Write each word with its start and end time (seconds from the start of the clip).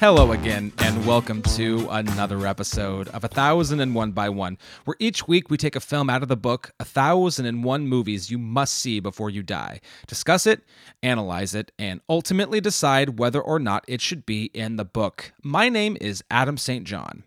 Hello 0.00 0.30
again, 0.30 0.72
and 0.78 1.04
welcome 1.04 1.42
to 1.42 1.88
another 1.90 2.46
episode 2.46 3.08
of 3.08 3.24
A 3.24 3.28
Thousand 3.28 3.80
and 3.80 3.96
One 3.96 4.12
by 4.12 4.28
One, 4.28 4.56
where 4.84 4.94
each 5.00 5.26
week 5.26 5.50
we 5.50 5.56
take 5.56 5.74
a 5.74 5.80
film 5.80 6.08
out 6.08 6.22
of 6.22 6.28
the 6.28 6.36
book 6.36 6.70
A 6.78 6.84
Thousand 6.84 7.46
and 7.46 7.64
One 7.64 7.88
Movies 7.88 8.30
You 8.30 8.38
Must 8.38 8.72
See 8.72 9.00
Before 9.00 9.28
You 9.28 9.42
Die, 9.42 9.80
discuss 10.06 10.46
it, 10.46 10.62
analyze 11.02 11.52
it, 11.52 11.72
and 11.80 12.00
ultimately 12.08 12.60
decide 12.60 13.18
whether 13.18 13.40
or 13.40 13.58
not 13.58 13.84
it 13.88 14.00
should 14.00 14.24
be 14.24 14.52
in 14.54 14.76
the 14.76 14.84
book. 14.84 15.32
My 15.42 15.68
name 15.68 15.96
is 16.00 16.22
Adam 16.30 16.58
St. 16.58 16.84
John. 16.84 17.24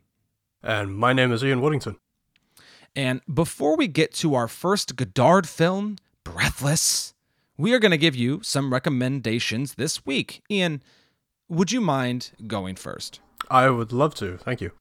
And 0.63 0.95
my 0.95 1.11
name 1.11 1.33
is 1.33 1.43
Ian 1.43 1.59
Woodington. 1.59 1.97
And 2.95 3.19
before 3.31 3.75
we 3.75 3.89
get 3.89 4.13
to 4.13 4.33
our 4.33 4.47
first 4.47 4.95
Godard 4.95 5.45
film, 5.45 5.97
Breathless, 6.23 7.15
we 7.57 7.73
are 7.73 7.79
going 7.79 7.91
to 7.91 7.97
give 7.97 8.15
you 8.15 8.39
some 8.43 8.71
recommendations 8.71 9.73
this 9.73 10.05
week. 10.05 10.41
Ian, 10.49 10.81
would 11.51 11.71
you 11.71 11.81
mind 11.81 12.31
going 12.47 12.75
first? 12.75 13.19
I 13.49 13.69
would 13.69 13.91
love 13.91 14.15
to. 14.15 14.37
Thank 14.37 14.61
you. 14.61 14.71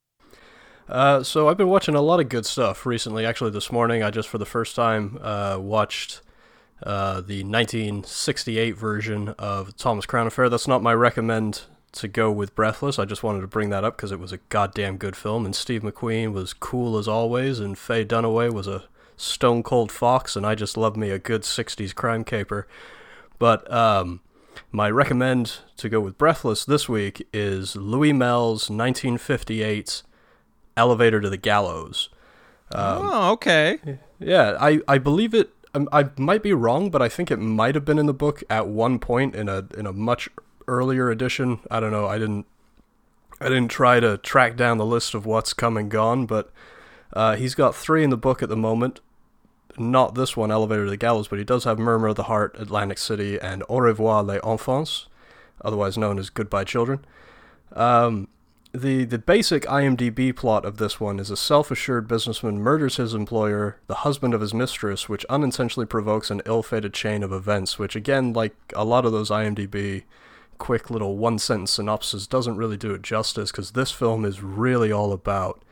Uh, 0.87 1.21
so 1.21 1.49
I've 1.49 1.57
been 1.57 1.67
watching 1.67 1.95
a 1.95 2.01
lot 2.01 2.21
of 2.21 2.29
good 2.29 2.45
stuff 2.45 2.85
recently. 2.85 3.25
Actually, 3.25 3.51
this 3.51 3.71
morning 3.71 4.01
I 4.01 4.09
just 4.09 4.29
for 4.29 4.37
the 4.37 4.45
first 4.45 4.75
time 4.75 5.19
uh, 5.21 5.57
watched 5.59 6.21
uh, 6.81 7.15
the 7.21 7.43
1968 7.43 8.71
version 8.75 9.29
of 9.37 9.75
Thomas 9.75 10.05
Crown 10.05 10.27
Affair. 10.27 10.47
That's 10.47 10.67
not 10.67 10.81
my 10.81 10.93
recommend 10.93 11.63
to 11.91 12.07
go 12.07 12.31
with 12.31 12.55
Breathless. 12.55 12.97
I 12.97 13.03
just 13.03 13.21
wanted 13.21 13.41
to 13.41 13.47
bring 13.47 13.69
that 13.69 13.83
up 13.83 13.97
because 13.97 14.13
it 14.13 14.19
was 14.19 14.31
a 14.31 14.37
goddamn 14.49 14.95
good 14.95 15.17
film, 15.17 15.45
and 15.45 15.53
Steve 15.53 15.81
McQueen 15.81 16.31
was 16.31 16.53
cool 16.53 16.97
as 16.97 17.07
always, 17.07 17.59
and 17.59 17.77
Faye 17.77 18.05
Dunaway 18.05 18.51
was 18.51 18.67
a 18.67 18.85
stone 19.17 19.61
cold 19.61 19.91
fox, 19.91 20.37
and 20.37 20.45
I 20.45 20.55
just 20.55 20.77
love 20.77 20.95
me 20.95 21.09
a 21.09 21.19
good 21.19 21.41
60s 21.41 21.93
crime 21.93 22.23
caper. 22.23 22.65
But 23.39 23.69
um, 23.71 24.21
my 24.71 24.89
recommend 24.89 25.59
to 25.77 25.89
go 25.89 25.99
with 25.99 26.17
Breathless 26.17 26.65
this 26.65 26.87
week 26.87 27.27
is 27.33 27.75
Louis 27.75 28.13
Malle's 28.13 28.69
1958 28.69 30.03
Elevator 30.77 31.21
to 31.21 31.29
the 31.29 31.37
Gallows. 31.37 32.09
Um, 32.73 32.99
oh, 33.01 33.31
okay. 33.33 33.79
Yeah, 34.19 34.57
I, 34.59 34.79
I 34.87 34.97
believe 34.97 35.33
it. 35.33 35.51
Um, 35.73 35.89
I 35.91 36.09
might 36.17 36.43
be 36.43 36.53
wrong, 36.53 36.89
but 36.89 37.01
I 37.01 37.09
think 37.09 37.31
it 37.31 37.37
might 37.37 37.75
have 37.75 37.85
been 37.85 37.99
in 37.99 38.05
the 38.05 38.13
book 38.13 38.43
at 38.49 38.67
one 38.67 38.99
point 38.99 39.35
in 39.35 39.49
a 39.49 39.65
in 39.77 39.85
a 39.85 39.93
much 39.93 40.29
earlier 40.67 41.09
edition. 41.09 41.59
I 41.69 41.79
don't 41.79 41.91
know. 41.91 42.07
I 42.07 42.17
didn't 42.17 42.45
I 43.39 43.45
didn't 43.45 43.69
try 43.69 43.99
to 43.99 44.17
track 44.17 44.55
down 44.55 44.77
the 44.77 44.85
list 44.85 45.13
of 45.13 45.25
what's 45.25 45.53
come 45.53 45.77
and 45.77 45.89
gone, 45.89 46.25
but 46.25 46.51
uh, 47.13 47.35
he's 47.35 47.55
got 47.55 47.75
three 47.75 48.03
in 48.03 48.09
the 48.09 48.17
book 48.17 48.43
at 48.43 48.49
the 48.49 48.57
moment 48.57 48.99
not 49.77 50.15
this 50.15 50.35
one, 50.35 50.51
Elevator 50.51 50.85
to 50.85 50.89
the 50.89 50.97
Gallows, 50.97 51.27
but 51.27 51.39
he 51.39 51.45
does 51.45 51.63
have 51.63 51.79
Murmur 51.79 52.09
of 52.09 52.15
the 52.15 52.23
Heart, 52.23 52.55
Atlantic 52.59 52.97
City, 52.97 53.39
and 53.39 53.63
Au 53.69 53.79
revoir 53.79 54.23
les 54.23 54.39
enfants, 54.39 55.07
otherwise 55.63 55.97
known 55.97 56.19
as 56.19 56.29
Goodbye 56.29 56.63
Children. 56.63 57.05
Um, 57.73 58.27
the 58.73 59.03
the 59.03 59.17
basic 59.17 59.63
IMDb 59.63 60.33
plot 60.33 60.63
of 60.63 60.77
this 60.77 60.99
one 60.99 61.19
is 61.19 61.29
a 61.29 61.37
self-assured 61.37 62.07
businessman 62.07 62.59
murders 62.59 62.95
his 62.97 63.13
employer, 63.13 63.77
the 63.87 63.95
husband 63.95 64.33
of 64.33 64.41
his 64.41 64.53
mistress, 64.53 65.09
which 65.09 65.25
unintentionally 65.25 65.85
provokes 65.85 66.31
an 66.31 66.41
ill-fated 66.45 66.93
chain 66.93 67.21
of 67.21 67.33
events. 67.33 67.77
Which 67.77 67.95
again, 67.95 68.31
like 68.33 68.55
a 68.73 68.85
lot 68.85 69.05
of 69.05 69.11
those 69.11 69.29
IMDb 69.29 70.03
quick 70.57 70.91
little 70.91 71.17
one-sentence 71.17 71.71
synopsis, 71.71 72.27
doesn't 72.27 72.55
really 72.55 72.77
do 72.77 72.93
it 72.93 73.01
justice 73.01 73.51
because 73.51 73.71
this 73.71 73.91
film 73.91 74.23
is 74.23 74.43
really 74.43 74.91
all 74.91 75.11
about 75.11 75.63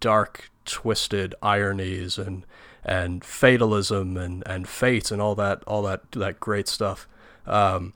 dark, 0.00 0.50
twisted 0.64 1.34
ironies 1.42 2.16
and 2.16 2.46
and 2.84 3.24
fatalism 3.24 4.16
and, 4.16 4.42
and 4.46 4.68
fate 4.68 5.10
and 5.10 5.22
all 5.22 5.34
that 5.36 5.62
all 5.66 5.82
that 5.82 6.10
that 6.12 6.40
great 6.40 6.68
stuff. 6.68 7.08
Um, 7.46 7.92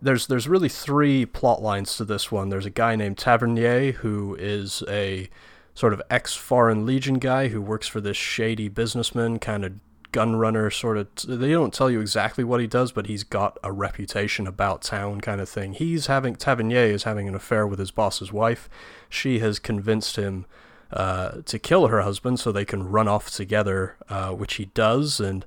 there's 0.00 0.26
there's 0.26 0.48
really 0.48 0.68
three 0.68 1.24
plot 1.26 1.62
lines 1.62 1.96
to 1.96 2.04
this 2.04 2.30
one. 2.30 2.48
There's 2.48 2.66
a 2.66 2.70
guy 2.70 2.96
named 2.96 3.18
Tavernier 3.18 3.92
who 3.92 4.36
is 4.38 4.82
a 4.88 5.28
sort 5.74 5.92
of 5.92 6.02
ex 6.10 6.34
Foreign 6.34 6.86
Legion 6.86 7.18
guy 7.18 7.48
who 7.48 7.60
works 7.60 7.86
for 7.86 8.00
this 8.00 8.16
shady 8.16 8.68
businessman, 8.68 9.38
kind 9.38 9.64
of 9.64 9.72
gun 10.12 10.36
runner 10.36 10.70
sort 10.70 10.96
of. 10.96 11.08
They 11.26 11.52
don't 11.52 11.74
tell 11.74 11.90
you 11.90 12.00
exactly 12.00 12.44
what 12.44 12.60
he 12.60 12.66
does, 12.66 12.92
but 12.92 13.06
he's 13.06 13.24
got 13.24 13.58
a 13.62 13.72
reputation 13.72 14.46
about 14.46 14.82
town 14.82 15.20
kind 15.20 15.40
of 15.40 15.48
thing. 15.48 15.74
He's 15.74 16.06
having 16.06 16.36
Tavernier 16.36 16.86
is 16.86 17.04
having 17.04 17.28
an 17.28 17.34
affair 17.34 17.66
with 17.66 17.78
his 17.78 17.90
boss's 17.90 18.32
wife. 18.32 18.68
She 19.08 19.38
has 19.38 19.58
convinced 19.58 20.16
him 20.16 20.46
uh, 20.92 21.42
to 21.44 21.58
kill 21.58 21.88
her 21.88 22.02
husband 22.02 22.38
so 22.38 22.52
they 22.52 22.64
can 22.64 22.88
run 22.88 23.08
off 23.08 23.30
together, 23.30 23.96
uh, 24.08 24.30
which 24.30 24.54
he 24.54 24.66
does, 24.66 25.20
and 25.20 25.44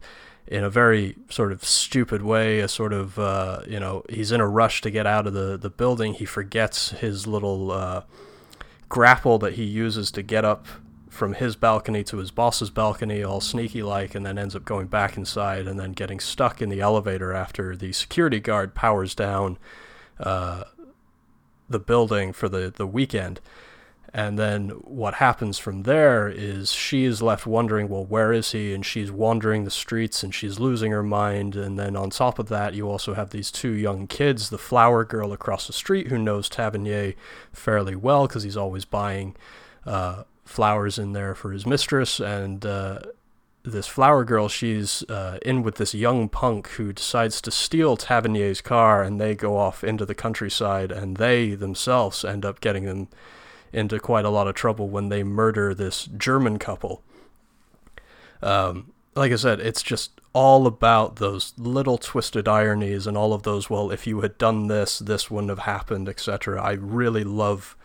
in 0.48 0.64
a 0.64 0.70
very 0.70 1.16
sort 1.30 1.52
of 1.52 1.64
stupid 1.64 2.24
way, 2.24 2.60
a 2.60 2.68
sort 2.68 2.92
of 2.92 3.18
uh, 3.20 3.62
you 3.68 3.80
know 3.80 4.04
he's 4.10 4.32
in 4.32 4.42
a 4.42 4.48
rush 4.48 4.82
to 4.82 4.92
get 4.92 5.06
out 5.06 5.28
of 5.28 5.34
the 5.34 5.58
the 5.58 5.70
building. 5.70 6.14
He 6.14 6.26
forgets 6.26 6.92
his 6.92 7.28
little 7.28 7.72
uh, 7.72 8.04
grapple 8.90 9.38
that 9.40 9.54
he 9.54 9.64
uses 9.64 10.12
to 10.12 10.24
get 10.24 10.44
up 10.44 10.68
from 11.10 11.34
his 11.34 11.56
balcony 11.56 12.04
to 12.04 12.18
his 12.18 12.32
boss's 12.32 12.70
balcony, 12.70 13.24
all 13.24 13.42
sneaky 13.42 13.84
like, 13.84 14.16
and 14.16 14.26
then 14.26 14.38
ends 14.38 14.56
up 14.56 14.64
going 14.66 14.88
back 14.88 15.18
inside 15.18 15.68
and 15.68 15.80
then 15.80 15.92
getting 15.92 16.20
stuck 16.20 16.62
in 16.62 16.70
the 16.70 16.80
elevator 16.82 17.34
after 17.34 17.76
the 17.76 17.92
security 17.92 18.40
guard 18.40 18.74
powers 18.74 19.14
down 19.14 19.58
uh, 20.20 20.64
the 21.70 21.80
building 21.80 22.34
for 22.34 22.50
the 22.50 22.74
the 22.76 22.88
weekend. 22.88 23.40
And 24.14 24.40
then 24.40 24.70
what 24.84 25.16
happens 25.16 25.60
from 25.60 25.84
there 25.84 26.28
is 26.28 26.72
she 26.72 27.06
is 27.06 27.22
left 27.22 27.46
wondering, 27.46 27.90
well, 27.90 28.06
where 28.06 28.34
is 28.34 28.52
he? 28.52 28.74
And 28.74 28.86
she's 28.86 29.12
wandering 29.12 29.66
the 29.66 29.72
streets 29.72 30.24
and 30.24 30.34
she's 30.34 30.60
losing 30.60 30.92
her 30.92 31.04
mind. 31.04 31.56
And 31.56 31.78
then 31.78 31.96
on 31.96 32.10
top 32.10 32.40
of 32.40 32.50
that, 32.50 32.74
you 32.74 32.90
also 32.90 33.14
have 33.14 33.30
these 33.30 33.52
two 33.52 33.72
young 33.72 34.08
kids 34.08 34.50
the 34.50 34.58
flower 34.58 35.06
girl 35.06 35.32
across 35.32 35.68
the 35.68 35.74
street 35.74 36.08
who 36.08 36.18
knows 36.18 36.50
Tavernier 36.50 37.14
fairly 37.54 37.96
well 37.96 38.28
because 38.28 38.44
he's 38.44 38.58
always 38.58 38.86
buying 38.86 39.36
uh, 39.86 40.24
flowers 40.44 40.98
in 40.98 41.14
there 41.14 41.36
for 41.36 41.52
his 41.52 41.68
mistress. 41.68 42.20
And 42.20 42.66
uh, 42.66 43.02
this 43.64 43.86
flower 43.86 44.24
girl, 44.24 44.48
she's 44.48 45.04
uh, 45.04 45.38
in 45.44 45.62
with 45.62 45.76
this 45.76 45.94
young 45.94 46.30
punk 46.30 46.70
who 46.70 46.94
decides 46.94 47.42
to 47.42 47.52
steal 47.52 47.96
Tavernier's 47.96 48.62
car 48.62 49.04
and 49.04 49.22
they 49.22 49.36
go 49.36 49.56
off 49.56 49.84
into 49.84 50.06
the 50.06 50.16
countryside 50.16 50.92
and 50.92 51.18
they 51.18 51.54
themselves 51.54 52.26
end 52.26 52.44
up 52.44 52.60
getting 52.60 52.86
them 52.86 53.08
into 53.72 54.00
quite 54.00 54.26
a 54.26 54.30
lot 54.30 54.48
of 54.48 54.56
trouble 54.56 54.88
when 54.90 55.10
they 55.10 55.24
murder 55.24 55.74
this 55.74 56.06
German 56.06 56.60
couple. 56.60 57.04
Um, 58.42 58.92
like 59.16 59.32
I 59.32 59.36
said, 59.36 59.60
it's 59.60 59.84
just 59.84 60.20
all 60.34 60.68
about 60.68 61.18
those 61.18 61.54
little 61.58 61.98
twisted 61.98 62.48
ironies 62.48 63.08
and 63.08 63.18
all 63.18 63.34
of 63.34 63.44
those. 63.44 63.70
Well, 63.70 63.92
if 63.92 64.08
you 64.08 64.22
had 64.22 64.38
done 64.38 64.68
this, 64.68 65.00
this 65.00 65.30
wouldn't 65.30 65.50
have 65.50 65.60
happened, 65.60 66.08
etc. 66.08 66.62
I 66.62 66.72
really 66.74 67.24
love 67.24 67.76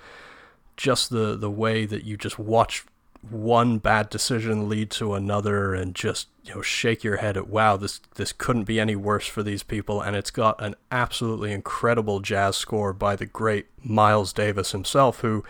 just 0.77 1.11
the 1.11 1.37
the 1.37 1.51
way 1.51 1.87
that 1.87 2.05
you 2.05 2.17
just 2.17 2.39
watch 2.39 2.85
one 3.31 3.79
bad 3.79 4.11
decision 4.11 4.69
lead 4.69 4.91
to 4.91 5.15
another 5.15 5.75
and 5.75 5.95
just 5.95 6.29
you 6.43 6.55
know 6.55 6.63
shake 6.63 7.03
your 7.03 7.17
head 7.19 7.37
at 7.37 7.49
wow 7.49 7.77
this 7.77 8.01
this 8.17 8.33
couldn't 8.33 8.65
be 8.65 8.79
any 8.81 8.97
worse 8.97 9.27
for 9.27 9.43
these 9.43 9.63
people. 9.63 10.01
And 10.01 10.17
it's 10.17 10.31
got 10.31 10.63
an 10.63 10.75
absolutely 10.91 11.53
incredible 11.53 12.21
jazz 12.21 12.57
score 12.57 12.93
by 12.93 13.17
the 13.17 13.27
great 13.27 13.67
Miles 13.83 14.33
Davis 14.33 14.73
himself 14.73 15.21
who 15.21 15.45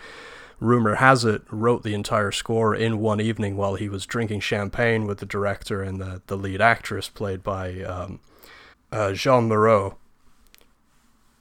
rumor 0.59 0.95
has 0.95 1.25
it 1.25 1.41
wrote 1.51 1.83
the 1.83 1.93
entire 1.93 2.31
score 2.31 2.73
in 2.73 2.99
one 2.99 3.19
evening 3.19 3.57
while 3.57 3.75
he 3.75 3.89
was 3.89 4.05
drinking 4.05 4.39
champagne 4.39 5.05
with 5.05 5.17
the 5.19 5.25
director 5.25 5.81
and 5.81 5.99
the 5.99 6.21
the 6.27 6.37
lead 6.37 6.61
actress 6.61 7.09
played 7.09 7.43
by 7.43 7.81
um, 7.81 8.19
uh, 8.91 9.11
Jean 9.13 9.47
Moreau. 9.47 9.97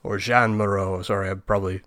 Or 0.03 0.19
Jean 0.19 0.57
Moreau 0.57 1.03
sorry 1.03 1.31
I'm 1.31 1.43
probably 1.43 1.83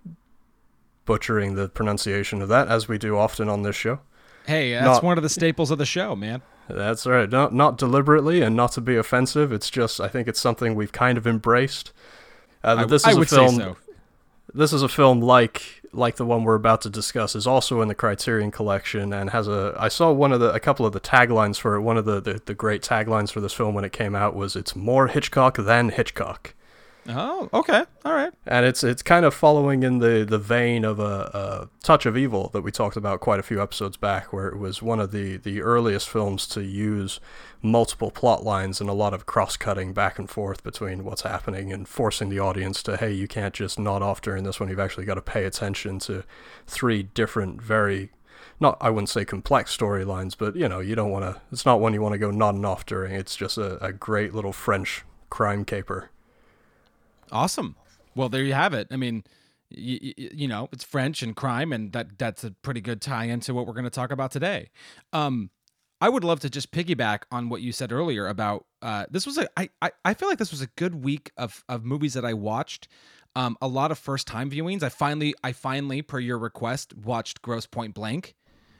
butchering 1.05 1.55
the 1.55 1.69
pronunciation 1.69 2.41
of 2.41 2.49
that 2.49 2.67
as 2.67 2.87
we 2.87 2.97
do 2.97 3.17
often 3.17 3.47
on 3.49 3.63
this 3.63 3.75
show 3.75 3.99
Hey, 4.47 4.71
that's 4.71 4.85
not, 4.85 5.03
one 5.03 5.17
of 5.17 5.23
the 5.23 5.29
staples 5.29 5.71
of 5.71 5.77
the 5.77 5.85
show, 5.85 6.15
man. 6.15 6.41
That's 6.69 7.05
right. 7.05 7.29
Not 7.29 7.53
not 7.53 7.77
deliberately 7.77 8.41
and 8.41 8.55
not 8.55 8.71
to 8.73 8.81
be 8.81 8.95
offensive. 8.95 9.51
It's 9.51 9.69
just 9.69 9.99
I 9.99 10.07
think 10.07 10.27
it's 10.27 10.39
something 10.39 10.73
we've 10.73 10.91
kind 10.91 11.17
of 11.17 11.27
embraced. 11.27 11.91
Uh, 12.63 12.77
I, 12.79 12.85
this 12.85 13.05
is 13.05 13.17
I 13.17 13.21
a 13.21 13.25
film. 13.25 13.55
So. 13.55 13.77
This 14.53 14.73
is 14.73 14.81
a 14.81 14.89
film 14.89 15.21
like 15.21 15.81
like 15.93 16.15
the 16.15 16.25
one 16.25 16.43
we're 16.43 16.55
about 16.55 16.81
to 16.81 16.89
discuss, 16.89 17.35
is 17.35 17.47
also 17.47 17.81
in 17.81 17.87
the 17.87 17.95
Criterion 17.95 18.51
Collection 18.51 19.13
and 19.13 19.31
has 19.31 19.47
a. 19.47 19.75
I 19.77 19.89
saw 19.89 20.11
one 20.11 20.31
of 20.31 20.39
the 20.39 20.53
a 20.53 20.59
couple 20.59 20.85
of 20.85 20.93
the 20.93 20.99
taglines 20.99 21.57
for 21.59 21.75
it. 21.75 21.81
One 21.81 21.97
of 21.97 22.05
the 22.05 22.21
the, 22.21 22.41
the 22.45 22.53
great 22.53 22.81
taglines 22.81 23.31
for 23.31 23.41
this 23.41 23.53
film 23.53 23.75
when 23.75 23.83
it 23.83 23.91
came 23.91 24.15
out 24.15 24.35
was 24.35 24.55
"It's 24.55 24.75
more 24.75 25.07
Hitchcock 25.07 25.57
than 25.57 25.89
Hitchcock." 25.89 26.53
Oh, 27.09 27.49
okay, 27.53 27.85
all 28.03 28.13
right. 28.13 28.33
and 28.45 28.65
it's 28.65 28.83
it's 28.83 29.01
kind 29.01 29.23
of 29.23 29.33
following 29.33 29.83
in 29.83 29.99
the 29.99 30.25
the 30.27 30.37
vein 30.37 30.83
of 30.83 30.99
a, 30.99 31.31
a 31.33 31.69
Touch 31.81 32.05
of 32.05 32.17
Evil 32.17 32.49
that 32.49 32.61
we 32.61 32.71
talked 32.71 32.97
about 32.97 33.21
quite 33.21 33.39
a 33.39 33.43
few 33.43 33.61
episodes 33.61 33.95
back, 33.95 34.33
where 34.33 34.47
it 34.47 34.57
was 34.57 34.81
one 34.81 34.99
of 34.99 35.11
the 35.11 35.37
the 35.37 35.61
earliest 35.61 36.09
films 36.09 36.45
to 36.47 36.61
use 36.63 37.19
multiple 37.61 38.11
plot 38.11 38.43
lines 38.43 38.81
and 38.81 38.89
a 38.89 38.93
lot 38.93 39.13
of 39.13 39.25
cross 39.25 39.55
cutting 39.57 39.93
back 39.93 40.19
and 40.19 40.29
forth 40.29 40.63
between 40.63 41.03
what's 41.03 41.21
happening 41.21 41.71
and 41.71 41.87
forcing 41.87 42.29
the 42.29 42.39
audience 42.39 42.83
to 42.83 42.97
hey 42.97 43.11
you 43.11 43.27
can't 43.27 43.53
just 43.53 43.79
nod 43.79 44.01
off 44.03 44.21
during 44.21 44.43
this 44.43 44.59
one 44.59 44.69
you've 44.69 44.79
actually 44.79 45.05
got 45.05 45.15
to 45.15 45.21
pay 45.21 45.43
attention 45.45 45.97
to 45.97 46.23
three 46.67 47.03
different 47.03 47.59
very 47.61 48.11
not 48.59 48.77
I 48.79 48.91
wouldn't 48.91 49.09
say 49.09 49.25
complex 49.25 49.75
storylines 49.75 50.35
but 50.37 50.55
you 50.55 50.69
know 50.69 50.79
you 50.79 50.93
don't 50.93 51.09
want 51.09 51.25
to 51.25 51.41
it's 51.51 51.65
not 51.65 51.79
one 51.79 51.93
you 51.95 52.01
want 52.01 52.13
to 52.13 52.19
go 52.19 52.29
nodding 52.29 52.63
off 52.63 52.85
during 52.85 53.13
it's 53.15 53.35
just 53.35 53.57
a, 53.57 53.83
a 53.83 53.91
great 53.91 54.35
little 54.35 54.53
French 54.53 55.03
crime 55.29 55.65
caper. 55.65 56.11
Awesome. 57.31 57.75
Well, 58.15 58.29
there 58.29 58.43
you 58.43 58.53
have 58.53 58.73
it. 58.73 58.87
I 58.91 58.95
mean, 58.97 59.23
y- 59.75 59.99
y- 60.01 60.13
you 60.17 60.47
know, 60.47 60.69
it's 60.71 60.83
French 60.83 61.21
and 61.21 61.35
crime, 61.35 61.71
and 61.73 61.91
that 61.93 62.17
that's 62.17 62.43
a 62.43 62.51
pretty 62.51 62.81
good 62.81 63.01
tie 63.01 63.25
into 63.25 63.53
what 63.53 63.67
we're 63.67 63.73
going 63.73 63.83
to 63.85 63.89
talk 63.89 64.11
about 64.11 64.31
today. 64.31 64.69
Um, 65.13 65.49
I 65.99 66.09
would 66.09 66.23
love 66.23 66.39
to 66.41 66.49
just 66.49 66.71
piggyback 66.71 67.23
on 67.31 67.49
what 67.49 67.61
you 67.61 67.71
said 67.71 67.91
earlier 67.91 68.27
about 68.27 68.65
uh, 68.81 69.05
this 69.09 69.25
was 69.25 69.37
a 69.39 69.47
I, 69.59 69.69
I 69.81 69.91
I 70.05 70.13
feel 70.13 70.29
like 70.29 70.37
this 70.37 70.51
was 70.51 70.61
a 70.61 70.67
good 70.77 71.03
week 71.03 71.31
of 71.37 71.63
of 71.67 71.83
movies 71.83 72.13
that 72.13 72.25
I 72.25 72.33
watched. 72.33 72.87
Um, 73.35 73.55
a 73.61 73.67
lot 73.67 73.91
of 73.91 73.99
first 73.99 74.25
time 74.25 74.49
viewings. 74.49 74.81
I 74.83 74.89
finally 74.89 75.33
I 75.43 75.51
finally, 75.51 76.01
per 76.01 76.19
your 76.19 76.37
request, 76.39 76.95
watched 76.97 77.41
Grosse 77.41 77.65
Pointe 77.67 77.93
Blank. 77.93 78.35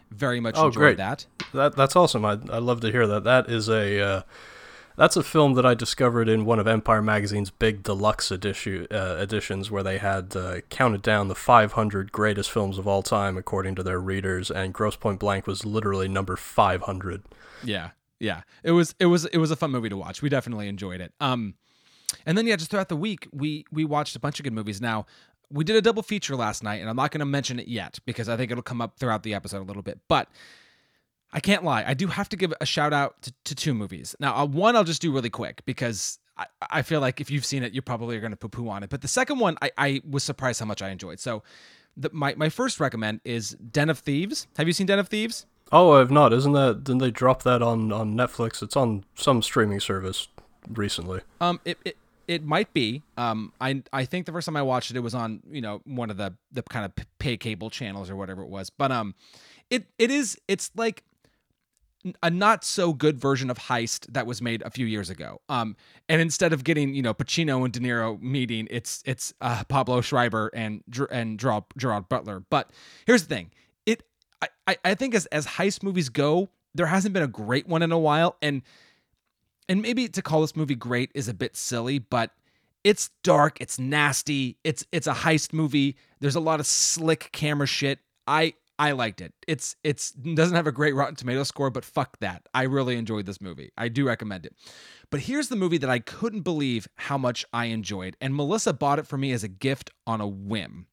Very 0.09 0.39
much 0.39 0.55
Oh, 0.57 0.67
enjoyed 0.67 0.73
great. 0.81 0.97
that. 0.97 1.25
That 1.53 1.75
that's 1.75 1.95
awesome. 1.95 2.23
I 2.25 2.39
I 2.51 2.59
love 2.59 2.81
to 2.81 2.91
hear 2.91 3.05
that. 3.07 3.23
That 3.23 3.49
is 3.49 3.67
a 3.69 3.99
uh, 3.99 4.21
that's 4.97 5.15
a 5.15 5.23
film 5.23 5.53
that 5.53 5.65
I 5.65 5.75
discovered 5.75 6.27
in 6.27 6.43
one 6.43 6.59
of 6.59 6.67
Empire 6.67 7.01
Magazine's 7.01 7.51
big 7.51 7.83
deluxe 7.83 8.31
edition 8.31 8.87
uh, 8.91 9.17
editions, 9.19 9.69
where 9.69 9.83
they 9.83 9.99
had 9.99 10.35
uh, 10.35 10.61
counted 10.69 11.03
down 11.03 11.27
the 11.27 11.35
500 11.35 12.11
greatest 12.11 12.51
films 12.51 12.77
of 12.77 12.87
all 12.87 13.03
time 13.03 13.37
according 13.37 13.75
to 13.75 13.83
their 13.83 13.99
readers, 13.99 14.49
and 14.49 14.73
Grosse 14.73 14.95
Pointe 14.95 15.19
Blank 15.19 15.45
was 15.47 15.65
literally 15.65 16.07
number 16.07 16.35
500. 16.35 17.23
Yeah, 17.63 17.91
yeah. 18.19 18.41
It 18.63 18.71
was 18.71 18.95
it 18.99 19.05
was 19.05 19.25
it 19.25 19.37
was 19.37 19.51
a 19.51 19.55
fun 19.55 19.71
movie 19.71 19.89
to 19.89 19.97
watch. 19.97 20.21
We 20.21 20.29
definitely 20.29 20.67
enjoyed 20.67 20.99
it. 20.99 21.13
Um, 21.19 21.53
and 22.25 22.37
then 22.37 22.47
yeah, 22.47 22.55
just 22.55 22.71
throughout 22.71 22.89
the 22.89 22.95
week, 22.95 23.27
we 23.31 23.65
we 23.71 23.85
watched 23.85 24.15
a 24.15 24.19
bunch 24.19 24.39
of 24.39 24.43
good 24.43 24.53
movies. 24.53 24.81
Now 24.81 25.05
we 25.51 25.63
did 25.63 25.75
a 25.75 25.81
double 25.81 26.03
feature 26.03 26.35
last 26.35 26.63
night, 26.63 26.81
and 26.81 26.89
I'm 26.89 26.95
not 26.95 27.11
going 27.11 27.19
to 27.19 27.25
mention 27.25 27.59
it 27.59 27.67
yet 27.67 27.99
because 28.05 28.27
I 28.27 28.35
think 28.35 28.51
it'll 28.51 28.63
come 28.63 28.81
up 28.81 28.97
throughout 28.99 29.23
the 29.23 29.33
episode 29.33 29.61
a 29.61 29.65
little 29.65 29.83
bit. 29.83 29.99
But 30.07 30.29
I 31.31 31.39
can't 31.39 31.63
lie, 31.63 31.83
I 31.85 31.93
do 31.93 32.07
have 32.07 32.29
to 32.29 32.37
give 32.37 32.53
a 32.61 32.65
shout 32.65 32.93
out 32.93 33.21
to, 33.23 33.33
to 33.45 33.55
two 33.55 33.73
movies. 33.73 34.15
Now, 34.19 34.35
uh, 34.35 34.45
one 34.45 34.75
I'll 34.75 34.83
just 34.83 35.01
do 35.01 35.11
really 35.11 35.29
quick 35.29 35.63
because. 35.65 36.19
I, 36.39 36.45
I 36.69 36.81
feel 36.83 37.01
like 37.01 37.19
if 37.19 37.31
you've 37.31 37.45
seen 37.45 37.63
it, 37.63 37.73
you 37.73 37.81
probably 37.81 38.15
are 38.15 38.19
going 38.19 38.29
to 38.29 38.37
poo 38.37 38.47
poo 38.47 38.69
on 38.69 38.83
it. 38.83 38.91
But 38.91 39.01
the 39.01 39.07
second 39.07 39.39
one, 39.39 39.57
I, 39.59 39.71
I 39.75 40.01
was 40.07 40.23
surprised 40.23 40.59
how 40.59 40.67
much 40.67 40.83
I 40.83 40.89
enjoyed. 40.89 41.19
So, 41.19 41.41
the, 41.95 42.11
my, 42.13 42.35
my 42.35 42.49
first 42.49 42.79
recommend 42.79 43.21
is 43.25 43.57
Den 43.71 43.89
of 43.89 43.97
Thieves. 43.97 44.45
Have 44.55 44.67
you 44.67 44.73
seen 44.73 44.85
Den 44.85 44.99
of 44.99 45.07
Thieves? 45.07 45.47
Oh, 45.71 45.93
I've 45.93 46.11
not. 46.11 46.33
Isn't 46.33 46.53
that? 46.53 46.83
Didn't 46.83 46.99
they 46.99 47.11
drop 47.11 47.43
that 47.43 47.61
on 47.61 47.91
on 47.91 48.13
Netflix? 48.13 48.61
It's 48.61 48.77
on 48.77 49.03
some 49.15 49.41
streaming 49.41 49.79
service 49.79 50.27
recently. 50.69 51.21
Um, 51.41 51.59
it, 51.65 51.77
it 51.83 51.97
it 52.27 52.43
might 52.45 52.73
be. 52.73 53.03
Um, 53.17 53.53
I 53.59 53.83
I 53.91 54.05
think 54.05 54.25
the 54.25 54.31
first 54.31 54.45
time 54.45 54.55
I 54.55 54.61
watched 54.61 54.91
it, 54.91 54.97
it 54.97 55.01
was 55.01 55.15
on 55.15 55.41
you 55.49 55.61
know 55.61 55.81
one 55.85 56.09
of 56.09 56.17
the 56.17 56.33
the 56.51 56.63
kind 56.63 56.85
of 56.85 56.93
pay 57.19 57.37
cable 57.37 57.69
channels 57.69 58.09
or 58.09 58.15
whatever 58.15 58.43
it 58.43 58.49
was. 58.49 58.69
But 58.69 58.91
um, 58.91 59.15
it 59.69 59.85
it 59.97 60.11
is 60.11 60.39
it's 60.47 60.71
like 60.75 61.03
a 62.21 62.29
not 62.29 62.63
so 62.63 62.93
good 62.93 63.19
version 63.19 63.49
of 63.49 63.57
Heist 63.57 64.11
that 64.13 64.25
was 64.25 64.41
made 64.41 64.61
a 64.63 64.69
few 64.69 64.85
years 64.85 65.09
ago. 65.09 65.41
Um, 65.49 65.75
and 66.09 66.21
instead 66.21 66.53
of 66.53 66.63
getting 66.63 66.93
you 66.93 67.01
know 67.01 67.13
Pacino 67.13 67.63
and 67.63 67.73
De 67.73 67.79
Niro 67.79 68.21
meeting, 68.21 68.67
it's 68.69 69.01
it's 69.05 69.33
uh, 69.41 69.63
Pablo 69.65 70.01
Schreiber 70.01 70.49
and 70.53 70.83
and 71.11 71.39
Gerard, 71.39 72.09
Butler. 72.09 72.43
But 72.49 72.71
here's 73.05 73.25
the 73.25 73.33
thing: 73.33 73.51
it 73.85 74.03
I 74.67 74.77
I 74.83 74.93
think 74.95 75.15
as 75.15 75.25
as 75.27 75.45
heist 75.45 75.83
movies 75.83 76.09
go, 76.09 76.49
there 76.75 76.87
hasn't 76.87 77.13
been 77.13 77.23
a 77.23 77.27
great 77.27 77.67
one 77.67 77.81
in 77.81 77.91
a 77.91 77.99
while, 77.99 78.35
and 78.41 78.61
and 79.69 79.81
maybe 79.81 80.07
to 80.07 80.21
call 80.21 80.41
this 80.41 80.55
movie 80.55 80.75
great 80.75 81.11
is 81.13 81.27
a 81.27 81.33
bit 81.33 81.55
silly, 81.55 81.99
but 81.99 82.31
it's 82.83 83.09
dark, 83.23 83.59
it's 83.59 83.79
nasty, 83.79 84.57
it's 84.63 84.85
it's 84.91 85.07
a 85.07 85.13
heist 85.13 85.53
movie. 85.53 85.97
There's 86.19 86.35
a 86.35 86.39
lot 86.39 86.59
of 86.59 86.67
slick 86.67 87.29
camera 87.31 87.67
shit. 87.67 87.99
I 88.25 88.53
I 88.79 88.91
liked 88.91 89.21
it. 89.21 89.33
It's 89.47 89.75
it's 89.83 90.11
doesn't 90.11 90.55
have 90.55 90.67
a 90.67 90.71
great 90.71 90.93
Rotten 90.95 91.15
Tomato 91.15 91.43
score, 91.43 91.69
but 91.69 91.83
fuck 91.83 92.19
that. 92.19 92.47
I 92.53 92.63
really 92.63 92.95
enjoyed 92.95 93.25
this 93.25 93.41
movie. 93.41 93.71
I 93.77 93.87
do 93.87 94.05
recommend 94.05 94.45
it. 94.45 94.53
But 95.09 95.21
here's 95.21 95.49
the 95.49 95.55
movie 95.55 95.79
that 95.79 95.89
I 95.89 95.99
couldn't 95.99 96.41
believe 96.41 96.87
how 96.95 97.17
much 97.17 97.45
I 97.51 97.65
enjoyed, 97.65 98.15
and 98.21 98.35
Melissa 98.35 98.73
bought 98.73 98.99
it 98.99 99.07
for 99.07 99.17
me 99.17 99.31
as 99.31 99.43
a 99.43 99.47
gift 99.47 99.89
on 100.05 100.21
a 100.21 100.27
whim. 100.27 100.87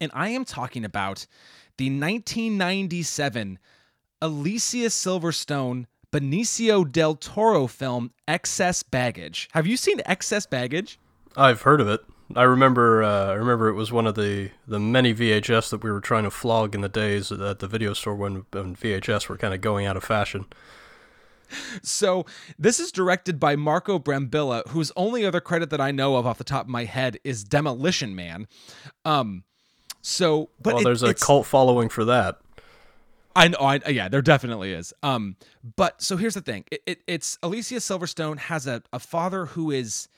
And 0.00 0.10
I 0.14 0.30
am 0.30 0.44
talking 0.44 0.84
about 0.84 1.26
the 1.76 1.86
1997 1.86 3.58
Alicia 4.22 4.86
Silverstone 4.88 5.86
Benicio 6.12 6.90
del 6.90 7.14
Toro 7.14 7.66
film 7.66 8.10
Excess 8.26 8.82
Baggage. 8.82 9.48
Have 9.52 9.66
you 9.66 9.76
seen 9.76 10.00
Excess 10.06 10.46
Baggage? 10.46 10.98
I've 11.36 11.62
heard 11.62 11.80
of 11.80 11.88
it. 11.88 12.00
I 12.36 12.42
remember. 12.42 13.02
Uh, 13.02 13.26
I 13.28 13.32
remember 13.32 13.68
it 13.68 13.74
was 13.74 13.90
one 13.90 14.06
of 14.06 14.14
the, 14.14 14.50
the 14.66 14.78
many 14.78 15.12
VHS 15.14 15.70
that 15.70 15.82
we 15.82 15.90
were 15.90 16.00
trying 16.00 16.24
to 16.24 16.30
flog 16.30 16.74
in 16.74 16.80
the 16.80 16.88
days 16.88 17.32
at 17.32 17.58
the 17.58 17.66
video 17.66 17.92
store 17.92 18.14
when, 18.14 18.44
when 18.52 18.76
VHS 18.76 19.28
were 19.28 19.36
kind 19.36 19.52
of 19.54 19.60
going 19.60 19.86
out 19.86 19.96
of 19.96 20.04
fashion. 20.04 20.46
So 21.82 22.26
this 22.58 22.78
is 22.78 22.92
directed 22.92 23.40
by 23.40 23.56
Marco 23.56 23.98
Brambilla, 23.98 24.66
whose 24.68 24.92
only 24.94 25.26
other 25.26 25.40
credit 25.40 25.70
that 25.70 25.80
I 25.80 25.90
know 25.90 26.14
of 26.16 26.24
off 26.26 26.38
the 26.38 26.44
top 26.44 26.66
of 26.66 26.68
my 26.70 26.84
head 26.84 27.18
is 27.24 27.42
Demolition 27.42 28.14
Man. 28.14 28.46
Um, 29.04 29.42
so 30.00 30.50
but 30.62 30.74
well, 30.74 30.82
it- 30.82 30.84
there's 30.84 31.02
a 31.02 31.12
cult 31.14 31.46
following 31.46 31.88
for 31.88 32.04
that. 32.04 32.38
I 33.34 33.46
know, 33.48 33.58
I, 33.60 33.80
yeah, 33.88 34.08
there 34.08 34.22
definitely 34.22 34.72
is. 34.72 34.92
Um, 35.04 35.36
but 35.76 36.02
so 36.02 36.16
here's 36.16 36.34
the 36.34 36.40
thing: 36.40 36.64
it, 36.70 36.82
it, 36.86 37.00
it's 37.06 37.38
Alicia 37.44 37.76
Silverstone 37.76 38.38
has 38.38 38.66
a, 38.66 38.82
a 38.92 38.98
father 38.98 39.46
who 39.46 39.70
is, 39.70 40.08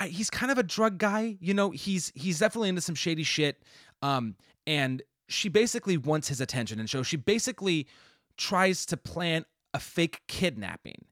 I, 0.00 0.08
he's 0.08 0.30
kind 0.30 0.50
of 0.50 0.58
a 0.58 0.62
drug 0.62 0.98
guy. 0.98 1.36
You 1.40 1.54
know, 1.54 1.70
he's 1.70 2.10
he's 2.14 2.40
definitely 2.40 2.70
into 2.70 2.80
some 2.80 2.96
shady 2.96 3.22
shit. 3.22 3.62
Um, 4.02 4.34
and 4.66 5.02
she 5.28 5.48
basically 5.48 5.96
wants 5.96 6.28
his 6.28 6.40
attention, 6.40 6.80
and 6.80 6.90
so 6.90 7.02
she 7.02 7.16
basically 7.16 7.86
tries 8.36 8.84
to 8.86 8.96
plan 8.96 9.44
a 9.74 9.78
fake 9.78 10.22
kidnapping. 10.26 11.04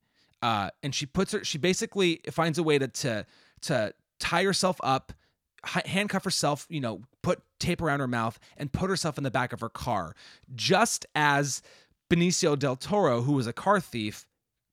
Uh, 0.43 0.71
and 0.83 0.95
she 0.95 1.05
puts 1.07 1.33
her, 1.33 1.45
she 1.45 1.59
basically 1.59 2.21
finds 2.31 2.59
a 2.59 2.63
way 2.63 2.79
to 2.79 2.89
to 2.89 3.27
to 3.63 3.93
tie 4.19 4.43
herself 4.43 4.81
up 4.83 5.13
handcuff 5.65 6.25
herself, 6.25 6.67
you 6.69 6.81
know, 6.81 7.03
put 7.23 7.43
tape 7.59 7.83
around 7.83 8.01
her 8.01 8.09
mouth 8.09 8.39
and 8.57 8.73
put 8.73 8.91
herself 8.91 9.19
in 9.19 9.25
the 9.25 9.31
back 9.31 9.53
of 9.53 9.61
her 9.61 9.69
car, 9.69 10.15
just 10.55 11.07
as 11.15 11.63
Benicio 12.11 12.59
del 12.59 12.77
Toro, 12.77 13.23
who 13.23 13.33
was 13.33 13.47
a 13.47 13.53
car 13.53 13.81
thief, 13.81 14.27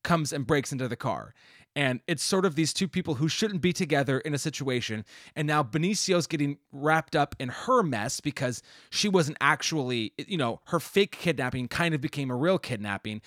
comes 0.04 0.32
and 0.32 0.46
breaks 0.46 0.72
into 0.72 0.88
the 0.88 0.96
car. 0.96 1.34
And 1.76 2.00
it's 2.08 2.22
sort 2.22 2.46
of 2.46 2.54
these 2.54 2.72
two 2.72 2.88
people 2.88 3.14
who 3.14 3.28
shouldn't 3.28 3.60
be 3.60 3.72
together 3.72 4.18
in 4.20 4.32
a 4.32 4.38
situation. 4.38 5.04
And 5.36 5.46
now 5.46 5.62
Benicio's 5.62 6.26
getting 6.26 6.56
wrapped 6.72 7.14
up 7.14 7.36
in 7.38 7.50
her 7.50 7.82
mess 7.82 8.18
because 8.18 8.62
she 8.90 9.08
wasn't 9.08 9.36
actually, 9.42 10.14
you 10.16 10.38
know, 10.38 10.60
her 10.68 10.80
fake 10.80 11.18
kidnapping 11.20 11.68
kind 11.68 11.94
of 11.94 12.00
became 12.00 12.30
a 12.30 12.36
real 12.36 12.58
kidnapping. 12.58 13.20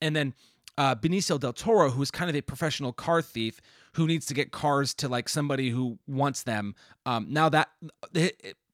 And 0.00 0.16
then 0.16 0.34
uh, 0.78 0.94
Benicio 0.94 1.38
del 1.38 1.52
Toro, 1.52 1.90
who's 1.90 2.10
kind 2.10 2.30
of 2.30 2.34
a 2.34 2.40
professional 2.40 2.94
car 2.94 3.20
thief 3.20 3.60
who 3.92 4.06
needs 4.06 4.24
to 4.26 4.34
get 4.34 4.50
cars 4.50 4.94
to 4.94 5.08
like 5.08 5.28
somebody 5.28 5.68
who 5.68 5.98
wants 6.06 6.44
them. 6.44 6.74
Um, 7.04 7.26
now 7.28 7.50
that 7.50 7.68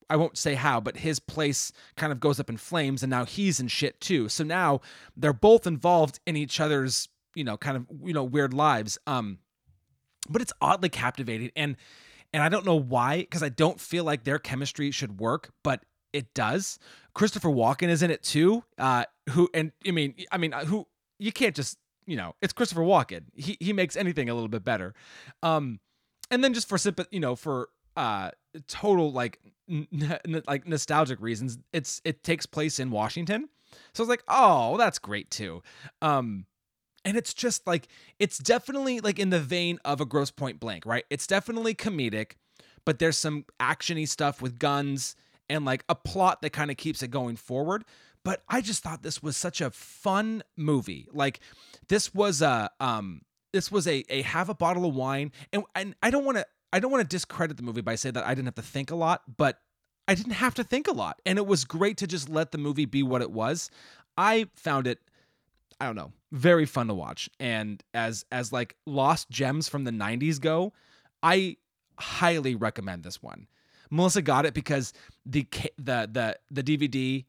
I 0.08 0.16
won't 0.16 0.38
say 0.38 0.54
how, 0.54 0.80
but 0.80 0.98
his 0.98 1.18
place 1.18 1.72
kind 1.96 2.12
of 2.12 2.20
goes 2.20 2.38
up 2.38 2.48
in 2.48 2.58
flames, 2.58 3.02
and 3.02 3.10
now 3.10 3.24
he's 3.24 3.58
in 3.58 3.68
shit 3.68 4.00
too. 4.00 4.28
So 4.28 4.44
now 4.44 4.82
they're 5.16 5.32
both 5.32 5.66
involved 5.66 6.20
in 6.26 6.36
each 6.36 6.60
other's, 6.60 7.08
you 7.36 7.44
know, 7.44 7.56
kind 7.56 7.76
of 7.76 7.86
you 8.04 8.12
know 8.12 8.24
weird 8.24 8.52
lives. 8.52 8.98
Um, 9.06 9.38
but 10.28 10.42
it's 10.42 10.52
oddly 10.60 10.88
captivating, 10.88 11.52
and 11.54 11.76
and 12.32 12.42
I 12.42 12.48
don't 12.48 12.66
know 12.66 12.74
why, 12.80 13.18
because 13.18 13.42
I 13.42 13.48
don't 13.48 13.80
feel 13.80 14.02
like 14.02 14.24
their 14.24 14.38
chemistry 14.38 14.90
should 14.90 15.20
work, 15.20 15.52
but 15.62 15.84
it 16.12 16.34
does. 16.34 16.78
Christopher 17.14 17.50
Walken 17.50 17.88
is 17.88 18.02
in 18.02 18.10
it 18.10 18.22
too. 18.22 18.64
Uh, 18.78 19.04
who 19.30 19.48
and 19.54 19.72
I 19.86 19.90
mean, 19.92 20.14
I 20.32 20.38
mean, 20.38 20.52
who 20.52 20.86
you 21.18 21.30
can't 21.30 21.54
just 21.54 21.78
you 22.06 22.16
know, 22.16 22.34
it's 22.40 22.52
Christopher 22.52 22.82
Walken. 22.82 23.24
He 23.34 23.56
he 23.60 23.72
makes 23.72 23.96
anything 23.96 24.28
a 24.28 24.34
little 24.34 24.48
bit 24.48 24.64
better. 24.64 24.94
Um, 25.42 25.80
and 26.30 26.42
then 26.42 26.54
just 26.54 26.68
for 26.68 26.78
sympath- 26.78 27.08
you 27.10 27.20
know, 27.20 27.36
for 27.36 27.68
uh 27.96 28.30
total 28.68 29.12
like 29.12 29.40
n- 29.68 29.88
n- 29.92 30.42
like 30.46 30.66
nostalgic 30.66 31.20
reasons, 31.20 31.58
it's 31.72 32.00
it 32.04 32.22
takes 32.22 32.46
place 32.46 32.78
in 32.78 32.90
Washington. 32.90 33.48
So 33.92 34.02
I 34.02 34.04
was 34.04 34.08
like, 34.08 34.22
oh, 34.28 34.76
that's 34.76 34.98
great 34.98 35.30
too. 35.30 35.62
Um, 36.00 36.46
and 37.06 37.16
it's 37.16 37.32
just 37.32 37.66
like 37.66 37.88
it's 38.18 38.36
definitely 38.36 39.00
like 39.00 39.18
in 39.18 39.30
the 39.30 39.40
vein 39.40 39.78
of 39.84 40.00
a 40.00 40.04
Grosse 40.04 40.32
Pointe 40.32 40.60
Blank, 40.60 40.84
right? 40.84 41.04
It's 41.08 41.26
definitely 41.26 41.74
comedic, 41.74 42.32
but 42.84 42.98
there's 42.98 43.16
some 43.16 43.46
actiony 43.60 44.06
stuff 44.06 44.42
with 44.42 44.58
guns 44.58 45.14
and 45.48 45.64
like 45.64 45.84
a 45.88 45.94
plot 45.94 46.42
that 46.42 46.50
kind 46.50 46.70
of 46.70 46.76
keeps 46.76 47.02
it 47.02 47.08
going 47.08 47.36
forward. 47.36 47.84
But 48.24 48.42
I 48.48 48.60
just 48.60 48.82
thought 48.82 49.04
this 49.04 49.22
was 49.22 49.36
such 49.36 49.60
a 49.60 49.70
fun 49.70 50.42
movie. 50.56 51.06
Like 51.12 51.38
this 51.88 52.12
was 52.12 52.42
a 52.42 52.70
um 52.80 53.22
this 53.52 53.70
was 53.70 53.86
a 53.86 54.04
a 54.08 54.22
have 54.22 54.48
a 54.48 54.54
bottle 54.54 54.84
of 54.84 54.94
wine 54.94 55.30
and 55.52 55.62
and 55.76 55.94
I 56.02 56.10
don't 56.10 56.24
want 56.24 56.38
to 56.38 56.46
I 56.72 56.80
don't 56.80 56.90
want 56.90 57.08
to 57.08 57.16
discredit 57.16 57.56
the 57.56 57.62
movie 57.62 57.82
by 57.82 57.94
saying 57.94 58.14
that 58.14 58.26
I 58.26 58.34
didn't 58.34 58.46
have 58.46 58.56
to 58.56 58.62
think 58.62 58.90
a 58.90 58.96
lot, 58.96 59.22
but 59.36 59.60
I 60.08 60.16
didn't 60.16 60.32
have 60.32 60.54
to 60.54 60.64
think 60.64 60.88
a 60.88 60.92
lot. 60.92 61.22
And 61.24 61.38
it 61.38 61.46
was 61.46 61.64
great 61.64 61.96
to 61.98 62.08
just 62.08 62.28
let 62.28 62.50
the 62.50 62.58
movie 62.58 62.84
be 62.84 63.04
what 63.04 63.22
it 63.22 63.30
was. 63.30 63.70
I 64.16 64.48
found 64.56 64.88
it 64.88 64.98
I 65.80 65.86
don't 65.86 65.96
know, 65.96 66.12
very 66.32 66.66
fun 66.66 66.88
to 66.88 66.94
watch. 66.94 67.28
And 67.38 67.82
as 67.94 68.24
as 68.32 68.52
like 68.52 68.76
lost 68.86 69.30
gems 69.30 69.68
from 69.68 69.84
the 69.84 69.90
90s 69.90 70.40
go, 70.40 70.72
I 71.22 71.56
highly 71.98 72.54
recommend 72.54 73.02
this 73.02 73.22
one. 73.22 73.46
Melissa 73.90 74.22
got 74.22 74.46
it 74.46 74.54
because 74.54 74.92
the 75.24 75.46
the 75.76 76.08
the 76.10 76.38
the 76.50 76.62
DVD 76.62 77.24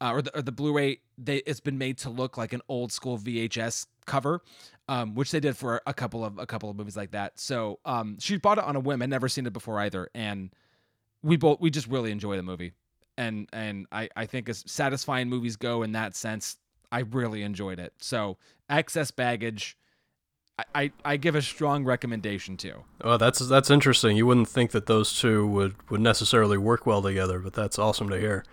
uh, 0.00 0.12
or 0.12 0.22
the 0.22 0.36
or 0.38 0.42
the 0.42 0.52
Blu-ray 0.52 1.00
they 1.16 1.38
it's 1.38 1.60
been 1.60 1.78
made 1.78 1.98
to 1.98 2.10
look 2.10 2.36
like 2.36 2.52
an 2.52 2.62
old 2.68 2.92
school 2.92 3.18
VHS 3.18 3.86
cover, 4.06 4.42
um, 4.88 5.14
which 5.14 5.30
they 5.30 5.40
did 5.40 5.56
for 5.56 5.82
a 5.86 5.94
couple 5.94 6.24
of 6.24 6.38
a 6.38 6.46
couple 6.46 6.70
of 6.70 6.76
movies 6.76 6.96
like 6.96 7.10
that. 7.10 7.38
So 7.38 7.80
um, 7.84 8.16
she 8.20 8.36
bought 8.36 8.58
it 8.58 8.64
on 8.64 8.76
a 8.76 8.80
whim 8.80 9.02
and 9.02 9.10
never 9.10 9.28
seen 9.28 9.46
it 9.46 9.52
before 9.52 9.80
either, 9.80 10.08
and 10.14 10.50
we 11.22 11.36
both 11.36 11.60
we 11.60 11.70
just 11.70 11.88
really 11.88 12.10
enjoy 12.12 12.36
the 12.36 12.42
movie. 12.42 12.72
And 13.16 13.48
and 13.52 13.86
I 13.90 14.08
I 14.16 14.26
think 14.26 14.48
as 14.48 14.64
satisfying 14.66 15.28
movies 15.28 15.56
go 15.56 15.82
in 15.82 15.92
that 15.92 16.14
sense, 16.14 16.56
I 16.90 17.00
really 17.00 17.42
enjoyed 17.42 17.78
it. 17.78 17.92
So 17.98 18.36
excess 18.68 19.10
baggage. 19.10 19.76
I, 20.74 20.90
I 21.04 21.18
give 21.18 21.36
a 21.36 21.42
strong 21.42 21.84
recommendation 21.84 22.56
to. 22.58 22.82
Oh, 23.02 23.16
that's 23.16 23.38
that's 23.38 23.70
interesting. 23.70 24.16
You 24.16 24.26
wouldn't 24.26 24.48
think 24.48 24.72
that 24.72 24.86
those 24.86 25.16
two 25.16 25.46
would, 25.46 25.76
would 25.88 26.00
necessarily 26.00 26.58
work 26.58 26.84
well 26.84 27.00
together, 27.00 27.38
but 27.38 27.52
that's 27.52 27.78
awesome 27.78 28.08
to 28.08 28.18
hear. 28.18 28.44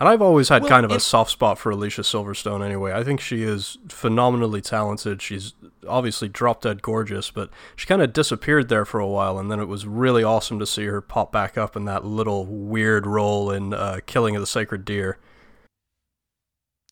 And 0.00 0.08
I've 0.08 0.22
always 0.22 0.48
had 0.48 0.62
well, 0.62 0.68
kind 0.68 0.84
of 0.84 0.92
a 0.92 1.00
soft 1.00 1.32
spot 1.32 1.58
for 1.58 1.70
Alicia 1.70 2.02
Silverstone 2.02 2.64
anyway. 2.64 2.92
I 2.92 3.02
think 3.02 3.20
she 3.20 3.42
is 3.42 3.78
phenomenally 3.88 4.60
talented. 4.60 5.20
She's 5.20 5.54
obviously 5.88 6.28
drop 6.28 6.62
dead 6.62 6.82
gorgeous, 6.82 7.32
but 7.32 7.50
she 7.74 7.86
kind 7.86 8.00
of 8.00 8.12
disappeared 8.12 8.68
there 8.68 8.84
for 8.84 9.00
a 9.00 9.08
while, 9.08 9.40
and 9.40 9.50
then 9.50 9.58
it 9.58 9.66
was 9.66 9.86
really 9.86 10.22
awesome 10.22 10.60
to 10.60 10.66
see 10.66 10.84
her 10.84 11.00
pop 11.00 11.32
back 11.32 11.58
up 11.58 11.74
in 11.74 11.84
that 11.86 12.04
little 12.04 12.46
weird 12.46 13.06
role 13.06 13.50
in 13.50 13.74
uh, 13.74 13.98
Killing 14.06 14.36
of 14.36 14.40
the 14.40 14.46
Sacred 14.46 14.84
Deer. 14.84 15.18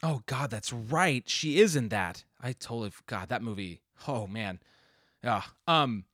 Oh 0.02 0.22
God, 0.26 0.50
that's 0.50 0.72
right. 0.72 1.28
She 1.28 1.60
is 1.60 1.76
in 1.76 1.88
that. 1.88 2.24
I 2.40 2.52
totally 2.52 2.90
forgot 2.90 3.28
that 3.28 3.42
movie. 3.42 3.80
Oh 4.06 4.26
man, 4.26 4.60
yeah. 5.24 5.42
Um, 5.66 6.04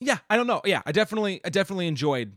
yeah. 0.00 0.18
I 0.28 0.36
don't 0.36 0.46
know. 0.46 0.60
Yeah, 0.64 0.82
I 0.84 0.92
definitely, 0.92 1.40
I 1.44 1.50
definitely 1.50 1.86
enjoyed 1.86 2.36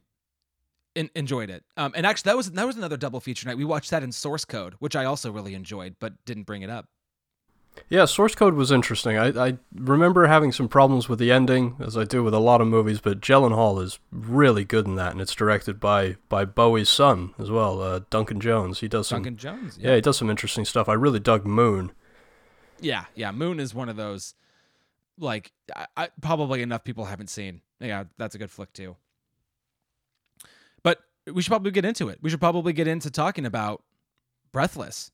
in, 0.96 1.10
enjoyed 1.16 1.50
it. 1.50 1.64
Um, 1.78 1.94
and 1.96 2.06
actually, 2.06 2.30
that 2.30 2.38
was 2.38 2.52
that 2.52 2.68
was 2.68 2.78
another 2.78 2.98
double 2.98 3.20
feature 3.20 3.48
night. 3.48 3.58
We 3.58 3.66
watched 3.66 3.90
that 3.92 4.04
in 4.04 4.12
Source 4.12 4.46
Code, 4.46 4.76
which 4.80 4.96
I 4.96 5.06
also 5.06 5.32
really 5.32 5.56
enjoyed, 5.56 5.96
but 6.00 6.14
didn't 6.26 6.44
bring 6.44 6.62
it 6.62 6.70
up. 6.70 6.88
Yeah, 7.90 8.06
Source 8.06 8.36
Code 8.36 8.54
was 8.54 8.72
interesting. 8.72 9.18
I, 9.18 9.48
I 9.48 9.58
remember 9.74 10.28
having 10.28 10.52
some 10.52 10.68
problems 10.68 11.10
with 11.10 11.18
the 11.18 11.32
ending, 11.32 11.76
as 11.80 11.98
I 11.98 12.04
do 12.04 12.24
with 12.24 12.34
a 12.34 12.40
lot 12.40 12.62
of 12.62 12.68
movies, 12.68 13.00
but 13.00 13.26
Hall 13.26 13.80
is 13.80 14.00
really 14.12 14.64
good 14.64 14.86
in 14.86 14.96
that, 14.96 15.12
and 15.14 15.22
it's 15.22 15.34
directed 15.34 15.80
by 15.80 16.18
by 16.28 16.46
Bowie's 16.46 16.90
son 16.90 17.34
as 17.40 17.50
well, 17.50 17.82
uh, 17.82 18.02
Duncan 18.10 18.40
Jones. 18.40 18.82
He 18.82 18.88
does 18.88 19.08
some, 19.08 19.24
Duncan 19.24 19.38
Jones. 19.38 19.78
Yeah. 19.80 19.90
yeah, 19.90 19.96
he 19.96 20.02
does 20.02 20.18
some 20.18 20.30
interesting 20.30 20.66
stuff. 20.66 20.88
I 20.88 20.94
really 20.94 21.20
dug 21.20 21.46
Moon. 21.46 21.92
Yeah, 22.80 23.06
yeah, 23.16 23.32
Moon 23.32 23.60
is 23.60 23.74
one 23.74 23.90
of 23.90 23.96
those 23.96 24.36
like 25.20 25.52
I, 25.76 25.88
I, 25.98 26.10
probably 26.22 26.62
enough 26.62 26.84
people 26.84 27.06
haven't 27.06 27.30
seen. 27.30 27.62
Yeah, 27.80 28.06
that's 28.18 28.36
a 28.36 28.38
good 28.38 28.52
flick 28.52 28.74
too. 28.74 28.96
But 30.84 31.00
we 31.32 31.42
should 31.42 31.50
probably 31.50 31.72
get 31.72 31.86
into 31.86 32.10
it. 32.10 32.20
We 32.22 32.30
should 32.30 32.40
probably 32.40 32.74
get 32.74 32.88
into 32.88 33.10
talking 33.12 33.46
about 33.46 33.84
Breathless, 34.52 35.12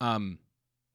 um, 0.00 0.38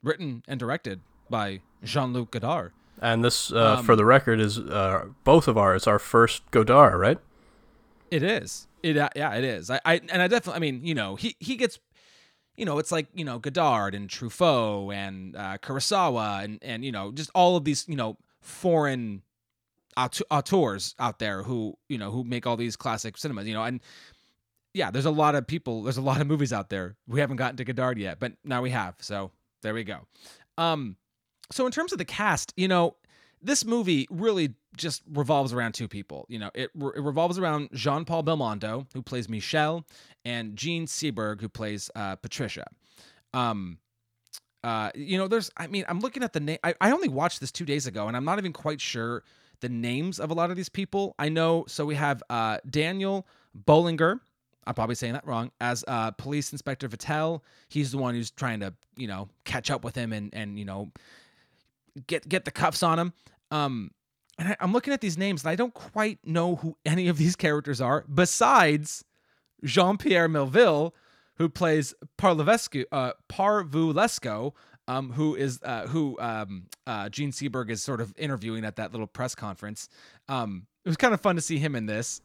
written 0.04 0.44
and 0.48 0.60
directed 0.60 1.01
by 1.30 1.62
Jean 1.84 2.13
Luc 2.13 2.32
Godard. 2.32 2.72
And 3.00 3.24
this, 3.24 3.51
uh, 3.51 3.75
um, 3.77 3.86
for 3.86 3.96
the 3.96 4.06
record, 4.06 4.39
is 4.39 4.58
uh, 4.58 5.06
both 5.24 5.48
of 5.48 5.58
ours. 5.58 5.86
Our 5.86 6.00
first 6.00 6.50
Godard, 6.51 7.00
right? 7.00 7.20
It 8.10 8.24
is. 8.24 8.68
It 8.82 8.98
uh, 8.98 9.10
yeah, 9.16 9.36
it 9.36 9.44
is. 9.44 9.70
I, 9.70 9.80
I 9.86 10.01
and 10.12 10.22
I 10.22 10.27
definitely. 10.27 10.58
I 10.58 10.60
mean, 10.60 10.82
you 10.84 10.96
know, 10.96 11.16
he 11.16 11.36
he 11.39 11.56
gets. 11.56 11.80
You 12.56 12.66
know, 12.66 12.80
it's 12.80 12.92
like 12.92 13.08
you 13.13 13.24
know 13.24 13.38
Godard 13.38 13.94
and 13.94 14.10
Truffaut 14.10 14.92
and 14.92 15.36
uh, 15.36 15.60
Kurosawa 15.60 16.44
and 16.44 16.58
and 16.63 16.84
you 16.84 16.92
know 16.92 17.12
just 17.12 17.30
all 17.36 17.56
of 17.56 17.66
these 17.66 17.86
you 17.88 17.96
know 17.96 18.18
foreign 18.42 19.22
auteurs 19.98 20.96
out 21.00 21.20
there 21.20 21.44
who 21.44 21.75
you 21.89 21.98
know 21.98 22.12
who 22.12 22.24
make 22.24 22.46
all 22.46 22.56
these 22.56 22.75
classic 22.75 23.18
cinemas 23.18 23.48
you 23.48 23.54
know 23.54 23.63
and 23.63 23.82
yeah 24.74 24.92
there's 24.92 25.06
a 25.06 25.12
lot 25.12 25.34
of 25.34 25.48
people 25.48 25.82
there's 25.82 25.98
a 25.98 26.01
lot 26.01 26.22
of 26.22 26.27
movies 26.27 26.54
out 26.54 26.70
there 26.70 26.96
we 27.08 27.20
haven't 27.20 27.38
gotten 27.38 27.58
to 27.58 27.66
godard 27.66 27.98
yet 27.98 28.20
but 28.20 28.34
now 28.44 28.62
we 28.62 28.70
have 28.70 28.94
so 29.00 29.32
there 29.62 29.74
we 29.74 29.84
go 29.84 30.00
um 30.58 30.96
so 31.52 31.66
in 31.66 31.72
terms 31.72 31.92
of 31.92 31.98
the 31.98 32.06
cast 32.06 32.54
you 32.56 32.68
know 32.68 32.96
this 33.42 33.64
movie 33.66 34.08
really 34.10 34.54
just 34.76 35.04
revolves 35.12 35.54
around 35.54 35.74
two 35.74 35.88
people 35.88 36.26
you 36.30 36.40
know 36.40 36.52
it, 36.54 36.70
it 36.76 37.02
revolves 37.02 37.38
around 37.38 37.70
jean-paul 37.74 38.24
belmondo 38.24 38.86
who 38.94 39.02
plays 39.02 39.30
michel 39.30 39.86
and 40.26 40.56
jean 40.56 40.86
seberg 40.86 41.42
who 41.42 41.50
plays 41.50 41.90
uh, 41.96 42.16
patricia 42.16 42.66
um 43.34 43.78
uh 44.64 44.92
you 44.96 45.18
know 45.18 45.28
there's 45.28 45.52
i 45.58 45.68
mean 45.68 45.86
i'm 45.88 46.00
looking 46.00 46.24
at 46.24 46.34
the 46.34 46.40
name 46.40 46.58
I, 46.64 46.74
I 46.82 46.92
only 46.92 47.10
watched 47.10 47.40
this 47.40 47.52
two 47.52 47.66
days 47.66 47.88
ago 47.88 48.08
and 48.08 48.18
i'm 48.18 48.26
not 48.26 48.40
even 48.40 48.54
quite 48.54 48.82
sure 48.82 49.24
the 49.62 49.70
names 49.70 50.20
of 50.20 50.32
a 50.32 50.34
lot 50.34 50.50
of 50.50 50.58
these 50.58 50.70
people. 50.70 51.16
I 51.18 51.30
know. 51.30 51.66
So 51.68 51.86
we 51.86 51.96
have 51.96 52.22
uh, 52.30 52.60
Daniel 52.70 53.28
Boulanger. 53.54 54.20
I'm 54.67 54.74
probably 54.74 54.95
saying 54.95 55.13
that 55.13 55.25
wrong. 55.25 55.51
As 55.62 55.83
uh, 55.88 56.12
Police 56.12 56.51
Inspector 56.51 56.88
Vittel, 56.88 57.41
he's 57.69 57.91
the 57.91 57.97
one 57.97 58.13
who's 58.13 58.31
trying 58.31 58.59
to, 58.59 58.74
you 58.97 59.07
know, 59.07 59.29
catch 59.45 59.71
up 59.71 59.83
with 59.83 59.95
him 59.95 60.12
and 60.12 60.29
and 60.33 60.59
you 60.59 60.65
know, 60.65 60.91
get 62.05 62.27
get 62.27 62.45
the 62.45 62.51
cuffs 62.51 62.83
on 62.83 63.00
him. 63.00 63.13
Um, 63.50 63.91
and 64.38 64.50
I, 64.50 64.57
am 64.59 64.74
looking 64.74 64.93
at 64.93 65.01
these 65.01 65.17
names 65.17 65.43
and 65.43 65.50
I 65.50 65.55
don't 65.55 65.74
quite 65.74 66.19
know 66.25 66.57
who 66.57 66.77
any 66.86 67.07
of 67.07 67.17
these 67.17 67.36
characters 67.36 67.79
are 67.79 68.03
besides 68.13 69.03
Jean 69.63 69.97
Pierre 69.97 70.27
Melville, 70.27 70.93
who 71.36 71.50
plays 71.50 71.93
Parvulescu, 72.17 72.83
uh, 72.91 73.13
Parvulesco, 73.29 74.53
um, 74.88 75.12
who 75.13 75.36
is 75.36 75.59
uh, 75.63 75.88
who 75.88 76.17
um, 76.19 76.67
uh, 76.86 77.09
Jean 77.09 77.31
Seberg 77.31 77.69
is 77.69 77.81
sort 77.81 78.01
of 78.01 78.13
interviewing 78.17 78.65
at 78.65 78.75
that 78.75 78.91
little 78.91 79.07
press 79.07 79.33
conference. 79.33 79.88
Um, 80.27 80.67
it 80.86 80.89
was 80.89 80.97
kind 80.97 81.13
of 81.13 81.21
fun 81.21 81.36
to 81.36 81.41
see 81.41 81.57
him 81.57 81.75
in 81.75 81.86
this. 81.86 82.21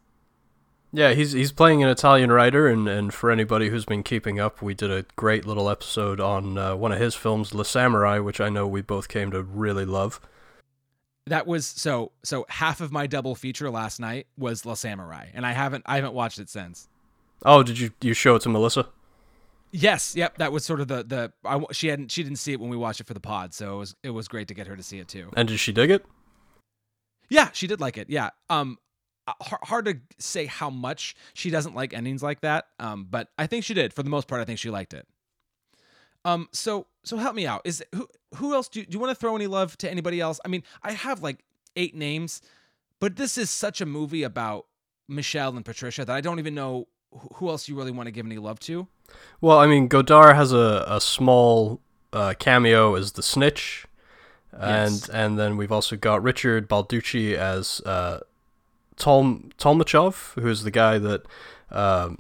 Yeah, 0.94 1.14
he's 1.14 1.32
he's 1.32 1.52
playing 1.52 1.82
an 1.82 1.88
Italian 1.88 2.30
writer, 2.30 2.68
and, 2.68 2.87
and 2.87 3.14
for 3.14 3.30
anybody 3.30 3.70
who's 3.70 3.87
been 3.87 4.02
keeping 4.02 4.38
up, 4.38 4.61
we 4.61 4.75
did 4.75 4.90
a 4.90 5.06
great 5.16 5.46
little 5.46 5.70
episode 5.70 6.20
on 6.20 6.58
uh, 6.58 6.76
one 6.76 6.92
of 6.92 7.00
his 7.00 7.14
films, 7.14 7.54
Le 7.54 7.64
Samurai, 7.64 8.18
which 8.18 8.42
I 8.42 8.50
know 8.50 8.66
we 8.66 8.82
both 8.82 9.08
came 9.08 9.30
to 9.30 9.42
really 9.42 9.87
love. 9.87 10.20
That 11.26 11.46
was 11.46 11.66
so 11.66 12.12
so 12.22 12.44
half 12.49 12.82
of 12.82 12.92
my 12.92 13.06
double 13.06 13.34
feature 13.34 13.70
last 13.70 14.00
night 14.00 14.26
was 14.37 14.66
Le 14.66 14.76
Samurai, 14.76 15.28
and 15.32 15.46
I 15.46 15.52
haven't 15.52 15.84
I 15.87 15.96
haven't 15.96 16.12
watched 16.12 16.38
it 16.38 16.50
since. 16.50 16.88
Oh, 17.44 17.62
did 17.62 17.78
you 17.78 17.92
you 18.02 18.12
show 18.12 18.34
it 18.34 18.42
to 18.42 18.50
Melissa? 18.50 18.88
Yes, 19.70 20.14
yep, 20.14 20.37
that 20.37 20.52
was 20.52 20.66
sort 20.66 20.80
of 20.80 20.88
the 20.88 21.02
the 21.04 21.32
I, 21.42 21.58
she 21.72 21.88
hadn't 21.88 22.11
she 22.11 22.22
didn't 22.22 22.38
see 22.38 22.52
it 22.52 22.61
when 22.61 22.68
we 22.68 22.76
watched 22.76 23.00
it 23.00 23.06
for 23.06 23.14
the 23.14 23.20
pod, 23.20 23.54
so 23.54 23.76
it 23.76 23.78
was 23.78 23.96
it 24.02 24.11
was 24.11 24.28
great 24.28 24.49
to 24.49 24.54
get 24.54 24.66
her 24.66 24.76
to 24.76 24.82
see 24.82 24.99
it 24.99 25.08
too. 25.08 25.30
And 25.34 25.49
did 25.49 25.58
she 25.58 25.72
dig 25.72 25.90
it? 25.90 26.04
Yeah, 27.30 27.49
she 27.54 27.66
did 27.66 27.80
like 27.80 27.96
it. 27.96 28.11
Yeah. 28.11 28.30
Um 28.50 28.78
hard 29.29 29.85
to 29.85 30.00
say 30.19 30.47
how 30.47 30.69
much 30.69 31.14
she 31.35 31.50
doesn't 31.50 31.75
like 31.75 31.95
endings 31.95 32.23
like 32.23 32.41
that. 32.41 32.67
Um 32.79 33.07
but 33.11 33.29
I 33.38 33.47
think 33.47 33.64
she 33.64 33.75
did 33.75 33.93
for 33.93 34.02
the 34.02 34.11
most 34.11 34.29
part 34.29 34.41
I 34.41 34.45
think 34.45 34.59
she 34.59 34.71
liked 34.71 34.95
it. 34.95 35.07
Um 36.25 36.49
so 36.52 36.87
so 37.05 37.17
help 37.17 37.35
me 37.35 37.47
out. 37.47 37.62
Is 37.64 37.85
who 37.95 38.09
who 38.37 38.55
else 38.55 38.69
do, 38.69 38.85
do 38.85 38.88
you 38.91 38.99
want 38.99 39.11
to 39.11 39.14
throw 39.14 39.37
any 39.37 39.47
love 39.47 39.76
to 39.79 39.91
anybody 39.91 40.21
else? 40.21 40.41
I 40.45 40.49
mean, 40.49 40.62
I 40.83 40.93
have 40.93 41.23
like 41.23 41.45
eight 41.76 41.95
names, 41.95 42.41
but 43.00 43.17
this 43.17 43.37
is 43.38 43.50
such 43.50 43.81
a 43.81 43.87
movie 43.87 44.23
about 44.23 44.67
Michel 45.09 45.55
and 45.57 45.64
Patricia 45.64 46.05
that 46.05 46.14
I 46.14 46.21
don't 46.21 46.38
even 46.38 46.55
know 46.55 46.88
who 47.35 47.49
else 47.49 47.69
you 47.69 47.76
really 47.76 47.91
want 47.91 48.07
to 48.07 48.11
give 48.11 48.26
any 48.26 48.38
love 48.38 48.59
to. 48.61 48.88
Well, 49.41 49.59
I 49.59 49.67
mean, 49.67 49.88
Godard 49.88 50.37
has 50.37 50.52
a, 50.52 50.85
a 50.88 51.00
small 51.00 51.81
uh, 52.12 52.35
cameo 52.38 52.95
as 52.95 53.12
the 53.12 53.23
snitch, 53.23 53.87
and 54.52 54.93
yes. 54.93 55.09
and 55.09 55.38
then 55.38 55.57
we've 55.57 55.73
also 55.73 55.97
got 55.97 56.23
Richard 56.23 56.69
Balducci 56.69 57.35
as 57.35 57.81
uh, 57.85 58.21
Tol 59.02 59.40
Tolmachov, 59.59 60.40
who's 60.40 60.62
the 60.62 60.71
guy 60.71 60.97
that 60.99 61.26
uh, 61.73 62.11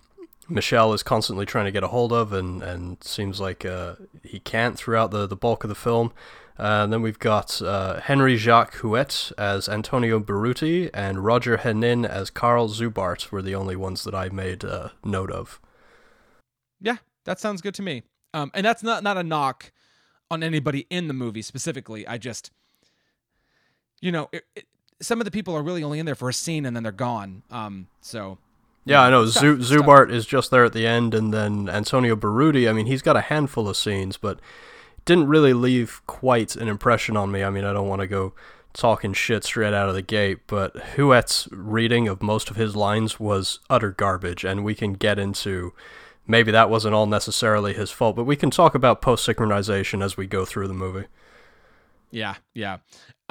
Michel 0.48 0.92
is 0.92 1.04
constantly 1.04 1.46
trying 1.46 1.66
to 1.66 1.70
get 1.70 1.84
a 1.84 1.88
hold 1.88 2.12
of, 2.12 2.32
and 2.32 2.60
and 2.60 3.02
seems 3.04 3.40
like 3.40 3.64
uh, 3.64 3.94
he 4.24 4.40
can't 4.40 4.76
throughout 4.76 5.12
the 5.12 5.26
the 5.28 5.36
bulk 5.36 5.62
of 5.62 5.68
the 5.68 5.76
film. 5.76 6.12
Uh, 6.58 6.82
and 6.84 6.92
then 6.92 7.00
we've 7.00 7.18
got 7.18 7.62
uh, 7.62 8.00
Henri 8.00 8.36
Jacques 8.36 8.74
Huet 8.74 9.32
as 9.38 9.68
Antonio 9.68 10.20
Berruti 10.20 10.90
and 10.92 11.24
Roger 11.24 11.58
Hanin 11.58 12.06
as 12.06 12.30
Karl 12.30 12.68
Zubart 12.68 13.30
were 13.30 13.42
the 13.42 13.54
only 13.54 13.74
ones 13.74 14.04
that 14.04 14.14
I 14.14 14.28
made 14.28 14.64
uh, 14.64 14.90
note 15.02 15.30
of. 15.30 15.60
Yeah, 16.80 16.96
that 17.24 17.40
sounds 17.40 17.62
good 17.62 17.74
to 17.76 17.82
me. 17.82 18.02
Um, 18.34 18.50
and 18.54 18.66
that's 18.66 18.82
not 18.82 19.02
not 19.04 19.16
a 19.16 19.22
knock 19.22 19.72
on 20.30 20.42
anybody 20.42 20.86
in 20.90 21.06
the 21.06 21.14
movie 21.14 21.42
specifically. 21.42 22.06
I 22.08 22.18
just, 22.18 22.50
you 24.00 24.10
know, 24.10 24.28
it, 24.32 24.44
it, 24.56 24.66
some 25.02 25.20
of 25.20 25.24
the 25.24 25.30
people 25.30 25.54
are 25.54 25.62
really 25.62 25.82
only 25.82 25.98
in 25.98 26.06
there 26.06 26.14
for 26.14 26.28
a 26.28 26.34
scene 26.34 26.64
and 26.64 26.74
then 26.74 26.82
they're 26.82 26.92
gone. 26.92 27.42
Um, 27.50 27.88
so 28.00 28.38
Yeah, 28.84 29.02
I 29.02 29.10
know. 29.10 29.26
Stuff, 29.26 29.42
Zu- 29.42 29.62
stuff. 29.62 29.80
Zubart 29.80 30.10
is 30.10 30.24
just 30.26 30.50
there 30.50 30.64
at 30.64 30.72
the 30.72 30.86
end, 30.86 31.14
and 31.14 31.32
then 31.32 31.68
Antonio 31.68 32.16
Barudi. 32.16 32.68
I 32.68 32.72
mean, 32.72 32.86
he's 32.86 33.02
got 33.02 33.16
a 33.16 33.20
handful 33.20 33.68
of 33.68 33.76
scenes, 33.76 34.16
but 34.16 34.40
didn't 35.04 35.28
really 35.28 35.52
leave 35.52 36.00
quite 36.06 36.56
an 36.56 36.68
impression 36.68 37.16
on 37.16 37.30
me. 37.30 37.42
I 37.42 37.50
mean, 37.50 37.64
I 37.64 37.72
don't 37.72 37.88
want 37.88 38.00
to 38.00 38.06
go 38.06 38.34
talking 38.72 39.12
shit 39.12 39.44
straight 39.44 39.74
out 39.74 39.88
of 39.88 39.94
the 39.94 40.02
gate, 40.02 40.46
but 40.46 40.74
Huet's 40.96 41.48
reading 41.52 42.08
of 42.08 42.22
most 42.22 42.50
of 42.50 42.56
his 42.56 42.74
lines 42.74 43.20
was 43.20 43.60
utter 43.68 43.90
garbage, 43.90 44.44
and 44.44 44.64
we 44.64 44.74
can 44.74 44.94
get 44.94 45.18
into 45.18 45.72
maybe 46.26 46.50
that 46.52 46.70
wasn't 46.70 46.94
all 46.94 47.06
necessarily 47.06 47.74
his 47.74 47.90
fault, 47.90 48.16
but 48.16 48.24
we 48.24 48.36
can 48.36 48.50
talk 48.50 48.74
about 48.74 49.02
post 49.02 49.26
synchronization 49.26 50.02
as 50.02 50.16
we 50.16 50.26
go 50.26 50.44
through 50.44 50.68
the 50.68 50.74
movie. 50.74 51.06
Yeah, 52.10 52.36
yeah. 52.54 52.78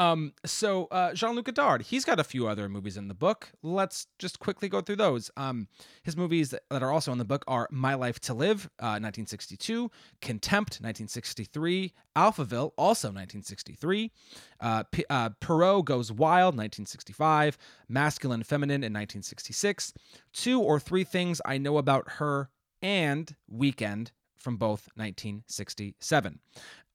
Um, 0.02 0.34
so 0.44 0.86
uh, 0.86 1.14
Jean-Luc 1.14 1.46
Godard, 1.46 1.84
he's 1.84 2.06
got 2.06 2.20
a 2.20 2.24
few 2.24 2.48
other 2.48 2.68
movies 2.68 2.98
in 2.98 3.08
the 3.08 3.14
book. 3.14 3.52
Let's 3.62 4.08
just 4.18 4.40
quickly 4.40 4.68
go 4.68 4.82
through 4.82 4.96
those. 4.96 5.30
Um, 5.38 5.68
his 6.02 6.18
movies 6.18 6.50
that 6.50 6.64
are 6.72 6.92
also 6.92 7.12
in 7.12 7.20
the 7.20 7.26
book 7.26 7.44
are 7.48 7.68
My 7.70 7.94
Life 7.94 8.20
to 8.22 8.34
Live, 8.34 8.66
uh, 8.80 8.98
1962, 8.98 9.92
Contempt, 10.20 10.82
1963, 10.82 11.94
Alphaville, 12.16 12.72
also 12.78 13.10
1963, 13.10 14.12
uh, 14.60 14.84
P- 14.92 15.06
uh, 15.12 15.30
Pierrot 15.40 15.86
Goes 15.86 16.12
Wild, 16.12 16.56
1965, 16.56 17.60
Masculine 17.88 18.42
Feminine 18.42 18.84
in 18.84 18.94
1966, 18.94 19.94
Two 20.34 20.60
or 20.60 20.80
Three 20.80 21.04
Things 21.04 21.42
I 21.46 21.60
Know 21.60 21.78
About 21.78 22.14
Her, 22.14 22.50
and 22.82 23.36
Weekend 23.48 24.14
from 24.36 24.58
both 24.58 24.90
1967. 24.96 26.40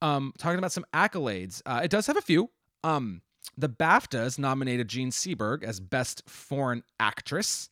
Um, 0.02 0.32
talking 0.38 0.58
about 0.58 0.72
some 0.72 0.84
accolades, 0.92 1.62
uh, 1.64 1.82
it 1.84 1.90
does 1.92 2.08
have 2.08 2.16
a 2.16 2.22
few. 2.22 2.50
Um, 2.86 3.22
the 3.58 3.68
BAFTAs 3.68 4.38
nominated 4.38 4.88
Jean 4.88 5.10
Seberg 5.10 5.64
as 5.64 5.80
Best 5.80 6.22
Foreign 6.28 6.82
Actress. 7.00 7.68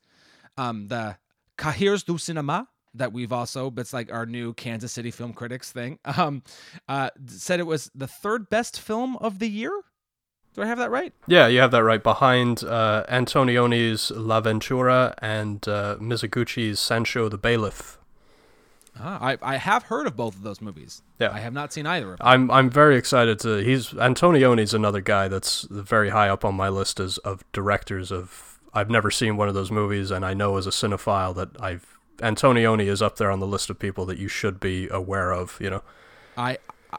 Um, 0.57 0.89
the 0.89 1.17
Cahiers 1.57 2.05
du 2.05 2.19
Cinema 2.19 2.69
that 2.95 3.13
we've 3.13 3.33
also, 3.33 3.71
but 3.71 3.83
it's 3.83 3.93
like 3.93 4.13
our 4.13 4.27
new 4.27 4.55
Kansas 4.55 4.93
City 4.93 5.11
Film 5.11 5.33
Critics 5.33 5.71
thing, 5.73 5.99
um, 6.17 6.43
uh, 6.89 7.11
said 7.27 7.61
it 7.61 7.67
was 7.67 7.91
the 7.95 8.07
third 8.07 8.49
best 8.49 8.81
film 8.81 9.17
of 9.19 9.39
the 9.39 9.49
year. 9.49 9.83
Do 10.55 10.63
I 10.63 10.67
have 10.67 10.79
that 10.79 10.91
right? 10.91 11.13
Yeah, 11.27 11.49
you 11.49 11.59
have 11.61 11.73
that 11.73 11.83
right. 11.83 12.03
Behind 12.03 12.63
uh, 12.63 13.05
Antonioni's 13.09 14.13
L'Avventura 14.13 15.15
and 15.19 15.67
uh, 15.67 15.97
Mizoguchi's 16.01 16.79
Sansho 16.79 17.29
the 17.29 17.39
Bailiff. 17.39 17.99
Ah, 18.99 19.19
I, 19.21 19.39
I 19.43 19.57
have 19.57 19.85
heard 19.85 20.07
of 20.07 20.17
both 20.17 20.37
of 20.37 20.43
those 20.43 20.61
movies. 20.61 21.03
Yeah. 21.19 21.31
I 21.33 21.41
have 21.41 21.53
not 21.53 21.73
seen 21.73 21.87
either 21.87 22.13
of 22.13 22.19
them. 22.19 22.27
I'm 22.27 22.51
I'm 22.51 22.71
very 22.71 22.97
excited 22.97 23.39
to. 23.41 23.57
He's 23.57 23.89
Antonioni's 23.91 24.73
another 24.73 25.01
guy 25.01 25.29
that's 25.29 25.63
very 25.71 26.11
high 26.11 26.29
up 26.29 26.45
on 26.45 26.55
my 26.55 26.69
list 26.69 27.01
as 27.01 27.19
of 27.19 27.45
directors 27.53 28.13
of. 28.13 28.61
I've 28.73 28.91
never 28.91 29.11
seen 29.11 29.37
one 29.37 29.49
of 29.49 29.55
those 29.55 29.71
movies, 29.71 30.11
and 30.11 30.25
I 30.25 30.35
know 30.35 30.57
as 30.57 30.67
a 30.67 30.71
cinephile 30.71 31.35
that 31.37 31.51
I've 31.61 31.99
Antonioni 32.19 32.87
is 32.87 33.03
up 33.03 33.17
there 33.17 33.31
on 33.31 33.41
the 33.41 33.47
list 33.47 33.71
of 33.71 33.79
people 33.79 34.05
that 34.07 34.19
you 34.19 34.29
should 34.29 34.61
be 34.61 34.89
aware 34.89 35.33
of. 35.33 35.59
You 35.61 35.71
know. 35.71 35.83
I 36.37 36.59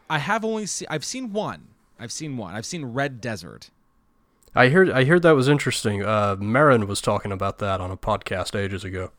I 0.09 0.19
have 0.19 0.43
only 0.43 0.65
seen 0.65 0.87
I've 0.89 1.05
seen 1.05 1.31
one. 1.31 1.67
I've 1.99 2.11
seen 2.11 2.37
one. 2.37 2.55
I've 2.55 2.65
seen 2.65 2.85
Red 2.85 3.21
Desert. 3.21 3.69
I 4.53 4.69
heard 4.69 4.89
I 4.89 5.05
heard 5.05 5.21
that 5.23 5.35
was 5.35 5.47
interesting. 5.47 6.03
Uh, 6.03 6.35
Marin 6.39 6.87
was 6.87 7.01
talking 7.01 7.31
about 7.31 7.59
that 7.59 7.81
on 7.81 7.91
a 7.91 7.97
podcast 7.97 8.57
ages 8.57 8.83
ago. 8.83 9.11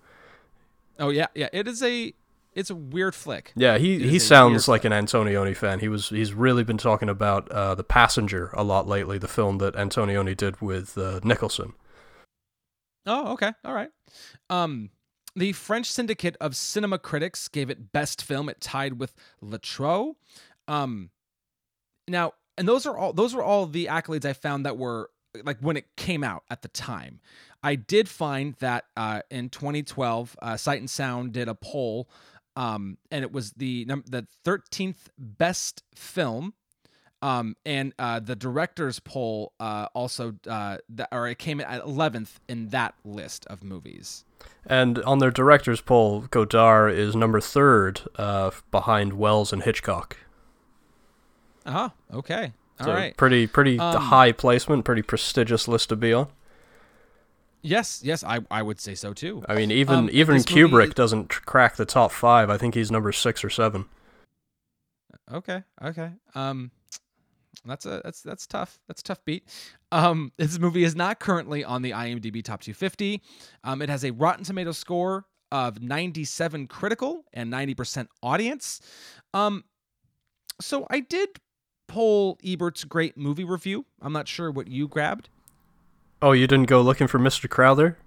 Oh 0.99 1.11
yeah, 1.11 1.26
yeah. 1.35 1.49
It 1.52 1.68
is 1.68 1.83
a 1.83 2.14
it's 2.56 2.70
a 2.70 2.75
weird 2.75 3.14
flick. 3.14 3.52
Yeah, 3.54 3.76
he, 3.76 4.08
he 4.08 4.18
sounds 4.18 4.66
like 4.66 4.84
an 4.86 4.92
Antonioni 4.92 5.54
fan. 5.54 5.78
He 5.78 5.88
was 5.88 6.08
he's 6.08 6.32
really 6.32 6.64
been 6.64 6.78
talking 6.78 7.08
about 7.08 7.50
uh, 7.52 7.75
the 7.75 7.84
Passenger 7.84 8.50
a 8.54 8.64
lot 8.64 8.88
lately, 8.88 9.18
the 9.18 9.28
film 9.28 9.58
that 9.58 9.75
Antonioni 9.75 10.34
did 10.34 10.60
with 10.62 10.96
uh, 10.96 11.20
Nicholson. 11.22 11.75
Oh, 13.04 13.34
okay. 13.34 13.52
All 13.64 13.75
right. 13.75 13.90
Um 14.50 14.90
the 15.36 15.52
French 15.52 15.92
Syndicate 15.92 16.34
of 16.40 16.56
Cinema 16.56 16.98
Critics 16.98 17.46
gave 17.46 17.68
it 17.68 17.92
best 17.92 18.22
film. 18.22 18.48
It 18.48 18.60
tied 18.60 18.98
with 18.98 19.14
Letro. 19.40 20.14
Um 20.66 21.10
now, 22.08 22.32
and 22.56 22.66
those 22.66 22.86
are 22.86 22.96
all 22.96 23.12
those 23.12 23.34
were 23.34 23.44
all 23.44 23.66
the 23.66 23.86
accolades 23.86 24.25
I 24.25 24.32
found 24.32 24.66
that 24.66 24.76
were 24.76 25.10
like 25.44 25.58
when 25.60 25.76
it 25.76 25.94
came 25.96 26.25
out 26.25 26.42
at 26.50 26.62
the 26.62 26.69
time. 26.69 27.21
I 27.62 27.75
did 27.75 28.08
find 28.08 28.54
that 28.60 28.84
uh, 28.97 29.23
in 29.30 29.49
2012, 29.49 30.36
uh, 30.40 30.56
Sight 30.56 30.78
and 30.78 30.88
Sound 30.88 31.32
did 31.32 31.49
a 31.49 31.54
poll, 31.54 32.08
um, 32.56 32.99
and 33.10 33.23
it 33.23 33.30
was 33.32 33.52
the 33.52 33.84
num- 33.84 34.04
the 34.08 34.26
13th 34.45 35.08
best 35.19 35.82
film. 35.95 36.54
Um, 37.23 37.56
and 37.64 37.95
uh, 37.99 38.21
the 38.21 38.36
director's 38.36 39.00
poll 39.00 39.52
uh, 39.58 39.88
also, 39.95 40.34
uh, 40.47 40.76
or 41.10 41.26
it 41.28 41.38
came 41.38 41.60
at 41.60 41.82
11th 41.82 42.34
in 42.47 42.69
that 42.69 42.95
list 43.04 43.47
of 43.47 43.64
movies. 43.64 44.25
And 44.66 44.99
on 45.02 45.19
their 45.19 45.30
director's 45.30 45.80
poll, 45.80 46.26
Godard 46.30 46.92
is 46.92 47.16
number 47.16 47.40
third 47.40 48.02
uh, 48.16 48.50
behind 48.71 49.14
Welles 49.14 49.50
and 49.52 49.62
Hitchcock. 49.62 50.19
Uh-huh. 51.64 51.88
Okay. 52.12 52.52
All 52.80 52.86
So 52.86 52.92
right. 52.92 53.16
pretty 53.16 53.47
pretty 53.47 53.78
Um, 53.78 53.97
high 54.02 54.32
placement, 54.32 54.84
pretty 54.84 55.02
prestigious 55.02 55.66
list 55.66 55.88
to 55.88 55.97
be 55.97 56.12
on. 56.12 56.28
Yes. 57.67 58.00
Yes. 58.05 58.23
I, 58.25 58.41
I 58.50 58.63
would 58.63 58.81
say 58.81 58.95
so 58.95 59.13
too. 59.13 59.43
I 59.49 59.55
mean, 59.55 59.71
even 59.71 59.95
Um, 59.95 60.11
even 60.13 60.37
Kubrick 60.39 60.89
is- 60.89 60.95
doesn't 60.95 61.29
crack 61.29 61.76
the 61.76 61.85
top 61.85 62.13
five. 62.13 62.49
I 62.50 62.57
think 62.59 62.75
he's 62.75 62.91
number 62.91 63.13
six 63.13 63.43
or 63.45 63.50
seven. 63.50 63.87
Okay. 65.33 65.63
Okay. 65.83 66.13
Um, 66.35 66.71
that's 67.65 67.85
a 67.87 68.00
that's 68.05 68.23
that's 68.23 68.47
tough. 68.47 68.79
That's 68.87 69.00
a 69.00 69.05
tough 69.05 69.25
beat. 69.25 69.45
Um, 69.91 70.33
this 70.39 70.59
movie 70.59 70.85
is 70.85 70.95
not 70.95 71.19
currently 71.19 71.65
on 71.65 71.83
the 71.83 71.91
IMDb 71.91 72.43
Top 72.45 72.61
250. 72.61 73.23
Um, 73.65 73.83
it 73.83 73.89
has 73.89 74.05
a 74.05 74.13
Rotten 74.13 74.45
Tomato 74.45 74.73
score 74.73 75.25
of 75.52 75.81
97 75.81 76.67
critical 76.67 77.25
and 77.33 77.52
90% 77.52 78.09
audience. 78.23 78.81
Um, 79.33 79.65
so 80.61 80.87
I 80.91 81.00
did 81.00 81.29
pull 81.89 82.37
Ebert's 82.45 82.83
great 82.85 83.17
movie 83.17 83.45
review. 83.45 83.87
I'm 84.02 84.13
not 84.13 84.26
sure 84.26 84.50
what 84.50 84.67
you 84.69 84.89
grabbed. 84.89 85.29
Oh, 86.23 86.33
you 86.33 86.47
didn't 86.47 86.67
go 86.67 86.81
looking 86.81 87.07
for 87.07 87.19
Mr. 87.19 87.49
Crowther? 87.49 87.99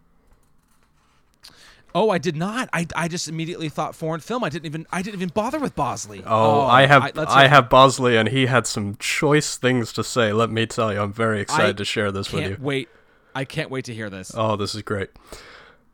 Oh, 1.96 2.10
I 2.10 2.18
did 2.20 2.36
not. 2.36 2.70
I, 2.72 2.86
I 2.96 3.08
just 3.08 3.28
immediately 3.28 3.68
thought 3.68 3.96
foreign 3.96 4.22
film. 4.22 4.44
I 4.44 4.50
didn't 4.50 4.68
even 4.68 4.86
I 4.92 5.02
didn't 5.02 5.16
even 5.16 5.30
bother 5.30 5.60
with 5.60 5.76
Bosley. 5.76 6.22
Oh, 6.26 6.62
I 6.62 6.86
have 6.86 7.04
I, 7.18 7.42
hear- 7.42 7.50
have 7.50 7.70
Bosley, 7.70 8.16
and 8.16 8.30
he 8.30 8.46
had 8.46 8.68
some 8.68 8.96
choice 8.98 9.58
things 9.58 9.92
to 9.94 10.04
say. 10.04 10.32
Let 10.32 10.52
me 10.52 10.66
tell 10.66 10.94
you, 10.94 11.02
I'm 11.02 11.14
very 11.14 11.42
excited 11.42 11.76
I 11.76 11.78
to 11.78 11.86
share 11.86 12.12
this 12.12 12.32
with 12.32 12.44
you. 12.48 12.58
wait. 12.60 12.90
I 13.36 13.46
can't 13.46 13.70
wait 13.70 13.86
to 13.86 13.94
hear 13.94 14.10
this. 14.10 14.32
Oh, 14.36 14.56
this 14.56 14.76
is 14.76 14.82
great. 14.82 15.10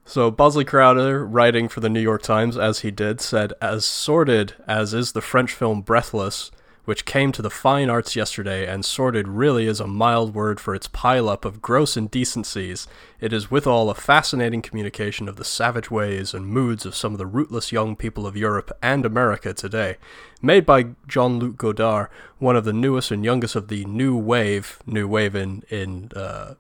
So 0.06 0.32
Bosley 0.32 0.66
Crowther, 0.66 1.26
writing 1.26 1.68
for 1.68 1.80
the 1.80 1.90
New 1.90 2.00
York 2.00 2.22
Times 2.22 2.58
as 2.58 2.80
he 2.80 2.92
did, 2.92 3.22
said, 3.22 3.54
"As 3.62 3.86
sordid 3.86 4.54
as 4.68 4.94
is 4.94 5.14
the 5.14 5.22
French 5.22 5.52
film 5.54 5.82
Breathless, 5.82 6.52
which 6.86 7.06
came 7.06 7.32
to 7.32 7.42
the 7.42 7.50
fine 7.50 7.90
arts 7.90 8.16
yesterday, 8.16 8.66
and 8.66 8.86
sordid 8.86 9.28
really 9.28 9.68
is 9.68 9.80
a 9.80 9.88
mild 9.88 10.34
word 10.34 10.60
for 10.60 10.74
its 10.74 10.88
pileup 10.88 11.44
of 11.44 11.62
gross 11.62 11.98
indecencies, 11.98 12.88
it 13.20 13.34
is 13.34 13.52
withal 13.52 13.90
a 13.90 13.96
fascinating 13.96 14.62
communication 14.62 15.28
of 15.28 15.36
the 15.36 15.44
savage 15.44 15.92
ways 15.92 16.34
and 16.34 16.48
moods 16.48 16.86
of 16.86 16.96
some 16.96 17.12
of 17.12 17.18
the 17.18 17.26
rootless 17.26 17.72
young 17.72 17.96
people 17.96 18.26
of 18.26 18.38
Europe 18.38 18.72
and 18.82 19.06
America 19.06 19.54
today, 19.54 19.98
made 20.42 20.66
by 20.66 20.86
Jean-Luc 21.08 21.58
Godard, 21.58 22.10
one 22.38 22.56
of 22.56 22.66
the 22.66 22.74
newest 22.74 23.12
and 23.12 23.26
youngest 23.26 23.56
of 23.56 23.68
the 23.68 23.84
new 23.86 24.16
wave, 24.16 24.80
new 24.86 25.08
wave 25.08 25.36
in 25.36 25.64
in 25.70 26.12
uh, 26.16 26.56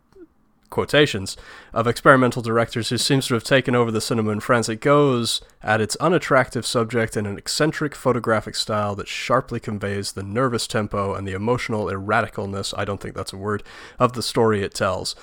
quotations 0.75 1.38
of 1.73 1.88
experimental 1.88 2.41
directors 2.41 2.89
who 2.89 2.97
seems 2.97 3.27
to 3.27 3.33
have 3.33 3.45
taken 3.45 3.73
over 3.73 3.91
the 3.91 4.01
cinema 4.01 4.29
in 4.31 4.41
France. 4.41 4.67
It 4.67 4.81
goes 4.81 5.41
at 5.63 5.79
its 5.79 5.95
unattractive 5.95 6.65
subject 6.65 7.15
in 7.15 7.25
an 7.25 7.38
eccentric 7.38 7.95
photographic 7.95 8.55
style 8.55 8.93
that 8.95 9.07
sharply 9.07 9.61
conveys 9.61 10.11
the 10.11 10.21
nervous 10.21 10.67
tempo 10.67 11.15
and 11.15 11.25
the 11.25 11.31
emotional 11.31 11.85
erraticalness, 11.85 12.73
I 12.77 12.83
don't 12.83 12.99
think 12.99 13.15
that's 13.15 13.31
a 13.31 13.38
word, 13.38 13.63
of 13.97 14.13
the 14.13 14.21
story 14.21 14.63
it 14.63 14.73
tells. 14.73 15.15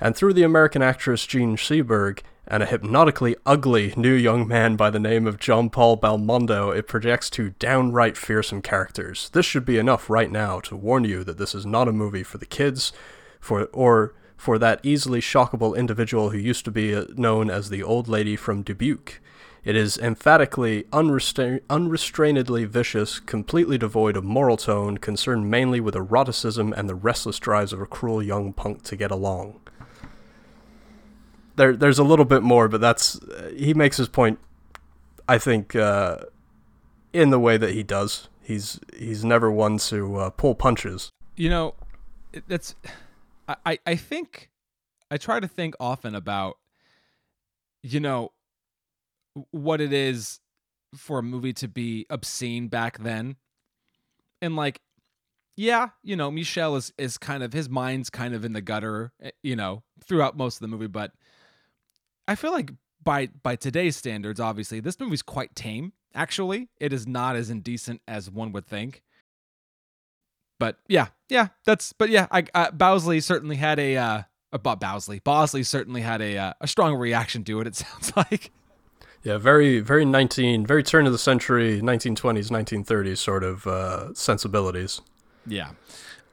And 0.00 0.16
through 0.16 0.32
the 0.32 0.42
American 0.42 0.82
actress 0.82 1.26
Jean 1.26 1.56
Seberg 1.56 2.22
and 2.44 2.60
a 2.60 2.66
hypnotically 2.66 3.36
ugly 3.46 3.94
new 3.96 4.12
young 4.12 4.48
man 4.48 4.74
by 4.74 4.90
the 4.90 4.98
name 4.98 5.28
of 5.28 5.38
John 5.38 5.70
Paul 5.70 5.96
Belmondo, 5.96 6.76
it 6.76 6.88
projects 6.88 7.30
two 7.30 7.50
downright 7.60 8.16
fearsome 8.16 8.62
characters. 8.62 9.30
This 9.32 9.46
should 9.46 9.64
be 9.64 9.78
enough 9.78 10.10
right 10.10 10.30
now 10.30 10.58
to 10.58 10.74
warn 10.74 11.04
you 11.04 11.22
that 11.22 11.38
this 11.38 11.54
is 11.54 11.64
not 11.64 11.86
a 11.86 11.92
movie 11.92 12.24
for 12.24 12.38
the 12.38 12.46
kids, 12.46 12.92
for 13.38 13.66
or 13.66 14.14
for 14.42 14.58
that 14.58 14.80
easily 14.82 15.20
shockable 15.20 15.76
individual 15.76 16.30
who 16.30 16.36
used 16.36 16.64
to 16.64 16.70
be 16.72 16.92
uh, 16.92 17.04
known 17.14 17.48
as 17.48 17.70
the 17.70 17.80
old 17.80 18.08
lady 18.08 18.34
from 18.34 18.64
Dubuque. 18.64 19.20
It 19.62 19.76
is 19.76 19.96
emphatically 19.96 20.82
unrestra- 20.92 21.60
unrestrainedly 21.70 22.66
vicious, 22.66 23.20
completely 23.20 23.78
devoid 23.78 24.16
of 24.16 24.24
moral 24.24 24.56
tone, 24.56 24.98
concerned 24.98 25.48
mainly 25.48 25.78
with 25.78 25.94
eroticism 25.94 26.72
and 26.76 26.88
the 26.88 26.96
restless 26.96 27.38
drives 27.38 27.72
of 27.72 27.80
a 27.80 27.86
cruel 27.86 28.20
young 28.20 28.52
punk 28.52 28.82
to 28.82 28.96
get 28.96 29.12
along. 29.12 29.60
There, 31.54 31.76
there's 31.76 32.00
a 32.00 32.04
little 32.04 32.24
bit 32.24 32.42
more, 32.42 32.66
but 32.66 32.80
that's 32.80 33.22
uh, 33.22 33.52
he 33.56 33.74
makes 33.74 33.98
his 33.98 34.08
point. 34.08 34.40
I 35.28 35.38
think 35.38 35.76
uh, 35.76 36.16
in 37.12 37.30
the 37.30 37.38
way 37.38 37.56
that 37.58 37.70
he 37.70 37.84
does. 37.84 38.28
He's 38.42 38.80
he's 38.98 39.24
never 39.24 39.52
one 39.52 39.78
to 39.78 40.16
uh, 40.16 40.30
pull 40.30 40.56
punches. 40.56 41.10
You 41.36 41.48
know, 41.48 41.74
that's 42.48 42.74
I 43.48 43.78
I- 43.86 43.96
think 43.96 44.50
I 45.10 45.16
try 45.16 45.40
to 45.40 45.48
think 45.48 45.74
often 45.80 46.14
about 46.14 46.58
you 47.82 47.98
know, 48.00 48.30
what 49.50 49.80
it 49.80 49.92
is 49.92 50.38
for 50.94 51.18
a 51.18 51.22
movie 51.22 51.52
to 51.54 51.66
be 51.68 52.06
obscene 52.10 52.68
back 52.68 52.98
then. 52.98 53.36
And 54.40 54.54
like, 54.56 54.80
yeah, 55.56 55.88
you 56.02 56.16
know, 56.16 56.30
Michel 56.30 56.76
is 56.76 56.92
is 56.98 57.18
kind 57.18 57.42
of 57.42 57.52
his 57.52 57.68
mind's 57.68 58.10
kind 58.10 58.34
of 58.34 58.44
in 58.44 58.52
the 58.52 58.60
gutter, 58.60 59.12
eh, 59.20 59.30
you 59.42 59.56
know, 59.56 59.82
throughout 60.04 60.36
most 60.36 60.56
of 60.56 60.60
the 60.60 60.68
movie, 60.68 60.86
but 60.86 61.12
I 62.28 62.34
feel 62.34 62.52
like 62.52 62.70
by 63.02 63.28
by 63.42 63.56
today's 63.56 63.96
standards, 63.96 64.38
obviously, 64.40 64.80
this 64.80 65.00
movie's 65.00 65.22
quite 65.22 65.54
tame. 65.54 65.92
Actually, 66.14 66.68
it 66.78 66.92
is 66.92 67.06
not 67.06 67.36
as 67.36 67.50
indecent 67.50 68.00
as 68.06 68.30
one 68.30 68.52
would 68.52 68.66
think. 68.66 69.02
But 70.58 70.78
yeah, 70.88 71.08
yeah, 71.28 71.48
that's. 71.64 71.92
But 71.92 72.10
yeah, 72.10 72.26
I 72.30 72.44
uh, 72.54 72.70
Bowsley 72.70 73.20
certainly 73.20 73.56
had 73.56 73.78
a. 73.78 73.96
Uh, 73.96 74.22
about 74.52 74.80
Bowsley, 74.80 75.18
Bosley 75.20 75.62
certainly 75.62 76.02
had 76.02 76.20
a 76.20 76.36
uh, 76.36 76.52
a 76.60 76.68
strong 76.68 76.94
reaction 76.94 77.42
to 77.44 77.60
it. 77.60 77.66
It 77.66 77.74
sounds 77.76 78.12
like. 78.16 78.50
Yeah, 79.22 79.38
very, 79.38 79.78
very 79.78 80.04
19, 80.04 80.66
very 80.66 80.82
turn 80.82 81.06
of 81.06 81.12
the 81.12 81.18
century, 81.18 81.80
1920s, 81.80 82.50
1930s 82.50 83.18
sort 83.18 83.44
of 83.44 83.66
uh, 83.68 84.12
sensibilities. 84.14 85.00
Yeah. 85.46 85.70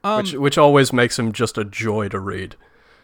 Um, 0.04 0.24
which, 0.24 0.34
which 0.34 0.58
always 0.58 0.92
makes 0.92 1.20
him 1.20 1.32
just 1.32 1.58
a 1.60 1.64
joy 1.64 2.10
to 2.10 2.20
read. 2.20 2.56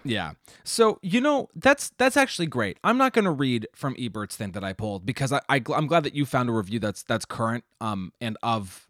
Yeah. 0.03 0.33
So 0.63 0.99
you 1.01 1.19
know 1.19 1.49
that's 1.55 1.91
that's 1.97 2.15
actually 2.15 2.45
great. 2.45 2.77
I'm 2.83 2.97
not 2.97 3.13
going 3.13 3.25
to 3.25 3.31
read 3.31 3.67
from 3.73 3.95
Ebert's 3.97 4.35
thing 4.35 4.51
that 4.51 4.63
I 4.63 4.71
pulled 4.73 5.05
because 5.05 5.33
I, 5.33 5.41
I 5.49 5.61
am 5.73 5.87
glad 5.87 6.03
that 6.03 6.13
you 6.13 6.25
found 6.25 6.49
a 6.49 6.53
review 6.53 6.79
that's 6.79 7.01
that's 7.03 7.25
current 7.25 7.63
um 7.81 8.13
and 8.21 8.37
of 8.43 8.87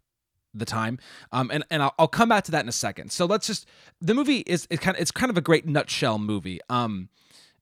the 0.58 0.64
time 0.64 0.98
um 1.32 1.50
and 1.52 1.64
and 1.70 1.82
I'll, 1.82 1.94
I'll 1.98 2.08
come 2.08 2.28
back 2.28 2.44
to 2.44 2.50
that 2.52 2.62
in 2.62 2.68
a 2.68 2.72
second. 2.72 3.12
So 3.12 3.26
let's 3.26 3.46
just 3.46 3.66
the 4.00 4.14
movie 4.14 4.38
is 4.46 4.66
it's 4.70 4.82
kind 4.82 4.96
of 4.96 5.00
it's 5.00 5.10
kind 5.10 5.30
of 5.30 5.36
a 5.36 5.40
great 5.40 5.66
nutshell 5.66 6.18
movie. 6.18 6.60
Um 6.68 7.08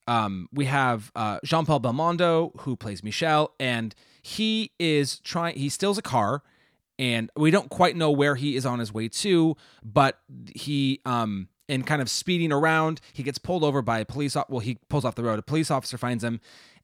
um 0.06 0.48
we 0.52 0.66
have 0.66 1.10
uh 1.14 1.38
Jean 1.44 1.66
Paul 1.66 1.80
Belmondo 1.80 2.58
who 2.60 2.76
plays 2.76 3.02
Michel 3.02 3.52
and 3.58 3.94
he 4.22 4.72
is 4.78 5.18
trying 5.20 5.56
he 5.56 5.68
steals 5.68 5.98
a 5.98 6.02
car 6.02 6.42
and 6.98 7.30
we 7.36 7.50
don't 7.50 7.70
quite 7.70 7.96
know 7.96 8.10
where 8.10 8.36
he 8.36 8.56
is 8.56 8.64
on 8.64 8.78
his 8.78 8.92
way 8.92 9.08
to 9.08 9.56
but 9.82 10.18
he 10.54 11.00
um 11.04 11.48
and 11.68 11.86
kind 11.86 12.02
of 12.02 12.10
speeding 12.10 12.52
around. 12.52 13.00
He 13.12 13.22
gets 13.22 13.38
pulled 13.38 13.64
over 13.64 13.82
by 13.82 14.00
a 14.00 14.04
police. 14.04 14.36
Well, 14.48 14.60
he 14.60 14.78
pulls 14.88 15.04
off 15.04 15.14
the 15.14 15.24
road. 15.24 15.38
A 15.38 15.42
police 15.42 15.70
officer 15.70 15.96
finds 15.96 16.22
him, 16.22 16.40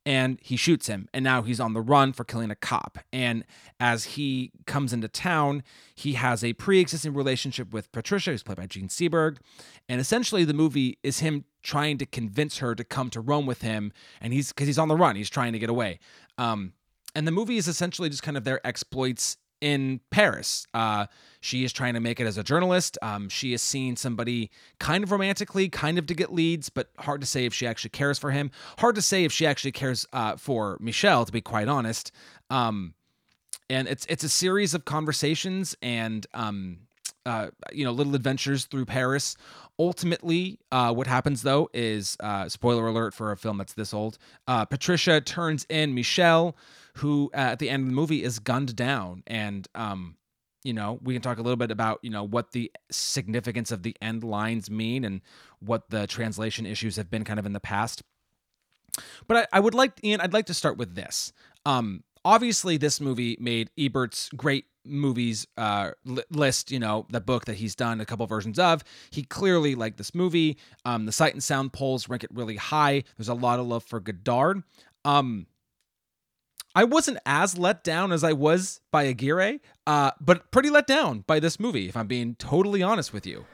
and 0.06 0.38
he 0.42 0.56
shoots 0.56 0.86
him. 0.86 1.08
And 1.12 1.22
now 1.22 1.42
he's 1.42 1.60
on 1.60 1.74
the 1.74 1.80
run 1.80 2.12
for 2.12 2.24
killing 2.24 2.50
a 2.50 2.54
cop. 2.54 2.98
And 3.12 3.44
as 3.78 4.04
he 4.04 4.52
comes 4.66 4.92
into 4.92 5.08
town, 5.08 5.62
he 5.94 6.14
has 6.14 6.42
a 6.42 6.54
pre-existing 6.54 7.14
relationship 7.14 7.72
with 7.72 7.92
Patricia, 7.92 8.30
who's 8.30 8.42
played 8.42 8.58
by 8.58 8.66
Jean 8.66 8.88
Seberg. 8.88 9.38
And 9.88 10.00
essentially, 10.00 10.44
the 10.44 10.54
movie 10.54 10.98
is 11.02 11.20
him 11.20 11.44
trying 11.62 11.98
to 11.98 12.06
convince 12.06 12.58
her 12.58 12.74
to 12.74 12.84
come 12.84 13.10
to 13.10 13.20
Rome 13.20 13.46
with 13.46 13.62
him. 13.62 13.92
And 14.20 14.32
he's 14.32 14.48
because 14.48 14.66
he's 14.66 14.78
on 14.78 14.88
the 14.88 14.96
run. 14.96 15.16
He's 15.16 15.30
trying 15.30 15.52
to 15.52 15.58
get 15.58 15.70
away. 15.70 15.98
Um, 16.38 16.72
and 17.14 17.26
the 17.26 17.32
movie 17.32 17.56
is 17.56 17.68
essentially 17.68 18.08
just 18.08 18.22
kind 18.22 18.36
of 18.36 18.44
their 18.44 18.64
exploits 18.66 19.36
in 19.60 20.00
Paris. 20.10 20.66
Uh, 20.74 21.06
she 21.40 21.64
is 21.64 21.72
trying 21.72 21.94
to 21.94 22.00
make 22.00 22.20
it 22.20 22.26
as 22.26 22.38
a 22.38 22.42
journalist. 22.42 22.98
Um, 23.02 23.28
she 23.28 23.52
is 23.52 23.62
seeing 23.62 23.96
somebody 23.96 24.50
kind 24.78 25.04
of 25.04 25.12
romantically, 25.12 25.68
kind 25.68 25.98
of 25.98 26.06
to 26.06 26.14
get 26.14 26.32
leads, 26.32 26.68
but 26.68 26.90
hard 26.98 27.20
to 27.20 27.26
say 27.26 27.46
if 27.46 27.54
she 27.54 27.66
actually 27.66 27.90
cares 27.90 28.18
for 28.18 28.30
him. 28.30 28.50
Hard 28.78 28.94
to 28.96 29.02
say 29.02 29.24
if 29.24 29.32
she 29.32 29.46
actually 29.46 29.72
cares 29.72 30.06
uh, 30.12 30.36
for 30.36 30.76
Michel, 30.80 31.24
to 31.24 31.32
be 31.32 31.40
quite 31.40 31.68
honest. 31.68 32.12
Um, 32.50 32.94
and 33.70 33.88
it's 33.88 34.04
it's 34.08 34.24
a 34.24 34.28
series 34.28 34.74
of 34.74 34.84
conversations 34.84 35.76
and 35.80 36.26
um, 36.34 36.78
uh, 37.24 37.48
you 37.72 37.84
know 37.84 37.92
little 37.92 38.14
adventures 38.14 38.66
through 38.66 38.84
Paris. 38.84 39.36
Ultimately, 39.78 40.58
uh, 40.72 40.92
what 40.92 41.06
happens 41.06 41.42
though 41.42 41.70
is 41.72 42.16
uh, 42.20 42.48
spoiler 42.48 42.86
alert 42.86 43.14
for 43.14 43.32
a 43.32 43.36
film 43.36 43.58
that's 43.58 43.72
this 43.72 43.94
old. 43.94 44.18
Uh, 44.46 44.64
Patricia 44.64 45.20
turns 45.20 45.64
in 45.70 45.94
Michel 45.94 46.56
who 47.00 47.30
uh, 47.34 47.38
at 47.38 47.58
the 47.58 47.70
end 47.70 47.82
of 47.82 47.88
the 47.88 47.94
movie 47.94 48.22
is 48.22 48.38
gunned 48.38 48.76
down. 48.76 49.22
And 49.26 49.66
um 49.74 50.16
you 50.62 50.74
know 50.74 50.98
we 51.02 51.14
can 51.14 51.22
talk 51.22 51.38
a 51.38 51.42
little 51.42 51.56
bit 51.56 51.70
about 51.70 51.98
you 52.02 52.10
know 52.10 52.22
what 52.22 52.52
the 52.52 52.70
significance 52.90 53.70
of 53.72 53.82
the 53.82 53.96
end 54.02 54.22
lines 54.22 54.70
mean 54.70 55.04
and 55.04 55.22
what 55.60 55.88
the 55.90 56.06
translation 56.06 56.66
issues 56.66 56.96
have 56.96 57.10
been 57.10 57.24
kind 57.24 57.38
of 57.38 57.46
in 57.46 57.52
the 57.52 57.60
past. 57.60 58.02
But 59.26 59.36
i, 59.36 59.56
I 59.56 59.60
would 59.60 59.74
like 59.74 59.92
ian 60.04 60.20
i'd 60.20 60.32
like 60.32 60.46
to 60.46 60.54
start 60.54 60.76
with 60.76 60.94
this. 60.94 61.32
Um 61.64 62.04
obviously 62.24 62.76
this 62.76 63.00
movie 63.00 63.36
made 63.40 63.70
ebert's 63.78 64.28
great 64.36 64.66
movies 64.84 65.46
uh 65.56 65.90
list 66.30 66.70
you 66.70 66.78
know 66.78 67.06
the 67.10 67.20
book 67.20 67.44
that 67.44 67.56
he's 67.56 67.74
done 67.74 68.00
a 68.00 68.04
couple 68.04 68.26
versions 68.26 68.58
of. 68.58 68.84
He 69.10 69.22
clearly 69.22 69.74
liked 69.74 69.96
this 69.96 70.14
movie. 70.14 70.58
Um 70.84 71.06
the 71.06 71.12
sight 71.12 71.32
and 71.32 71.42
sound 71.42 71.72
polls 71.72 72.10
rank 72.10 72.24
it 72.24 72.30
really 72.34 72.56
high. 72.56 73.04
There's 73.16 73.28
a 73.28 73.34
lot 73.34 73.58
of 73.58 73.66
love 73.66 73.84
for 73.84 74.00
godard. 74.00 74.62
Um 75.06 75.46
I 76.74 76.84
wasn't 76.84 77.18
as 77.26 77.58
let 77.58 77.82
down 77.82 78.12
as 78.12 78.22
I 78.22 78.32
was 78.32 78.80
by 78.90 79.04
Aguirre, 79.04 79.60
uh, 79.86 80.12
but 80.20 80.50
pretty 80.50 80.70
let 80.70 80.86
down 80.86 81.24
by 81.26 81.40
this 81.40 81.58
movie, 81.58 81.88
if 81.88 81.96
I'm 81.96 82.06
being 82.06 82.36
totally 82.36 82.82
honest 82.82 83.12
with 83.12 83.26
you. 83.26 83.44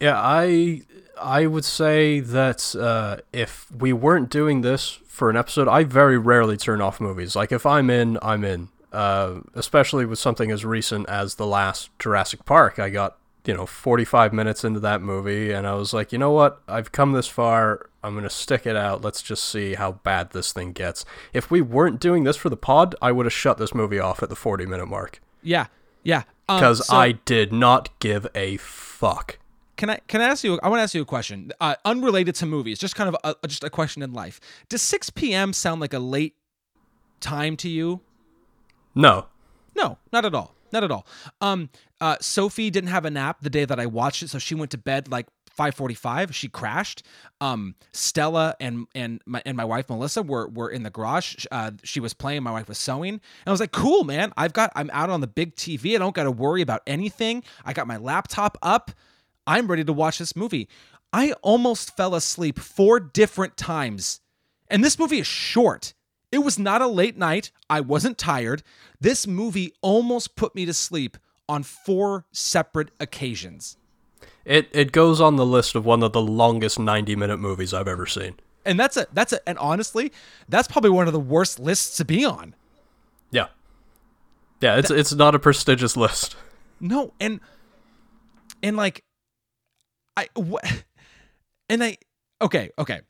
Yeah, 0.00 0.20
I 0.20 0.82
I 1.20 1.46
would 1.46 1.64
say 1.64 2.20
that 2.20 2.74
uh, 2.76 3.18
if 3.32 3.66
we 3.72 3.92
weren't 3.92 4.30
doing 4.30 4.60
this 4.60 5.00
for 5.06 5.30
an 5.30 5.36
episode, 5.36 5.68
I 5.68 5.84
very 5.84 6.18
rarely 6.18 6.56
turn 6.56 6.80
off 6.80 7.00
movies. 7.00 7.34
Like 7.34 7.50
if 7.50 7.64
I'm 7.66 7.90
in, 7.90 8.18
I'm 8.22 8.44
in. 8.44 8.68
Uh, 8.92 9.40
especially 9.54 10.06
with 10.06 10.18
something 10.18 10.50
as 10.50 10.64
recent 10.64 11.06
as 11.08 11.34
the 11.34 11.46
last 11.46 11.90
Jurassic 11.98 12.46
Park, 12.46 12.78
I 12.78 12.88
got 12.88 13.18
you 13.46 13.54
know 13.54 13.66
45 13.66 14.32
minutes 14.32 14.64
into 14.64 14.80
that 14.80 15.00
movie 15.00 15.52
and 15.52 15.66
i 15.66 15.74
was 15.74 15.92
like 15.92 16.12
you 16.12 16.18
know 16.18 16.32
what 16.32 16.60
i've 16.68 16.92
come 16.92 17.12
this 17.12 17.26
far 17.26 17.88
i'm 18.02 18.14
going 18.14 18.24
to 18.24 18.30
stick 18.30 18.66
it 18.66 18.76
out 18.76 19.02
let's 19.02 19.22
just 19.22 19.44
see 19.44 19.74
how 19.74 19.92
bad 19.92 20.30
this 20.30 20.52
thing 20.52 20.72
gets 20.72 21.04
if 21.32 21.50
we 21.50 21.60
weren't 21.60 22.00
doing 22.00 22.24
this 22.24 22.36
for 22.36 22.50
the 22.50 22.56
pod 22.56 22.94
i 23.00 23.12
would 23.12 23.26
have 23.26 23.32
shut 23.32 23.58
this 23.58 23.74
movie 23.74 23.98
off 23.98 24.22
at 24.22 24.28
the 24.28 24.36
40 24.36 24.66
minute 24.66 24.86
mark 24.86 25.20
yeah 25.42 25.66
yeah 26.02 26.24
because 26.46 26.80
um, 26.80 26.84
so 26.84 26.96
i 26.96 27.12
did 27.12 27.52
not 27.52 27.96
give 28.00 28.26
a 28.34 28.56
fuck 28.56 29.38
can 29.76 29.90
I 29.90 30.00
can 30.08 30.22
I 30.22 30.24
ask 30.24 30.42
you? 30.42 30.58
I 30.62 30.70
want 30.70 30.78
to 30.78 30.82
ask 30.84 30.94
you 30.94 31.02
a 31.02 31.04
question, 31.04 31.52
uh, 31.60 31.74
unrelated 31.84 32.34
to 32.36 32.46
movies, 32.46 32.78
just 32.78 32.96
kind 32.96 33.14
of 33.14 33.36
a, 33.42 33.46
just 33.46 33.62
a 33.62 33.68
question 33.68 34.02
in 34.02 34.12
life. 34.14 34.40
Does 34.70 34.80
6 34.80 35.10
p.m. 35.10 35.52
sound 35.52 35.82
like 35.82 35.92
a 35.92 35.98
late 35.98 36.34
time 37.20 37.58
to 37.58 37.68
you? 37.68 38.00
No, 38.94 39.26
no, 39.74 39.98
not 40.12 40.24
at 40.24 40.34
all. 40.34 40.55
Not 40.72 40.84
at 40.84 40.90
all. 40.90 41.06
Um, 41.40 41.70
uh, 42.00 42.16
Sophie 42.20 42.70
didn't 42.70 42.90
have 42.90 43.04
a 43.04 43.10
nap 43.10 43.38
the 43.40 43.50
day 43.50 43.64
that 43.64 43.80
I 43.80 43.86
watched 43.86 44.22
it, 44.22 44.30
so 44.30 44.38
she 44.38 44.54
went 44.54 44.70
to 44.72 44.78
bed 44.78 45.08
like 45.08 45.26
5:45. 45.56 46.34
She 46.34 46.48
crashed. 46.48 47.02
Um, 47.40 47.74
Stella 47.92 48.54
and 48.60 48.86
and 48.94 49.22
my 49.26 49.42
and 49.46 49.56
my 49.56 49.64
wife 49.64 49.88
Melissa 49.88 50.22
were 50.22 50.48
were 50.48 50.68
in 50.68 50.82
the 50.82 50.90
garage. 50.90 51.46
Uh, 51.50 51.72
she 51.82 52.00
was 52.00 52.14
playing. 52.14 52.42
My 52.42 52.50
wife 52.50 52.68
was 52.68 52.78
sewing, 52.78 53.14
and 53.14 53.20
I 53.46 53.50
was 53.50 53.60
like, 53.60 53.72
"Cool, 53.72 54.04
man! 54.04 54.32
I've 54.36 54.52
got. 54.52 54.70
I'm 54.76 54.90
out 54.92 55.10
on 55.10 55.20
the 55.20 55.26
big 55.26 55.56
TV. 55.56 55.94
I 55.94 55.98
don't 55.98 56.14
got 56.14 56.24
to 56.24 56.30
worry 56.30 56.62
about 56.62 56.82
anything. 56.86 57.42
I 57.64 57.72
got 57.72 57.86
my 57.86 57.96
laptop 57.96 58.58
up. 58.62 58.90
I'm 59.46 59.66
ready 59.66 59.84
to 59.84 59.92
watch 59.92 60.18
this 60.18 60.36
movie." 60.36 60.68
I 61.12 61.32
almost 61.40 61.96
fell 61.96 62.14
asleep 62.14 62.58
four 62.58 63.00
different 63.00 63.56
times, 63.56 64.20
and 64.68 64.84
this 64.84 64.98
movie 64.98 65.20
is 65.20 65.26
short. 65.26 65.94
It 66.32 66.38
was 66.38 66.58
not 66.58 66.82
a 66.82 66.86
late 66.86 67.16
night. 67.16 67.50
I 67.70 67.80
wasn't 67.80 68.18
tired. 68.18 68.62
This 69.00 69.26
movie 69.26 69.72
almost 69.80 70.36
put 70.36 70.54
me 70.54 70.66
to 70.66 70.74
sleep 70.74 71.16
on 71.48 71.62
four 71.62 72.26
separate 72.32 72.90
occasions. 72.98 73.76
It 74.44 74.68
it 74.72 74.92
goes 74.92 75.20
on 75.20 75.36
the 75.36 75.46
list 75.46 75.74
of 75.74 75.84
one 75.84 76.02
of 76.02 76.12
the 76.12 76.20
longest 76.20 76.78
90 76.78 77.16
minute 77.16 77.38
movies 77.38 77.72
I've 77.72 77.88
ever 77.88 78.06
seen. 78.06 78.34
And 78.64 78.78
that's 78.78 78.96
a 78.96 79.06
that's 79.12 79.32
a 79.32 79.48
and 79.48 79.58
honestly, 79.58 80.12
that's 80.48 80.68
probably 80.68 80.90
one 80.90 81.06
of 81.06 81.12
the 81.12 81.20
worst 81.20 81.58
lists 81.58 81.96
to 81.98 82.04
be 82.04 82.24
on. 82.24 82.54
Yeah. 83.30 83.48
Yeah, 84.60 84.76
it's 84.76 84.88
that, 84.88 84.98
it's 84.98 85.12
not 85.12 85.34
a 85.34 85.38
prestigious 85.38 85.96
list. 85.96 86.36
No, 86.80 87.12
and 87.20 87.40
and 88.62 88.76
like 88.76 89.04
I 90.16 90.28
what 90.34 90.84
and 91.68 91.82
I 91.84 91.98
okay, 92.42 92.70
okay 92.78 93.00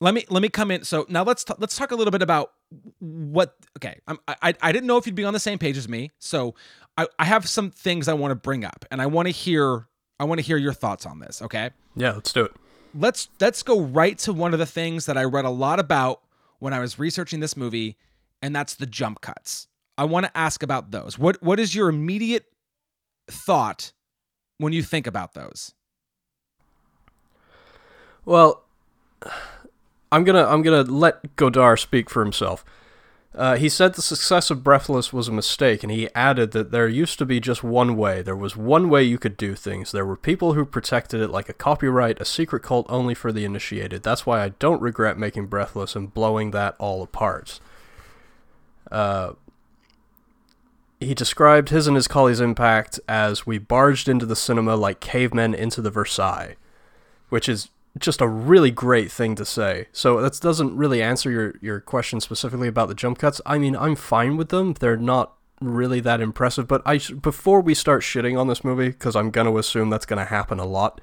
let 0.00 0.14
me 0.14 0.24
let 0.30 0.42
me 0.42 0.48
come 0.48 0.70
in. 0.70 0.84
So 0.84 1.06
now 1.08 1.22
let's 1.22 1.44
t- 1.44 1.54
let's 1.58 1.76
talk 1.76 1.90
a 1.90 1.94
little 1.94 2.10
bit 2.10 2.22
about 2.22 2.52
what. 2.98 3.54
Okay, 3.76 4.00
I'm, 4.08 4.18
I 4.26 4.54
I 4.60 4.72
didn't 4.72 4.86
know 4.86 4.96
if 4.96 5.06
you'd 5.06 5.14
be 5.14 5.24
on 5.24 5.34
the 5.34 5.40
same 5.40 5.58
page 5.58 5.76
as 5.76 5.88
me, 5.88 6.10
so 6.18 6.54
I 6.96 7.06
I 7.18 7.24
have 7.26 7.48
some 7.48 7.70
things 7.70 8.08
I 8.08 8.14
want 8.14 8.32
to 8.32 8.36
bring 8.36 8.64
up, 8.64 8.84
and 8.90 9.00
I 9.00 9.06
want 9.06 9.26
to 9.28 9.32
hear 9.32 9.86
I 10.18 10.24
want 10.24 10.38
to 10.38 10.42
hear 10.42 10.56
your 10.56 10.72
thoughts 10.72 11.06
on 11.06 11.20
this. 11.20 11.42
Okay. 11.42 11.70
Yeah, 11.96 12.12
let's 12.12 12.32
do 12.32 12.44
it. 12.44 12.52
Let's 12.94 13.28
let's 13.40 13.62
go 13.62 13.80
right 13.80 14.18
to 14.18 14.32
one 14.32 14.52
of 14.52 14.58
the 14.58 14.66
things 14.66 15.06
that 15.06 15.16
I 15.16 15.24
read 15.24 15.44
a 15.44 15.50
lot 15.50 15.78
about 15.78 16.22
when 16.58 16.72
I 16.72 16.80
was 16.80 16.98
researching 16.98 17.40
this 17.40 17.56
movie, 17.56 17.96
and 18.42 18.56
that's 18.56 18.74
the 18.74 18.86
jump 18.86 19.20
cuts. 19.20 19.68
I 19.98 20.04
want 20.04 20.26
to 20.26 20.36
ask 20.36 20.62
about 20.62 20.90
those. 20.90 21.18
What 21.18 21.42
what 21.42 21.60
is 21.60 21.74
your 21.74 21.88
immediate 21.88 22.46
thought 23.28 23.92
when 24.58 24.72
you 24.72 24.82
think 24.82 25.06
about 25.06 25.34
those? 25.34 25.74
Well, 28.24 28.64
I'm 30.12 30.24
gonna 30.24 30.44
I'm 30.44 30.62
gonna 30.62 30.82
let 30.82 31.36
Godard 31.36 31.78
speak 31.78 32.10
for 32.10 32.24
himself. 32.24 32.64
Uh, 33.32 33.56
he 33.56 33.68
said 33.68 33.94
the 33.94 34.02
success 34.02 34.50
of 34.50 34.64
Breathless 34.64 35.12
was 35.12 35.28
a 35.28 35.32
mistake, 35.32 35.84
and 35.84 35.92
he 35.92 36.12
added 36.16 36.50
that 36.50 36.72
there 36.72 36.88
used 36.88 37.16
to 37.20 37.26
be 37.26 37.38
just 37.38 37.62
one 37.62 37.96
way. 37.96 38.22
There 38.22 38.34
was 38.34 38.56
one 38.56 38.90
way 38.90 39.04
you 39.04 39.18
could 39.18 39.36
do 39.36 39.54
things. 39.54 39.92
There 39.92 40.04
were 40.04 40.16
people 40.16 40.54
who 40.54 40.64
protected 40.64 41.20
it 41.20 41.30
like 41.30 41.48
a 41.48 41.52
copyright, 41.52 42.20
a 42.20 42.24
secret 42.24 42.64
cult 42.64 42.86
only 42.88 43.14
for 43.14 43.30
the 43.30 43.44
initiated. 43.44 44.02
That's 44.02 44.26
why 44.26 44.42
I 44.42 44.48
don't 44.48 44.82
regret 44.82 45.16
making 45.16 45.46
Breathless 45.46 45.94
and 45.94 46.12
blowing 46.12 46.50
that 46.50 46.74
all 46.78 47.04
apart. 47.04 47.60
Uh, 48.90 49.34
he 50.98 51.14
described 51.14 51.68
his 51.68 51.86
and 51.86 51.94
his 51.94 52.08
colleagues' 52.08 52.40
impact 52.40 52.98
as 53.08 53.46
we 53.46 53.58
barged 53.58 54.08
into 54.08 54.26
the 54.26 54.36
cinema 54.36 54.74
like 54.74 54.98
cavemen 54.98 55.54
into 55.54 55.80
the 55.80 55.90
Versailles, 55.90 56.56
which 57.28 57.48
is 57.48 57.68
just 57.98 58.20
a 58.20 58.28
really 58.28 58.70
great 58.70 59.10
thing 59.10 59.34
to 59.34 59.44
say. 59.44 59.88
So 59.92 60.20
that 60.20 60.38
doesn't 60.40 60.76
really 60.76 61.02
answer 61.02 61.30
your, 61.30 61.54
your 61.60 61.80
question 61.80 62.20
specifically 62.20 62.68
about 62.68 62.88
the 62.88 62.94
jump 62.94 63.18
cuts. 63.18 63.40
I 63.44 63.58
mean, 63.58 63.76
I'm 63.76 63.96
fine 63.96 64.36
with 64.36 64.50
them. 64.50 64.74
They're 64.74 64.96
not 64.96 65.34
really 65.60 66.00
that 66.00 66.20
impressive, 66.20 66.66
but 66.66 66.82
I 66.86 66.98
before 67.20 67.60
we 67.60 67.74
start 67.74 68.02
shitting 68.02 68.38
on 68.38 68.48
this 68.48 68.64
movie 68.64 68.92
cuz 68.92 69.14
I'm 69.14 69.30
going 69.30 69.46
to 69.46 69.58
assume 69.58 69.90
that's 69.90 70.06
going 70.06 70.18
to 70.18 70.24
happen 70.24 70.58
a 70.58 70.64
lot. 70.64 71.00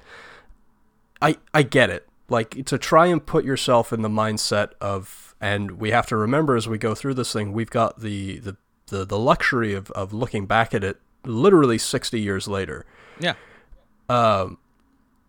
I 1.22 1.36
I 1.54 1.62
get 1.62 1.90
it. 1.90 2.08
Like 2.28 2.64
to 2.66 2.76
try 2.76 3.06
and 3.06 3.24
put 3.24 3.44
yourself 3.44 3.92
in 3.92 4.02
the 4.02 4.08
mindset 4.08 4.70
of 4.80 5.34
and 5.40 5.72
we 5.72 5.92
have 5.92 6.06
to 6.06 6.16
remember 6.16 6.56
as 6.56 6.68
we 6.68 6.78
go 6.78 6.94
through 6.94 7.14
this 7.14 7.32
thing, 7.32 7.52
we've 7.52 7.70
got 7.70 8.00
the 8.00 8.38
the 8.40 8.56
the, 8.88 9.04
the 9.04 9.18
luxury 9.18 9.74
of, 9.74 9.90
of 9.90 10.12
looking 10.12 10.46
back 10.46 10.72
at 10.72 10.82
it 10.82 10.98
literally 11.24 11.76
60 11.76 12.18
years 12.18 12.48
later. 12.48 12.86
Yeah. 13.20 13.34
Um 14.08 14.58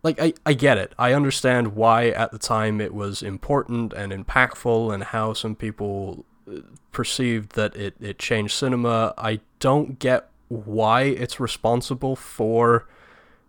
like 0.03 0.19
I, 0.21 0.33
I 0.45 0.53
get 0.53 0.77
it. 0.77 0.93
I 0.97 1.13
understand 1.13 1.75
why 1.75 2.09
at 2.09 2.31
the 2.31 2.39
time 2.39 2.79
it 2.79 2.93
was 2.93 3.21
important 3.21 3.93
and 3.93 4.11
impactful 4.11 4.93
and 4.93 5.03
how 5.03 5.33
some 5.33 5.55
people 5.55 6.25
uh, 6.49 6.61
perceived 6.91 7.55
that 7.55 7.75
it, 7.75 7.95
it 7.99 8.17
changed 8.17 8.53
cinema. 8.53 9.13
I 9.17 9.41
don't 9.59 9.99
get 9.99 10.29
why 10.47 11.03
it's 11.03 11.39
responsible 11.39 12.15
for 12.15 12.87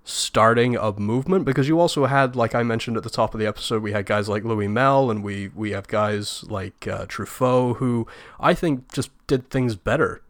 starting 0.02 0.76
a 0.76 0.92
movement 0.92 1.44
because 1.44 1.68
you 1.68 1.78
also 1.78 2.06
had 2.06 2.34
like 2.34 2.54
I 2.54 2.62
mentioned 2.62 2.96
at 2.96 3.02
the 3.02 3.10
top 3.10 3.34
of 3.34 3.40
the 3.40 3.46
episode 3.46 3.82
we 3.82 3.92
had 3.92 4.06
guys 4.06 4.28
like 4.28 4.44
Louis 4.44 4.66
Malle 4.66 5.10
and 5.10 5.22
we 5.22 5.48
we 5.54 5.70
have 5.70 5.88
guys 5.88 6.42
like 6.44 6.88
uh, 6.88 7.06
Truffaut 7.06 7.76
who 7.76 8.06
I 8.40 8.54
think 8.54 8.92
just 8.92 9.10
did 9.26 9.50
things 9.50 9.76
better. 9.76 10.22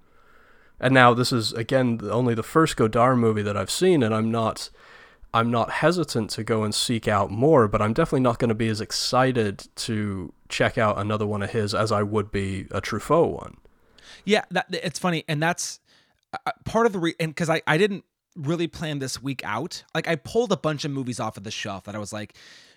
And 0.78 0.92
now 0.92 1.14
this 1.14 1.32
is 1.32 1.52
again 1.52 2.00
only 2.04 2.34
the 2.34 2.42
first 2.42 2.76
Godard 2.76 3.18
movie 3.18 3.42
that 3.42 3.56
I've 3.56 3.70
seen 3.70 4.02
and 4.02 4.14
I'm 4.14 4.30
not 4.30 4.70
I'm 5.32 5.50
not 5.50 5.70
hesitant 5.70 6.30
to 6.30 6.44
go 6.44 6.64
and 6.64 6.74
seek 6.74 7.06
out 7.06 7.30
more, 7.30 7.68
but 7.68 7.80
I'm 7.80 7.92
definitely 7.92 8.20
not 8.20 8.38
going 8.38 8.48
to 8.48 8.54
be 8.54 8.68
as 8.68 8.80
excited 8.80 9.68
to 9.76 10.32
check 10.48 10.76
out 10.76 10.98
another 10.98 11.26
one 11.26 11.42
of 11.42 11.50
his 11.50 11.74
as 11.74 11.92
I 11.92 12.02
would 12.02 12.32
be 12.32 12.66
a 12.70 12.80
Truffaut 12.80 13.32
one. 13.32 13.56
Yeah, 14.24 14.44
that, 14.50 14.66
it's 14.70 14.98
funny, 14.98 15.24
and 15.28 15.42
that's 15.42 15.80
uh, 16.34 16.38
uh 16.46 16.52
part 16.64 16.86
of 16.86 16.92
the 16.92 16.98
re- 16.98 17.14
and 17.20 17.30
because 17.30 17.48
I 17.48 17.62
I 17.66 17.78
didn't 17.78 18.04
really 18.36 18.66
plan 18.66 18.98
this 18.98 19.22
week 19.22 19.42
out. 19.44 19.84
Like 19.94 20.08
I 20.08 20.16
pulled 20.16 20.52
a 20.52 20.56
bunch 20.56 20.84
of 20.84 20.90
movies 20.90 21.20
off 21.20 21.36
of 21.36 21.44
the 21.44 21.50
shelf 21.50 21.84
that 21.84 21.94
I 21.94 21.98
was 21.98 22.12
like, 22.12 22.34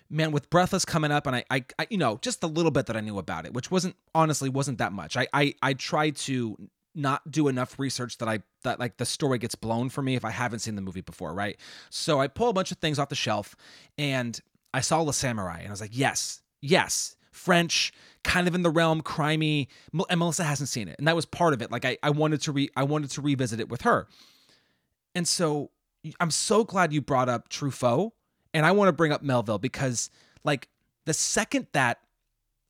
man, 0.08 0.32
with 0.32 0.48
Breathless 0.50 0.84
coming 0.84 1.10
up, 1.10 1.26
and 1.26 1.36
I, 1.36 1.44
I, 1.50 1.64
I 1.78 1.86
you 1.90 1.98
know, 1.98 2.18
just 2.22 2.42
a 2.42 2.46
little 2.46 2.70
bit 2.70 2.86
that 2.86 2.96
I 2.96 3.00
knew 3.00 3.18
about 3.18 3.46
it, 3.46 3.52
which 3.52 3.70
wasn't 3.70 3.96
honestly 4.14 4.48
wasn't 4.48 4.78
that 4.78 4.92
much. 4.92 5.16
I 5.16 5.26
I 5.32 5.54
I 5.62 5.74
tried 5.74 6.16
to 6.16 6.56
not 6.94 7.30
do 7.30 7.48
enough 7.48 7.78
research 7.78 8.18
that 8.18 8.28
I 8.28 8.40
that 8.62 8.78
like 8.78 8.96
the 8.96 9.06
story 9.06 9.38
gets 9.38 9.54
blown 9.54 9.88
for 9.88 10.02
me 10.02 10.14
if 10.14 10.24
I 10.24 10.30
haven't 10.30 10.60
seen 10.60 10.76
the 10.76 10.82
movie 10.82 11.00
before, 11.00 11.34
right? 11.34 11.58
So 11.90 12.20
I 12.20 12.28
pull 12.28 12.48
a 12.48 12.52
bunch 12.52 12.70
of 12.72 12.78
things 12.78 12.98
off 12.98 13.08
the 13.08 13.14
shelf 13.14 13.56
and 13.98 14.38
I 14.72 14.80
saw 14.80 15.00
Le 15.00 15.12
Samurai 15.12 15.58
and 15.58 15.68
I 15.68 15.70
was 15.70 15.80
like, 15.80 15.96
yes, 15.96 16.42
yes, 16.60 17.16
French, 17.32 17.92
kind 18.22 18.46
of 18.46 18.54
in 18.54 18.62
the 18.62 18.70
realm 18.70 19.02
crimey, 19.02 19.66
and 20.08 20.18
Melissa 20.18 20.44
hasn't 20.44 20.68
seen 20.68 20.88
it, 20.88 20.96
and 20.98 21.08
that 21.08 21.16
was 21.16 21.26
part 21.26 21.52
of 21.52 21.62
it. 21.62 21.70
Like 21.70 21.84
I, 21.84 21.98
I 22.02 22.10
wanted 22.10 22.40
to 22.42 22.52
re 22.52 22.70
I 22.76 22.84
wanted 22.84 23.10
to 23.10 23.20
revisit 23.20 23.60
it 23.60 23.68
with 23.68 23.82
her, 23.82 24.06
and 25.14 25.26
so 25.26 25.70
I'm 26.20 26.30
so 26.30 26.64
glad 26.64 26.92
you 26.92 27.00
brought 27.00 27.28
up 27.28 27.48
Truffaut, 27.48 28.12
and 28.52 28.64
I 28.64 28.72
want 28.72 28.88
to 28.88 28.92
bring 28.92 29.12
up 29.12 29.22
Melville 29.22 29.58
because 29.58 30.10
like 30.44 30.68
the 31.06 31.12
second 31.12 31.66
that 31.72 31.98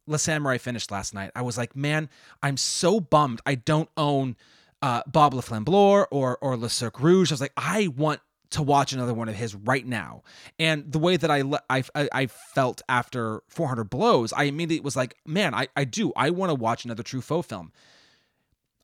Le 0.07 0.19
Samurai 0.19 0.59
finished 0.59 0.91
last 0.91 1.15
night, 1.15 1.31
I 1.35 1.43
was 1.43 1.57
like, 1.57 1.75
man, 1.75 2.09
I'm 2.43 2.57
so 2.57 3.01
bummed 3.01 3.41
I 3.47 3.55
don't 3.55 3.89
own 3.97 4.37
uh, 4.83 5.03
Bob 5.07 5.35
Le 5.35 5.43
Flambeur 5.43 6.07
or 6.11 6.39
or 6.41 6.57
Le 6.57 6.69
Cercle 6.69 7.05
Rouge. 7.05 7.33
I 7.33 7.35
was 7.35 7.41
like, 7.41 7.53
I 7.57 7.89
want 7.89 8.21
to 8.51 8.63
watch 8.63 8.93
another 8.93 9.15
one 9.15 9.29
of 9.29 9.35
his 9.35 9.55
right 9.55 9.87
now. 9.87 10.23
And 10.59 10.91
the 10.91 10.99
way 10.99 11.17
that 11.17 11.31
I 11.31 11.43
I, 11.71 11.83
I 11.95 12.27
felt 12.27 12.83
after 12.89 13.43
400 13.49 13.85
Blows, 13.85 14.33
I 14.33 14.45
immediately 14.45 14.85
was 14.85 14.97
like, 14.97 15.17
man, 15.27 15.55
I, 15.55 15.69
I 15.77 15.85
do. 15.85 16.13
I 16.17 16.31
want 16.31 16.51
to 16.51 16.55
watch 16.55 16.85
another 16.85 17.03
Truffaut 17.03 17.47
film. 17.47 17.73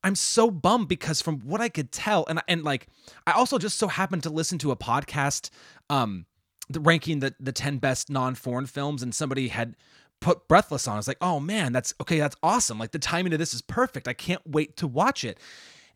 I'm 0.02 0.14
so 0.14 0.50
bummed 0.50 0.88
because 0.88 1.20
from 1.20 1.40
what 1.40 1.61
I 1.61 1.68
could 1.68 1.92
tell, 1.92 2.24
and 2.28 2.40
and 2.48 2.64
like 2.64 2.88
I 3.26 3.33
also 3.33 3.59
just 3.59 3.78
so 3.78 3.87
happened 3.88 4.22
to 4.22 4.30
listen 4.30 4.59
to 4.59 4.70
a 4.70 4.76
podcast 4.76 5.50
um 5.90 6.26
ranking 6.72 7.18
the 7.18 7.35
the 7.38 7.52
10 7.52 7.78
best 7.78 8.09
non-foreign 8.11 8.66
films 8.66 9.02
and 9.02 9.14
somebody 9.14 9.48
had 9.48 9.76
put 10.20 10.48
Breathless 10.48 10.87
on. 10.87 10.94
I 10.94 10.96
was 10.98 11.09
like, 11.09 11.18
oh 11.20 11.40
man, 11.40 11.72
that's 11.72 11.94
okay, 12.00 12.18
that's 12.18 12.37
awesome. 12.42 12.78
Like 12.78 12.92
the 12.92 12.98
timing 12.98 13.33
of 13.33 13.38
this 13.38 13.54
is 13.54 13.62
perfect. 13.62 14.06
I 14.06 14.12
can't 14.12 14.42
wait 14.46 14.76
to 14.78 14.87
watch 14.87 15.24
it. 15.24 15.38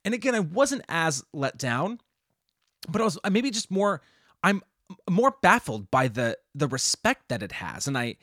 And 0.04 0.14
again, 0.14 0.34
I 0.34 0.40
wasn't 0.40 0.82
as 0.88 1.24
let 1.32 1.56
down, 1.56 2.00
but 2.88 3.00
I 3.00 3.04
was 3.04 3.18
maybe 3.30 3.50
just 3.50 3.70
more. 3.70 4.02
I'm 4.42 4.62
more 5.08 5.34
baffled 5.42 5.90
by 5.90 6.08
the 6.08 6.38
the 6.54 6.68
respect 6.68 7.28
that 7.28 7.42
it 7.42 7.52
has, 7.52 7.86
and 7.86 7.96
I. 7.96 8.16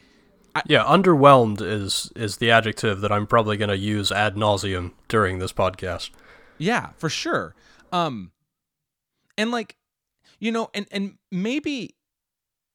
I 0.53 0.61
yeah, 0.67 0.83
underwhelmed 0.83 1.61
is 1.61 2.11
is 2.15 2.37
the 2.37 2.51
adjective 2.51 2.99
that 3.01 3.11
I'm 3.11 3.25
probably 3.25 3.55
going 3.55 3.69
to 3.69 3.77
use 3.77 4.11
ad 4.11 4.35
nauseum 4.35 4.91
during 5.07 5.39
this 5.39 5.53
podcast. 5.53 6.09
Yeah, 6.57 6.89
for 6.97 7.09
sure. 7.09 7.55
Um, 7.93 8.31
and 9.37 9.49
like, 9.49 9.77
you 10.39 10.51
know, 10.51 10.69
and 10.73 10.87
and 10.91 11.17
maybe 11.31 11.95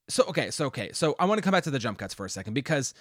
so 0.08 0.24
okay 0.24 0.50
so 0.50 0.66
okay. 0.66 0.90
So 0.92 1.14
i 1.18 1.24
want 1.24 1.38
to 1.38 1.42
come 1.42 1.52
back 1.52 1.64
to 1.64 1.70
the 1.70 1.78
jump 1.78 1.98
cuts 1.98 2.14
for 2.14 2.26
a 2.26 2.30
second 2.30 2.54
because 2.54 2.94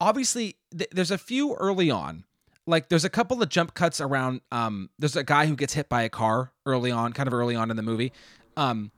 obviously 0.00 0.56
th- 0.76 0.90
there's 0.92 1.10
a 1.10 1.18
few 1.18 1.54
early 1.54 1.90
on 1.90 2.24
like 2.66 2.88
there's 2.88 3.04
a 3.04 3.10
couple 3.10 3.42
of 3.42 3.48
jump 3.48 3.74
cuts 3.74 4.00
around 4.00 4.40
um 4.52 4.90
there's 4.98 5.16
a 5.16 5.24
guy 5.24 5.46
who 5.46 5.56
gets 5.56 5.74
hit 5.74 5.88
by 5.88 6.02
a 6.02 6.08
car 6.08 6.52
early 6.66 6.90
on 6.90 7.12
kind 7.12 7.26
of 7.26 7.34
early 7.34 7.56
on 7.56 7.70
in 7.70 7.76
the 7.76 7.82
movie 7.82 8.12
um 8.56 8.90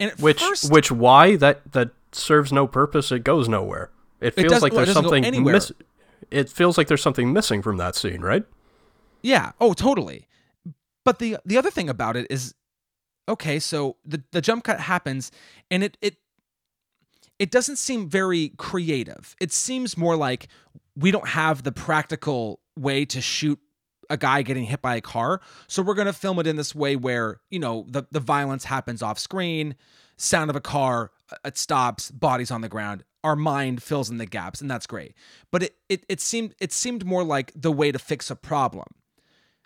and 0.00 0.12
which 0.12 0.40
first, 0.40 0.72
which 0.72 0.90
why? 0.90 1.36
That 1.36 1.72
that 1.72 1.90
serves 2.10 2.52
no 2.52 2.66
purpose. 2.66 3.12
It 3.12 3.22
goes 3.22 3.48
nowhere. 3.48 3.90
It 4.20 4.34
feels 4.34 4.54
it 4.54 4.62
like 4.62 4.72
there's 4.72 4.92
something 4.92 5.44
miss 5.44 5.70
it 6.30 6.48
feels 6.48 6.78
like 6.78 6.88
there's 6.88 7.02
something 7.02 7.32
missing 7.32 7.62
from 7.62 7.76
that 7.76 7.94
scene 7.94 8.22
right? 8.22 8.44
Yeah. 9.22 9.52
Oh 9.60 9.74
totally. 9.74 10.26
But 11.04 11.18
the 11.18 11.36
the 11.44 11.58
other 11.58 11.70
thing 11.70 11.88
about 11.88 12.16
it 12.16 12.26
is 12.30 12.54
okay 13.28 13.58
so 13.58 13.96
the 14.04 14.22
the 14.32 14.40
jump 14.40 14.64
cut 14.64 14.80
happens 14.80 15.30
and 15.70 15.84
it 15.84 15.96
it 16.00 16.16
it 17.40 17.50
doesn't 17.50 17.76
seem 17.76 18.08
very 18.08 18.50
creative. 18.58 19.34
It 19.40 19.50
seems 19.50 19.96
more 19.96 20.14
like 20.14 20.48
we 20.94 21.10
don't 21.10 21.28
have 21.28 21.62
the 21.62 21.72
practical 21.72 22.60
way 22.76 23.06
to 23.06 23.20
shoot 23.22 23.58
a 24.10 24.18
guy 24.18 24.42
getting 24.42 24.64
hit 24.64 24.82
by 24.82 24.96
a 24.96 25.00
car. 25.00 25.40
So 25.66 25.82
we're 25.82 25.94
going 25.94 26.06
to 26.06 26.12
film 26.12 26.38
it 26.38 26.46
in 26.46 26.56
this 26.56 26.74
way 26.74 26.96
where, 26.96 27.40
you 27.48 27.58
know, 27.58 27.86
the, 27.88 28.04
the 28.10 28.20
violence 28.20 28.64
happens 28.64 29.02
off 29.02 29.18
screen, 29.18 29.74
sound 30.18 30.50
of 30.50 30.56
a 30.56 30.60
car, 30.60 31.12
uh, 31.32 31.36
it 31.46 31.56
stops, 31.56 32.10
bodies 32.10 32.50
on 32.50 32.60
the 32.60 32.68
ground. 32.68 33.04
Our 33.24 33.36
mind 33.36 33.82
fills 33.82 34.10
in 34.10 34.18
the 34.18 34.26
gaps, 34.26 34.60
and 34.60 34.70
that's 34.70 34.86
great. 34.86 35.14
But 35.50 35.62
it, 35.62 35.76
it 35.88 36.06
it 36.08 36.20
seemed 36.20 36.54
it 36.58 36.72
seemed 36.72 37.04
more 37.04 37.22
like 37.22 37.52
the 37.54 37.70
way 37.70 37.92
to 37.92 37.98
fix 37.98 38.30
a 38.30 38.36
problem. 38.36 38.86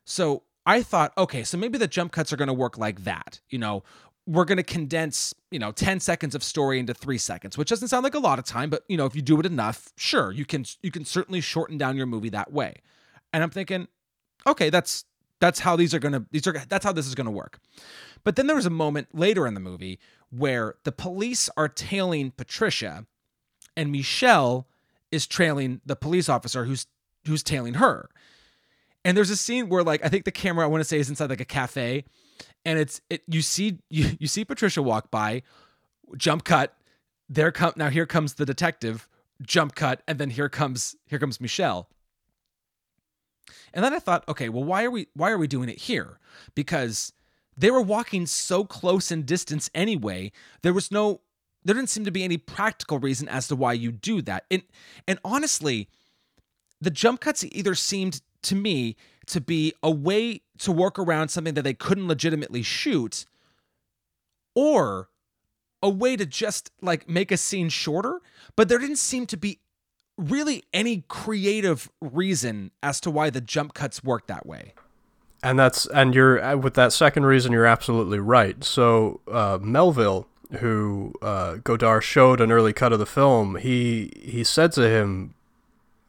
So 0.04 0.42
I 0.66 0.82
thought, 0.82 1.12
okay, 1.16 1.44
so 1.44 1.56
maybe 1.56 1.78
the 1.78 1.87
jump 1.87 2.10
cuts 2.10 2.32
are 2.32 2.37
going 2.37 2.48
to 2.48 2.54
work 2.54 2.78
like 2.78 3.04
that. 3.04 3.40
You 3.48 3.58
know, 3.58 3.84
we're 4.26 4.44
going 4.44 4.56
to 4.56 4.62
condense, 4.62 5.34
you 5.50 5.58
know, 5.58 5.70
10 5.70 6.00
seconds 6.00 6.34
of 6.34 6.42
story 6.42 6.78
into 6.78 6.94
3 6.94 7.18
seconds, 7.18 7.58
which 7.58 7.68
doesn't 7.68 7.88
sound 7.88 8.04
like 8.04 8.14
a 8.14 8.18
lot 8.18 8.38
of 8.38 8.44
time, 8.44 8.70
but 8.70 8.84
you 8.88 8.96
know, 8.96 9.06
if 9.06 9.14
you 9.14 9.22
do 9.22 9.38
it 9.38 9.46
enough, 9.46 9.92
sure, 9.96 10.32
you 10.32 10.44
can 10.44 10.64
you 10.82 10.90
can 10.90 11.04
certainly 11.04 11.40
shorten 11.40 11.76
down 11.76 11.96
your 11.96 12.06
movie 12.06 12.30
that 12.30 12.52
way. 12.52 12.76
And 13.32 13.42
I'm 13.42 13.50
thinking, 13.50 13.88
okay, 14.46 14.70
that's 14.70 15.04
that's 15.40 15.60
how 15.60 15.76
these 15.76 15.92
are 15.92 15.98
going 15.98 16.12
to 16.12 16.24
these 16.30 16.46
are 16.46 16.52
that's 16.68 16.84
how 16.84 16.92
this 16.92 17.06
is 17.06 17.14
going 17.14 17.26
to 17.26 17.30
work. 17.30 17.58
But 18.22 18.37
then 18.37 18.46
there 18.46 18.56
was 18.56 18.66
a 18.66 18.70
moment 18.70 19.08
later 19.12 19.46
in 19.46 19.54
the 19.54 19.60
movie 19.60 19.98
where 20.30 20.76
the 20.84 20.92
police 20.92 21.50
are 21.56 21.68
tailing 21.68 22.30
Patricia 22.30 23.06
and 23.76 23.92
Michel 23.92 24.66
is 25.10 25.26
trailing 25.26 25.80
the 25.84 25.96
police 25.96 26.28
officer 26.28 26.64
who's 26.64 26.87
who's 27.26 27.42
tailing 27.42 27.74
her. 27.74 28.08
And 29.04 29.16
there's 29.16 29.30
a 29.30 29.37
scene 29.37 29.68
where 29.68 29.82
like 29.82 30.04
I 30.04 30.08
think 30.08 30.24
the 30.24 30.32
camera 30.32 30.64
I 30.64 30.68
want 30.68 30.80
to 30.80 30.88
say 30.88 30.98
is 30.98 31.10
inside 31.10 31.28
like 31.28 31.40
a 31.40 31.44
cafe 31.44 32.04
and 32.64 32.78
it's 32.78 33.00
it 33.10 33.22
you 33.26 33.42
see 33.42 33.78
you, 33.90 34.16
you 34.18 34.26
see 34.26 34.44
Patricia 34.44 34.82
walk 34.82 35.10
by, 35.10 35.42
jump 36.16 36.44
cut, 36.44 36.76
there 37.28 37.52
come 37.52 37.72
now 37.76 37.90
here 37.90 38.06
comes 38.06 38.34
the 38.34 38.46
detective, 38.46 39.08
jump 39.42 39.74
cut, 39.74 40.02
and 40.06 40.18
then 40.18 40.30
here 40.30 40.48
comes 40.48 40.96
here 41.06 41.18
comes 41.18 41.40
Michel. 41.40 41.88
And 43.74 43.84
then 43.84 43.92
I 43.92 43.98
thought, 43.98 44.26
okay, 44.28 44.48
well, 44.48 44.64
why 44.64 44.84
are 44.84 44.90
we 44.90 45.08
why 45.14 45.30
are 45.30 45.38
we 45.38 45.46
doing 45.46 45.68
it 45.68 45.78
here? 45.78 46.18
Because 46.54 47.12
they 47.56 47.70
were 47.70 47.82
walking 47.82 48.26
so 48.26 48.64
close 48.64 49.10
in 49.10 49.22
distance 49.22 49.70
anyway. 49.74 50.32
There 50.62 50.72
was 50.72 50.90
no 50.90 51.20
there 51.64 51.74
didn't 51.74 51.90
seem 51.90 52.04
to 52.04 52.10
be 52.10 52.24
any 52.24 52.36
practical 52.36 52.98
reason 52.98 53.28
as 53.28 53.48
to 53.48 53.56
why 53.56 53.72
you 53.72 53.92
do 53.92 54.22
that. 54.22 54.44
And 54.50 54.62
and 55.08 55.18
honestly, 55.24 55.88
the 56.80 56.90
jump 56.90 57.20
cuts 57.20 57.44
either 57.44 57.74
seemed 57.74 58.20
to 58.44 58.54
me 58.54 58.96
to 59.26 59.40
be 59.40 59.72
a 59.83 59.90
way 59.90 60.40
to 60.59 60.72
work 60.72 60.98
around 60.98 61.28
something 61.28 61.54
that 61.54 61.62
they 61.62 61.74
couldn't 61.74 62.09
legitimately 62.09 62.62
shoot 62.62 63.26
or 64.54 65.09
a 65.83 65.88
way 65.88 66.16
to 66.16 66.24
just 66.24 66.70
like 66.80 67.09
make 67.09 67.30
a 67.30 67.37
scene 67.37 67.68
shorter, 67.68 68.20
but 68.57 68.68
there 68.68 68.78
didn't 68.78 68.96
seem 68.96 69.26
to 69.26 69.37
be 69.37 69.59
really 70.16 70.64
any 70.72 71.04
creative 71.09 71.90
reason 72.00 72.70
as 72.83 73.00
to 73.00 73.11
why 73.11 73.30
the 73.30 73.40
jump 73.40 73.74
cuts 73.74 74.02
work 74.02 74.26
that 74.26 74.46
way. 74.46 74.74
And 75.42 75.59
that's 75.59 75.87
and 75.87 76.14
you're 76.14 76.42
uh, 76.42 76.57
with 76.57 76.74
that 76.74 76.92
second 76.92 77.26
reason 77.26 77.52
you're 77.52 77.66
absolutely 77.66 78.18
right. 78.18 78.64
So 78.64 79.20
uh, 79.30 79.59
Melville, 79.61 80.26
who 80.61 81.12
uh, 81.20 81.57
Godard 81.57 82.04
showed 82.04 82.40
an 82.40 82.50
early 82.50 82.72
cut 82.72 82.94
of 82.94 82.98
the 82.98 83.07
film, 83.07 83.57
he 83.57 84.11
he 84.22 84.42
said 84.42 84.72
to 84.72 84.88
him, 84.88 85.35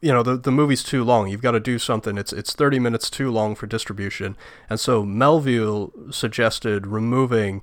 you 0.06 0.12
know, 0.12 0.22
the 0.22 0.36
the 0.36 0.52
movie's 0.52 0.84
too 0.84 1.02
long. 1.02 1.28
You've 1.28 1.42
got 1.42 1.52
to 1.52 1.60
do 1.60 1.78
something. 1.78 2.16
It's 2.16 2.32
it's 2.32 2.54
30 2.54 2.78
minutes 2.78 3.10
too 3.10 3.30
long 3.30 3.56
for 3.56 3.66
distribution. 3.66 4.36
And 4.70 4.78
so 4.78 5.04
Melville 5.04 5.92
suggested 6.10 6.86
removing 6.86 7.62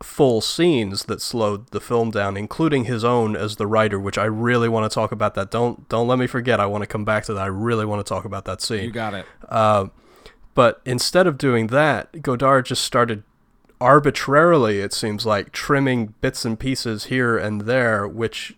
full 0.00 0.40
scenes 0.40 1.04
that 1.04 1.20
slowed 1.20 1.68
the 1.70 1.80
film 1.80 2.12
down, 2.12 2.36
including 2.36 2.84
his 2.84 3.04
own 3.04 3.34
as 3.34 3.56
the 3.56 3.66
writer, 3.66 3.98
which 3.98 4.18
I 4.18 4.24
really 4.24 4.68
want 4.68 4.88
to 4.88 4.94
talk 4.94 5.10
about. 5.10 5.34
That 5.34 5.50
don't 5.50 5.88
don't 5.88 6.06
let 6.06 6.18
me 6.18 6.28
forget. 6.28 6.60
I 6.60 6.66
want 6.66 6.82
to 6.82 6.86
come 6.86 7.04
back 7.04 7.24
to 7.24 7.34
that. 7.34 7.42
I 7.42 7.46
really 7.46 7.84
want 7.84 8.06
to 8.06 8.08
talk 8.08 8.24
about 8.24 8.44
that 8.44 8.62
scene. 8.62 8.84
You 8.84 8.92
got 8.92 9.14
it. 9.14 9.26
Uh, 9.48 9.88
but 10.54 10.80
instead 10.84 11.26
of 11.26 11.36
doing 11.36 11.66
that, 11.68 12.22
Godard 12.22 12.66
just 12.66 12.84
started 12.84 13.24
arbitrarily, 13.80 14.78
it 14.78 14.92
seems 14.92 15.26
like, 15.26 15.50
trimming 15.50 16.14
bits 16.20 16.44
and 16.44 16.58
pieces 16.58 17.06
here 17.06 17.36
and 17.36 17.62
there, 17.62 18.06
which 18.06 18.56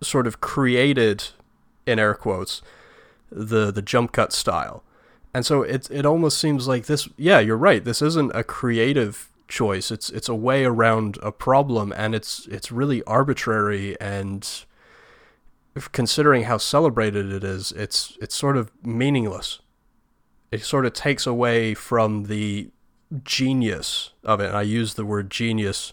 sort 0.00 0.26
of 0.26 0.40
created, 0.40 1.28
in 1.88 1.98
air 1.98 2.14
quotes, 2.14 2.62
the 3.30 3.70
the 3.70 3.82
jump 3.82 4.12
cut 4.12 4.32
style. 4.32 4.84
And 5.34 5.44
so 5.44 5.62
it 5.62 5.90
it 5.90 6.06
almost 6.06 6.38
seems 6.38 6.68
like 6.68 6.86
this. 6.86 7.08
Yeah, 7.16 7.40
you're 7.40 7.56
right. 7.56 7.84
This 7.84 8.02
isn't 8.02 8.32
a 8.34 8.44
creative 8.44 9.28
choice. 9.48 9.90
It's 9.90 10.10
it's 10.10 10.28
a 10.28 10.34
way 10.34 10.64
around 10.64 11.18
a 11.22 11.32
problem, 11.32 11.92
and 11.96 12.14
it's 12.14 12.46
it's 12.46 12.70
really 12.70 13.02
arbitrary. 13.04 14.00
And 14.00 14.48
considering 15.92 16.44
how 16.44 16.58
celebrated 16.58 17.32
it 17.32 17.44
is, 17.44 17.72
it's 17.72 18.16
it's 18.20 18.34
sort 18.34 18.56
of 18.56 18.70
meaningless 18.84 19.60
it 20.50 20.62
sort 20.62 20.86
of 20.86 20.92
takes 20.92 21.26
away 21.26 21.74
from 21.74 22.24
the 22.24 22.70
genius 23.24 24.10
of 24.24 24.40
it. 24.40 24.48
And 24.48 24.56
I 24.56 24.62
use 24.62 24.94
the 24.94 25.04
word 25.04 25.30
genius, 25.30 25.92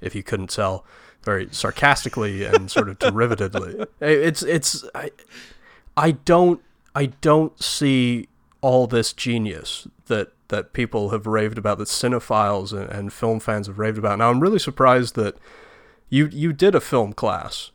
if 0.00 0.14
you 0.14 0.22
couldn't 0.22 0.50
tell, 0.50 0.84
very 1.26 1.48
sarcastically 1.50 2.44
and 2.44 2.70
sort 2.70 2.88
of 2.88 2.98
derivatively. 2.98 3.86
It's 4.00 4.42
it's 4.42 4.84
I, 4.94 5.10
I 5.96 6.12
don't 6.12 6.62
I 6.94 7.06
don't 7.06 7.62
see 7.62 8.28
all 8.62 8.86
this 8.86 9.12
genius 9.12 9.88
that 10.06 10.32
that 10.48 10.72
people 10.72 11.10
have 11.10 11.26
raved 11.26 11.58
about, 11.58 11.78
that 11.78 11.88
cinephiles 11.88 12.72
and, 12.72 12.88
and 12.88 13.12
film 13.12 13.40
fans 13.40 13.66
have 13.66 13.80
raved 13.80 13.98
about. 13.98 14.18
Now 14.18 14.30
I'm 14.30 14.40
really 14.40 14.60
surprised 14.60 15.16
that 15.16 15.36
you 16.08 16.28
you 16.32 16.52
did 16.52 16.74
a 16.74 16.80
film 16.80 17.12
class. 17.12 17.72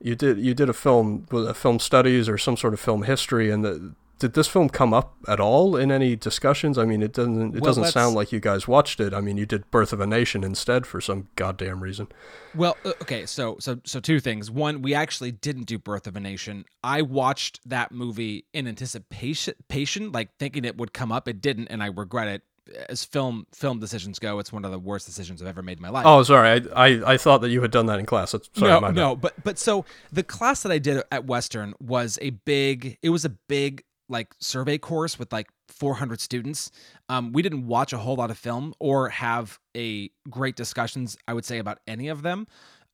You 0.00 0.14
did 0.14 0.38
you 0.38 0.54
did 0.54 0.68
a 0.68 0.72
film 0.72 1.26
a 1.32 1.54
film 1.54 1.80
studies 1.80 2.28
or 2.28 2.38
some 2.38 2.56
sort 2.56 2.74
of 2.74 2.80
film 2.80 3.02
history, 3.02 3.50
and 3.50 3.64
the 3.64 3.94
did 4.18 4.34
this 4.34 4.46
film 4.46 4.68
come 4.68 4.94
up 4.94 5.16
at 5.26 5.40
all 5.40 5.76
in 5.76 5.90
any 5.90 6.16
discussions? 6.16 6.78
I 6.78 6.84
mean, 6.84 7.02
it 7.02 7.12
doesn't 7.12 7.56
it 7.56 7.60
well, 7.60 7.70
doesn't 7.70 7.86
sound 7.92 8.14
like 8.14 8.32
you 8.32 8.40
guys 8.40 8.68
watched 8.68 9.00
it. 9.00 9.12
I 9.12 9.20
mean, 9.20 9.36
you 9.36 9.46
did 9.46 9.70
Birth 9.70 9.92
of 9.92 10.00
a 10.00 10.06
Nation 10.06 10.44
instead 10.44 10.86
for 10.86 11.00
some 11.00 11.28
goddamn 11.36 11.82
reason. 11.82 12.08
Well, 12.54 12.76
uh, 12.84 12.92
okay, 13.02 13.26
so 13.26 13.56
so 13.58 13.80
so 13.84 14.00
two 14.00 14.20
things. 14.20 14.50
One, 14.50 14.82
we 14.82 14.94
actually 14.94 15.32
didn't 15.32 15.64
do 15.64 15.78
Birth 15.78 16.06
of 16.06 16.16
a 16.16 16.20
Nation. 16.20 16.64
I 16.82 17.02
watched 17.02 17.60
that 17.68 17.92
movie 17.92 18.46
in 18.52 18.68
anticipation, 18.68 20.12
like 20.12 20.36
thinking 20.38 20.64
it 20.64 20.76
would 20.76 20.92
come 20.92 21.10
up. 21.10 21.26
It 21.26 21.40
didn't, 21.40 21.68
and 21.68 21.82
I 21.82 21.86
regret 21.86 22.28
it. 22.28 22.42
As 22.88 23.04
film 23.04 23.46
film 23.52 23.78
decisions 23.78 24.18
go, 24.18 24.38
it's 24.38 24.52
one 24.52 24.64
of 24.64 24.70
the 24.70 24.78
worst 24.78 25.06
decisions 25.06 25.42
I've 25.42 25.48
ever 25.48 25.60
made 25.60 25.78
in 25.78 25.82
my 25.82 25.90
life. 25.90 26.06
Oh, 26.06 26.22
sorry, 26.22 26.62
I 26.74 26.86
I, 26.86 27.12
I 27.12 27.16
thought 27.18 27.42
that 27.42 27.50
you 27.50 27.60
had 27.60 27.70
done 27.70 27.86
that 27.86 27.98
in 27.98 28.06
class. 28.06 28.32
That's, 28.32 28.48
sorry, 28.54 28.80
no, 28.80 28.90
no, 28.90 29.16
but 29.16 29.34
but 29.42 29.58
so 29.58 29.84
the 30.12 30.22
class 30.22 30.62
that 30.62 30.72
I 30.72 30.78
did 30.78 31.02
at 31.10 31.26
Western 31.26 31.74
was 31.78 32.18
a 32.22 32.30
big. 32.30 32.96
It 33.02 33.10
was 33.10 33.26
a 33.26 33.28
big 33.28 33.82
like 34.08 34.34
survey 34.38 34.78
course 34.78 35.18
with 35.18 35.32
like 35.32 35.48
400 35.68 36.20
students. 36.20 36.70
Um, 37.08 37.32
we 37.32 37.42
didn't 37.42 37.66
watch 37.66 37.92
a 37.92 37.98
whole 37.98 38.16
lot 38.16 38.30
of 38.30 38.38
film 38.38 38.74
or 38.78 39.08
have 39.08 39.58
a 39.76 40.10
great 40.30 40.56
discussions, 40.56 41.16
I 41.26 41.34
would 41.34 41.44
say, 41.44 41.58
about 41.58 41.78
any 41.86 42.08
of 42.08 42.22
them. 42.22 42.46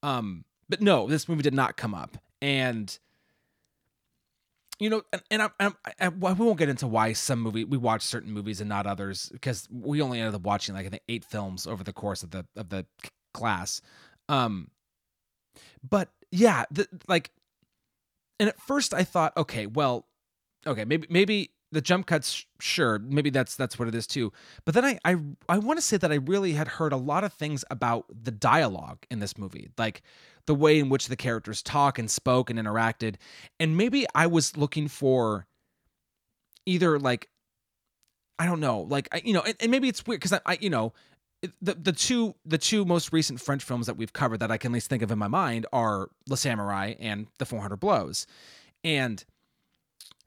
Um, 0.02 0.44
but 0.68 0.80
no, 0.80 1.06
this 1.06 1.28
movie 1.28 1.42
did 1.42 1.54
not 1.54 1.76
come 1.76 1.94
up, 1.94 2.16
and 2.40 2.96
you 4.78 4.88
know, 4.88 5.02
and, 5.12 5.22
and 5.30 5.42
I, 5.42 5.50
I, 5.60 5.70
I, 6.00 6.08
we 6.08 6.32
won't 6.32 6.58
get 6.58 6.68
into 6.68 6.86
why 6.86 7.12
some 7.12 7.40
movie 7.40 7.64
we 7.64 7.76
watch 7.76 8.02
certain 8.02 8.32
movies 8.32 8.60
and 8.60 8.68
not 8.68 8.86
others 8.86 9.28
because 9.32 9.68
we 9.70 10.00
only 10.00 10.20
ended 10.20 10.34
up 10.34 10.42
watching 10.42 10.74
like 10.74 10.86
I 10.86 10.88
think 10.88 11.02
eight 11.08 11.24
films 11.24 11.66
over 11.66 11.84
the 11.84 11.92
course 11.92 12.22
of 12.22 12.30
the 12.30 12.46
of 12.56 12.70
the 12.70 12.86
class. 13.34 13.82
Um, 14.28 14.70
but 15.86 16.08
yeah, 16.30 16.64
the, 16.70 16.86
like, 17.08 17.30
and 18.38 18.48
at 18.48 18.60
first 18.60 18.94
I 18.94 19.04
thought, 19.04 19.36
okay, 19.36 19.66
well, 19.66 20.06
okay, 20.66 20.84
maybe 20.84 21.06
maybe 21.10 21.50
the 21.72 21.80
jump 21.80 22.06
cuts 22.06 22.46
sure 22.60 22.98
maybe 22.98 23.30
that's 23.30 23.54
that's 23.54 23.78
what 23.78 23.88
it 23.88 23.94
is 23.94 24.06
too. 24.06 24.32
But 24.64 24.74
then 24.74 24.84
i 24.84 24.98
i, 25.04 25.16
I 25.48 25.58
want 25.58 25.78
to 25.78 25.84
say 25.84 25.96
that 25.96 26.10
i 26.10 26.16
really 26.16 26.52
had 26.52 26.68
heard 26.68 26.92
a 26.92 26.96
lot 26.96 27.24
of 27.24 27.32
things 27.32 27.64
about 27.70 28.06
the 28.08 28.30
dialogue 28.30 29.04
in 29.10 29.20
this 29.20 29.38
movie 29.38 29.70
like 29.78 30.02
the 30.46 30.54
way 30.54 30.78
in 30.78 30.88
which 30.88 31.08
the 31.08 31.16
characters 31.16 31.62
talk 31.62 31.98
and 31.98 32.10
spoke 32.10 32.50
and 32.50 32.58
interacted. 32.58 33.16
And 33.58 33.76
maybe 33.76 34.06
i 34.14 34.26
was 34.26 34.56
looking 34.56 34.88
for 34.88 35.46
either 36.66 36.98
like 36.98 37.28
i 38.38 38.46
don't 38.46 38.60
know 38.60 38.80
like 38.80 39.08
I, 39.12 39.22
you 39.24 39.32
know 39.32 39.42
and, 39.42 39.56
and 39.60 39.70
maybe 39.70 39.88
it's 39.88 40.04
weird 40.06 40.20
because 40.20 40.32
I, 40.32 40.40
I 40.46 40.58
you 40.60 40.70
know 40.70 40.92
the 41.62 41.74
the 41.74 41.92
two 41.92 42.34
the 42.44 42.58
two 42.58 42.84
most 42.84 43.12
recent 43.12 43.40
French 43.40 43.64
films 43.64 43.86
that 43.86 43.96
we've 43.96 44.12
covered 44.12 44.40
that 44.40 44.50
I 44.50 44.58
can 44.58 44.72
at 44.72 44.74
least 44.74 44.90
think 44.90 45.02
of 45.02 45.10
in 45.10 45.18
my 45.18 45.28
mind 45.28 45.66
are 45.72 46.10
Le 46.28 46.36
Samouraï 46.36 46.96
and 47.00 47.28
The 47.38 47.46
400 47.46 47.76
Blows, 47.76 48.26
and 48.84 49.24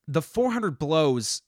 the 0.07 0.21
400 0.21 0.77
blows 0.77 1.41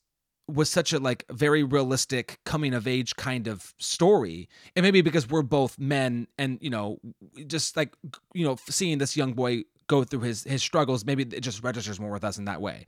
was 0.47 0.69
such 0.69 0.93
a 0.93 0.99
like 0.99 1.25
very 1.31 1.63
realistic 1.63 2.39
coming 2.45 2.73
of 2.73 2.87
age 2.87 3.15
kind 3.15 3.47
of 3.47 3.73
story. 3.79 4.47
And 4.75 4.83
maybe 4.83 5.01
because 5.01 5.29
we're 5.29 5.41
both 5.41 5.79
men 5.79 6.27
and 6.37 6.59
you 6.61 6.69
know 6.69 6.99
just 7.47 7.75
like 7.75 7.93
you 8.33 8.45
know 8.45 8.57
seeing 8.69 8.99
this 8.99 9.17
young 9.17 9.33
boy 9.33 9.63
go 9.87 10.03
through 10.03 10.21
his 10.21 10.43
his 10.43 10.63
struggles 10.63 11.05
maybe 11.05 11.23
it 11.23 11.41
just 11.41 11.63
registers 11.63 11.99
more 11.99 12.11
with 12.11 12.23
us 12.23 12.37
in 12.37 12.45
that 12.45 12.61
way. 12.61 12.85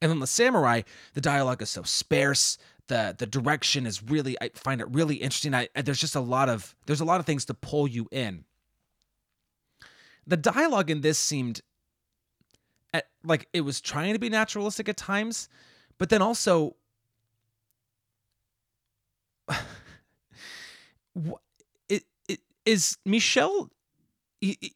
And 0.00 0.10
then 0.10 0.20
the 0.20 0.26
samurai 0.26 0.82
the 1.14 1.20
dialogue 1.20 1.62
is 1.62 1.70
so 1.70 1.82
sparse. 1.82 2.58
The 2.86 3.14
the 3.16 3.26
direction 3.26 3.86
is 3.86 4.02
really 4.02 4.36
i 4.40 4.50
find 4.54 4.80
it 4.80 4.88
really 4.90 5.16
interesting. 5.16 5.54
I, 5.54 5.68
there's 5.74 6.00
just 6.00 6.16
a 6.16 6.20
lot 6.20 6.48
of 6.48 6.74
there's 6.86 7.00
a 7.00 7.04
lot 7.04 7.20
of 7.20 7.26
things 7.26 7.44
to 7.46 7.54
pull 7.54 7.88
you 7.88 8.08
in. 8.12 8.44
The 10.26 10.36
dialogue 10.36 10.90
in 10.90 11.00
this 11.00 11.18
seemed 11.18 11.60
like 13.24 13.48
it 13.52 13.62
was 13.62 13.80
trying 13.80 14.12
to 14.14 14.18
be 14.18 14.28
naturalistic 14.28 14.88
at 14.88 14.96
times, 14.96 15.48
but 15.98 16.08
then 16.08 16.22
also 16.22 16.76
it, 21.88 22.04
it 22.28 22.40
is 22.64 22.96
Michel 23.04 23.70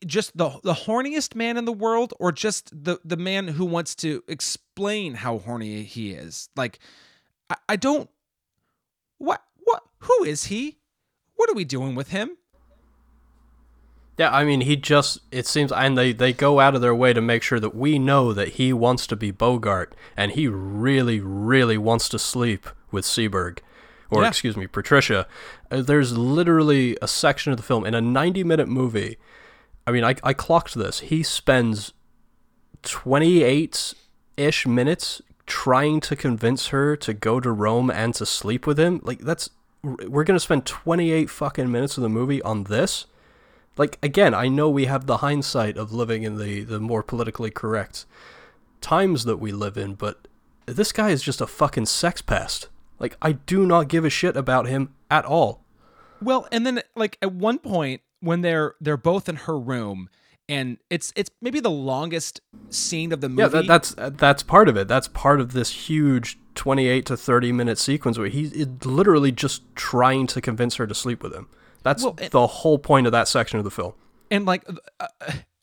just 0.05 0.37
the 0.37 0.51
the 0.63 0.75
horniest 0.75 1.35
man 1.35 1.57
in 1.57 1.65
the 1.65 1.73
world 1.73 2.13
or 2.21 2.31
just 2.33 2.71
the 2.85 2.99
the 3.05 3.17
man 3.17 3.49
who 3.49 3.65
wants 3.65 3.95
to 3.95 4.23
explain 4.29 5.15
how 5.15 5.39
horny 5.39 5.83
he 5.85 6.13
is? 6.13 6.49
Like 6.55 6.79
I, 7.49 7.57
I 7.71 7.77
don't 7.77 8.11
what 9.19 9.43
what 9.65 9.83
who 10.01 10.25
is 10.25 10.45
he? 10.45 10.79
What 11.37 11.49
are 11.51 11.55
we 11.55 11.65
doing 11.65 11.95
with 11.95 12.11
him 12.11 12.37
yeah, 14.17 14.31
I 14.31 14.45
mean, 14.45 14.61
he 14.61 14.77
just, 14.77 15.19
it 15.33 15.47
seems, 15.47 15.73
and 15.73 15.99
they, 15.99 16.13
they 16.13 16.33
go 16.33 16.61
out 16.61 16.77
of 16.77 16.81
their 16.81 16.95
way 16.95 17.13
to 17.13 17.21
make 17.21 17.43
sure 17.43 17.59
that 17.59 17.75
we 17.75 17.99
know 17.99 18.33
that 18.33 18.51
he 18.51 18.73
wants 18.73 19.09
to 19.09 19.17
be 19.17 19.33
Bogart, 19.33 19.95
and 20.17 20.33
he 20.33 20.47
really, 20.47 21.19
really 21.19 21.77
wants 21.77 22.09
to 22.11 22.19
sleep 22.19 22.69
with 22.93 23.05
Seberg, 23.05 23.59
or 24.11 24.23
yeah. 24.23 24.29
excuse 24.29 24.57
me, 24.57 24.69
Patricia. 24.69 25.27
Uh, 25.69 25.83
there's 25.83 26.17
literally 26.17 26.97
a 27.03 27.09
section 27.09 27.51
of 27.51 27.57
the 27.57 27.65
film 27.65 27.85
in 27.85 27.95
a 27.95 28.01
90 28.01 28.45
minute 28.45 28.69
movie. 28.69 29.19
I 29.85 29.91
mean, 29.91 30.05
I, 30.05 30.15
I 30.23 30.33
clocked 30.33 30.75
this. 30.75 31.01
He 31.01 31.25
spends 31.25 31.93
28 32.83 33.95
ish 34.37 34.67
minutes 34.67 35.23
trying 35.47 36.01
to 36.01 36.15
convince 36.15 36.69
her 36.69 36.97
to 36.97 37.13
go 37.13 37.41
to 37.41 37.51
Rome 37.51 37.91
and 37.91 38.15
to 38.15 38.25
sleep 38.25 38.65
with 38.65 38.79
him. 38.79 39.01
Like, 39.03 39.19
that's, 39.19 39.51
we're 39.83 40.25
going 40.25 40.37
to 40.37 40.41
spend 40.41 40.67
28 40.67 41.29
fucking 41.29 41.71
minutes 41.71 41.99
of 41.99 42.03
the 42.03 42.09
movie 42.09 42.41
on 42.43 42.65
this? 42.65 43.07
Like 43.77 43.99
again, 44.03 44.35
I 44.35 44.49
know 44.49 44.71
we 44.71 44.87
have 44.87 45.07
the 45.07 45.19
hindsight 45.19 45.77
of 45.77 45.93
living 45.93 46.23
in 46.23 46.39
the 46.39 46.63
the 46.63 46.81
more 46.81 47.03
politically 47.03 47.51
correct 47.51 48.07
times 48.81 49.25
that 49.25 49.39
we 49.39 49.53
live 49.53 49.77
in, 49.77 49.95
but 49.95 50.29
this 50.67 50.93
guy 50.93 51.11
is 51.11 51.23
just 51.23 51.41
a 51.41 51.47
fucking 51.47 51.87
sex 51.87 52.23
pest. 52.23 52.69
Like 52.99 53.17
I 53.21 53.33
do 53.33 53.67
not 53.67 53.89
give 53.89 54.05
a 54.05 54.11
shit 54.11 54.37
about 54.37 54.67
him 54.67 54.95
at 55.11 55.25
all. 55.25 55.65
Well, 56.23 56.47
and 56.53 56.67
then 56.67 56.83
like 56.95 57.19
at 57.21 57.33
one 57.33 57.59
point 57.59 58.03
when 58.21 58.41
they're 58.41 58.75
they're 58.81 58.97
both 58.97 59.29
in 59.29 59.37
her 59.37 59.59
room 59.59 60.09
and 60.49 60.79
it's 60.91 61.13
it's 61.17 61.31
maybe 61.41 61.61
the 61.61 61.71
longest 61.71 62.41
scene 62.71 63.13
of 63.13 63.21
the 63.21 63.29
movie. 63.29 63.43
Yeah, 63.43 63.63
that, 63.63 63.67
that's 63.67 63.95
that's 64.17 64.43
part 64.43 64.69
of 64.69 64.77
it. 64.77 64.89
That's 64.89 65.09
part 65.09 65.41
of 65.41 65.53
this 65.53 65.71
huge 65.89 66.39
28 66.55 67.07
to 67.07 67.17
30 67.17 67.53
minute 67.53 67.79
sequence 67.79 68.19
where 68.19 68.29
he's 68.29 68.55
literally 68.85 69.33
just 69.33 69.63
trying 69.75 70.27
to 70.29 70.41
convince 70.41 70.77
her 70.77 70.87
to 70.87 70.95
sleep 70.95 71.23
with 71.23 71.35
him. 71.35 71.49
That's 71.85 72.03
Well, 72.03 72.17
and- 72.21 72.31
the 72.33 72.47
whole 72.49 72.79
point 72.79 73.07
of 73.07 73.13
that 73.13 73.29
section 73.29 73.59
of 73.59 73.65
the 73.65 73.71
film. 73.71 73.93
and 74.31 74.45
like 74.47 74.65
uh, 75.01 75.07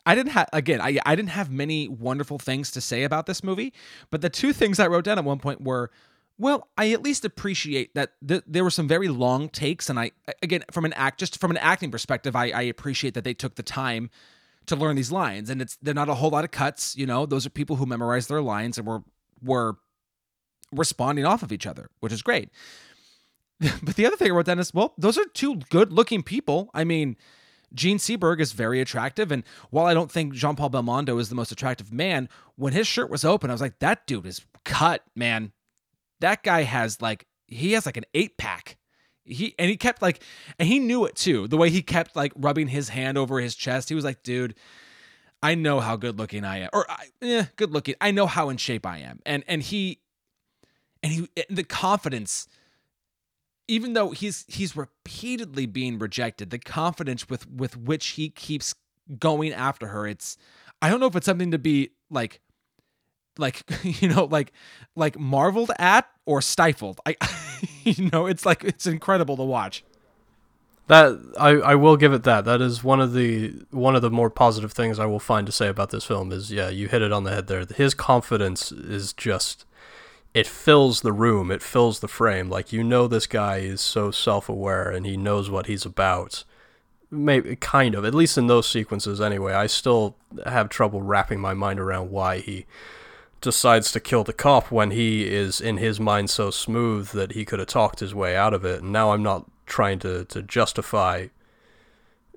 I 0.05 0.15
didn't 0.15 0.31
have 0.31 0.47
again 0.53 0.79
I 0.79 0.97
I 1.05 1.15
didn't 1.15 1.29
have 1.31 1.51
many 1.51 1.87
wonderful 1.89 2.39
things 2.39 2.71
to 2.71 2.81
say 2.81 3.03
about 3.03 3.25
this 3.25 3.43
movie, 3.43 3.73
but 4.09 4.21
the 4.21 4.29
two 4.29 4.53
things 4.53 4.79
I 4.79 4.87
wrote 4.87 5.03
down 5.03 5.17
at 5.17 5.25
one 5.25 5.39
point 5.39 5.61
were 5.61 5.91
well, 6.37 6.69
I 6.75 6.91
at 6.91 7.03
least 7.03 7.23
appreciate 7.23 7.93
that 7.93 8.13
th- 8.27 8.41
there 8.47 8.63
were 8.63 8.71
some 8.71 8.87
very 8.87 9.09
long 9.09 9.47
takes, 9.49 9.89
and 9.91 9.99
I 9.99 10.11
again 10.41 10.63
from 10.71 10.85
an 10.85 10.93
act 10.93 11.19
just 11.19 11.39
from 11.39 11.51
an 11.51 11.57
acting 11.57 11.91
perspective, 11.91 12.35
I, 12.35 12.45
I 12.49 12.61
appreciate 12.63 13.13
that 13.13 13.23
they 13.23 13.33
took 13.35 13.55
the 13.55 13.63
time 13.63 14.09
to 14.65 14.75
learn 14.75 14.95
these 14.95 15.11
lines, 15.11 15.49
and 15.51 15.61
it's 15.61 15.77
they're 15.83 15.93
not 15.93 16.09
a 16.09 16.15
whole 16.15 16.31
lot 16.31 16.43
of 16.43 16.49
cuts. 16.51 16.95
You 16.97 17.05
know, 17.05 17.25
those 17.27 17.45
are 17.45 17.51
people 17.51 17.75
who 17.75 17.85
memorize 17.85 18.25
their 18.27 18.41
lines 18.41 18.77
and 18.79 18.87
were 18.87 19.03
were 19.43 19.77
responding 20.71 21.25
off 21.25 21.43
of 21.43 21.51
each 21.51 21.67
other, 21.67 21.89
which 21.99 22.13
is 22.13 22.21
great. 22.21 22.49
but 23.83 23.95
the 23.95 24.07
other 24.07 24.15
thing 24.15 24.31
I 24.31 24.35
wrote 24.35 24.47
down 24.47 24.59
is 24.59 24.73
well, 24.73 24.93
those 24.97 25.17
are 25.17 25.25
two 25.25 25.57
good 25.69 25.93
looking 25.93 26.23
people. 26.23 26.71
I 26.73 26.83
mean, 26.83 27.15
Jean 27.73 27.97
Seberg 27.97 28.39
is 28.39 28.53
very 28.53 28.81
attractive, 28.81 29.31
and 29.31 29.43
while 29.69 29.85
I 29.85 29.93
don't 29.93 30.11
think 30.11 30.33
Jean 30.33 30.55
Paul 30.55 30.71
Belmondo 30.71 31.19
is 31.19 31.29
the 31.29 31.35
most 31.35 31.51
attractive 31.51 31.93
man, 31.93 32.27
when 32.55 32.73
his 32.73 32.87
shirt 32.87 33.09
was 33.11 33.23
open, 33.23 33.51
I 33.51 33.53
was 33.53 33.61
like, 33.61 33.77
that 33.79 34.07
dude 34.07 34.25
is 34.25 34.41
cut, 34.65 35.03
man. 35.15 35.51
That 36.21 36.41
guy 36.41 36.63
has 36.63 37.01
like 37.01 37.27
he 37.47 37.73
has 37.73 37.85
like 37.85 37.97
an 37.97 38.05
eight 38.15 38.37
pack. 38.37 38.77
He 39.23 39.53
and 39.59 39.69
he 39.69 39.77
kept 39.77 40.01
like 40.01 40.23
and 40.57 40.67
he 40.67 40.79
knew 40.79 41.05
it 41.05 41.15
too. 41.15 41.47
The 41.47 41.57
way 41.57 41.69
he 41.69 41.83
kept 41.83 42.15
like 42.15 42.33
rubbing 42.35 42.67
his 42.67 42.89
hand 42.89 43.17
over 43.17 43.39
his 43.39 43.55
chest, 43.55 43.89
he 43.89 43.95
was 43.95 44.03
like, 44.05 44.23
dude. 44.23 44.55
I 45.43 45.55
know 45.55 45.79
how 45.79 45.95
good 45.95 46.19
looking 46.19 46.45
I 46.45 46.59
am, 46.59 46.69
or 46.71 46.85
eh, 47.23 47.45
good 47.55 47.71
looking. 47.71 47.95
I 47.99 48.11
know 48.11 48.27
how 48.27 48.49
in 48.49 48.57
shape 48.57 48.85
I 48.85 48.99
am, 48.99 49.21
and 49.25 49.43
and 49.47 49.63
he, 49.63 49.99
and 51.01 51.11
he, 51.11 51.29
the 51.49 51.63
confidence 51.63 52.47
even 53.71 53.93
though 53.93 54.11
he's 54.11 54.43
he's 54.49 54.75
repeatedly 54.75 55.65
being 55.65 55.97
rejected, 55.97 56.49
the 56.49 56.59
confidence 56.59 57.29
with 57.29 57.49
with 57.49 57.77
which 57.77 58.07
he 58.09 58.29
keeps 58.29 58.75
going 59.17 59.53
after 59.53 59.87
her, 59.87 60.05
it's 60.05 60.37
I 60.81 60.89
don't 60.89 60.99
know 60.99 61.05
if 61.05 61.15
it's 61.15 61.25
something 61.25 61.51
to 61.51 61.57
be 61.57 61.91
like 62.09 62.41
like 63.37 63.63
you 63.83 64.09
know 64.09 64.25
like 64.25 64.51
like 64.97 65.17
marveled 65.17 65.71
at 65.79 66.05
or 66.25 66.41
stifled. 66.41 66.99
I 67.05 67.15
you 67.83 68.09
know, 68.11 68.25
it's 68.25 68.45
like 68.45 68.65
it's 68.65 68.85
incredible 68.85 69.37
to 69.37 69.43
watch. 69.43 69.85
That 70.87 71.19
I, 71.39 71.51
I 71.51 71.75
will 71.75 71.95
give 71.95 72.11
it 72.11 72.23
that. 72.23 72.43
That 72.43 72.61
is 72.61 72.83
one 72.83 72.99
of 72.99 73.13
the 73.13 73.53
one 73.71 73.95
of 73.95 74.01
the 74.01 74.11
more 74.11 74.29
positive 74.29 74.73
things 74.73 74.99
I 74.99 75.05
will 75.05 75.19
find 75.19 75.45
to 75.45 75.53
say 75.53 75.69
about 75.69 75.91
this 75.91 76.03
film 76.03 76.33
is 76.33 76.51
yeah, 76.51 76.67
you 76.67 76.89
hit 76.89 77.01
it 77.01 77.13
on 77.13 77.23
the 77.23 77.31
head 77.31 77.47
there. 77.47 77.65
His 77.65 77.93
confidence 77.93 78.73
is 78.73 79.13
just 79.13 79.65
it 80.33 80.47
fills 80.47 81.01
the 81.01 81.11
room, 81.11 81.51
it 81.51 81.61
fills 81.61 81.99
the 81.99 82.07
frame. 82.07 82.49
Like 82.49 82.71
you 82.71 82.83
know 82.83 83.07
this 83.07 83.27
guy 83.27 83.57
is 83.57 83.81
so 83.81 84.11
self-aware 84.11 84.89
and 84.89 85.05
he 85.05 85.17
knows 85.17 85.49
what 85.49 85.65
he's 85.65 85.85
about. 85.85 86.43
Maybe 87.09 87.57
kind 87.57 87.93
of, 87.93 88.05
at 88.05 88.15
least 88.15 88.37
in 88.37 88.47
those 88.47 88.69
sequences 88.69 89.19
anyway. 89.19 89.53
I 89.53 89.67
still 89.67 90.15
have 90.45 90.69
trouble 90.69 91.01
wrapping 91.01 91.41
my 91.41 91.53
mind 91.53 91.79
around 91.79 92.09
why 92.09 92.39
he 92.39 92.65
decides 93.41 93.91
to 93.91 93.99
kill 93.99 94.23
the 94.23 94.31
cop 94.31 94.71
when 94.71 94.91
he 94.91 95.27
is 95.27 95.59
in 95.59 95.77
his 95.77 95.99
mind 95.99 96.29
so 96.29 96.51
smooth 96.51 97.09
that 97.09 97.33
he 97.33 97.43
could 97.43 97.59
have 97.59 97.67
talked 97.67 97.99
his 97.99 98.15
way 98.15 98.37
out 98.37 98.53
of 98.53 98.63
it. 98.63 98.81
And 98.81 98.93
now 98.93 99.11
I'm 99.11 99.23
not 99.23 99.49
trying 99.65 99.99
to, 99.99 100.23
to 100.25 100.41
justify 100.41 101.27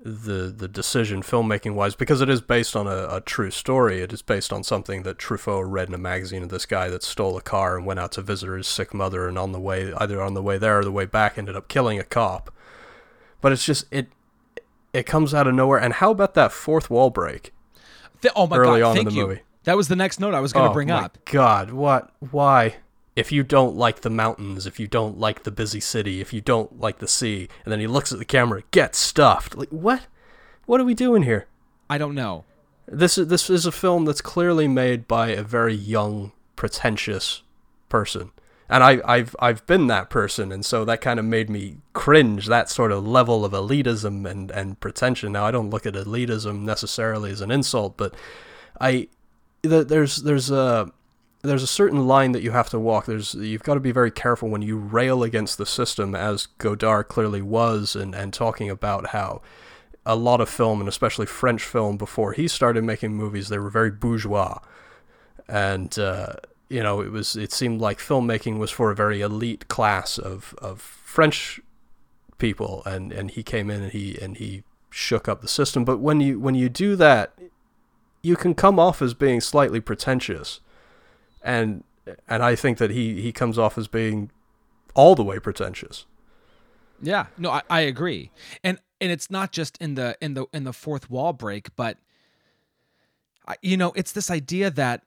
the 0.05 0.53
the 0.55 0.69
decision 0.69 1.23
filmmaking 1.23 1.75
wise 1.75 1.95
because 1.95 2.21
it 2.21 2.29
is 2.29 2.43
based 2.43 2.77
on 2.77 2.87
a, 2.87 3.09
a 3.17 3.23
true 3.23 3.51
story. 3.51 4.03
It 4.03 4.13
is 4.13 4.21
based 4.21 4.53
on 4.53 4.63
something 4.63 5.03
that 5.05 5.17
Truffaut 5.17 5.65
read 5.67 5.89
in 5.89 5.95
a 5.95 5.99
magazine 5.99 6.43
of 6.43 6.51
this 6.51 6.67
guy 6.67 6.91
that 6.91 7.03
stole 7.03 7.39
a 7.39 7.41
car 7.41 7.79
and 7.79 7.87
went 7.87 7.99
out 7.99 8.13
to 8.13 8.23
visit 8.23 8.51
his 8.55 8.67
sick 8.67 8.93
mother 8.93 9.27
and 9.27 9.39
on 9.39 9.53
the 9.53 9.61
way 9.61 9.95
either 9.95 10.21
on 10.21 10.35
the 10.35 10.43
way 10.43 10.59
there 10.59 10.81
or 10.81 10.85
the 10.85 10.93
way 10.93 11.07
back 11.07 11.39
ended 11.39 11.57
up 11.57 11.69
killing 11.69 11.99
a 11.99 12.05
cop. 12.05 12.53
But 13.41 13.53
it's 13.53 13.65
just 13.65 13.87
it 13.91 14.09
it 14.93 15.07
comes 15.07 15.33
out 15.33 15.47
of 15.47 15.55
nowhere. 15.55 15.81
And 15.81 15.95
how 15.95 16.11
about 16.11 16.35
that 16.35 16.53
fourth 16.53 16.91
wall 16.91 17.09
break? 17.09 17.55
Th- 18.21 18.33
oh 18.37 18.47
my 18.47 18.59
Early 18.59 18.81
god, 18.81 18.91
on 18.91 18.97
in 18.99 19.05
thank 19.05 19.09
the 19.09 19.15
you. 19.15 19.27
movie. 19.27 19.41
That 19.65 19.79
was 19.79 19.89
the 19.89 19.97
next 19.97 20.21
note 20.21 20.35
I 20.35 20.41
was 20.41 20.53
going 20.53 20.67
to 20.67 20.71
oh 20.71 20.75
bring 20.75 20.89
my 20.89 20.97
up. 20.97 21.19
God, 21.25 21.71
what? 21.71 22.11
Why? 22.31 22.77
If 23.17 23.31
you 23.31 23.43
don't 23.45 23.77
like 23.77 24.01
the 24.01 24.11
mountains, 24.11 24.67
if 24.67 24.81
you 24.81 24.89
don't 24.89 25.19
like 25.19 25.45
the 25.45 25.53
busy 25.53 25.81
city, 25.81 26.21
if 26.21 26.33
you 26.33 26.41
don't 26.41 26.81
like 26.81 26.99
the 26.99 27.09
sea, 27.09 27.49
and 27.65 27.71
then 27.71 27.79
he 27.79 27.87
looks 27.87 28.13
at 28.13 28.19
the 28.19 28.25
camera, 28.25 28.63
get 28.73 28.95
stuffed. 28.95 29.57
Like 29.57 29.69
what? 29.69 30.07
What 30.67 30.81
are 30.81 30.85
we 30.85 30.95
doing 30.95 31.23
here? 31.23 31.47
I 31.89 31.99
don't 31.99 32.15
know. 32.15 32.45
This 32.87 33.17
is 33.17 33.29
this 33.29 33.49
is 33.49 33.67
a 33.67 33.73
film 33.73 34.05
that's 34.05 34.21
clearly 34.21 34.69
made 34.69 35.07
by 35.09 35.29
a 35.29 35.43
very 35.43 35.75
young, 35.75 36.33
pretentious 36.57 37.43
person, 37.89 38.33
and 38.69 38.83
I, 38.83 39.01
I've 39.05 39.37
I've 39.39 39.67
been 39.67 39.87
that 39.87 40.11
person, 40.11 40.53
and 40.53 40.65
so 40.65 40.85
that 40.85 41.01
kind 41.01 41.19
of 41.19 41.25
made 41.25 41.49
me 41.49 41.79
cringe. 41.93 42.47
That 42.47 42.69
sort 42.69 42.93
of 42.93 43.07
level 43.07 43.45
of 43.45 43.53
elitism 43.53 44.29
and 44.29 44.51
and 44.51 44.79
pretension. 44.81 45.33
Now 45.33 45.47
I 45.47 45.51
don't 45.51 45.71
look 45.71 45.87
at 45.87 45.95
elitism 45.95 46.63
necessarily 46.63 47.31
as 47.31 47.41
an 47.41 47.51
insult, 47.51 47.97
but 47.97 48.15
I 48.81 49.09
th- 49.63 49.89
there's 49.89 50.17
there's 50.17 50.51
a 50.51 50.91
there's 51.45 51.63
a 51.63 51.69
certain 51.69 52.07
line 52.07 52.33
that 52.33 52.43
you 52.43 52.53
have 52.53 52.71
to 52.71 52.79
walk. 52.79 53.07
There's 53.07 53.35
you've 53.35 53.63
got 53.63 53.75
to 53.75 53.81
be 53.81 53.93
very 53.93 54.11
careful 54.11 54.49
when 54.49 54.63
you 54.63 54.77
rail 54.77 55.23
against 55.23 55.59
the 55.59 55.67
system, 55.67 56.15
as 56.15 56.47
Godard 56.59 57.09
clearly 57.09 57.43
was, 57.43 57.95
and 57.95 58.15
and 58.15 58.33
talking 58.33 58.71
about 58.71 59.09
how 59.09 59.43
a 60.07 60.17
lot 60.17 60.41
of 60.41 60.49
film 60.49 60.81
and 60.81 60.89
especially 60.89 61.27
French 61.27 61.63
film 61.63 61.97
before 61.97 62.33
he 62.33 62.49
started 62.49 62.85
making 62.85 63.15
movies, 63.15 63.49
they 63.49 63.59
were 63.59 63.71
very 63.71 63.91
bourgeois, 63.91 64.59
and 65.49 65.99
uh, 65.99 66.35
you 66.69 66.83
know 66.83 67.01
it 67.01 67.11
was 67.11 67.37
it 67.37 67.53
seemed 67.53 67.81
like 67.81 67.99
filmmaking 67.99 68.59
was 68.59 68.71
for 68.71 68.91
a 68.91 68.95
very 68.95 69.21
elite 69.21 69.69
class 69.69 70.19
of 70.19 70.55
of 70.59 70.81
French 70.81 71.61
people, 72.39 72.83
and 72.87 73.13
and 73.13 73.31
he 73.33 73.43
came 73.43 73.71
in 73.71 73.83
and 73.83 73.93
he 73.93 74.19
and 74.21 74.39
he 74.39 74.63
shook 74.91 75.29
up 75.29 75.43
the 75.43 75.49
system. 75.49 75.85
But 75.85 75.99
when 75.99 76.21
you 76.21 76.39
when 76.39 76.55
you 76.55 76.69
do 76.69 76.97
that, 76.97 77.33
you 78.23 78.37
can 78.37 78.55
come 78.55 78.79
off 78.79 79.03
as 79.03 79.13
being 79.13 79.41
slightly 79.41 79.81
pretentious, 79.81 80.61
and 81.45 81.85
and 82.27 82.43
I 82.43 82.57
think 82.57 82.79
that 82.79 82.91
he 82.91 83.21
he 83.21 83.33
comes 83.33 83.59
off 83.59 83.79
as 83.79 83.87
being 83.87 84.31
all 84.95 85.15
the 85.15 85.23
way 85.23 85.39
pretentious. 85.39 86.07
Yeah, 87.03 87.27
no, 87.37 87.51
I, 87.51 87.63
I 87.69 87.81
agree, 87.81 88.31
and 88.65 88.79
and 89.01 89.13
it's 89.13 89.31
not 89.31 89.53
just 89.53 89.77
in 89.79 89.95
the 89.95 90.17
in 90.21 90.35
the 90.35 90.47
in 90.53 90.65
the 90.65 90.73
fourth 90.73 91.11
wall 91.11 91.33
break, 91.33 91.77
but 91.77 91.99
you 93.61 93.77
know, 93.77 93.93
it's 93.95 94.13
this 94.13 94.31
idea 94.31 94.71
that 94.71 95.03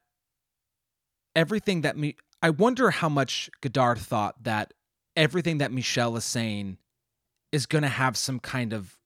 everything 1.36 1.82
that 1.82 1.98
me, 1.98 2.16
I 2.42 2.52
wonder 2.52 2.92
how 2.92 3.10
much 3.10 3.50
Godard 3.62 3.98
thought 3.98 4.44
that 4.44 4.74
everything 5.16 5.58
that 5.58 5.72
Michel 5.72 6.16
is 6.16 6.26
saying 6.26 6.78
is 7.52 7.66
going 7.66 7.82
to 7.82 7.88
have 7.88 8.16
some 8.16 8.40
kind 8.40 8.74
of, 8.74 9.00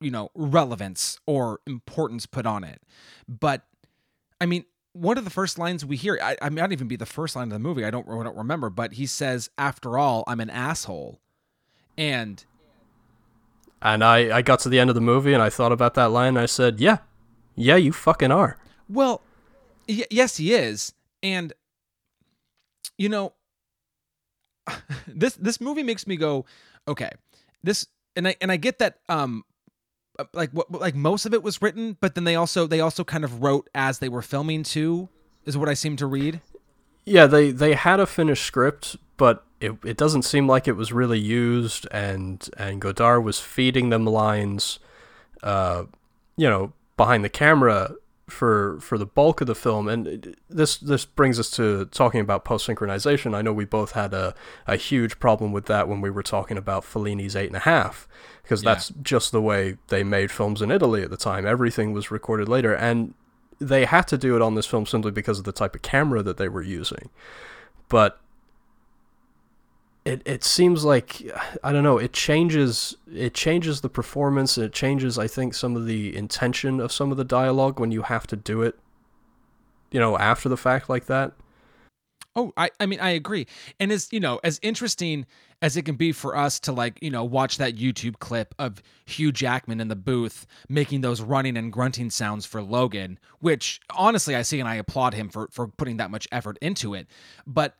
you 0.00 0.10
know, 0.10 0.30
relevance 0.34 1.18
or 1.26 1.60
importance 1.66 2.24
put 2.24 2.46
on 2.46 2.64
it, 2.64 2.80
but 3.28 3.62
I 4.40 4.46
mean. 4.46 4.64
One 4.92 5.16
of 5.18 5.24
the 5.24 5.30
first 5.30 5.58
lines 5.58 5.84
we 5.84 5.96
hear, 5.96 6.18
I, 6.22 6.36
I 6.42 6.48
might 6.48 6.60
not 6.60 6.72
even 6.72 6.88
be 6.88 6.96
the 6.96 7.06
first 7.06 7.36
line 7.36 7.44
of 7.44 7.52
the 7.52 7.58
movie. 7.60 7.84
I 7.84 7.90
don't, 7.90 8.08
I 8.08 8.24
don't 8.24 8.36
remember, 8.36 8.70
but 8.70 8.94
he 8.94 9.06
says, 9.06 9.48
"After 9.56 9.98
all, 9.98 10.24
I'm 10.26 10.40
an 10.40 10.50
asshole," 10.50 11.20
and 11.96 12.44
And 13.82 14.02
I, 14.04 14.38
I 14.38 14.42
got 14.42 14.60
to 14.60 14.68
the 14.68 14.78
end 14.78 14.90
of 14.90 14.94
the 14.94 15.00
movie 15.00 15.32
and 15.32 15.42
I 15.42 15.48
thought 15.48 15.72
about 15.72 15.94
that 15.94 16.10
line 16.10 16.28
and 16.28 16.38
I 16.38 16.46
said, 16.46 16.80
yeah, 16.80 16.98
yeah, 17.56 17.76
you 17.76 17.92
fucking 17.92 18.30
are. 18.30 18.58
Well, 18.88 19.22
y- 19.88 20.04
yes, 20.10 20.36
he 20.36 20.52
is, 20.52 20.92
and 21.22 21.52
you 22.98 23.08
know, 23.08 23.32
this 25.06 25.34
this 25.34 25.60
movie 25.60 25.82
makes 25.82 26.06
me 26.06 26.16
go, 26.16 26.44
okay, 26.88 27.10
this, 27.62 27.86
and 28.16 28.28
I 28.28 28.36
and 28.40 28.50
I 28.52 28.56
get 28.56 28.78
that, 28.80 28.98
um, 29.08 29.44
like 30.32 30.50
what 30.50 30.70
like 30.70 30.94
most 30.94 31.26
of 31.26 31.34
it 31.34 31.42
was 31.42 31.60
written, 31.62 31.96
but 32.00 32.14
then 32.14 32.24
they 32.24 32.36
also 32.36 32.66
they 32.66 32.80
also 32.80 33.04
kind 33.04 33.24
of 33.24 33.42
wrote 33.42 33.68
as 33.74 33.98
they 33.98 34.08
were 34.08 34.22
filming 34.22 34.62
too, 34.62 35.08
is 35.44 35.56
what 35.56 35.68
I 35.68 35.74
seem 35.74 35.96
to 35.96 36.06
read. 36.06 36.40
Yeah, 37.04 37.26
they, 37.26 37.50
they 37.50 37.74
had 37.74 37.98
a 37.98 38.06
finished 38.06 38.44
script, 38.44 38.96
but 39.16 39.44
it, 39.60 39.72
it 39.84 39.96
doesn't 39.96 40.22
seem 40.22 40.46
like 40.46 40.68
it 40.68 40.72
was 40.76 40.92
really 40.92 41.18
used 41.18 41.86
and 41.90 42.48
and 42.56 42.80
Godard 42.80 43.24
was 43.24 43.40
feeding 43.40 43.90
them 43.90 44.06
lines 44.06 44.78
uh 45.42 45.84
you 46.36 46.48
know 46.48 46.72
behind 46.96 47.24
the 47.24 47.28
camera 47.28 47.94
for 48.28 48.78
for 48.80 48.96
the 48.96 49.06
bulk 49.06 49.40
of 49.40 49.46
the 49.46 49.54
film 49.54 49.88
and 49.88 50.36
this 50.48 50.76
this 50.78 51.04
brings 51.04 51.38
us 51.38 51.50
to 51.50 51.86
talking 51.86 52.20
about 52.20 52.44
post 52.44 52.66
synchronization. 52.66 53.34
I 53.34 53.42
know 53.42 53.52
we 53.52 53.64
both 53.64 53.92
had 53.92 54.14
a, 54.14 54.34
a 54.66 54.76
huge 54.76 55.18
problem 55.18 55.52
with 55.52 55.66
that 55.66 55.88
when 55.88 56.00
we 56.00 56.10
were 56.10 56.22
talking 56.22 56.56
about 56.56 56.84
Fellini's 56.84 57.36
eight 57.36 57.48
and 57.48 57.56
a 57.56 57.60
half 57.60 58.06
because 58.42 58.62
Yeah. 58.62 58.74
that's 58.74 58.88
just 59.02 59.32
the 59.32 59.40
way 59.40 59.76
they 59.88 60.02
made 60.02 60.30
films 60.30 60.62
in 60.62 60.70
Italy 60.70 61.02
at 61.02 61.10
the 61.10 61.16
time. 61.16 61.46
Everything 61.46 61.92
was 61.92 62.10
recorded 62.10 62.48
later 62.48 62.74
and 62.74 63.14
they 63.58 63.84
had 63.84 64.08
to 64.08 64.16
do 64.18 64.34
it 64.36 64.42
on 64.42 64.54
this 64.54 64.66
film 64.66 64.86
simply 64.86 65.10
because 65.10 65.38
of 65.38 65.44
the 65.44 65.52
type 65.52 65.74
of 65.74 65.82
camera 65.82 66.22
that 66.22 66.36
they 66.38 66.48
were 66.48 66.62
using. 66.62 67.10
But 67.88 68.18
it 70.04 70.22
it 70.24 70.42
seems 70.42 70.84
like 70.84 71.22
I 71.62 71.72
don't 71.72 71.82
know. 71.84 71.98
It 71.98 72.12
changes 72.14 72.96
it 73.12 73.34
changes 73.34 73.82
the 73.82 73.90
performance. 73.90 74.56
It 74.56 74.72
changes, 74.72 75.18
I 75.18 75.26
think, 75.26 75.52
some 75.54 75.76
of 75.76 75.84
the 75.86 76.16
intention 76.16 76.80
of 76.80 76.90
some 76.90 77.10
of 77.10 77.18
the 77.18 77.24
dialogue 77.24 77.78
when 77.78 77.90
you 77.92 78.02
have 78.02 78.26
to 78.28 78.36
do 78.36 78.62
it. 78.62 78.78
You 79.90 80.00
know, 80.00 80.16
after 80.16 80.48
the 80.48 80.56
fact 80.56 80.88
like 80.88 81.06
that. 81.06 81.32
Oh, 82.36 82.52
I 82.56 82.70
I 82.78 82.86
mean 82.86 83.00
I 83.00 83.10
agree. 83.10 83.46
And 83.80 83.90
as 83.90 84.08
you 84.12 84.20
know, 84.20 84.40
as 84.44 84.60
interesting 84.62 85.26
as 85.62 85.76
it 85.76 85.82
can 85.82 85.96
be 85.96 86.12
for 86.12 86.36
us 86.36 86.60
to 86.60 86.72
like, 86.72 86.98
you 87.02 87.10
know, 87.10 87.24
watch 87.24 87.58
that 87.58 87.76
YouTube 87.76 88.18
clip 88.18 88.54
of 88.58 88.82
Hugh 89.04 89.32
Jackman 89.32 89.80
in 89.80 89.88
the 89.88 89.96
booth 89.96 90.46
making 90.68 91.00
those 91.02 91.20
running 91.20 91.56
and 91.56 91.72
grunting 91.72 92.08
sounds 92.08 92.46
for 92.46 92.62
Logan, 92.62 93.18
which 93.40 93.80
honestly 93.94 94.36
I 94.36 94.42
see 94.42 94.60
and 94.60 94.68
I 94.68 94.76
applaud 94.76 95.14
him 95.14 95.28
for 95.28 95.48
for 95.50 95.66
putting 95.68 95.96
that 95.98 96.10
much 96.10 96.28
effort 96.30 96.56
into 96.62 96.94
it. 96.94 97.08
But 97.46 97.76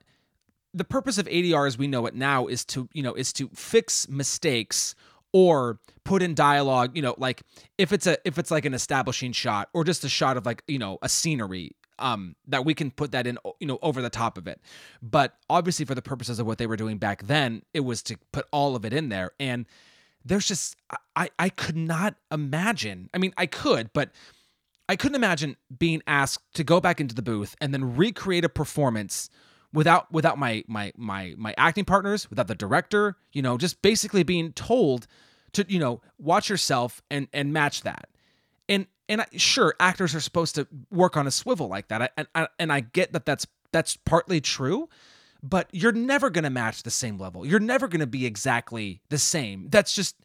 the 0.75 0.85
purpose 0.85 1.19
of 1.19 1.27
ADR 1.27 1.67
as 1.67 1.79
we 1.79 1.87
know 1.87 2.07
it 2.07 2.15
now 2.15 2.47
is 2.47 2.65
to, 2.67 2.89
you 2.93 3.03
know, 3.03 3.15
is 3.15 3.33
to 3.35 3.49
fix 3.55 4.09
mistakes 4.09 4.95
or 5.33 5.79
put 6.05 6.23
in 6.23 6.35
dialogue, 6.35 6.97
you 6.97 7.03
know, 7.03 7.15
like 7.19 7.43
if 7.79 7.93
it's 7.93 8.07
a 8.07 8.19
if 8.27 8.37
it's 8.39 8.51
like 8.51 8.65
an 8.65 8.75
establishing 8.75 9.33
shot 9.33 9.69
or 9.73 9.85
just 9.85 10.05
a 10.05 10.09
shot 10.09 10.37
of 10.37 10.45
like, 10.45 10.63
you 10.67 10.79
know, 10.79 10.99
a 11.03 11.09
scenery 11.09 11.73
um 12.01 12.37
that 12.49 12.65
we 12.65 12.75
can 12.75 12.91
put 12.91 13.13
that 13.13 13.27
in 13.27 13.39
you 13.61 13.67
know 13.67 13.79
over 13.83 14.03
the 14.03 14.11
top 14.11 14.39
of 14.39 14.47
it. 14.47 14.61
But 15.03 15.37
obviously 15.49 15.85
for 15.85 15.95
the 15.95 16.03
purposes 16.03 16.39
of 16.39 16.47
what 16.47 16.59
they 16.59 16.67
were 16.67 16.77
doing 16.77 16.99
back 16.99 17.27
then, 17.27 17.63
it 17.73 17.81
was 17.81 18.03
to 18.05 18.17
put 18.33 18.47
all 18.53 18.75
of 18.77 18.85
it 18.85 18.93
in 18.93 19.09
there 19.09 19.33
and 19.39 19.67
there's 20.25 20.47
just 20.47 20.77
I 21.17 21.31
I 21.39 21.49
could 21.49 21.77
not 21.77 22.17
imagine. 22.31 23.09
I 23.15 23.19
mean, 23.19 23.33
I 23.37 23.47
could, 23.47 23.93
but 23.93 24.11
I 24.89 24.97
couldn't 24.97 25.15
imagine 25.15 25.57
being 25.79 26.03
asked 26.07 26.53
to 26.55 26.65
go 26.65 26.81
back 26.81 27.01
into 27.01 27.15
the 27.15 27.23
booth 27.23 27.55
and 27.61 27.73
then 27.73 27.97
recreate 27.97 28.45
a 28.45 28.49
performance 28.49 29.31
without 29.73 30.11
without 30.13 30.39
my 30.39 30.65
my 30.67 30.93
my 30.97 31.35
my 31.37 31.55
acting 31.57 31.85
partners, 31.85 32.29
without 32.29 32.49
the 32.49 32.55
director, 32.55 33.17
you 33.33 33.43
know, 33.43 33.57
just 33.57 33.83
basically 33.83 34.23
being 34.23 34.53
told 34.53 35.07
to 35.53 35.65
you 35.69 35.79
know 35.79 36.01
watch 36.19 36.51
yourself 36.51 37.03
and 37.11 37.29
and 37.33 37.53
match 37.53 37.83
that. 37.83 38.09
And 38.69 38.87
and 39.11 39.21
I, 39.21 39.27
sure, 39.37 39.75
actors 39.79 40.15
are 40.15 40.21
supposed 40.21 40.55
to 40.55 40.67
work 40.91 41.19
on 41.19 41.27
a 41.27 41.31
swivel 41.31 41.69
like 41.69 41.89
that, 41.89 42.01
I, 42.01 42.09
and 42.17 42.27
I, 42.35 42.49
and 42.59 42.73
I 42.73 42.81
get 42.81 43.13
that 43.13 43.27
that's 43.27 43.47
that's 43.73 43.97
partly 43.97 44.41
true, 44.41 44.89
but 45.43 45.69
you're 45.73 45.93
never 45.93 46.31
going 46.31 46.45
to 46.45 46.51
match 46.51 46.83
the 46.83 46.91
same 46.91 47.19
level. 47.19 47.45
You're 47.45 47.61
never 47.61 47.87
going 47.87 48.01
to 48.01 48.07
be 48.07 48.25
exactly 48.25 49.03
the 49.11 49.19
same. 49.19 49.67
That's 49.69 49.95
just 49.95 50.17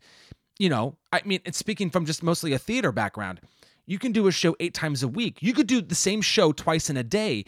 you 0.57 0.69
know, 0.69 0.95
I 1.11 1.21
mean, 1.25 1.41
it's 1.43 1.57
speaking 1.57 1.89
from 1.89 2.05
just 2.05 2.23
mostly 2.23 2.53
a 2.53 2.57
theater 2.57 2.93
background. 2.93 3.41
You 3.86 3.99
can 3.99 4.13
do 4.13 4.27
a 4.27 4.31
show 4.31 4.55
eight 4.61 4.73
times 4.73 5.03
a 5.03 5.07
week. 5.07 5.39
You 5.41 5.53
could 5.53 5.67
do 5.67 5.81
the 5.81 5.95
same 5.95 6.21
show 6.21 6.53
twice 6.53 6.89
in 6.89 6.95
a 6.95 7.03
day 7.03 7.43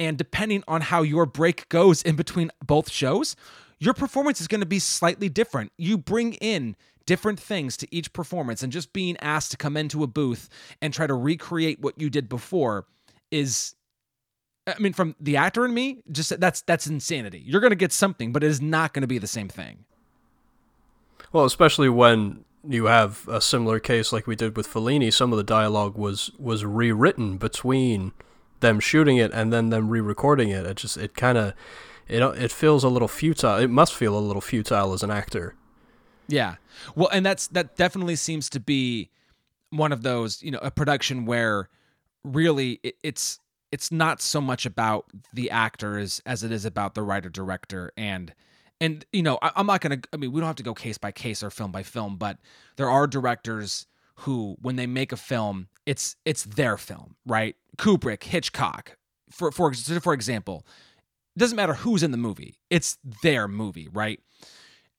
and 0.00 0.16
depending 0.16 0.64
on 0.66 0.80
how 0.80 1.02
your 1.02 1.26
break 1.26 1.68
goes 1.68 2.00
in 2.02 2.16
between 2.16 2.50
both 2.64 2.90
shows, 2.90 3.36
your 3.78 3.92
performance 3.92 4.40
is 4.40 4.48
going 4.48 4.62
to 4.62 4.66
be 4.66 4.78
slightly 4.78 5.28
different. 5.28 5.72
You 5.76 5.98
bring 5.98 6.32
in 6.34 6.74
different 7.10 7.40
things 7.40 7.76
to 7.76 7.88
each 7.90 8.12
performance, 8.12 8.62
and 8.62 8.72
just 8.72 8.92
being 8.92 9.16
asked 9.20 9.50
to 9.50 9.56
come 9.56 9.76
into 9.76 10.04
a 10.04 10.06
booth 10.06 10.48
and 10.80 10.94
try 10.94 11.08
to 11.08 11.14
recreate 11.14 11.80
what 11.80 12.00
you 12.00 12.08
did 12.08 12.28
before 12.28 12.86
is. 13.32 13.74
I 14.68 14.78
mean, 14.78 14.92
from 14.92 15.16
the 15.18 15.36
actor 15.36 15.64
and 15.64 15.74
me, 15.74 16.02
just 16.12 16.38
that's 16.38 16.60
that's 16.62 16.86
insanity. 16.86 17.42
You're 17.44 17.60
going 17.60 17.72
to 17.72 17.84
get 17.84 17.92
something, 17.92 18.30
but 18.30 18.44
it 18.44 18.46
is 18.46 18.60
not 18.60 18.92
going 18.92 19.00
to 19.00 19.08
be 19.08 19.18
the 19.18 19.26
same 19.26 19.48
thing. 19.48 19.86
Well, 21.32 21.44
especially 21.44 21.88
when 21.88 22.44
you 22.68 22.84
have 22.84 23.26
a 23.26 23.40
similar 23.40 23.80
case 23.80 24.12
like 24.12 24.28
we 24.28 24.36
did 24.36 24.56
with 24.56 24.68
Fellini, 24.68 25.12
some 25.12 25.32
of 25.32 25.36
the 25.36 25.42
dialogue 25.42 25.98
was 25.98 26.30
was 26.38 26.64
rewritten 26.64 27.38
between 27.38 28.12
them 28.60 28.78
shooting 28.78 29.16
it 29.16 29.32
and 29.32 29.52
then 29.52 29.70
them 29.70 29.88
re-recording 29.88 30.50
it. 30.50 30.64
It 30.64 30.76
just 30.76 30.96
it 30.96 31.16
kind 31.16 31.38
of 31.38 31.54
it 32.06 32.22
it 32.22 32.52
feels 32.52 32.84
a 32.84 32.88
little 32.88 33.08
futile. 33.08 33.56
It 33.56 33.70
must 33.70 33.94
feel 33.94 34.16
a 34.16 34.20
little 34.20 34.42
futile 34.42 34.92
as 34.92 35.02
an 35.02 35.10
actor. 35.10 35.56
Yeah. 36.30 36.56
Well, 36.94 37.08
and 37.12 37.24
that's 37.24 37.48
that 37.48 37.76
definitely 37.76 38.16
seems 38.16 38.48
to 38.50 38.60
be 38.60 39.10
one 39.70 39.92
of 39.92 40.02
those, 40.02 40.42
you 40.42 40.50
know, 40.50 40.58
a 40.62 40.70
production 40.70 41.26
where 41.26 41.68
really 42.24 42.80
it, 42.82 42.96
it's 43.02 43.38
it's 43.72 43.92
not 43.92 44.20
so 44.20 44.40
much 44.40 44.66
about 44.66 45.06
the 45.32 45.50
actors 45.50 46.20
as 46.26 46.42
it 46.42 46.52
is 46.52 46.64
about 46.64 46.94
the 46.94 47.02
writer 47.02 47.28
director 47.28 47.92
and 47.96 48.34
and 48.80 49.06
you 49.12 49.22
know 49.22 49.38
I, 49.40 49.52
am 49.56 49.66
not 49.66 49.80
gonna 49.80 50.00
i 50.12 50.18
mean 50.18 50.32
we 50.32 50.40
don't 50.40 50.46
have 50.48 50.56
to 50.56 50.62
go 50.62 50.74
case 50.74 50.98
by 50.98 51.12
case 51.12 51.42
or 51.42 51.48
film 51.48 51.72
by 51.72 51.82
film 51.82 52.16
but 52.16 52.36
there 52.76 52.90
are 52.90 53.06
directors 53.06 53.86
who 54.16 54.58
when 54.60 54.76
they 54.76 54.86
make 54.86 55.12
a 55.12 55.16
film 55.16 55.68
it's 55.86 56.16
it's 56.26 56.44
their 56.44 56.76
film 56.76 57.16
right 57.24 57.56
Kubrick, 57.80 58.24
Hitchcock, 58.24 58.96
for 59.30 59.50
for 59.50 59.72
for 59.72 60.12
example, 60.12 60.66
it 61.34 61.38
doesn't 61.38 61.56
matter 61.56 61.74
who's 61.74 62.02
in 62.02 62.10
the 62.10 62.18
movie. 62.18 62.58
It's 62.68 62.98
their 63.22 63.48
movie, 63.48 63.88
right? 63.90 64.20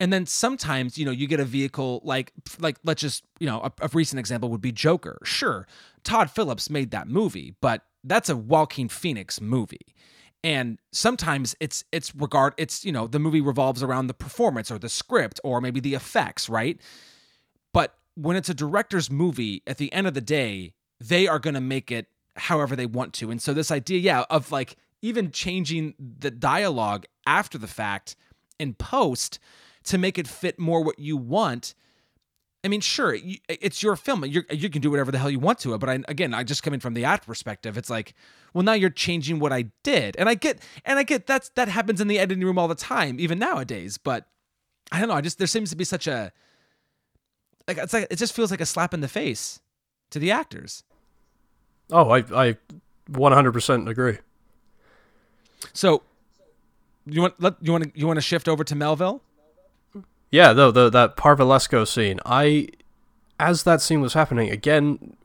And 0.02 0.12
then 0.12 0.26
sometimes, 0.26 0.98
you 0.98 1.06
know, 1.06 1.12
you 1.12 1.28
get 1.28 1.40
a 1.40 1.46
vehicle 1.46 2.02
like 2.04 2.34
like 2.60 2.78
let's 2.84 3.02
just, 3.02 3.24
you 3.40 3.46
know, 3.46 3.60
a, 3.60 3.72
a 3.84 3.90
recent 3.94 4.20
example 4.20 4.50
would 4.50 4.60
be 4.60 4.72
Joker. 4.72 5.20
Sure, 5.24 5.68
Todd 6.04 6.32
Phillips 6.32 6.72
made 6.72 6.90
that 6.90 7.08
movie, 7.08 7.54
but 7.62 7.84
that's 8.04 8.28
a 8.28 8.36
Joaquin 8.36 8.90
Phoenix 8.90 9.40
movie. 9.40 9.94
And 10.44 10.80
sometimes 10.92 11.56
it's 11.60 11.84
it's 11.92 12.16
regard 12.16 12.56
it's, 12.58 12.84
you 12.84 12.92
know, 12.92 13.06
the 13.06 13.20
movie 13.20 13.42
revolves 13.42 13.84
around 13.84 14.08
the 14.08 14.16
performance 14.16 14.72
or 14.72 14.80
the 14.80 14.90
script 14.90 15.40
or 15.44 15.62
maybe 15.62 15.80
the 15.80 15.94
effects, 15.94 16.50
right? 16.50 16.82
But 17.72 17.94
when 18.16 18.36
it's 18.36 18.50
a 18.50 18.56
director's 18.56 19.12
movie, 19.12 19.62
at 19.68 19.78
the 19.78 19.94
end 19.94 20.08
of 20.08 20.16
the 20.16 20.22
day, 20.22 20.74
they 21.00 21.28
are 21.28 21.38
going 21.38 21.54
to 21.54 21.62
make 21.62 21.92
it 21.92 22.08
however 22.38 22.76
they 22.76 22.88
want 22.88 23.14
to. 23.14 23.30
And 23.30 23.40
so 23.40 23.54
this 23.54 23.70
idea, 23.70 24.00
yeah, 24.00 24.24
of 24.32 24.52
like 24.52 24.78
even 25.04 25.30
changing 25.30 25.94
the 26.00 26.32
dialogue 26.32 27.06
after 27.28 27.60
the 27.60 27.68
fact 27.68 28.16
in 28.58 28.74
post 28.74 29.38
to 29.86 29.98
make 29.98 30.18
it 30.18 30.28
fit 30.28 30.60
more 30.60 30.84
what 30.84 31.00
you 31.00 31.18
want. 31.18 31.74
I 32.64 32.68
mean, 32.68 32.82
sure, 32.82 33.18
it's 33.50 33.82
your 33.82 33.96
film. 33.96 34.24
you 34.26 34.44
you 34.52 34.70
can 34.70 34.82
do 34.82 34.92
whatever 34.92 35.12
the 35.12 35.18
hell 35.18 35.32
you 35.32 35.40
want 35.40 35.58
to 35.60 35.74
it. 35.74 35.80
But 35.80 35.90
I, 35.90 36.00
again, 36.08 36.34
I 36.34 36.44
just 36.44 36.62
coming 36.62 36.80
from 36.80 36.94
the 36.94 37.06
act 37.06 37.26
perspective, 37.26 37.76
it's 37.76 37.90
like, 37.90 38.14
well, 38.54 38.64
now 38.64 38.74
you're 38.74 38.92
changing 38.92 39.40
what 39.40 39.52
I 39.52 39.72
did, 39.84 40.16
and 40.18 40.30
I 40.30 40.36
get, 40.36 40.60
and 40.86 41.00
I 41.00 41.04
get 41.04 41.26
that's 41.26 41.50
that 41.56 41.70
happens 41.70 42.00
in 42.00 42.08
the 42.08 42.20
editing 42.20 42.44
room 42.44 42.60
all 42.60 42.68
the 42.68 42.76
time, 42.76 43.20
even 43.20 43.40
nowadays. 43.40 43.98
But 43.98 44.28
I 44.92 45.00
don't 45.00 45.08
know. 45.08 45.16
I 45.16 45.22
just 45.22 45.40
there 45.40 45.48
seems 45.48 45.72
to 45.72 45.76
be 45.76 45.84
such 45.84 46.06
a 46.06 46.32
like 47.68 47.78
it's 47.78 47.94
like 47.94 48.08
it 48.12 48.18
just 48.18 48.36
feels 48.36 48.52
like 48.52 48.62
a 48.62 48.66
slap 48.66 48.94
in 48.94 49.02
the 49.02 49.08
face 49.08 49.60
to 50.12 50.20
the 50.20 50.30
actors. 50.30 50.84
Oh, 51.92 52.12
I 52.12 52.18
I 52.18 52.58
100% 53.12 53.90
agree. 53.90 54.18
So, 55.74 56.04
you 57.06 57.22
want 57.22 57.42
let 57.42 57.56
you 57.62 57.72
want 57.72 57.84
to 57.86 58.00
you 58.00 58.08
want 58.08 58.18
to 58.18 58.22
shift 58.22 58.48
over 58.48 58.64
to 58.64 58.76
Melville? 58.76 59.22
Yeah, 60.32 60.54
though 60.54 60.72
the 60.72 60.90
that 60.90 61.18
Parvulesco 61.18 61.86
scene, 61.86 62.20
I 62.26 62.70
as 63.40 63.64
that 63.64 63.82
scene 63.82 64.00
was 64.02 64.14
happening 64.14 64.50
again, 64.50 65.18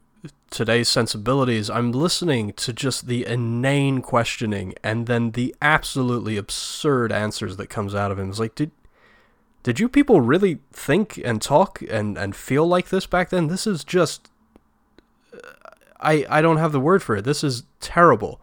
today's 0.50 0.88
sensibilities, 0.88 1.70
I'm 1.70 1.92
listening 1.92 2.52
to 2.54 2.72
just 2.72 3.06
the 3.06 3.24
inane 3.24 4.02
questioning 4.02 4.74
and 4.82 5.06
then 5.06 5.30
the 5.30 5.54
absolutely 5.62 6.36
absurd 6.36 7.12
answers 7.12 7.56
that 7.56 7.68
comes 7.68 7.94
out 7.94 8.10
of 8.10 8.18
him. 8.18 8.30
It's 8.30 8.40
like, 8.40 8.56
did 8.56 8.72
did 9.62 9.78
you 9.78 9.88
people 9.88 10.20
really 10.20 10.58
think 10.72 11.18
and 11.24 11.40
talk 11.40 11.82
and 11.88 12.18
and 12.18 12.34
feel 12.34 12.66
like 12.66 12.88
this 12.88 13.06
back 13.06 13.30
then? 13.30 13.46
This 13.46 13.66
is 13.66 13.84
just 13.84 14.28
I, 16.00 16.26
I 16.28 16.42
don't 16.42 16.58
have 16.58 16.72
the 16.72 16.80
word 16.80 17.02
for 17.02 17.16
it. 17.16 17.24
This 17.24 17.44
is 17.44 17.62
terrible. 17.80 18.40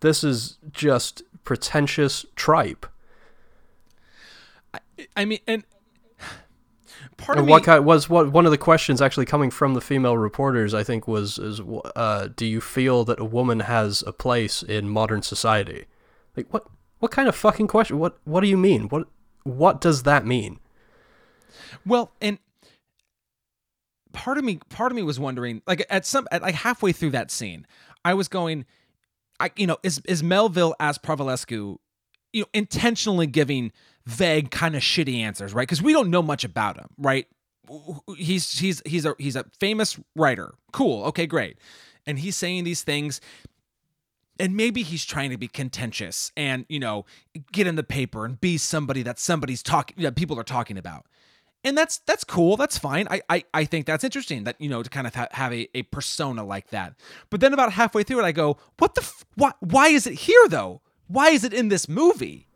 This 0.00 0.22
is 0.22 0.58
just 0.72 1.22
pretentious 1.44 2.24
tripe. 2.36 2.86
I, 5.16 5.24
mean, 5.24 5.40
and 5.46 5.64
part 7.16 7.38
and 7.38 7.46
of 7.46 7.50
what 7.50 7.62
me, 7.62 7.66
kind 7.66 7.84
was 7.84 8.08
what 8.08 8.32
one 8.32 8.44
of 8.44 8.50
the 8.50 8.58
questions 8.58 9.00
actually 9.00 9.26
coming 9.26 9.50
from 9.50 9.74
the 9.74 9.80
female 9.80 10.16
reporters? 10.16 10.74
I 10.74 10.84
think 10.84 11.08
was 11.08 11.38
is 11.38 11.60
uh, 11.96 12.28
do 12.34 12.46
you 12.46 12.60
feel 12.60 13.04
that 13.04 13.20
a 13.20 13.24
woman 13.24 13.60
has 13.60 14.02
a 14.06 14.12
place 14.12 14.62
in 14.62 14.88
modern 14.88 15.22
society? 15.22 15.86
Like 16.36 16.52
what 16.52 16.66
what 16.98 17.10
kind 17.10 17.28
of 17.28 17.36
fucking 17.36 17.68
question? 17.68 17.98
What 17.98 18.18
what 18.24 18.40
do 18.40 18.48
you 18.48 18.56
mean? 18.56 18.88
What 18.88 19.08
what 19.44 19.80
does 19.80 20.04
that 20.04 20.26
mean? 20.26 20.58
Well, 21.86 22.12
and 22.20 22.38
part 24.14 24.38
of 24.38 24.44
me 24.44 24.58
part 24.70 24.90
of 24.90 24.96
me 24.96 25.02
was 25.02 25.20
wondering 25.20 25.60
like 25.66 25.84
at 25.90 26.06
some 26.06 26.26
at 26.32 26.40
like 26.40 26.54
halfway 26.54 26.92
through 26.92 27.10
that 27.10 27.30
scene 27.30 27.66
i 28.04 28.14
was 28.14 28.28
going 28.28 28.64
i 29.40 29.50
you 29.56 29.66
know 29.66 29.76
is 29.82 30.00
is 30.06 30.22
melville 30.22 30.74
as 30.80 30.96
Parvulesco 30.96 31.76
you 32.32 32.42
know 32.42 32.46
intentionally 32.54 33.26
giving 33.26 33.72
vague 34.06 34.50
kind 34.50 34.76
of 34.76 34.82
shitty 34.82 35.18
answers 35.18 35.54
right? 35.54 35.62
Because 35.62 35.82
we 35.82 35.92
don't 35.92 36.10
know 36.10 36.22
much 36.22 36.44
about 36.44 36.76
him 36.76 36.88
right? 36.98 37.26
He's 38.16 38.58
he's 38.58 38.82
he's 38.84 39.06
a 39.06 39.14
he's 39.18 39.36
a 39.36 39.44
famous 39.58 39.98
writer. 40.14 40.54
Cool 40.72 41.04
okay 41.04 41.26
great. 41.26 41.58
And 42.06 42.18
he's 42.18 42.36
saying 42.36 42.64
these 42.64 42.82
things 42.82 43.20
and 44.38 44.56
maybe 44.56 44.82
he's 44.82 45.04
trying 45.04 45.30
to 45.30 45.38
be 45.38 45.48
contentious 45.48 46.32
and 46.36 46.66
you 46.68 46.80
know 46.80 47.04
get 47.52 47.66
in 47.66 47.76
the 47.76 47.82
paper 47.82 48.24
and 48.24 48.40
be 48.40 48.58
somebody 48.58 49.02
that 49.02 49.18
somebody's 49.18 49.62
talking 49.62 50.02
that 50.02 50.16
people 50.16 50.38
are 50.38 50.44
talking 50.44 50.78
about. 50.78 51.06
And 51.62 51.78
that's 51.78 51.98
that's 51.98 52.24
cool 52.24 52.56
that's 52.56 52.76
fine. 52.76 53.06
I 53.10 53.22
i, 53.28 53.44
I 53.54 53.64
think 53.64 53.86
that's 53.86 54.04
interesting 54.04 54.44
that 54.44 54.60
you 54.60 54.68
know 54.68 54.82
to 54.82 54.90
kind 54.90 55.06
of 55.06 55.14
ha- 55.14 55.28
have 55.32 55.52
a, 55.52 55.68
a 55.74 55.82
persona 55.84 56.44
like 56.44 56.70
that. 56.70 56.94
But 57.30 57.40
then 57.40 57.52
about 57.52 57.72
halfway 57.72 58.02
through 58.02 58.20
it 58.20 58.24
i 58.24 58.32
go 58.32 58.58
what 58.78 58.94
the 58.94 59.02
f- 59.02 59.24
why, 59.34 59.52
why 59.60 59.88
is 59.88 60.06
it 60.06 60.14
here 60.14 60.48
though? 60.48 60.82
Why 61.06 61.30
is 61.30 61.44
it 61.44 61.52
in 61.54 61.68
this 61.68 61.88
movie 61.88 62.48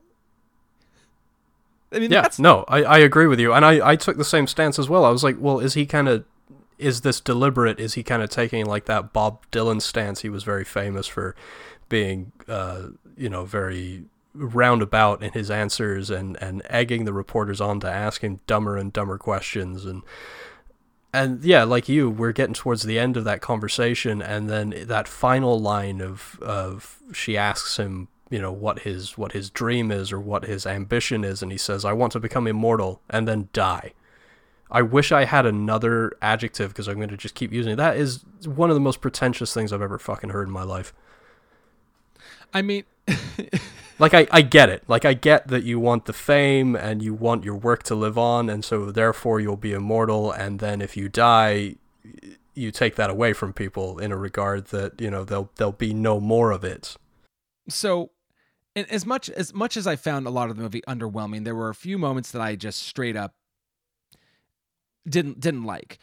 I 1.93 1.99
mean, 1.99 2.11
Yeah, 2.11 2.23
that's 2.23 2.39
no, 2.39 2.65
I, 2.69 2.83
I 2.85 2.99
agree 2.99 3.27
with 3.27 3.41
you, 3.41 3.53
and 3.53 3.65
I, 3.65 3.91
I 3.91 3.97
took 3.97 4.17
the 4.17 4.25
same 4.25 4.47
stance 4.47 4.79
as 4.79 4.89
well. 4.89 5.05
I 5.05 5.11
was 5.11 5.25
like, 5.25 5.37
well, 5.39 5.59
is 5.61 5.75
he 5.75 5.87
kind 5.87 6.09
of 6.09 6.25
is 6.79 7.01
this 7.01 7.21
deliberate? 7.21 7.81
Is 7.81 7.95
he 7.95 8.03
kind 8.03 8.23
of 8.23 8.31
taking 8.31 8.65
like 8.67 8.85
that 8.87 9.13
Bob 9.13 9.45
Dylan 9.51 9.83
stance? 9.83 10.23
He 10.23 10.29
was 10.29 10.45
very 10.45 10.65
famous 10.65 11.07
for 11.07 11.35
being, 11.89 12.33
uh, 12.47 12.89
you 13.17 13.29
know, 13.29 13.45
very 13.45 14.05
roundabout 14.35 15.23
in 15.23 15.33
his 15.33 15.51
answers 15.51 16.11
and 16.11 16.41
and 16.41 16.63
egging 16.67 17.05
the 17.05 17.13
reporters 17.13 17.61
on 17.61 17.81
to 17.81 17.91
ask 17.91 18.23
him 18.23 18.39
dumber 18.47 18.77
and 18.77 18.93
dumber 18.93 19.19
questions 19.19 19.85
and 19.85 20.03
and 21.13 21.43
yeah, 21.43 21.65
like 21.65 21.89
you, 21.89 22.11
we're 22.11 22.33
getting 22.33 22.55
towards 22.55 22.83
the 22.83 22.99
end 22.99 23.17
of 23.17 23.25
that 23.25 23.41
conversation, 23.41 24.21
and 24.21 24.51
then 24.51 24.75
that 24.87 25.09
final 25.09 25.59
line 25.59 26.01
of 26.01 26.39
of 26.43 26.99
she 27.13 27.37
asks 27.37 27.79
him, 27.79 28.09
you 28.31 28.41
know, 28.41 28.53
what 28.53 28.81
his 28.81 29.17
what 29.17 29.33
his 29.33 29.51
dream 29.51 29.91
is 29.91 30.13
or 30.13 30.21
what 30.21 30.45
his 30.45 30.67
ambition 30.67 31.25
is, 31.25 31.43
and 31.43 31.53
he 31.53 31.59
says, 31.59 31.85
"I 31.85 31.93
want 31.93 32.13
to 32.13 32.21
become 32.21 32.47
immortal 32.47 33.01
and 33.09 33.27
then 33.27 33.49
die." 33.53 33.95
I 34.71 34.83
wish 34.83 35.13
I 35.13 35.25
had 35.25 35.47
another 35.47 36.13
adjective 36.21 36.71
because 36.71 36.89
I'm 36.89 36.97
going 36.97 37.09
to 37.09 37.17
just 37.17 37.35
keep 37.35 37.53
using 37.53 37.73
it. 37.73 37.77
That 37.77 37.97
is 37.97 38.25
one 38.45 38.69
of 38.69 38.77
the 38.77 38.81
most 38.81 39.01
pretentious 39.01 39.55
things 39.55 39.73
I've 39.73 39.81
ever 39.81 39.99
fucking 39.99 40.31
heard 40.31 40.47
in 40.47 40.53
my 40.53 40.63
life. 40.63 40.93
I 42.53 42.61
mean, 42.61 42.85
Like 43.99 44.15
I, 44.15 44.27
I 44.31 44.43
get 44.43 44.69
it. 44.69 44.85
Like 44.87 45.05
I 45.05 45.15
get 45.15 45.49
that 45.49 45.65
you 45.65 45.81
want 45.81 46.05
the 46.05 46.13
fame 46.13 46.77
and 46.77 47.03
you 47.03 47.15
want 47.15 47.45
your 47.45 47.57
work 47.57 47.83
to 47.85 47.95
live 47.95 48.17
on, 48.17 48.49
and 48.49 48.65
so 48.65 48.91
therefore 48.91 49.41
you'll 49.41 49.57
be 49.57 49.73
immortal. 49.73 50.31
And 50.31 50.61
then 50.61 50.81
if 50.81 50.97
you 50.97 51.09
die, 51.09 51.77
you 52.55 52.71
take 52.71 52.95
that 52.95 53.11
away 53.11 53.33
from 53.33 53.53
people 53.53 53.99
in 53.99 54.13
a 54.13 54.17
regard 54.17 54.67
that 54.67 55.01
you 55.01 55.11
know 55.11 55.25
there'll 55.25 55.51
there'll 55.57 55.73
be 55.73 55.93
no 55.93 56.21
more 56.21 56.53
of 56.53 56.65
it. 56.65 56.97
so 57.69 58.11
and 58.79 58.91
as 58.93 59.05
much 59.05 59.29
as 59.31 59.53
much 59.53 59.77
as 59.77 59.87
I 59.87 59.97
found 59.97 60.27
a 60.27 60.31
lot 60.31 60.51
of 60.51 60.57
the 60.57 60.63
movie 60.63 60.83
underwhelming, 60.87 61.45
there 61.45 61.55
were 61.55 61.69
a 61.69 61.75
few 61.75 61.99
moments 61.99 62.31
that 62.31 62.41
I 62.41 62.55
just 62.55 62.83
straight 62.83 63.17
up 63.17 63.35
didn't 65.09 65.41
didn't 65.41 65.65
like. 65.65 65.99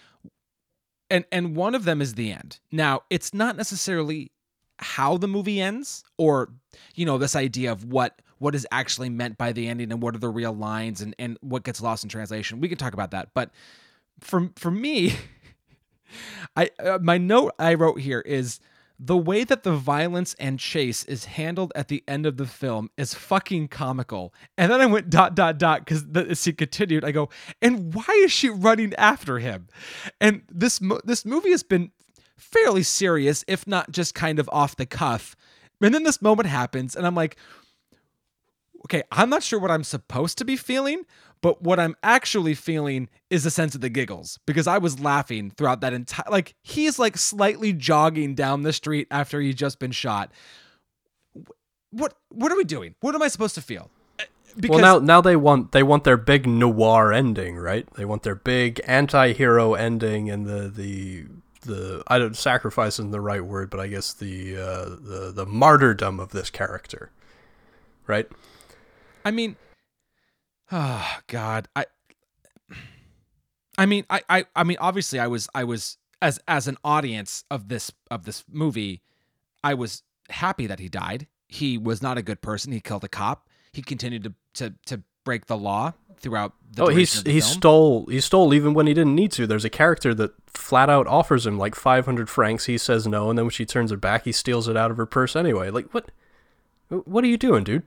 And 1.10 1.24
and 1.32 1.56
one 1.56 1.74
of 1.74 1.86
them 1.86 2.02
is 2.02 2.16
the 2.16 2.32
end. 2.32 2.60
Now, 2.72 3.02
it's 3.10 3.34
not 3.34 3.56
necessarily 3.56 4.32
how 4.80 5.16
the 5.16 5.28
movie 5.28 5.62
ends 5.62 6.04
or 6.18 6.52
you 6.96 7.06
know 7.06 7.18
this 7.18 7.36
idea 7.36 7.72
of 7.72 7.86
what 7.86 8.22
what 8.40 8.54
is 8.54 8.68
actually 8.72 9.10
meant 9.10 9.38
by 9.38 9.54
the 9.54 9.70
ending 9.70 9.90
and 9.92 10.02
what 10.02 10.14
are 10.14 10.20
the 10.20 10.30
real 10.30 10.54
lines 10.54 11.00
and 11.00 11.16
and 11.18 11.38
what 11.42 11.64
gets 11.64 11.82
lost 11.82 12.04
in 12.04 12.10
translation. 12.10 12.60
We 12.60 12.68
can 12.68 12.78
talk 12.78 12.94
about 12.94 13.12
that. 13.12 13.30
But 13.34 13.52
for 14.20 14.50
for 14.58 14.72
me 14.72 15.16
I 16.58 16.72
uh, 16.80 17.00
my 17.02 17.18
note 17.18 17.54
I 17.58 17.76
wrote 17.76 18.02
here 18.02 18.20
is 18.20 18.60
the 18.98 19.18
way 19.18 19.44
that 19.44 19.64
the 19.64 19.74
violence 19.74 20.36
and 20.40 20.60
chase 20.60 21.04
is 21.04 21.26
handled 21.26 21.72
at 21.76 21.90
the 21.90 22.04
end 22.08 22.26
of 22.26 22.38
the 22.38 22.46
film 22.46 22.90
is 22.98 23.14
fucking 23.14 23.68
comical. 23.68 24.34
And 24.58 24.72
then 24.72 24.80
I 24.80 24.86
went 24.86 25.10
dot 25.10 25.36
dot 25.36 25.58
dot 25.58 25.86
because 25.86 26.06
as 26.16 26.46
he 26.46 26.54
continued, 26.54 27.04
I 27.04 27.12
go, 27.12 27.30
and 27.62 27.94
why 27.94 28.22
is 28.24 28.32
she 28.32 28.50
running 28.50 28.94
after 28.96 29.40
him? 29.40 29.68
And 30.22 30.44
this 30.50 30.80
this 31.04 31.26
movie 31.26 31.52
has 31.52 31.64
been 31.64 31.92
fairly 32.38 32.84
serious, 32.84 33.44
if 33.48 33.68
not 33.68 33.92
just 33.92 34.16
kind 34.16 34.40
of 34.40 34.50
off 34.52 34.76
the 34.76 34.86
cuff. 34.86 35.36
And 35.82 35.94
then 35.94 36.04
this 36.04 36.22
moment 36.22 36.48
happens, 36.48 36.96
and 36.96 37.06
I'm 37.06 37.16
like, 37.16 37.38
okay, 38.86 39.04
I'm 39.12 39.30
not 39.30 39.44
sure 39.44 39.60
what 39.60 39.72
I'm 39.72 39.84
supposed 39.84 40.38
to 40.38 40.46
be 40.46 40.56
feeling, 40.56 41.04
but 41.42 41.62
what 41.62 41.80
I'm 41.80 41.96
actually 42.02 42.54
feeling 42.54 43.10
is 43.30 43.46
a 43.46 43.52
sense 43.52 43.76
of 43.76 43.82
the 43.82 43.90
giggles 43.90 44.40
because 44.46 44.68
I 44.68 44.78
was 44.78 45.00
laughing 45.00 45.52
throughout 45.52 45.82
that 45.82 45.94
entire 45.94 46.32
like 46.32 46.56
he's 46.64 46.98
like 46.98 47.18
slightly 47.18 47.74
jogging 47.74 48.36
down 48.36 48.64
the 48.64 48.74
street 48.74 49.08
after 49.12 49.42
he's 49.42 49.56
just 49.56 49.80
been 49.80 49.92
shot. 49.92 50.32
What 51.92 52.14
what 52.30 52.52
are 52.52 52.58
we 52.58 52.64
doing? 52.64 52.96
What 53.02 53.16
am 53.16 53.22
I 53.22 53.28
supposed 53.28 53.56
to 53.56 53.62
feel? 53.62 53.90
Because 54.58 54.82
well, 54.82 55.00
now 55.00 55.06
now 55.06 55.22
they 55.22 55.36
want 55.36 55.72
they 55.72 55.84
want 55.84 56.04
their 56.04 56.18
big 56.18 56.48
noir 56.48 57.12
ending, 57.12 57.58
right? 57.58 57.92
They 57.96 58.06
want 58.06 58.24
their 58.24 58.36
big 58.36 58.80
anti-hero 58.86 59.74
ending 59.74 60.30
and 60.30 60.46
the 60.46 60.70
the 60.70 61.26
the 61.62 62.04
I 62.08 62.20
don't 62.20 62.38
sacrifice 62.38 63.00
isn't 63.00 63.12
the 63.12 63.22
right 63.22 63.44
word, 63.44 63.70
but 63.70 63.80
I 63.80 63.88
guess 63.88 64.14
the 64.14 64.56
uh, 64.58 64.86
the 64.86 65.32
the 65.36 65.46
martyrdom 65.46 66.20
of 66.20 66.32
this 66.32 66.50
character, 66.50 67.12
right? 68.08 68.28
I 69.26 69.32
mean, 69.32 69.56
oh 70.72 71.18
God, 71.28 71.68
I, 71.76 71.86
I 73.78 73.86
mean, 73.86 74.06
I, 74.10 74.22
I, 74.30 74.46
I 74.56 74.64
mean, 74.64 74.78
obviously, 74.80 75.20
I 75.20 75.28
was, 75.28 75.50
I 75.54 75.64
was 75.64 75.98
as 76.22 76.40
as 76.48 76.68
an 76.68 76.78
audience 76.84 77.44
of 77.52 77.68
this 77.68 77.92
of 78.10 78.26
this 78.26 78.44
movie, 78.50 79.02
I 79.64 79.74
was 79.74 80.04
happy 80.30 80.68
that 80.68 80.80
he 80.80 80.90
died. 80.90 81.28
He 81.48 81.78
was 81.78 82.02
not 82.02 82.18
a 82.18 82.22
good 82.22 82.42
person. 82.42 82.72
He 82.72 82.80
killed 82.80 83.04
a 83.04 83.08
cop. 83.08 83.48
He 83.74 83.82
continued 83.82 84.24
to 84.24 84.34
to 84.56 84.74
to 84.86 85.04
break 85.24 85.48
the 85.48 85.58
law 85.58 85.94
throughout 86.18 86.54
the 86.72 86.84
oh, 86.84 86.88
he's 86.88 87.24
the 87.24 87.32
he 87.32 87.42
film. 87.42 87.52
stole 87.52 88.06
he 88.06 88.22
stole 88.22 88.54
even 88.54 88.74
when 88.74 88.88
he 88.88 88.94
didn't 88.94 89.16
need 89.16 89.32
to. 89.34 89.46
There's 89.46 89.66
a 89.66 89.70
character 89.70 90.14
that 90.16 90.32
flat 90.48 90.90
out 90.90 91.08
offers 91.08 91.46
him 91.46 91.58
like 91.58 91.76
500 91.76 92.30
francs. 92.30 92.66
He 92.66 92.78
says 92.78 93.08
no, 93.08 93.30
and 93.30 93.38
then 93.38 93.46
when 93.46 93.52
she 93.52 93.66
turns 93.66 93.92
it 93.92 94.00
back, 94.02 94.24
he 94.26 94.32
steals 94.32 94.68
it 94.68 94.78
out 94.78 94.92
of 94.92 94.98
her 94.98 95.06
purse 95.06 95.36
anyway. 95.36 95.70
Like 95.70 95.94
what? 95.94 96.12
What 96.90 97.24
are 97.24 97.28
you 97.28 97.38
doing, 97.38 97.64
dude? 97.64 97.84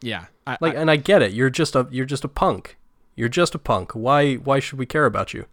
Yeah, 0.00 0.26
I, 0.46 0.56
Like, 0.60 0.74
I- 0.74 0.80
and 0.80 0.90
I 0.90 0.96
get 0.96 1.22
it. 1.22 1.32
You're 1.32 1.50
just 1.50 1.74
a 1.76 1.86
you're 1.90 2.06
just 2.06 2.24
a 2.24 2.28
punk. 2.28 2.76
You're 3.16 3.28
just 3.28 3.54
a 3.54 3.58
punk. 3.58 3.92
Why 3.92 4.34
why 4.34 4.60
should 4.60 4.78
we 4.78 4.86
care 4.86 5.06
about 5.06 5.34
you? 5.34 5.46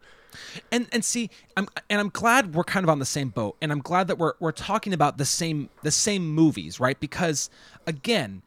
and 0.69 0.85
and 0.91 1.05
see 1.05 1.29
i'm 1.55 1.65
and 1.89 2.01
i'm 2.01 2.09
glad 2.09 2.53
we're 2.53 2.65
kind 2.65 2.83
of 2.83 2.89
on 2.89 2.99
the 2.99 3.05
same 3.05 3.29
boat 3.29 3.55
and 3.61 3.71
i'm 3.71 3.79
glad 3.79 4.07
that 4.09 4.17
we're 4.17 4.33
we're 4.41 4.51
talking 4.51 4.91
about 4.91 5.17
the 5.17 5.23
same 5.23 5.69
the 5.81 5.91
same 5.91 6.27
movies 6.29 6.77
right 6.77 6.99
because 6.99 7.49
again 7.87 8.41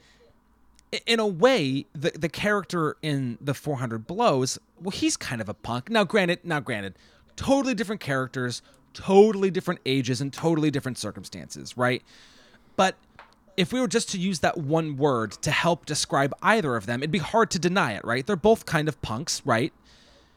in 1.07 1.19
a 1.19 1.27
way 1.27 1.87
the 1.95 2.11
the 2.11 2.29
character 2.29 2.99
in 3.01 3.39
the 3.41 3.55
400 3.55 4.07
blows 4.07 4.59
well 4.83 4.91
he's 4.91 5.17
kind 5.17 5.41
of 5.41 5.49
a 5.49 5.55
punk 5.55 5.89
now 5.89 6.05
granted 6.05 6.41
now 6.45 6.61
granted 6.61 6.95
totally 7.37 7.73
different 7.73 8.03
characters 8.03 8.61
totally 8.93 9.51
different 9.51 9.81
ages 9.87 10.21
and 10.21 10.31
totally 10.31 10.71
different 10.71 10.99
circumstances 10.99 11.75
right 11.75 12.03
but 12.77 12.97
if 13.59 13.73
we 13.73 13.81
were 13.81 13.89
just 13.89 14.09
to 14.11 14.19
use 14.19 14.39
that 14.41 14.57
one 14.57 14.97
word 14.97 15.33
to 15.33 15.51
help 15.51 15.85
describe 15.85 16.33
either 16.43 16.77
of 16.77 16.87
them 16.87 17.03
it'd 17.03 17.11
be 17.11 17.19
hard 17.19 17.51
to 17.51 17.59
deny 17.59 17.93
it 17.93 18.05
right 18.05 18.27
they're 18.27 18.37
both 18.37 18.65
kind 18.65 18.89
of 18.89 19.01
punks 19.03 19.43
right 19.45 19.73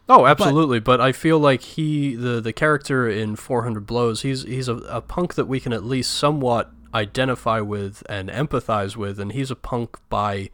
Oh, 0.09 0.25
absolutely. 0.25 0.81
But, 0.81 0.99
I 0.99 1.13
feel 1.13 1.39
like 1.39 1.61
he 1.61 2.15
the 2.15 2.41
the 2.41 2.51
character 2.51 3.07
in 3.07 3.37
400 3.37 3.85
Blows, 3.85 4.23
he's 4.23 4.43
he's 4.43 4.67
a, 4.67 4.75
a 4.75 4.99
punk 4.99 5.35
that 5.35 5.45
we 5.45 5.61
can 5.61 5.71
at 5.71 5.85
least 5.85 6.11
somewhat 6.11 6.69
identify 6.93 7.61
with 7.61 8.03
and 8.09 8.27
empathize 8.27 8.97
with, 8.97 9.19
and 9.21 9.31
he's 9.31 9.51
a 9.51 9.55
punk 9.55 9.97
by 10.09 10.49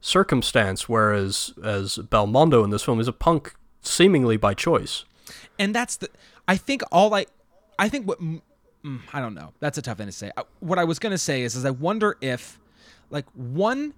circumstance, 0.00 0.88
whereas 0.88 1.54
as 1.64 1.96
Belmondo 1.96 2.62
in 2.62 2.70
this 2.70 2.84
film 2.84 3.00
is 3.00 3.08
a 3.08 3.12
punk 3.12 3.54
seemingly 3.80 4.36
by 4.36 4.54
choice. 4.54 5.04
and 5.58 5.74
that's 5.74 5.96
the 5.96 6.08
i 6.46 6.56
think 6.56 6.82
all 6.92 7.14
i 7.14 7.24
i 7.78 7.88
think 7.88 8.06
what 8.06 8.18
mm, 8.84 9.00
i 9.12 9.20
don't 9.20 9.34
know. 9.34 9.52
That's 9.60 9.78
a 9.78 9.82
tough 9.82 9.98
thing 9.98 10.06
to 10.06 10.12
say. 10.12 10.30
What 10.60 10.78
i 10.78 10.84
was 10.84 10.98
going 10.98 11.12
to 11.12 11.18
say 11.18 11.42
is 11.42 11.56
is 11.56 11.64
i 11.64 11.70
wonder 11.70 12.16
if 12.20 12.58
like 13.10 13.26
one 13.34 13.94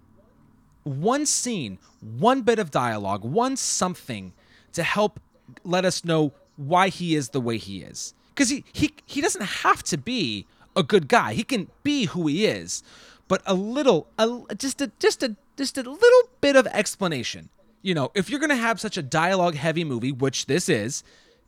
one 0.84 1.26
scene 1.26 1.78
one 2.00 2.42
bit 2.42 2.58
of 2.58 2.70
dialogue 2.70 3.24
one 3.24 3.56
something 3.56 4.32
to 4.72 4.82
help 4.82 5.20
let 5.64 5.84
us 5.84 6.04
know 6.04 6.32
why 6.56 6.88
he 6.88 7.14
is 7.14 7.30
the 7.30 7.40
way 7.40 7.58
he 7.58 7.82
is. 7.82 8.14
Because 8.34 8.50
he 8.50 8.64
he 8.72 8.94
he 9.06 9.20
doesn't 9.20 9.44
have 9.44 9.82
to 9.84 9.98
be 9.98 10.46
a 10.74 10.82
good 10.82 11.08
guy. 11.08 11.32
He 11.32 11.42
can 11.42 11.68
be 11.82 12.04
who 12.06 12.26
he 12.26 12.46
is 12.46 12.82
but 13.28 13.42
a 13.46 13.54
little 13.54 14.08
a, 14.18 14.54
just 14.56 14.80
a 14.80 14.90
just 14.98 15.22
a 15.22 15.36
just 15.56 15.78
a 15.78 15.82
little 15.82 16.30
bit 16.40 16.56
of 16.56 16.66
explanation. 16.68 17.48
You 17.82 17.94
know 17.94 18.10
if 18.14 18.28
you're 18.28 18.40
going 18.40 18.50
to 18.50 18.56
have 18.56 18.80
such 18.80 18.96
a 18.96 19.02
dialogue 19.02 19.54
heavy 19.54 19.84
movie 19.84 20.12
which 20.12 20.46
this 20.46 20.68
is 20.68 21.02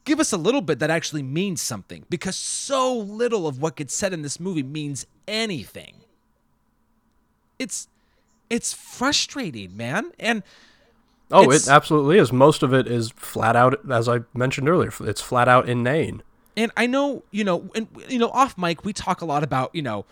give 0.04 0.20
us 0.20 0.32
a 0.32 0.36
little 0.36 0.60
bit 0.60 0.78
that 0.78 0.90
actually 0.90 1.22
means 1.22 1.60
something 1.60 2.04
because 2.08 2.36
so 2.36 2.94
little 2.94 3.46
of 3.46 3.60
what 3.60 3.76
gets 3.76 3.94
said 3.94 4.12
in 4.12 4.22
this 4.22 4.40
movie 4.40 4.62
means 4.62 5.06
anything 5.26 5.94
it's 7.58 7.88
it's 8.50 8.72
frustrating 8.72 9.76
man 9.76 10.10
and 10.18 10.42
Oh, 11.30 11.50
it 11.50 11.68
absolutely 11.68 12.18
is. 12.18 12.32
Most 12.32 12.62
of 12.62 12.72
it 12.72 12.86
is 12.86 13.10
flat 13.10 13.54
out, 13.54 13.78
as 13.90 14.08
I 14.08 14.20
mentioned 14.32 14.68
earlier. 14.68 14.90
It's 15.00 15.20
flat 15.20 15.46
out 15.46 15.68
inane. 15.68 16.22
And 16.56 16.72
I 16.76 16.86
know, 16.86 17.22
you 17.30 17.44
know, 17.44 17.70
and 17.74 17.86
you 18.08 18.18
know, 18.18 18.30
off 18.30 18.56
mic 18.56 18.84
we 18.84 18.92
talk 18.92 19.20
a 19.20 19.24
lot 19.24 19.44
about, 19.44 19.74
you 19.74 19.82
know, 19.82 20.06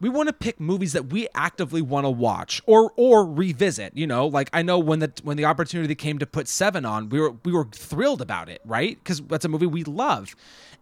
we 0.00 0.08
want 0.08 0.28
to 0.28 0.32
pick 0.32 0.60
movies 0.60 0.92
that 0.92 1.06
we 1.12 1.28
actively 1.34 1.82
want 1.82 2.04
to 2.04 2.10
watch 2.10 2.62
or 2.66 2.92
or 2.96 3.24
revisit. 3.26 3.96
You 3.96 4.06
know, 4.06 4.26
like 4.26 4.50
I 4.52 4.62
know 4.62 4.78
when 4.78 4.98
the 5.00 5.12
when 5.22 5.36
the 5.36 5.44
opportunity 5.44 5.94
came 5.94 6.18
to 6.18 6.26
put 6.26 6.48
Seven 6.48 6.84
on, 6.84 7.08
we 7.08 7.20
were 7.20 7.32
we 7.44 7.52
were 7.52 7.66
thrilled 7.72 8.20
about 8.22 8.48
it, 8.48 8.60
right? 8.64 8.98
Because 9.02 9.20
that's 9.22 9.44
a 9.44 9.48
movie 9.48 9.66
we 9.66 9.84
love. 9.84 10.34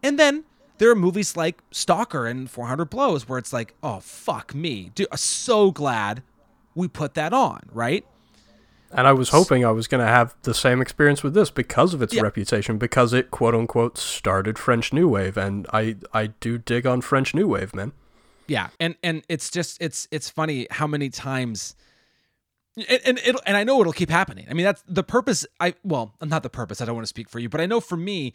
And 0.03 0.19
then 0.19 0.43
there 0.77 0.91
are 0.91 0.95
movies 0.95 1.35
like 1.35 1.59
Stalker 1.71 2.27
and 2.27 2.49
400 2.49 2.85
Blows 2.85 3.27
where 3.27 3.39
it's 3.39 3.51
like, 3.51 3.73
oh 3.81 3.99
fuck 3.99 4.53
me, 4.53 4.91
dude, 4.93 5.07
I'm 5.11 5.17
so 5.17 5.71
glad 5.71 6.21
we 6.75 6.87
put 6.87 7.15
that 7.15 7.33
on, 7.33 7.61
right? 7.71 8.05
And 8.91 9.05
I 9.05 9.11
was 9.11 9.29
hoping 9.29 9.65
I 9.65 9.71
was 9.71 9.87
going 9.87 9.99
to 10.05 10.09
have 10.09 10.33
the 10.43 10.53
same 10.53 10.79
experience 10.81 11.21
with 11.21 11.33
this 11.33 11.49
because 11.49 11.93
of 11.93 12.01
its 12.01 12.13
Yeah. 12.13 12.21
reputation, 12.21 12.77
because 12.77 13.11
it 13.11 13.31
quote 13.31 13.53
unquote 13.55 13.97
started 13.97 14.57
French 14.57 14.93
New 14.93 15.09
Wave, 15.09 15.35
and 15.35 15.65
I 15.73 15.95
I 16.13 16.27
do 16.27 16.57
dig 16.57 16.85
on 16.85 17.01
French 17.01 17.33
New 17.35 17.47
Wave, 17.47 17.73
man. 17.75 17.91
Yeah, 18.47 18.69
and 18.79 18.95
and 19.03 19.23
it's 19.29 19.49
just 19.49 19.81
it's 19.81 20.07
it's 20.11 20.29
funny 20.29 20.67
how 20.71 20.87
many 20.87 21.09
times 21.09 21.75
and 22.77 23.01
and, 23.05 23.17
it'll, 23.25 23.41
and 23.45 23.57
I 23.57 23.63
know 23.63 23.81
it'll 23.81 23.93
keep 23.93 24.09
happening. 24.09 24.45
I 24.49 24.53
mean, 24.53 24.65
that's 24.65 24.83
the 24.87 25.03
purpose. 25.03 25.45
I 25.59 25.73
well, 25.83 26.13
not 26.23 26.43
the 26.43 26.49
purpose. 26.49 26.81
I 26.81 26.85
don't 26.85 26.95
want 26.95 27.05
to 27.05 27.09
speak 27.09 27.29
for 27.29 27.39
you, 27.39 27.49
but 27.49 27.59
I 27.59 27.65
know 27.65 27.79
for 27.79 27.97
me, 27.97 28.33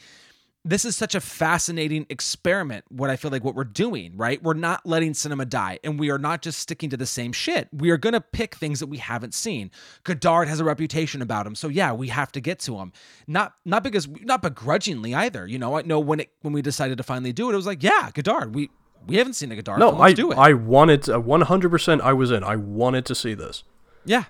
this 0.64 0.84
is 0.84 0.96
such 0.96 1.14
a 1.14 1.20
fascinating 1.20 2.06
experiment. 2.08 2.84
What 2.88 3.08
I 3.08 3.16
feel 3.16 3.30
like 3.30 3.44
what 3.44 3.54
we're 3.54 3.64
doing, 3.64 4.16
right? 4.16 4.42
We're 4.42 4.54
not 4.54 4.84
letting 4.84 5.14
cinema 5.14 5.44
die, 5.44 5.78
and 5.84 5.98
we 5.98 6.10
are 6.10 6.18
not 6.18 6.42
just 6.42 6.58
sticking 6.58 6.90
to 6.90 6.96
the 6.96 7.06
same 7.06 7.32
shit. 7.32 7.68
We 7.72 7.90
are 7.90 7.96
gonna 7.96 8.20
pick 8.20 8.56
things 8.56 8.80
that 8.80 8.88
we 8.88 8.98
haven't 8.98 9.34
seen. 9.34 9.70
Godard 10.02 10.48
has 10.48 10.58
a 10.58 10.64
reputation 10.64 11.22
about 11.22 11.46
him, 11.46 11.54
so 11.54 11.68
yeah, 11.68 11.92
we 11.92 12.08
have 12.08 12.32
to 12.32 12.40
get 12.40 12.58
to 12.60 12.78
him. 12.78 12.92
Not 13.28 13.54
not 13.64 13.84
because 13.84 14.08
not 14.08 14.42
begrudgingly 14.42 15.14
either. 15.14 15.46
You 15.46 15.58
know, 15.58 15.76
I 15.76 15.82
know 15.82 16.00
when 16.00 16.20
it 16.20 16.30
when 16.40 16.52
we 16.52 16.62
decided 16.62 16.98
to 16.98 17.04
finally 17.04 17.32
do 17.32 17.48
it, 17.48 17.52
it 17.52 17.56
was 17.56 17.66
like, 17.66 17.82
yeah, 17.82 18.10
Godard. 18.12 18.56
We 18.56 18.70
we 19.06 19.16
haven't 19.16 19.34
seen 19.34 19.52
a 19.52 19.56
Godard. 19.56 19.78
No, 19.78 19.98
I 19.98 20.12
do 20.12 20.32
it. 20.32 20.38
I 20.38 20.52
wanted 20.52 21.02
to, 21.04 21.20
100%. 21.20 22.00
I 22.00 22.12
was 22.12 22.30
in. 22.30 22.44
I 22.44 22.56
wanted 22.56 23.04
to 23.06 23.14
see 23.14 23.34
this, 23.34 23.64
yeah, 24.04 24.24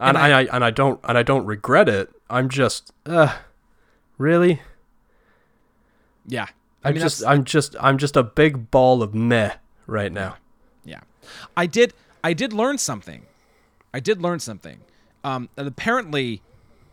and, 0.00 0.16
I, 0.16 0.40
I 0.42 0.44
and 0.54 0.64
I 0.64 0.70
don't 0.70 1.00
and 1.04 1.16
I 1.18 1.22
don't 1.22 1.46
regret 1.46 1.88
it. 1.88 2.10
I'm 2.30 2.48
just, 2.48 2.92
uh, 3.06 3.36
really. 4.18 4.62
yeah. 6.26 6.46
I 6.82 6.88
I'm 6.88 6.94
mean, 6.94 7.02
just 7.02 7.24
I'm 7.24 7.44
just 7.44 7.76
I'm 7.80 7.96
just 7.98 8.16
a 8.16 8.22
big 8.22 8.70
ball 8.70 9.02
of 9.02 9.14
meh 9.14 9.54
right 9.86 10.12
now. 10.12 10.36
Yeah, 10.84 11.00
I 11.56 11.66
did. 11.66 11.94
I 12.22 12.32
did 12.34 12.52
learn 12.52 12.76
something. 12.78 13.22
I 13.94 14.00
did 14.00 14.20
learn 14.20 14.38
something. 14.40 14.80
Um, 15.22 15.48
and 15.56 15.66
apparently, 15.66 16.42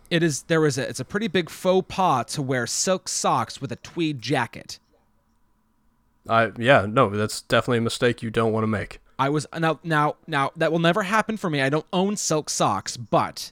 it 0.09 0.23
is 0.23 0.43
there 0.43 0.61
was 0.61 0.77
a 0.77 0.87
it's 0.87 1.01
a 1.01 1.05
pretty 1.05 1.27
big 1.27 1.49
faux 1.49 1.85
pas 1.89 2.25
to 2.35 2.41
wear 2.41 2.65
silk 2.67 3.09
socks 3.09 3.59
with 3.59 3.71
a 3.73 3.75
tweed 3.77 4.21
jacket. 4.21 4.79
I 6.31 6.51
yeah, 6.57 6.85
no, 6.87 7.09
that's 7.09 7.41
definitely 7.41 7.79
a 7.79 7.81
mistake 7.81 8.23
you 8.23 8.29
don't 8.29 8.53
want 8.53 8.63
to 8.63 8.67
make. 8.67 8.99
I 9.19 9.29
was 9.29 9.45
now 9.57 9.79
now 9.83 10.15
now 10.27 10.51
that 10.55 10.71
will 10.71 10.79
never 10.79 11.03
happen 11.03 11.37
for 11.37 11.49
me. 11.49 11.61
I 11.61 11.69
don't 11.69 11.85
own 11.91 12.15
silk 12.15 12.49
socks, 12.49 12.95
but 12.97 13.51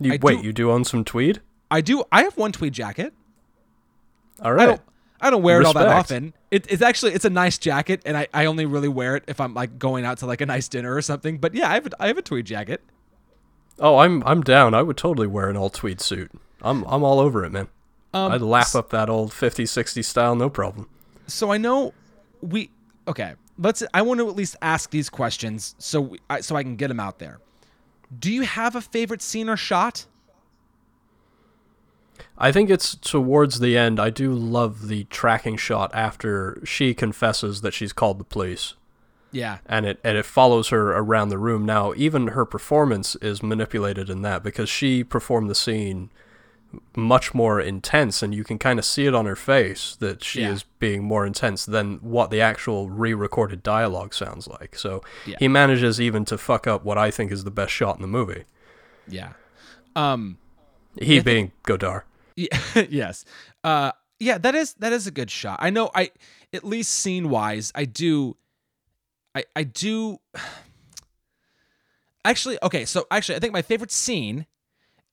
You 0.00 0.14
I 0.14 0.18
wait, 0.20 0.40
do- 0.40 0.46
you 0.46 0.52
do 0.52 0.70
own 0.70 0.84
some 0.84 1.04
tweed? 1.04 1.40
I 1.70 1.80
do. 1.80 2.04
I 2.12 2.24
have 2.24 2.36
one 2.36 2.52
tweed 2.52 2.72
jacket. 2.72 3.14
All 4.42 4.52
right. 4.52 4.62
I 4.64 4.66
don't. 4.66 4.80
I 5.20 5.30
don't 5.30 5.42
wear 5.42 5.60
it 5.60 5.64
all 5.66 5.72
that 5.72 5.88
often. 5.88 6.34
It, 6.50 6.66
it's 6.70 6.82
actually 6.82 7.12
it's 7.12 7.24
a 7.24 7.30
nice 7.30 7.56
jacket, 7.56 8.02
and 8.04 8.16
I, 8.16 8.26
I 8.34 8.44
only 8.44 8.66
really 8.66 8.88
wear 8.88 9.16
it 9.16 9.24
if 9.26 9.40
I'm 9.40 9.54
like 9.54 9.78
going 9.78 10.04
out 10.04 10.18
to 10.18 10.26
like 10.26 10.40
a 10.42 10.46
nice 10.46 10.68
dinner 10.68 10.94
or 10.94 11.00
something. 11.00 11.38
But 11.38 11.54
yeah, 11.54 11.70
I 11.70 11.74
have 11.74 11.86
a, 11.86 11.90
I 11.98 12.06
have 12.08 12.18
a 12.18 12.22
tweed 12.22 12.44
jacket. 12.44 12.82
Oh, 13.78 13.98
I'm 13.98 14.22
I'm 14.26 14.42
down. 14.42 14.74
I 14.74 14.82
would 14.82 14.96
totally 14.96 15.26
wear 15.26 15.48
an 15.48 15.56
all 15.56 15.70
tweed 15.70 16.00
suit. 16.00 16.30
I'm 16.60 16.84
I'm 16.84 17.02
all 17.02 17.20
over 17.20 17.44
it, 17.44 17.50
man. 17.50 17.68
Um, 18.12 18.32
I'd 18.32 18.42
lap 18.42 18.74
up 18.74 18.90
that 18.90 19.08
old 19.08 19.32
50 19.32 19.64
60 19.64 20.02
style 20.02 20.36
no 20.36 20.50
problem. 20.50 20.88
So 21.26 21.52
I 21.52 21.58
know 21.58 21.94
we 22.40 22.70
okay. 23.08 23.34
Let's. 23.58 23.82
I 23.94 24.02
want 24.02 24.20
to 24.20 24.28
at 24.28 24.34
least 24.34 24.56
ask 24.62 24.90
these 24.90 25.08
questions 25.08 25.74
so 25.78 26.00
we, 26.00 26.18
I, 26.28 26.40
so 26.40 26.56
I 26.56 26.62
can 26.62 26.76
get 26.76 26.88
them 26.88 27.00
out 27.00 27.18
there. 27.18 27.38
Do 28.16 28.32
you 28.32 28.42
have 28.42 28.76
a 28.76 28.80
favorite 28.80 29.22
scene 29.22 29.48
or 29.48 29.56
shot? 29.56 30.06
I 32.36 32.52
think 32.52 32.70
it's 32.70 32.94
towards 32.94 33.60
the 33.60 33.76
end. 33.76 34.00
I 34.00 34.10
do 34.10 34.32
love 34.32 34.88
the 34.88 35.04
tracking 35.04 35.56
shot 35.56 35.90
after 35.94 36.60
she 36.64 36.94
confesses 36.94 37.60
that 37.60 37.74
she's 37.74 37.92
called 37.92 38.18
the 38.18 38.24
police. 38.24 38.74
Yeah, 39.30 39.58
and 39.66 39.84
it 39.84 39.98
and 40.04 40.16
it 40.16 40.24
follows 40.24 40.68
her 40.68 40.92
around 40.92 41.28
the 41.28 41.38
room. 41.38 41.64
Now, 41.64 41.92
even 41.96 42.28
her 42.28 42.44
performance 42.44 43.16
is 43.16 43.42
manipulated 43.42 44.08
in 44.08 44.22
that 44.22 44.42
because 44.42 44.68
she 44.68 45.02
performed 45.02 45.50
the 45.50 45.56
scene 45.56 46.10
much 46.96 47.34
more 47.34 47.60
intense, 47.60 48.22
and 48.22 48.34
you 48.34 48.44
can 48.44 48.58
kind 48.58 48.78
of 48.78 48.84
see 48.84 49.06
it 49.06 49.14
on 49.14 49.26
her 49.26 49.36
face 49.36 49.96
that 50.00 50.22
she 50.24 50.40
Yeah. 50.42 50.52
is 50.52 50.64
being 50.78 51.02
more 51.04 51.26
intense 51.26 51.64
than 51.64 51.96
what 51.96 52.30
the 52.30 52.40
actual 52.40 52.90
re-recorded 52.90 53.62
dialogue 53.62 54.14
sounds 54.14 54.46
like. 54.46 54.76
So 54.76 55.02
Yeah. 55.26 55.36
he 55.38 55.48
manages 55.48 56.00
even 56.00 56.24
to 56.26 56.38
fuck 56.38 56.66
up 56.66 56.84
what 56.84 56.98
I 56.98 57.10
think 57.10 57.30
is 57.32 57.44
the 57.44 57.50
best 57.50 57.72
shot 57.72 57.96
in 57.96 58.02
the 58.02 58.08
movie. 58.08 58.44
yeah. 59.08 59.32
Um. 59.96 60.38
He 61.00 61.20
being 61.20 61.52
Godard. 61.64 62.02
Yeah, 62.36 62.48
yes. 62.88 63.24
Uh 63.62 63.92
yeah, 64.20 64.38
that 64.38 64.54
is 64.54 64.74
that 64.74 64.92
is 64.92 65.06
a 65.06 65.10
good 65.10 65.30
shot. 65.30 65.58
I 65.60 65.70
know 65.70 65.90
I 65.94 66.10
at 66.52 66.64
least 66.64 66.90
scene 66.92 67.28
wise, 67.30 67.70
I 67.74 67.84
do 67.84 68.36
I 69.34 69.44
I 69.56 69.62
do 69.64 70.18
Actually, 72.24 72.58
okay, 72.62 72.84
so 72.86 73.06
actually 73.10 73.36
I 73.36 73.38
think 73.38 73.52
my 73.52 73.62
favorite 73.62 73.90
scene 73.92 74.46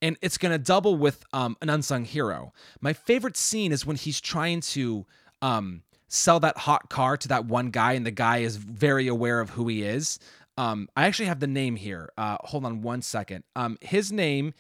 and 0.02 0.18
it's 0.22 0.38
going 0.38 0.52
to 0.52 0.58
double 0.58 0.96
with 0.96 1.24
um 1.34 1.58
an 1.62 1.70
unsung 1.70 2.06
hero. 2.06 2.54
My 2.80 2.94
favorite 2.94 3.38
scene 3.38 3.72
is 3.72 3.86
when 3.86 3.96
he's 3.96 4.22
trying 4.22 4.62
to 4.62 5.06
um 5.42 5.84
sell 6.08 6.40
that 6.42 6.58
hot 6.58 6.90
car 6.90 7.18
to 7.18 7.28
that 7.30 7.46
one 7.46 7.70
guy 7.70 7.94
and 7.94 8.06
the 8.06 8.12
guy 8.12 8.40
is 8.40 8.58
very 8.58 9.08
aware 9.08 9.40
of 9.40 9.52
who 9.52 9.68
he 9.68 9.84
is. 9.84 10.20
Um 10.58 10.90
I 10.96 11.06
actually 11.06 11.28
have 11.28 11.40
the 11.40 11.48
name 11.48 11.76
here. 11.76 12.10
Uh 12.18 12.38
hold 12.42 12.66
on 12.66 12.82
one 12.82 13.02
second. 13.02 13.44
Um 13.56 13.78
his 13.82 14.12
name 14.12 14.54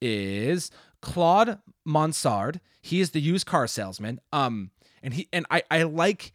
is 0.00 0.70
Claude 1.00 1.58
Mansard. 1.84 2.60
He 2.82 3.00
is 3.00 3.10
the 3.10 3.20
used 3.20 3.46
car 3.46 3.66
salesman. 3.66 4.20
Um, 4.32 4.70
and 5.02 5.14
he 5.14 5.28
and 5.32 5.46
I 5.50 5.62
I 5.70 5.82
like 5.84 6.32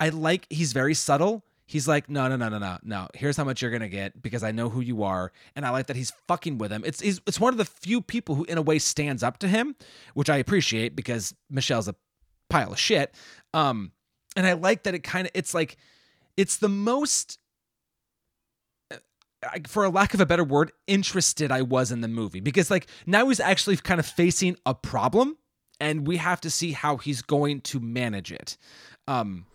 I 0.00 0.10
like 0.10 0.46
he's 0.50 0.72
very 0.72 0.94
subtle. 0.94 1.44
He's 1.66 1.88
like, 1.88 2.10
no, 2.10 2.28
no, 2.28 2.36
no, 2.36 2.48
no, 2.50 2.58
no, 2.58 2.78
no. 2.82 3.08
Here's 3.14 3.36
how 3.36 3.44
much 3.44 3.62
you're 3.62 3.70
gonna 3.70 3.88
get 3.88 4.20
because 4.20 4.42
I 4.42 4.52
know 4.52 4.68
who 4.68 4.80
you 4.80 5.02
are, 5.02 5.32
and 5.56 5.64
I 5.64 5.70
like 5.70 5.86
that 5.86 5.96
he's 5.96 6.12
fucking 6.28 6.58
with 6.58 6.70
him. 6.70 6.82
It's 6.84 7.00
he's, 7.00 7.20
it's 7.26 7.40
one 7.40 7.54
of 7.54 7.58
the 7.58 7.64
few 7.64 8.00
people 8.02 8.34
who, 8.34 8.44
in 8.44 8.58
a 8.58 8.62
way, 8.62 8.78
stands 8.78 9.22
up 9.22 9.38
to 9.38 9.48
him, 9.48 9.74
which 10.12 10.28
I 10.28 10.36
appreciate 10.36 10.94
because 10.94 11.34
Michel's 11.48 11.88
a 11.88 11.94
pile 12.50 12.72
of 12.72 12.78
shit. 12.78 13.14
Um, 13.54 13.92
and 14.36 14.46
I 14.46 14.52
like 14.52 14.82
that 14.82 14.94
it 14.94 15.04
kind 15.04 15.26
of 15.26 15.30
it's 15.34 15.54
like 15.54 15.76
it's 16.36 16.58
the 16.58 16.68
most 16.68 17.38
I- 19.42 19.60
for 19.66 19.84
a 19.84 19.88
lack 19.90 20.14
of 20.14 20.20
a 20.20 20.26
better 20.26 20.44
word, 20.44 20.72
interested 20.86 21.50
I 21.52 21.62
was 21.62 21.92
in 21.92 22.00
the 22.00 22.08
movie 22.08 22.40
because 22.40 22.70
like 22.70 22.86
now 23.06 23.28
he's 23.28 23.40
actually 23.40 23.76
kind 23.76 24.00
of 24.00 24.06
facing 24.06 24.56
a 24.66 24.74
problem 24.74 25.36
and 25.80 26.06
we 26.06 26.16
have 26.16 26.40
to 26.42 26.50
see 26.50 26.72
how 26.72 26.96
he's 26.96 27.22
going 27.22 27.60
to 27.62 27.80
manage 27.80 28.32
it. 28.32 28.56
Um 29.06 29.46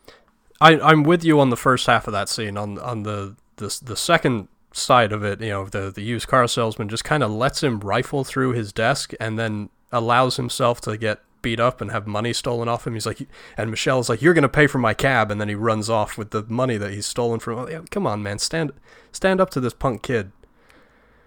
I, 0.61 0.79
I'm 0.79 1.03
with 1.03 1.23
you 1.23 1.39
on 1.39 1.49
the 1.49 1.57
first 1.57 1.87
half 1.87 2.07
of 2.07 2.13
that 2.13 2.29
scene. 2.29 2.57
On 2.57 2.77
on 2.79 3.03
the 3.03 3.35
the 3.57 3.79
the 3.83 3.95
second 3.95 4.47
side 4.73 5.11
of 5.11 5.23
it, 5.23 5.41
you 5.41 5.49
know, 5.49 5.65
the 5.65 5.91
the 5.91 6.01
used 6.01 6.27
car 6.27 6.47
salesman 6.47 6.89
just 6.89 7.03
kind 7.03 7.23
of 7.23 7.31
lets 7.31 7.63
him 7.63 7.79
rifle 7.79 8.23
through 8.23 8.53
his 8.53 8.73
desk 8.73 9.13
and 9.19 9.39
then 9.39 9.69
allows 9.91 10.37
himself 10.37 10.81
to 10.81 10.97
get 10.97 11.21
beat 11.41 11.59
up 11.59 11.79
and 11.79 11.91
have 11.91 12.05
money 12.05 12.33
stolen 12.33 12.67
off 12.67 12.85
him. 12.85 12.93
He's 12.93 13.05
like, 13.05 13.27
and 13.57 13.71
Michel's 13.71 14.09
like, 14.09 14.21
"You're 14.21 14.33
gonna 14.33 14.49
pay 14.49 14.67
for 14.67 14.77
my 14.77 14.93
cab," 14.93 15.31
and 15.31 15.39
then 15.39 15.49
he 15.49 15.55
runs 15.55 15.89
off 15.89 16.17
with 16.17 16.31
the 16.31 16.43
money 16.47 16.77
that 16.77 16.91
he's 16.91 17.05
stolen 17.05 17.39
from. 17.39 17.59
Oh, 17.59 17.85
Come 17.89 18.05
on, 18.05 18.21
man, 18.21 18.39
stand 18.39 18.71
stand 19.11 19.39
up 19.39 19.49
to 19.51 19.59
this 19.59 19.73
punk 19.73 20.03
kid. 20.03 20.31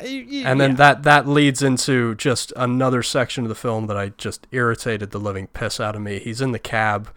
Uh, 0.00 0.04
and 0.04 0.60
then 0.60 0.76
that 0.76 1.04
that 1.04 1.26
leads 1.26 1.62
into 1.62 2.14
just 2.16 2.52
another 2.56 3.02
section 3.02 3.44
of 3.44 3.48
the 3.48 3.54
film 3.54 3.86
that 3.86 3.96
I 3.96 4.10
just 4.10 4.46
irritated 4.50 5.10
the 5.10 5.20
living 5.20 5.46
piss 5.48 5.80
out 5.80 5.96
of 5.96 6.02
me. 6.02 6.18
He's 6.18 6.40
in 6.40 6.52
the 6.52 6.58
cab. 6.58 7.08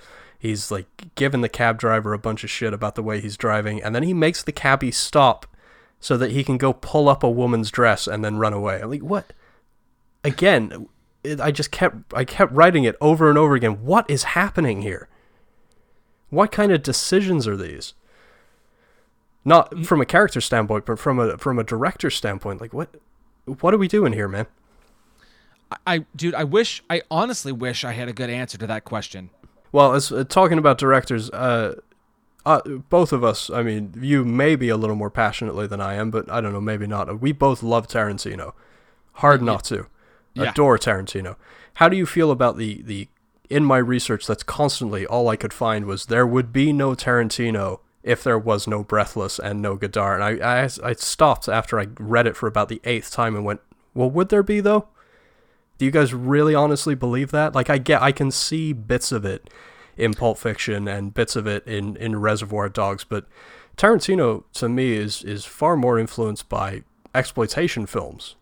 He's 0.45 0.71
like 0.71 1.15
giving 1.15 1.41
the 1.41 1.49
cab 1.49 1.79
driver 1.79 2.13
a 2.13 2.19
bunch 2.19 2.43
of 2.43 2.49
shit 2.49 2.73
about 2.73 2.95
the 2.95 3.03
way 3.03 3.19
he's 3.19 3.37
driving, 3.37 3.81
and 3.81 3.95
then 3.95 4.03
he 4.03 4.13
makes 4.13 4.43
the 4.43 4.51
cabbie 4.51 4.91
stop 4.91 5.47
so 5.99 6.17
that 6.17 6.31
he 6.31 6.43
can 6.43 6.57
go 6.57 6.73
pull 6.73 7.09
up 7.09 7.23
a 7.23 7.29
woman's 7.29 7.71
dress 7.71 8.07
and 8.07 8.23
then 8.23 8.37
run 8.37 8.53
away. 8.53 8.81
I'm 8.81 8.89
like, 8.89 9.01
what? 9.01 9.33
Again, 10.23 10.87
it, 11.23 11.41
I 11.41 11.51
just 11.51 11.71
kept 11.71 12.13
I 12.13 12.23
kept 12.23 12.51
writing 12.51 12.83
it 12.83 12.95
over 13.01 13.29
and 13.29 13.37
over 13.37 13.55
again. 13.55 13.83
What 13.83 14.09
is 14.09 14.23
happening 14.23 14.81
here? 14.81 15.09
What 16.29 16.51
kind 16.51 16.71
of 16.71 16.83
decisions 16.83 17.47
are 17.47 17.57
these? 17.57 17.93
Not 19.43 19.85
from 19.85 20.01
a 20.01 20.05
character 20.05 20.41
standpoint, 20.41 20.85
but 20.85 20.99
from 20.99 21.19
a 21.19 21.37
from 21.37 21.59
a 21.59 21.63
director 21.63 22.09
standpoint. 22.09 22.61
Like 22.61 22.73
what 22.73 22.89
what 23.61 23.73
are 23.73 23.77
we 23.77 23.87
doing 23.87 24.13
here, 24.13 24.27
man? 24.27 24.47
I 25.85 26.05
dude, 26.15 26.35
I 26.35 26.43
wish 26.43 26.83
I 26.89 27.01
honestly 27.09 27.51
wish 27.51 27.83
I 27.83 27.93
had 27.93 28.07
a 28.07 28.13
good 28.13 28.29
answer 28.29 28.57
to 28.57 28.67
that 28.67 28.85
question. 28.85 29.29
Well, 29.71 29.93
as 29.93 30.11
uh, 30.11 30.23
talking 30.23 30.57
about 30.57 30.77
directors, 30.77 31.29
uh, 31.31 31.75
uh, 32.45 32.61
both 32.89 33.11
of 33.11 33.23
us. 33.23 33.49
I 33.49 33.63
mean, 33.63 33.93
you 33.99 34.23
may 34.23 34.55
be 34.55 34.69
a 34.69 34.77
little 34.77 34.95
more 34.95 35.09
passionately 35.09 35.67
than 35.67 35.81
I 35.81 35.95
am, 35.95 36.11
but 36.11 36.29
I 36.29 36.41
don't 36.41 36.53
know, 36.53 36.61
maybe 36.61 36.87
not. 36.87 37.19
We 37.19 37.31
both 37.31 37.63
love 37.63 37.87
Tarantino. 37.87 38.53
Hard 39.13 39.41
not 39.41 39.63
to. 39.65 39.87
Yeah. 40.33 40.51
Adore 40.51 40.77
Tarantino. 40.77 41.37
How 41.75 41.89
do 41.89 41.97
you 41.97 42.05
feel 42.05 42.31
about 42.31 42.57
the 42.57 42.81
the? 42.83 43.07
In 43.47 43.63
my 43.63 43.77
research, 43.77 44.25
that's 44.25 44.41
constantly 44.41 45.05
all 45.05 45.29
I 45.29 45.35
could 45.35 45.53
find 45.53 45.85
was 45.85 46.07
there 46.07 46.25
would 46.25 46.51
be 46.51 46.73
no 46.73 46.95
Tarantino 46.95 47.79
if 48.01 48.23
there 48.23 48.39
was 48.39 48.67
no 48.67 48.83
Breathless 48.83 49.37
and 49.37 49.61
no 49.61 49.75
Godard. 49.75 50.21
And 50.21 50.43
I, 50.43 50.63
I 50.63 50.69
I 50.83 50.93
stopped 50.93 51.47
after 51.47 51.79
I 51.79 51.87
read 51.99 52.27
it 52.27 52.35
for 52.35 52.47
about 52.47 52.69
the 52.69 52.81
eighth 52.83 53.11
time 53.11 53.35
and 53.35 53.45
went, 53.45 53.61
well, 53.93 54.09
would 54.09 54.29
there 54.29 54.43
be 54.43 54.61
though? 54.61 54.87
Do 55.77 55.85
you 55.85 55.91
guys 55.91 56.13
really 56.13 56.55
honestly 56.55 56.95
believe 56.95 57.31
that? 57.31 57.53
Like 57.53 57.69
I 57.69 57.77
get 57.77 58.01
I 58.01 58.11
can 58.11 58.31
see 58.31 58.73
bits 58.73 59.11
of 59.11 59.25
it 59.25 59.49
in 59.97 60.13
Pulp 60.13 60.37
Fiction 60.37 60.87
and 60.87 61.13
bits 61.13 61.35
of 61.35 61.47
it 61.47 61.65
in, 61.65 61.95
in 61.97 62.19
Reservoir 62.19 62.69
Dogs, 62.69 63.03
but 63.03 63.25
Tarantino 63.77 64.43
to 64.53 64.69
me 64.69 64.93
is 64.93 65.23
is 65.23 65.45
far 65.45 65.75
more 65.75 65.99
influenced 65.99 66.49
by 66.49 66.83
exploitation 67.13 67.85
films. 67.85 68.35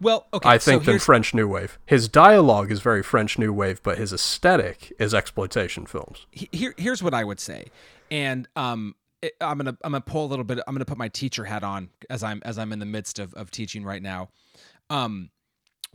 Well, 0.00 0.26
okay, 0.32 0.48
I 0.48 0.58
think 0.58 0.84
so 0.84 0.92
than 0.92 1.00
French 1.00 1.34
New 1.34 1.48
Wave. 1.48 1.78
His 1.86 2.08
dialogue 2.08 2.70
is 2.70 2.80
very 2.80 3.02
French 3.02 3.38
New 3.38 3.52
Wave, 3.52 3.82
but 3.82 3.98
his 3.98 4.12
aesthetic 4.12 4.92
is 4.98 5.12
exploitation 5.12 5.86
films. 5.86 6.26
here 6.30 6.74
here's 6.76 7.02
what 7.02 7.14
I 7.14 7.24
would 7.24 7.40
say, 7.40 7.66
and 8.10 8.48
um, 8.56 8.94
it, 9.22 9.34
I'm 9.40 9.58
gonna 9.58 9.76
I'm 9.82 9.92
gonna 9.92 10.00
pull 10.00 10.24
a 10.24 10.28
little 10.28 10.44
bit. 10.44 10.60
I'm 10.66 10.74
gonna 10.74 10.84
put 10.84 10.98
my 10.98 11.08
teacher 11.08 11.44
hat 11.44 11.62
on 11.62 11.90
as 12.08 12.22
I'm 12.22 12.42
as 12.44 12.58
I'm 12.58 12.72
in 12.72 12.78
the 12.78 12.86
midst 12.86 13.18
of 13.18 13.34
of 13.34 13.50
teaching 13.50 13.84
right 13.84 14.02
now. 14.02 14.30
Um, 14.88 15.30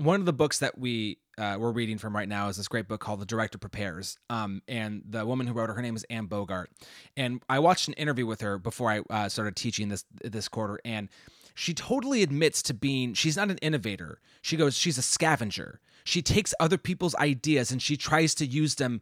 one 0.02 0.20
of 0.20 0.26
the 0.26 0.34
books 0.34 0.60
that 0.60 0.78
we 0.78 1.20
uh, 1.38 1.58
we're 1.60 1.72
reading 1.72 1.98
from 1.98 2.16
right 2.16 2.28
now 2.28 2.50
is 2.50 2.58
this 2.58 2.68
great 2.68 2.88
book 2.88 3.00
called 3.00 3.20
The 3.20 3.26
Director 3.26 3.58
Prepares. 3.58 4.18
Um, 4.30 4.62
and 4.68 5.02
the 5.08 5.26
woman 5.26 5.48
who 5.48 5.54
wrote 5.54 5.70
it, 5.70 5.76
her 5.76 5.82
name 5.82 5.96
is 5.96 6.06
Anne 6.10 6.26
Bogart. 6.26 6.70
And 7.16 7.42
I 7.50 7.60
watched 7.60 7.88
an 7.88 7.94
interview 7.96 8.26
with 8.26 8.42
her 8.42 8.58
before 8.58 8.92
I 8.92 9.00
uh, 9.10 9.30
started 9.30 9.56
teaching 9.56 9.90
this 9.90 10.06
this 10.24 10.48
quarter, 10.48 10.80
and 10.84 11.10
she 11.56 11.74
totally 11.74 12.24
admits 12.24 12.62
to 12.64 12.74
being 12.74 13.14
she's 13.14 13.38
not 13.38 13.50
an 13.50 13.58
innovator. 13.60 14.20
She 14.42 14.58
goes, 14.58 14.76
she's 14.76 14.98
a 14.98 15.04
scavenger. 15.04 15.80
She 16.04 16.22
takes 16.22 16.54
other 16.60 16.78
people's 16.78 17.16
ideas 17.16 17.72
and 17.72 17.82
she 17.82 17.96
tries 17.96 18.34
to 18.36 18.46
use 18.46 18.76
them 18.76 19.02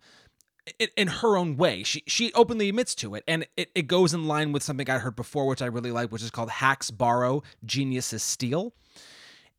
in, 0.77 0.89
in 0.97 1.07
her 1.07 1.37
own 1.37 1.57
way. 1.57 1.83
She 1.83 2.03
she 2.07 2.33
openly 2.33 2.69
admits 2.69 2.93
to 2.95 3.15
it, 3.15 3.23
and 3.27 3.47
it, 3.57 3.69
it 3.73 3.87
goes 3.87 4.13
in 4.13 4.27
line 4.27 4.51
with 4.51 4.63
something 4.63 4.89
I 4.89 4.99
heard 4.99 5.15
before, 5.15 5.47
which 5.47 5.61
I 5.61 5.67
really 5.67 5.91
like, 5.91 6.11
which 6.11 6.23
is 6.23 6.31
called 6.31 6.49
hacks 6.49 6.91
borrow, 6.91 7.43
geniuses 7.65 8.23
steal. 8.23 8.73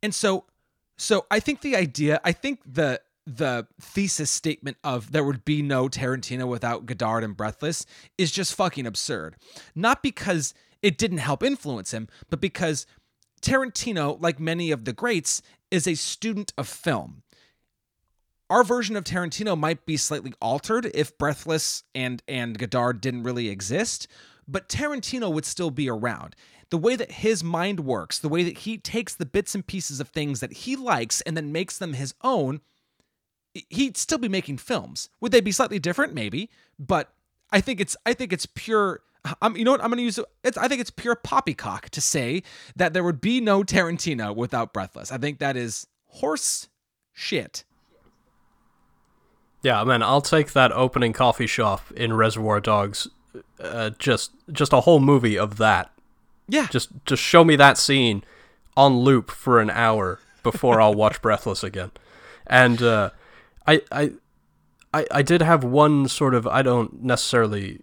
And 0.03 0.15
so 0.15 0.45
so 0.97 1.25
I 1.31 1.39
think 1.39 1.61
the 1.61 1.75
idea, 1.75 2.19
I 2.23 2.31
think 2.31 2.59
the 2.65 3.01
the 3.27 3.67
thesis 3.79 4.31
statement 4.31 4.77
of 4.83 5.11
there 5.11 5.23
would 5.23 5.45
be 5.45 5.61
no 5.61 5.87
Tarantino 5.87 6.47
without 6.47 6.85
Godard 6.85 7.23
and 7.23 7.37
Breathless 7.37 7.85
is 8.17 8.31
just 8.31 8.55
fucking 8.55 8.87
absurd. 8.87 9.35
Not 9.75 10.01
because 10.01 10.53
it 10.81 10.97
didn't 10.97 11.19
help 11.19 11.43
influence 11.43 11.91
him, 11.91 12.07
but 12.29 12.41
because 12.41 12.87
Tarantino, 13.41 14.21
like 14.21 14.39
many 14.39 14.71
of 14.71 14.85
the 14.85 14.93
greats, 14.93 15.41
is 15.69 15.87
a 15.87 15.95
student 15.95 16.53
of 16.57 16.67
film. 16.67 17.23
Our 18.49 18.63
version 18.63 18.97
of 18.97 19.03
Tarantino 19.03 19.57
might 19.57 19.85
be 19.85 19.97
slightly 19.97 20.33
altered 20.41 20.91
if 20.93 21.17
Breathless 21.17 21.83
and 21.95 22.21
and 22.27 22.57
Godard 22.57 23.01
didn't 23.01 23.23
really 23.23 23.49
exist, 23.49 24.07
but 24.47 24.69
Tarantino 24.69 25.31
would 25.31 25.45
still 25.45 25.71
be 25.71 25.89
around 25.89 26.35
the 26.71 26.77
way 26.77 26.95
that 26.95 27.11
his 27.11 27.43
mind 27.43 27.81
works, 27.81 28.17
the 28.17 28.29
way 28.29 28.43
that 28.43 28.59
he 28.59 28.77
takes 28.77 29.13
the 29.13 29.25
bits 29.25 29.53
and 29.53 29.67
pieces 29.67 29.99
of 29.99 30.07
things 30.07 30.39
that 30.39 30.53
he 30.53 30.75
likes 30.75 31.21
and 31.21 31.37
then 31.37 31.51
makes 31.51 31.77
them 31.77 31.93
his 31.93 32.15
own, 32.23 32.61
he'd 33.69 33.97
still 33.97 34.17
be 34.17 34.29
making 34.29 34.57
films. 34.57 35.09
Would 35.19 35.33
they 35.33 35.41
be 35.41 35.51
slightly 35.51 35.79
different? 35.79 36.13
Maybe, 36.13 36.49
but 36.79 37.13
I 37.51 37.59
think 37.59 37.81
it's 37.81 37.97
I 38.05 38.13
think 38.13 38.31
it's 38.33 38.45
pure. 38.45 39.01
I'm, 39.41 39.55
you 39.55 39.65
know 39.65 39.71
what 39.71 39.83
I'm 39.83 39.89
going 39.89 39.97
to 39.97 40.03
use? 40.03 40.19
It's, 40.43 40.57
I 40.57 40.67
think 40.67 40.81
it's 40.81 40.89
pure 40.89 41.13
poppycock 41.13 41.89
to 41.91 42.01
say 42.01 42.41
that 42.75 42.93
there 42.93 43.03
would 43.03 43.21
be 43.21 43.39
no 43.39 43.61
Tarantino 43.61 44.35
without 44.35 44.73
Breathless. 44.73 45.11
I 45.11 45.19
think 45.19 45.37
that 45.39 45.55
is 45.55 45.85
horse 46.07 46.69
shit. 47.13 47.63
Yeah, 49.61 49.83
man, 49.83 50.01
I'll 50.01 50.21
take 50.21 50.53
that 50.53 50.71
opening 50.71 51.13
coffee 51.13 51.45
shop 51.45 51.91
in 51.91 52.13
Reservoir 52.13 52.59
Dogs. 52.59 53.09
Uh, 53.59 53.91
just 53.97 54.31
just 54.51 54.73
a 54.73 54.81
whole 54.81 54.99
movie 54.99 55.37
of 55.37 55.57
that 55.57 55.91
yeah. 56.51 56.67
Just 56.69 56.89
just 57.05 57.23
show 57.23 57.45
me 57.45 57.55
that 57.55 57.77
scene 57.77 58.25
on 58.75 58.99
loop 58.99 59.31
for 59.31 59.61
an 59.61 59.69
hour 59.69 60.19
before 60.43 60.81
I'll 60.81 60.93
watch 60.93 61.21
Breathless 61.21 61.63
again. 61.63 61.91
And 62.45 62.81
uh, 62.81 63.11
I, 63.65 63.81
I 63.89 64.11
I 64.93 65.05
I 65.09 65.21
did 65.21 65.41
have 65.41 65.63
one 65.63 66.09
sort 66.09 66.35
of 66.35 66.45
I 66.45 66.61
don't 66.61 67.03
necessarily 67.03 67.79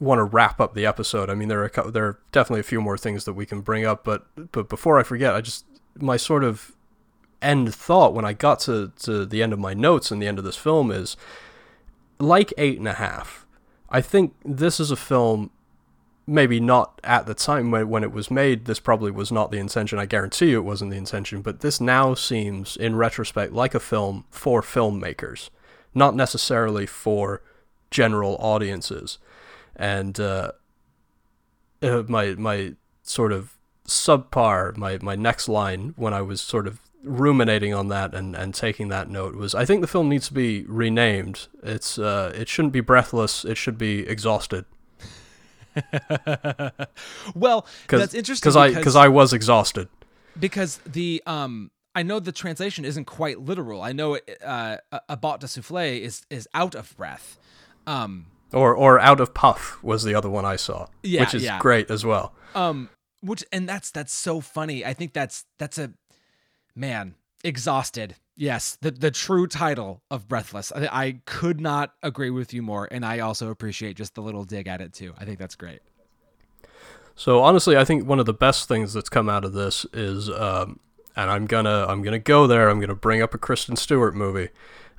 want 0.00 0.18
to 0.20 0.24
wrap 0.24 0.58
up 0.58 0.74
the 0.74 0.86
episode. 0.86 1.28
I 1.28 1.34
mean 1.34 1.48
there 1.48 1.62
are 1.62 1.90
there 1.90 2.06
are 2.06 2.18
definitely 2.32 2.60
a 2.60 2.64
few 2.64 2.80
more 2.80 2.96
things 2.96 3.26
that 3.26 3.34
we 3.34 3.44
can 3.44 3.60
bring 3.60 3.84
up, 3.84 4.04
but 4.04 4.24
but 4.52 4.70
before 4.70 4.98
I 4.98 5.02
forget, 5.02 5.34
I 5.34 5.42
just 5.42 5.66
my 5.96 6.16
sort 6.16 6.44
of 6.44 6.72
end 7.42 7.74
thought 7.74 8.14
when 8.14 8.24
I 8.24 8.32
got 8.32 8.60
to, 8.60 8.90
to 9.00 9.26
the 9.26 9.42
end 9.42 9.52
of 9.52 9.58
my 9.58 9.74
notes 9.74 10.10
and 10.10 10.20
the 10.20 10.26
end 10.26 10.38
of 10.38 10.44
this 10.44 10.56
film 10.56 10.90
is 10.90 11.14
like 12.18 12.54
eight 12.56 12.78
and 12.78 12.88
a 12.88 12.94
half. 12.94 13.45
I 13.88 14.00
think 14.00 14.34
this 14.44 14.80
is 14.80 14.90
a 14.90 14.96
film 14.96 15.50
maybe 16.26 16.58
not 16.58 17.00
at 17.04 17.26
the 17.26 17.34
time 17.34 17.70
when, 17.70 17.88
when 17.88 18.02
it 18.02 18.12
was 18.12 18.30
made, 18.30 18.64
this 18.64 18.80
probably 18.80 19.10
was 19.10 19.30
not 19.30 19.50
the 19.50 19.58
intention. 19.58 19.98
I 19.98 20.06
guarantee 20.06 20.50
you 20.50 20.58
it 20.58 20.64
wasn't 20.64 20.90
the 20.90 20.96
intention, 20.96 21.40
but 21.40 21.60
this 21.60 21.80
now 21.80 22.14
seems, 22.14 22.76
in 22.76 22.96
retrospect, 22.96 23.52
like 23.52 23.74
a 23.74 23.80
film 23.80 24.24
for 24.30 24.60
filmmakers, 24.60 25.50
not 25.94 26.16
necessarily 26.16 26.86
for 26.86 27.42
general 27.90 28.36
audiences. 28.40 29.18
And 29.76 30.18
uh, 30.18 30.52
uh, 31.80 32.02
my 32.08 32.34
my 32.34 32.74
sort 33.02 33.32
of 33.32 33.56
subpar, 33.86 34.76
my 34.76 34.98
my 35.00 35.14
next 35.14 35.48
line 35.48 35.94
when 35.96 36.12
I 36.12 36.22
was 36.22 36.40
sort 36.40 36.66
of 36.66 36.80
ruminating 37.06 37.72
on 37.72 37.88
that 37.88 38.14
and, 38.14 38.34
and 38.34 38.54
taking 38.54 38.88
that 38.88 39.08
note 39.08 39.34
was 39.34 39.54
I 39.54 39.64
think 39.64 39.80
the 39.80 39.86
film 39.86 40.08
needs 40.08 40.26
to 40.28 40.34
be 40.34 40.64
renamed. 40.66 41.48
It's 41.62 41.98
uh, 41.98 42.32
it 42.34 42.48
shouldn't 42.48 42.72
be 42.72 42.80
breathless. 42.80 43.44
It 43.44 43.56
should 43.56 43.78
be 43.78 44.06
exhausted. 44.06 44.64
well, 47.34 47.66
that's 47.88 48.14
interesting 48.14 48.42
because 48.42 48.56
I 48.56 48.72
because 48.72 48.96
I 48.96 49.08
was 49.08 49.32
exhausted. 49.32 49.88
Because 50.38 50.78
the 50.86 51.22
um 51.26 51.70
I 51.94 52.02
know 52.02 52.20
the 52.20 52.32
translation 52.32 52.84
isn't 52.84 53.06
quite 53.06 53.40
literal. 53.40 53.82
I 53.82 53.92
know 53.92 54.14
it, 54.14 54.38
uh, 54.44 54.76
à 54.92 55.20
bout 55.20 55.40
de 55.40 55.48
souffle 55.48 56.02
is 56.02 56.26
is 56.28 56.48
out 56.54 56.74
of 56.74 56.94
breath. 56.96 57.38
Um, 57.86 58.26
or 58.52 58.74
or 58.74 58.98
out 58.98 59.20
of 59.20 59.32
puff 59.34 59.82
was 59.82 60.02
the 60.02 60.14
other 60.14 60.28
one 60.28 60.44
I 60.44 60.56
saw, 60.56 60.86
yeah, 61.02 61.20
which 61.20 61.34
is 61.34 61.42
yeah. 61.42 61.58
great 61.58 61.90
as 61.90 62.04
well. 62.04 62.34
Um, 62.54 62.90
which 63.20 63.44
and 63.52 63.68
that's 63.68 63.90
that's 63.90 64.12
so 64.12 64.40
funny. 64.40 64.84
I 64.84 64.92
think 64.92 65.12
that's 65.12 65.44
that's 65.58 65.78
a 65.78 65.92
man 66.76 67.14
exhausted 67.42 68.16
Yes, 68.38 68.76
the 68.82 68.90
the 68.90 69.10
true 69.10 69.46
title 69.46 70.02
of 70.10 70.28
Breathless. 70.28 70.70
I, 70.70 70.88
I 70.92 71.20
could 71.24 71.58
not 71.58 71.94
agree 72.02 72.28
with 72.28 72.52
you 72.52 72.60
more, 72.60 72.86
and 72.90 73.04
I 73.04 73.20
also 73.20 73.50
appreciate 73.50 73.96
just 73.96 74.14
the 74.14 74.20
little 74.20 74.44
dig 74.44 74.68
at 74.68 74.82
it 74.82 74.92
too. 74.92 75.14
I 75.16 75.24
think 75.24 75.38
that's 75.38 75.54
great. 75.54 75.80
So 77.14 77.42
honestly, 77.42 77.78
I 77.78 77.84
think 77.86 78.06
one 78.06 78.20
of 78.20 78.26
the 78.26 78.34
best 78.34 78.68
things 78.68 78.92
that's 78.92 79.08
come 79.08 79.30
out 79.30 79.46
of 79.46 79.54
this 79.54 79.86
is, 79.94 80.28
um, 80.28 80.80
and 81.16 81.30
I'm 81.30 81.46
gonna 81.46 81.86
I'm 81.88 82.02
gonna 82.02 82.18
go 82.18 82.46
there. 82.46 82.68
I'm 82.68 82.78
gonna 82.78 82.94
bring 82.94 83.22
up 83.22 83.32
a 83.32 83.38
Kristen 83.38 83.74
Stewart 83.74 84.14
movie. 84.14 84.50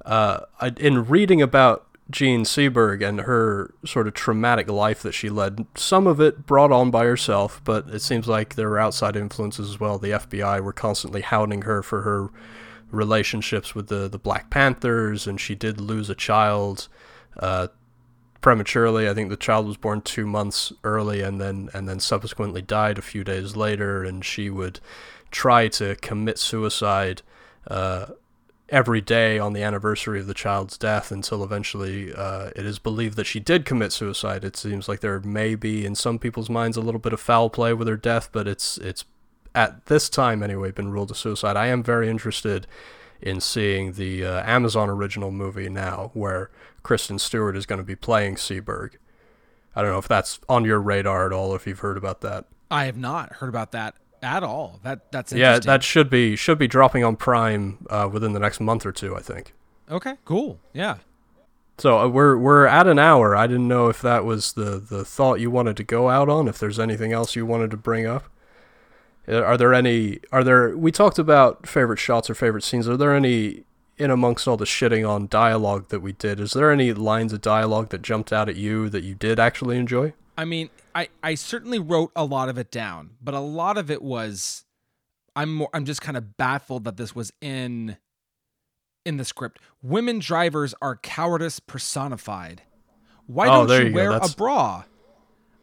Uh, 0.03 0.39
I, 0.59 0.73
in 0.77 1.05
reading 1.05 1.39
about 1.39 1.86
Jean 2.09 2.43
Seberg 2.43 3.07
and 3.07 3.21
her 3.21 3.73
sort 3.85 4.07
of 4.07 4.13
traumatic 4.13 4.69
life 4.69 5.01
that 5.01 5.13
she 5.13 5.29
led, 5.29 5.65
some 5.75 6.07
of 6.07 6.21
it 6.21 6.45
brought 6.45 6.71
on 6.71 6.89
by 6.89 7.03
herself, 7.03 7.61
but 7.65 7.87
it 7.89 8.01
seems 8.01 8.27
like 8.27 8.55
there 8.55 8.69
were 8.69 8.79
outside 8.79 9.15
influences 9.15 9.69
as 9.69 9.79
well. 9.79 9.97
The 9.97 10.11
FBI 10.11 10.61
were 10.61 10.73
constantly 10.73 11.21
hounding 11.21 11.63
her 11.63 11.83
for 11.83 12.03
her 12.03 12.29
relationships 12.91 13.75
with 13.75 13.87
the 13.87 14.07
the 14.07 14.17
Black 14.17 14.49
Panthers, 14.49 15.27
and 15.27 15.39
she 15.39 15.55
did 15.55 15.81
lose 15.81 16.09
a 16.09 16.15
child 16.15 16.87
uh, 17.37 17.67
prematurely. 18.41 19.09
I 19.09 19.13
think 19.13 19.29
the 19.29 19.37
child 19.37 19.67
was 19.67 19.77
born 19.77 20.01
two 20.01 20.25
months 20.25 20.71
early, 20.83 21.21
and 21.21 21.41
then 21.41 21.69
and 21.73 21.87
then 21.89 21.99
subsequently 21.99 22.61
died 22.61 22.97
a 22.97 23.01
few 23.01 23.23
days 23.23 23.55
later. 23.55 24.03
And 24.03 24.23
she 24.23 24.49
would 24.49 24.79
try 25.31 25.67
to 25.69 25.95
commit 25.97 26.39
suicide. 26.39 27.21
Uh, 27.67 28.07
every 28.69 28.99
day 28.99 29.39
on 29.39 29.53
the 29.53 29.63
anniversary 29.63 30.19
of 30.19 30.27
the 30.27 30.33
child's 30.33 30.77
death 30.77 31.11
until 31.11 31.43
eventually 31.43 32.13
uh, 32.13 32.49
it 32.55 32.65
is 32.65 32.79
believed 32.79 33.15
that 33.15 33.25
she 33.25 33.39
did 33.39 33.65
commit 33.65 33.93
suicide. 33.93 34.43
It 34.43 34.57
seems 34.57 34.89
like 34.89 34.99
there 34.99 35.19
may 35.21 35.55
be, 35.55 35.85
in 35.85 35.95
some 35.95 36.19
people's 36.19 36.49
minds, 36.49 36.75
a 36.75 36.81
little 36.81 36.99
bit 36.99 37.13
of 37.13 37.21
foul 37.21 37.49
play 37.49 37.73
with 37.73 37.87
her 37.87 37.97
death, 37.97 38.29
but 38.31 38.47
it's 38.47 38.77
it's 38.79 39.05
at 39.55 39.85
this 39.87 40.09
time 40.09 40.43
anyway, 40.43 40.71
been 40.71 40.91
ruled 40.91 41.11
a 41.11 41.15
suicide. 41.15 41.55
I 41.55 41.67
am 41.67 41.81
very 41.81 42.09
interested 42.09 42.67
in 43.21 43.41
seeing 43.41 43.93
the 43.93 44.23
uh, 44.23 44.43
Amazon 44.43 44.89
original 44.89 45.31
movie 45.31 45.69
now, 45.69 46.11
where 46.13 46.51
Kristen 46.83 47.17
Stewart 47.17 47.57
is 47.57 47.65
going 47.65 47.79
to 47.79 47.85
be 47.85 47.95
playing 47.95 48.35
Seberg. 48.35 48.97
I 49.75 49.81
don't 49.81 49.91
know 49.91 49.97
if 49.97 50.07
that's 50.07 50.39
on 50.47 50.65
your 50.65 50.79
radar 50.79 51.25
at 51.25 51.33
all, 51.33 51.55
if 51.55 51.65
you've 51.65 51.79
heard 51.79 51.97
about 51.97 52.21
that. 52.21 52.45
I 52.69 52.85
have 52.85 52.97
not 52.97 53.33
heard 53.33 53.49
about 53.49 53.71
that 53.71 53.95
at 54.21 54.43
all. 54.43 54.79
That 54.83 55.11
that's 55.11 55.31
interesting. 55.31 55.69
yeah, 55.69 55.73
that 55.73 55.83
should 55.83 56.09
be 56.09 56.35
should 56.35 56.57
be 56.57 56.67
dropping 56.67 57.03
on 57.03 57.15
Prime 57.15 57.85
uh, 57.89 58.09
within 58.11 58.33
the 58.33 58.39
next 58.39 58.59
month 58.59 58.85
or 58.85 58.91
two, 58.91 59.15
I 59.15 59.21
think. 59.21 59.53
Okay, 59.89 60.15
cool. 60.25 60.59
Yeah. 60.73 60.97
So 61.77 61.99
uh, 61.99 62.07
we're 62.07 62.37
we're 62.37 62.65
at 62.65 62.87
an 62.87 62.99
hour. 62.99 63.35
I 63.35 63.47
didn't 63.47 63.67
know 63.67 63.87
if 63.87 64.01
that 64.01 64.25
was 64.25 64.53
the 64.53 64.79
the 64.79 65.05
thought 65.05 65.39
you 65.39 65.51
wanted 65.51 65.77
to 65.77 65.83
go 65.83 66.09
out 66.09 66.29
on. 66.29 66.47
If 66.47 66.59
there's 66.59 66.79
anything 66.79 67.13
else 67.13 67.35
you 67.35 67.45
wanted 67.45 67.71
to 67.71 67.77
bring 67.77 68.05
up. 68.05 68.25
Uh, 69.27 69.41
are 69.41 69.57
there 69.57 69.73
any? 69.73 70.19
Are 70.31 70.43
there? 70.43 70.75
We 70.75 70.91
talked 70.91 71.19
about 71.19 71.67
favorite 71.67 71.99
shots 71.99 72.29
or 72.29 72.35
favorite 72.35 72.63
scenes. 72.63 72.87
Are 72.87 72.97
there 72.97 73.15
any 73.15 73.63
in 73.97 74.11
amongst 74.11 74.47
all 74.47 74.57
the 74.57 74.65
shitting 74.65 75.07
on 75.07 75.27
dialogue 75.27 75.89
that 75.89 75.99
we 76.01 76.13
did? 76.13 76.39
Is 76.39 76.53
there 76.53 76.71
any 76.71 76.93
lines 76.93 77.33
of 77.33 77.41
dialogue 77.41 77.89
that 77.89 78.01
jumped 78.01 78.31
out 78.31 78.47
at 78.47 78.55
you 78.55 78.89
that 78.89 79.03
you 79.03 79.15
did 79.15 79.39
actually 79.39 79.77
enjoy? 79.77 80.13
I 80.37 80.45
mean, 80.45 80.69
I 80.97 81.09
I 81.21 81.35
certainly 81.35 81.77
wrote 81.77 82.11
a 82.15 82.25
lot 82.25 82.49
of 82.49 82.57
it 82.57 82.71
down, 82.71 83.11
but 83.21 83.35
a 83.35 83.39
lot 83.39 83.77
of 83.77 83.91
it 83.91 84.01
was. 84.01 84.65
I'm 85.35 85.53
more. 85.53 85.69
I'm 85.71 85.85
just 85.85 86.01
kind 86.01 86.17
of 86.17 86.37
baffled 86.37 86.85
that 86.85 86.97
this 86.97 87.15
was 87.15 87.31
in. 87.39 87.97
In 89.05 89.15
the 89.15 89.23
script, 89.23 89.59
women 89.81 90.19
drivers 90.19 90.73
are 90.81 90.97
cowardice 90.97 91.61
personified. 91.61 92.63
Why 93.27 93.47
oh, 93.47 93.65
don't 93.65 93.83
you, 93.83 93.87
you 93.89 93.93
wear 93.93 94.11
a 94.11 94.27
bra? 94.35 94.83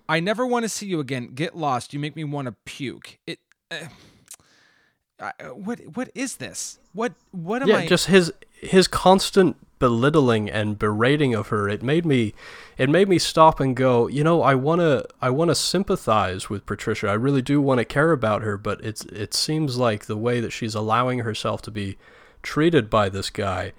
I 0.09 0.20
never 0.20 0.47
want 0.47 0.62
to 0.62 0.68
see 0.68 0.87
you 0.87 0.99
again. 1.01 1.32
Get 1.35 1.55
lost. 1.55 1.93
You 1.93 1.99
make 1.99 2.16
me 2.16 2.24
want 2.24 2.47
to 2.47 2.55
puke. 2.64 3.18
It 3.26 3.41
uh, 3.70 5.30
what 5.53 5.80
what 5.95 6.11
is 6.14 6.37
this? 6.37 6.78
What 6.93 7.12
what 7.32 7.61
am 7.61 7.68
yeah, 7.68 7.78
I? 7.78 7.82
Yeah, 7.82 7.89
just 7.89 8.07
his 8.07 8.32
his 8.61 8.87
constant 8.87 9.57
belittling 9.85 10.49
and 10.49 10.78
berating 10.78 11.35
of 11.35 11.49
her, 11.49 11.68
it 11.68 11.82
made 11.82 12.07
me 12.07 12.32
it 12.78 12.89
made 12.89 13.07
me 13.07 13.18
stop 13.18 13.61
and 13.61 13.76
go, 13.76 14.07
you 14.07 14.24
know, 14.24 14.41
I 14.41 14.55
want 14.55 14.80
to 14.80 15.07
I 15.20 15.28
want 15.28 15.51
to 15.51 15.55
sympathize 15.55 16.49
with 16.49 16.64
Patricia. 16.64 17.09
I 17.09 17.12
really 17.12 17.43
do 17.43 17.61
want 17.61 17.80
to 17.80 17.85
care 17.85 18.11
about 18.12 18.41
her, 18.41 18.57
but 18.57 18.82
it's 18.82 19.05
it 19.05 19.35
seems 19.35 19.76
like 19.76 20.07
the 20.07 20.16
way 20.16 20.41
that 20.41 20.53
she's 20.53 20.74
allowing 20.74 21.18
herself 21.18 21.61
to 21.62 21.70
be 21.70 21.99
treated 22.43 22.89
by 22.89 23.11
this 23.11 23.28
guy, 23.28 23.74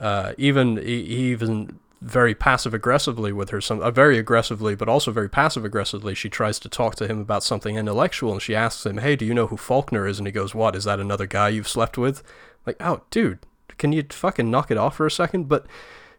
uh, 0.00 0.32
even 0.38 0.78
even 0.78 1.78
very 2.00 2.34
passive 2.34 2.72
aggressively 2.72 3.30
with 3.30 3.50
her 3.50 3.60
some 3.60 3.80
uh, 3.80 3.90
very 3.90 4.18
aggressively 4.18 4.74
but 4.74 4.88
also 4.88 5.12
very 5.12 5.28
passive 5.28 5.64
aggressively 5.64 6.16
she 6.16 6.28
tries 6.28 6.58
to 6.58 6.68
talk 6.68 6.96
to 6.96 7.06
him 7.06 7.20
about 7.20 7.44
something 7.44 7.76
intellectual 7.76 8.32
and 8.32 8.42
she 8.42 8.56
asks 8.56 8.84
him 8.84 8.98
hey 8.98 9.14
do 9.14 9.24
you 9.24 9.34
know 9.34 9.48
who 9.48 9.56
faulkner 9.56 10.06
is? 10.06 10.18
And 10.18 10.26
he 10.26 10.32
goes 10.32 10.54
what? 10.54 10.74
Is 10.74 10.84
that 10.84 10.98
another 10.98 11.26
guy 11.26 11.50
you've 11.50 11.68
slept 11.68 11.98
with? 11.98 12.22
Like 12.66 12.76
oh 12.80 13.02
dude 13.10 13.38
can 13.78 13.92
you 13.92 14.04
fucking 14.08 14.50
knock 14.50 14.70
it 14.70 14.76
off 14.76 14.96
for 14.96 15.06
a 15.06 15.10
second? 15.10 15.48
But 15.48 15.66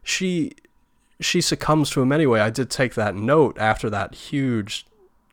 she 0.02 0.54
she 1.20 1.42
succumbs 1.42 1.90
to 1.92 2.02
him 2.02 2.12
anyway. 2.12 2.40
I 2.40 2.50
did 2.50 2.70
take 2.70 2.96
that 2.96 3.16
note 3.16 3.58
after 3.58 3.90
that 3.90 4.16
huge 4.16 4.86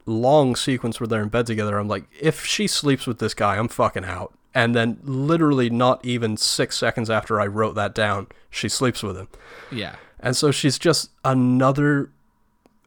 long 0.06 0.56
sequence 0.56 0.98
where 1.00 1.06
they're 1.06 1.22
in 1.22 1.28
bed 1.28 1.46
together. 1.46 1.78
I'm 1.78 1.88
like 1.88 2.04
if 2.20 2.44
she 2.44 2.66
sleeps 2.66 3.06
with 3.06 3.18
this 3.18 3.34
guy 3.34 3.56
i'm 3.56 3.68
fucking 3.68 4.04
out. 4.04 4.34
And 4.54 4.74
then 4.74 4.98
literally 5.04 5.70
not 5.70 6.04
even 6.04 6.36
six 6.36 6.76
seconds 6.76 7.08
after 7.08 7.40
i 7.40 7.46
wrote 7.46 7.74
that 7.76 7.94
down 7.94 8.26
she 8.50 8.68
sleeps 8.68 9.02
with 9.02 9.16
him. 9.16 9.28
Yeah. 9.70 9.96
and 10.18 10.36
so 10.36 10.50
she's 10.50 10.78
just 10.78 11.10
another 11.24 12.10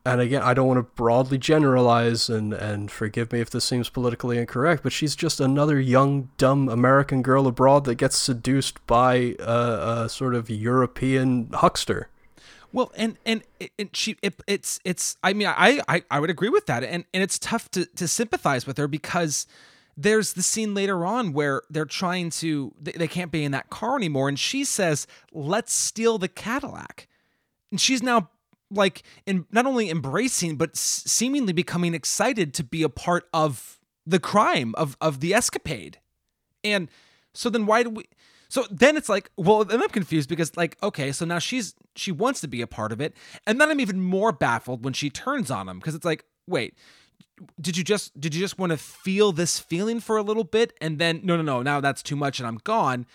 and 0.06 0.20
again, 0.20 0.41
I 0.41 0.54
don't 0.54 0.68
want 0.68 0.80
to 0.80 0.95
broadly 0.95 1.38
generalize 1.38 2.30
and, 2.30 2.54
and 2.54 2.91
forgive 2.91 3.32
me 3.32 3.39
if 3.39 3.49
this 3.49 3.64
seems 3.64 3.89
politically 3.89 4.38
incorrect, 4.38 4.84
but 4.84 4.91
she's 4.91 5.16
just 5.16 5.39
another 5.39 5.80
young, 5.80 6.30
dumb 6.38 6.68
American 6.68 7.22
girl 7.22 7.47
abroad 7.47 7.86
that 7.86 7.95
gets 7.95 8.18
seduced 8.18 8.86
by 8.86 9.36
a, 9.39 10.04
a 10.04 10.10
sort 10.10 10.36
of 10.36 10.49
European 10.49 11.49
huckster. 11.54 12.10
Well, 12.74 12.91
and 12.97 13.18
and 13.24 13.43
and 13.78 13.95
she 13.95 14.18
it, 14.24 14.41
it's 14.47 14.80
it's 14.84 15.16
I 15.24 15.34
mean 15.34 15.47
I, 15.47 15.80
I 15.88 16.04
I 16.10 16.20
would 16.20 16.32
agree 16.32 16.49
with 16.49 16.66
that, 16.66 16.84
and 16.84 17.06
and 17.14 17.22
it's 17.22 17.38
tough 17.38 17.70
to 17.72 17.86
to 17.86 18.08
sympathize 18.08 18.66
with 18.66 18.78
her 18.80 18.88
because 18.88 19.45
there's 19.95 20.34
the 20.34 20.41
scene 20.41 20.74
later 20.74 21.06
on 21.06 21.34
where 21.34 21.62
they're 21.70 21.86
trying 21.86 22.32
to 22.32 22.74
they, 22.82 22.93
they 22.93 23.08
can't 23.08 23.32
be 23.32 23.43
in 23.43 23.51
that 23.51 23.70
car 23.70 23.95
anymore, 23.95 24.28
and 24.28 24.39
she 24.39 24.64
says, 24.64 25.06
"Let's 25.32 25.72
steal 25.72 26.18
the 26.18 26.28
Cadillac," 26.28 27.08
and 27.70 27.80
she's 27.80 28.01
now 28.01 28.32
like 28.74 29.03
in 29.26 29.45
not 29.51 29.65
only 29.65 29.89
embracing 29.89 30.57
but 30.57 30.71
s- 30.71 31.03
seemingly 31.05 31.53
becoming 31.53 31.93
excited 31.93 32.53
to 32.55 32.63
be 32.63 32.84
a 32.84 32.89
part 32.89 33.28
of 33.34 33.80
the 34.05 34.19
crime 34.19 34.74
of 34.78 34.97
of 34.99 35.19
the 35.19 35.34
escapade, 35.34 35.99
and 36.63 36.89
so 37.34 37.49
then 37.49 37.65
why 37.65 37.84
do 37.84 37.89
we? 37.89 38.05
So 38.49 38.65
then 38.69 38.97
it's 38.97 39.09
like, 39.09 39.32
well, 39.36 39.65
then 39.65 39.82
I'm 39.82 39.89
confused 39.89 40.30
because 40.30 40.55
like, 40.55 40.78
okay, 40.84 41.11
so 41.11 41.26
now 41.26 41.39
she's 41.39 41.74
she 41.95 42.11
wants 42.11 42.41
to 42.41 42.47
be 42.47 42.61
a 42.61 42.67
part 42.67 42.91
of 42.91 43.01
it, 43.01 43.15
and 43.47 43.59
then 43.59 43.69
I'm 43.69 43.80
even 43.80 43.99
more 44.01 44.32
baffled 44.32 44.84
when 44.84 44.93
she 44.93 45.09
turns 45.09 45.49
on 45.49 45.67
him 45.67 45.80
because 45.80 45.95
it's 45.95 46.05
like, 46.05 46.26
wait, 46.47 46.76
did 47.59 47.78
you 47.78 47.84
just 47.84 48.19
did 48.19 48.36
you 48.36 48.41
just 48.41 48.59
want 48.59 48.71
to 48.71 48.78
feel 48.78 49.32
this 49.32 49.59
feeling 49.59 49.99
for 49.99 50.17
a 50.17 50.21
little 50.24 50.43
bit? 50.43 50.74
And 50.82 50.99
then 50.99 51.21
no 51.24 51.36
no 51.36 51.41
no 51.43 51.61
now 51.61 51.82
that's 51.82 52.03
too 52.03 52.15
much 52.15 52.39
and 52.39 52.47
I'm 52.47 52.59
gone 52.63 53.05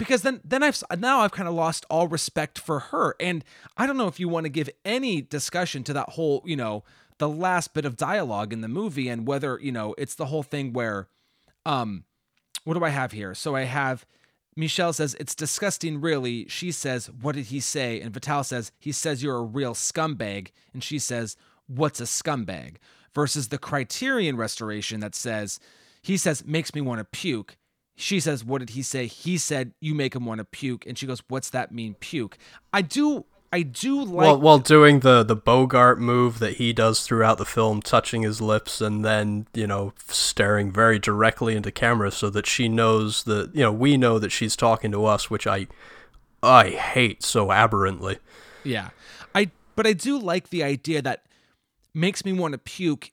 because 0.00 0.22
then 0.22 0.40
then 0.42 0.62
I've 0.62 0.82
now 0.98 1.20
I've 1.20 1.30
kind 1.30 1.46
of 1.46 1.54
lost 1.54 1.84
all 1.90 2.08
respect 2.08 2.58
for 2.58 2.80
her. 2.80 3.14
And 3.20 3.44
I 3.76 3.86
don't 3.86 3.98
know 3.98 4.08
if 4.08 4.18
you 4.18 4.30
want 4.30 4.44
to 4.44 4.50
give 4.50 4.70
any 4.82 5.20
discussion 5.20 5.84
to 5.84 5.92
that 5.92 6.08
whole 6.08 6.42
you 6.46 6.56
know 6.56 6.84
the 7.18 7.28
last 7.28 7.74
bit 7.74 7.84
of 7.84 7.98
dialogue 7.98 8.54
in 8.54 8.62
the 8.62 8.68
movie 8.68 9.10
and 9.10 9.26
whether 9.26 9.58
you 9.60 9.70
know 9.70 9.94
it's 9.98 10.14
the 10.14 10.24
whole 10.24 10.42
thing 10.42 10.72
where 10.72 11.06
um 11.66 12.04
what 12.64 12.78
do 12.78 12.82
I 12.84 12.88
have 12.88 13.12
here? 13.12 13.34
So 13.34 13.54
I 13.54 13.64
have 13.64 14.06
Michel 14.56 14.94
says 14.94 15.14
it's 15.20 15.34
disgusting 15.34 16.00
really. 16.00 16.48
She 16.48 16.72
says 16.72 17.10
what 17.20 17.34
did 17.34 17.46
he 17.46 17.60
say? 17.60 18.00
And 18.00 18.14
Vital 18.14 18.42
says 18.42 18.72
he 18.78 18.92
says 18.92 19.22
you're 19.22 19.36
a 19.36 19.42
real 19.42 19.74
scumbag. 19.74 20.48
And 20.72 20.82
she 20.82 20.98
says 20.98 21.36
what's 21.66 22.00
a 22.00 22.04
scumbag? 22.04 22.76
Versus 23.14 23.48
the 23.48 23.58
criterion 23.58 24.38
restoration 24.38 25.00
that 25.00 25.14
says 25.14 25.60
he 26.00 26.16
says 26.16 26.42
makes 26.46 26.74
me 26.74 26.80
want 26.80 27.00
to 27.00 27.04
puke 27.04 27.58
she 28.00 28.20
says 28.20 28.44
what 28.44 28.58
did 28.58 28.70
he 28.70 28.82
say 28.82 29.06
he 29.06 29.36
said 29.36 29.72
you 29.80 29.94
make 29.94 30.14
him 30.14 30.24
want 30.24 30.38
to 30.38 30.44
puke 30.44 30.86
and 30.86 30.96
she 30.98 31.06
goes 31.06 31.22
what's 31.28 31.50
that 31.50 31.72
mean 31.72 31.94
puke 32.00 32.38
i 32.72 32.80
do 32.82 33.24
i 33.52 33.62
do 33.62 34.02
like 34.02 34.26
While, 34.26 34.40
while 34.40 34.58
doing 34.58 35.00
the, 35.00 35.22
the 35.22 35.36
Bogart 35.36 35.98
move 36.00 36.38
that 36.38 36.54
he 36.54 36.72
does 36.72 37.04
throughout 37.04 37.38
the 37.38 37.44
film, 37.44 37.82
touching 37.82 38.22
his 38.22 38.40
lips 38.40 38.80
and 38.80 39.04
then, 39.04 39.48
you 39.54 39.66
know, 39.66 39.92
staring 40.06 40.70
very 40.70 41.00
directly 41.00 41.56
into 41.56 41.72
camera 41.72 42.12
so 42.12 42.30
that 42.30 42.46
she 42.46 42.68
knows 42.68 43.24
that, 43.24 43.50
you 43.52 43.62
know, 43.62 43.72
we 43.72 43.96
know 43.96 44.20
that 44.20 44.30
she's 44.30 44.54
talking 44.54 44.92
to 44.92 45.04
us, 45.04 45.30
which 45.30 45.48
I, 45.48 45.66
I 46.44 46.70
hate 46.70 47.24
so 47.24 47.50
aberrantly. 47.50 48.18
Yeah. 48.62 48.90
I 49.34 49.50
but 49.74 49.86
I 49.86 49.94
do 49.94 50.16
like 50.16 50.50
the 50.50 50.62
idea 50.62 51.02
that 51.02 51.24
makes 51.92 52.24
me 52.24 52.32
want 52.32 52.52
to 52.52 52.58
puke 52.58 53.10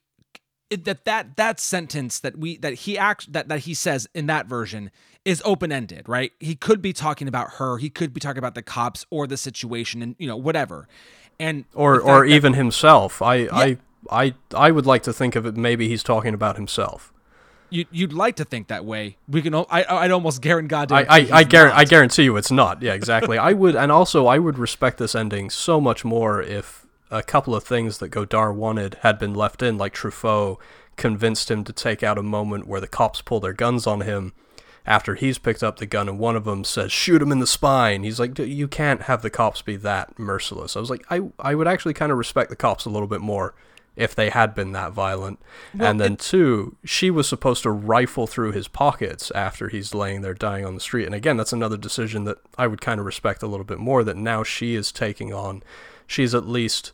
it, 0.69 0.85
that 0.85 1.05
that 1.05 1.35
that 1.37 1.59
sentence 1.59 2.19
that 2.19 2.37
we 2.37 2.57
that 2.57 2.73
he 2.73 2.97
act 2.97 3.31
that 3.33 3.47
that 3.47 3.59
he 3.61 3.73
says 3.73 4.07
in 4.13 4.25
that 4.27 4.47
version 4.47 4.91
is 5.25 5.41
open-ended, 5.45 6.07
right? 6.07 6.31
He 6.39 6.55
could 6.55 6.81
be 6.81 6.93
talking 6.93 7.27
about 7.27 7.53
her, 7.55 7.77
he 7.77 7.89
could 7.89 8.13
be 8.13 8.19
talking 8.19 8.37
about 8.39 8.55
the 8.55 8.61
cops 8.61 9.05
or 9.09 9.27
the 9.27 9.37
situation 9.37 10.01
and 10.01 10.15
you 10.17 10.27
know 10.27 10.37
whatever. 10.37 10.87
And 11.39 11.65
Or, 11.75 11.99
or 12.01 12.25
that- 12.25 12.33
even 12.33 12.53
himself. 12.53 13.21
I, 13.21 13.47
I, 13.51 13.77
I, 14.09 14.33
I 14.55 14.71
would 14.71 14.87
like 14.87 15.03
to 15.03 15.13
think 15.13 15.35
of 15.35 15.45
it 15.45 15.55
maybe 15.55 15.87
he's 15.87 16.01
talking 16.01 16.33
about 16.33 16.55
himself. 16.55 17.13
you 17.69 17.85
you'd 17.91 18.13
like 18.13 18.35
to 18.37 18.45
think 18.45 18.69
that 18.69 18.85
way. 18.85 19.17
We 19.27 19.41
can 19.43 19.53
I 19.53 19.85
I'd 19.87 20.11
almost 20.11 20.41
guarantee 20.41 20.69
God 20.69 20.91
I, 20.91 21.01
I, 21.01 21.19
I, 21.41 21.45
I 21.81 21.83
guarantee 21.85 22.23
you 22.23 22.35
it's 22.37 22.49
not. 22.51 22.81
Yeah, 22.81 22.93
exactly. 22.93 23.37
I 23.37 23.53
would, 23.53 23.75
and 23.75 23.91
also 23.91 24.25
I 24.25 24.39
would 24.39 24.57
respect 24.57 24.97
this 24.97 25.13
ending 25.13 25.49
so 25.51 25.79
much 25.79 26.03
more 26.05 26.41
if 26.41 26.86
a 27.09 27.23
couple 27.23 27.55
of 27.55 27.63
things 27.63 27.97
that 27.99 28.09
Godard 28.09 28.55
wanted 28.55 28.97
had 29.01 29.17
been 29.19 29.33
left 29.33 29.61
in, 29.61 29.77
like 29.77 29.93
Truffaut 29.93 30.57
convinced 30.95 31.49
him 31.49 31.63
to 31.63 31.73
take 31.73 32.03
out 32.03 32.17
a 32.17 32.23
moment 32.23 32.67
where 32.67 32.81
the 32.81 32.87
cops 32.87 33.21
pull 33.21 33.39
their 33.39 33.53
guns 33.53 33.87
on 33.87 34.01
him 34.01 34.33
after 34.87 35.15
he's 35.15 35.37
picked 35.37 35.61
up 35.61 35.77
the 35.77 35.85
gun 35.85 36.07
and 36.07 36.17
one 36.17 36.35
of 36.35 36.45
them 36.45 36.63
says 36.63 36.91
shoot 36.91 37.21
him 37.21 37.31
in 37.31 37.39
the 37.39 37.47
spine. 37.47 38.03
He's 38.03 38.19
like 38.19 38.33
"D- 38.33 38.45
you 38.45 38.67
can't 38.67 39.03
have 39.03 39.21
the 39.21 39.29
cops 39.29 39.61
be 39.61 39.75
that 39.75 40.17
merciless. 40.17 40.75
I 40.75 40.79
was 40.79 40.89
like 40.89 41.05
i, 41.09 41.21
I 41.37 41.55
would 41.55 41.67
actually 41.67 41.93
kind 41.93 42.11
of 42.11 42.17
respect 42.17 42.49
the 42.49 42.55
cops 42.55 42.85
a 42.85 42.89
little 42.89 43.07
bit 43.07 43.21
more 43.21 43.53
if 43.97 44.13
they 44.15 44.29
had 44.29 44.55
been 44.55 44.71
that 44.71 44.93
violent. 44.93 45.39
And 45.77 45.99
then 45.99 46.15
two 46.15 46.77
she 46.85 47.11
was 47.11 47.27
supposed 47.27 47.63
to 47.63 47.71
rifle 47.71 48.27
through 48.27 48.53
his 48.53 48.67
pockets 48.69 49.29
after 49.31 49.67
he's 49.67 49.93
laying 49.93 50.21
there 50.21 50.33
dying 50.33 50.65
on 50.65 50.73
the 50.73 50.81
street. 50.81 51.05
And 51.05 51.13
again 51.13 51.35
that's 51.35 51.53
another 51.53 51.77
decision 51.77 52.23
that 52.23 52.37
i 52.57 52.65
would 52.65 52.81
kind 52.81 52.99
of 52.99 53.05
respect 53.05 53.43
a 53.43 53.47
little 53.47 53.65
bit 53.65 53.79
more 53.79 54.03
that 54.05 54.17
now 54.17 54.43
she 54.43 54.73
is 54.73 54.91
taking 54.93 55.33
on. 55.33 55.63
She's 56.07 56.33
at 56.33 56.47
least 56.47 56.93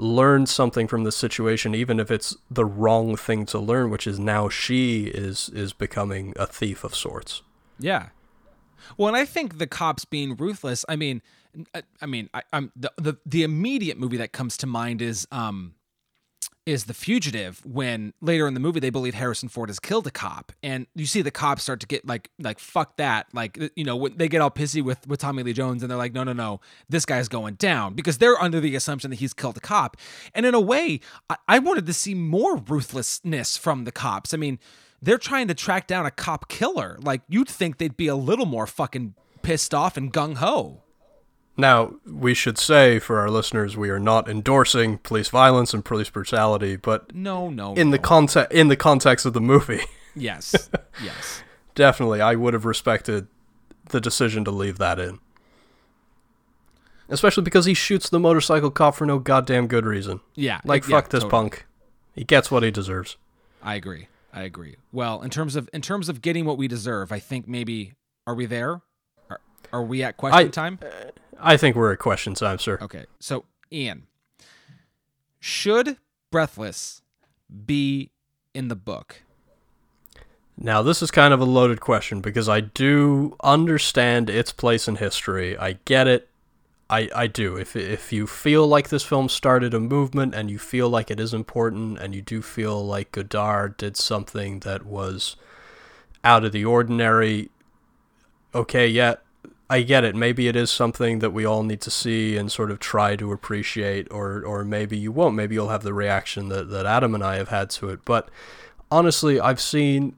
learned 0.00 0.48
something 0.48 0.86
from 0.86 1.02
the 1.04 1.12
situation 1.12 1.74
even 1.74 1.98
if 1.98 2.10
it's 2.10 2.36
the 2.50 2.64
wrong 2.64 3.16
thing 3.16 3.44
to 3.44 3.58
learn 3.58 3.90
which 3.90 4.06
is 4.06 4.18
now 4.18 4.48
she 4.48 5.06
is 5.06 5.48
is 5.50 5.72
becoming 5.72 6.32
a 6.36 6.46
thief 6.46 6.84
of 6.84 6.94
sorts 6.94 7.42
Yeah. 7.78 8.08
Well, 8.96 9.08
and 9.08 9.16
I 9.16 9.24
think 9.24 9.58
the 9.58 9.66
cops 9.66 10.04
being 10.04 10.36
ruthless. 10.36 10.84
I 10.88 10.96
mean, 10.96 11.22
I, 11.74 11.82
I 12.00 12.06
mean, 12.06 12.30
I, 12.32 12.42
I'm 12.52 12.72
the, 12.74 12.92
the 12.96 13.16
the 13.26 13.42
immediate 13.42 13.98
movie 13.98 14.16
that 14.18 14.32
comes 14.32 14.56
to 14.58 14.66
mind 14.66 15.02
is 15.02 15.26
um 15.30 15.74
is 16.68 16.84
the 16.84 16.92
fugitive 16.92 17.64
when 17.64 18.12
later 18.20 18.46
in 18.46 18.52
the 18.52 18.60
movie 18.60 18.78
they 18.78 18.90
believe 18.90 19.14
Harrison 19.14 19.48
Ford 19.48 19.70
has 19.70 19.80
killed 19.80 20.06
a 20.06 20.10
cop. 20.10 20.52
And 20.62 20.86
you 20.94 21.06
see 21.06 21.22
the 21.22 21.30
cops 21.30 21.62
start 21.62 21.80
to 21.80 21.86
get 21.86 22.06
like 22.06 22.30
like 22.38 22.58
fuck 22.58 22.98
that. 22.98 23.26
Like 23.32 23.58
you 23.74 23.84
know 23.84 23.96
when 23.96 24.18
they 24.18 24.28
get 24.28 24.42
all 24.42 24.50
pissy 24.50 24.82
with 24.82 25.06
with 25.08 25.18
Tommy 25.18 25.42
Lee 25.42 25.54
Jones 25.54 25.82
and 25.82 25.90
they're 25.90 25.96
like 25.96 26.12
no 26.12 26.24
no 26.24 26.34
no 26.34 26.60
this 26.86 27.06
guy's 27.06 27.26
going 27.26 27.54
down 27.54 27.94
because 27.94 28.18
they're 28.18 28.38
under 28.38 28.60
the 28.60 28.76
assumption 28.76 29.08
that 29.08 29.16
he's 29.16 29.32
killed 29.32 29.56
a 29.56 29.60
cop. 29.60 29.96
And 30.34 30.44
in 30.44 30.54
a 30.54 30.60
way 30.60 31.00
I, 31.30 31.36
I 31.48 31.58
wanted 31.58 31.86
to 31.86 31.94
see 31.94 32.14
more 32.14 32.58
ruthlessness 32.58 33.56
from 33.56 33.84
the 33.84 33.92
cops. 33.92 34.34
I 34.34 34.36
mean 34.36 34.58
they're 35.00 35.16
trying 35.16 35.48
to 35.48 35.54
track 35.54 35.86
down 35.86 36.04
a 36.04 36.10
cop 36.10 36.48
killer. 36.48 36.98
Like 37.02 37.22
you'd 37.30 37.48
think 37.48 37.78
they'd 37.78 37.96
be 37.96 38.08
a 38.08 38.16
little 38.16 38.46
more 38.46 38.66
fucking 38.66 39.14
pissed 39.40 39.72
off 39.72 39.96
and 39.96 40.12
gung 40.12 40.36
ho 40.36 40.82
Now, 41.60 41.94
we 42.06 42.34
should 42.34 42.56
say 42.56 43.00
for 43.00 43.18
our 43.18 43.28
listeners, 43.28 43.76
we 43.76 43.90
are 43.90 43.98
not 43.98 44.28
endorsing 44.28 44.98
police 44.98 45.28
violence 45.28 45.74
and 45.74 45.84
police 45.84 46.08
brutality, 46.08 46.76
but 46.76 47.12
no 47.12 47.50
no 47.50 47.74
in 47.74 47.90
the 47.90 47.98
context 47.98 48.52
in 48.52 48.68
the 48.68 48.76
context 48.76 49.26
of 49.26 49.32
the 49.32 49.40
movie, 49.40 49.80
yes 50.14 50.70
yes 51.02 51.42
definitely 51.74 52.20
I 52.20 52.36
would 52.36 52.54
have 52.54 52.64
respected 52.64 53.26
the 53.90 54.00
decision 54.00 54.44
to 54.44 54.52
leave 54.52 54.78
that 54.78 55.00
in. 55.00 55.18
Especially 57.08 57.42
because 57.42 57.64
he 57.64 57.74
shoots 57.74 58.08
the 58.08 58.20
motorcycle 58.20 58.70
cop 58.70 58.94
for 58.94 59.06
no 59.06 59.18
goddamn 59.18 59.66
good 59.66 59.84
reason. 59.84 60.20
yeah 60.36 60.60
Like 60.64 60.86
yeah, 60.86 60.96
fuck 60.96 61.10
this 61.10 61.24
totally. 61.24 61.30
punk. 61.30 61.66
He 62.14 62.22
gets 62.24 62.50
what 62.50 62.62
he 62.62 62.70
deserves. 62.70 63.16
I 63.62 63.74
agree. 63.74 64.08
I 64.32 64.42
agree. 64.42 64.76
Well, 64.92 65.22
in 65.22 65.30
terms 65.30 65.56
of 65.56 65.68
in 65.72 65.82
terms 65.82 66.08
of 66.08 66.22
getting 66.22 66.44
what 66.44 66.56
we 66.58 66.68
deserve, 66.68 67.10
I 67.10 67.18
think 67.18 67.48
maybe 67.48 67.94
are 68.28 68.34
we 68.34 68.46
there? 68.46 68.82
Are, 69.72 69.82
we 69.82 70.02
at 70.02 70.16
question 70.16 70.48
I- 70.48 70.50
time? 70.50 70.78
I 71.40 71.56
think 71.56 71.76
we're 71.76 71.92
at 71.92 71.98
question 71.98 72.34
time, 72.34 72.58
sir. 72.58 72.78
Okay. 72.82 73.06
So, 73.20 73.44
Ian, 73.72 74.06
should 75.38 75.96
Breathless 76.30 77.02
be 77.66 78.10
in 78.54 78.68
the 78.68 78.76
book? 78.76 79.22
Now, 80.56 80.82
this 80.82 81.02
is 81.02 81.12
kind 81.12 81.32
of 81.32 81.40
a 81.40 81.44
loaded 81.44 81.80
question 81.80 82.20
because 82.20 82.48
I 82.48 82.60
do 82.60 83.36
understand 83.44 84.28
its 84.28 84.52
place 84.52 84.88
in 84.88 84.96
history. 84.96 85.56
I 85.56 85.74
get 85.84 86.08
it. 86.08 86.28
I, 86.90 87.08
I 87.14 87.26
do. 87.26 87.56
If 87.56 87.76
if 87.76 88.12
you 88.12 88.26
feel 88.26 88.66
like 88.66 88.88
this 88.88 89.04
film 89.04 89.28
started 89.28 89.74
a 89.74 89.80
movement 89.80 90.34
and 90.34 90.50
you 90.50 90.58
feel 90.58 90.88
like 90.88 91.10
it 91.10 91.20
is 91.20 91.32
important 91.34 91.98
and 91.98 92.14
you 92.14 92.22
do 92.22 92.42
feel 92.42 92.84
like 92.84 93.12
Godard 93.12 93.76
did 93.76 93.96
something 93.96 94.60
that 94.60 94.84
was 94.86 95.36
out 96.24 96.44
of 96.44 96.52
the 96.52 96.64
ordinary, 96.64 97.50
okay, 98.54 98.88
yeah, 98.88 99.16
I 99.70 99.82
get 99.82 100.04
it. 100.04 100.14
Maybe 100.14 100.48
it 100.48 100.56
is 100.56 100.70
something 100.70 101.18
that 101.18 101.30
we 101.30 101.44
all 101.44 101.62
need 101.62 101.82
to 101.82 101.90
see 101.90 102.36
and 102.36 102.50
sort 102.50 102.70
of 102.70 102.78
try 102.78 103.16
to 103.16 103.32
appreciate, 103.32 104.08
or 104.10 104.42
or 104.42 104.64
maybe 104.64 104.96
you 104.96 105.12
won't. 105.12 105.34
Maybe 105.34 105.54
you'll 105.54 105.68
have 105.68 105.82
the 105.82 105.92
reaction 105.92 106.48
that, 106.48 106.70
that 106.70 106.86
Adam 106.86 107.14
and 107.14 107.22
I 107.22 107.36
have 107.36 107.48
had 107.48 107.68
to 107.70 107.90
it. 107.90 108.04
But 108.04 108.30
honestly, 108.90 109.38
I've 109.38 109.60
seen 109.60 110.16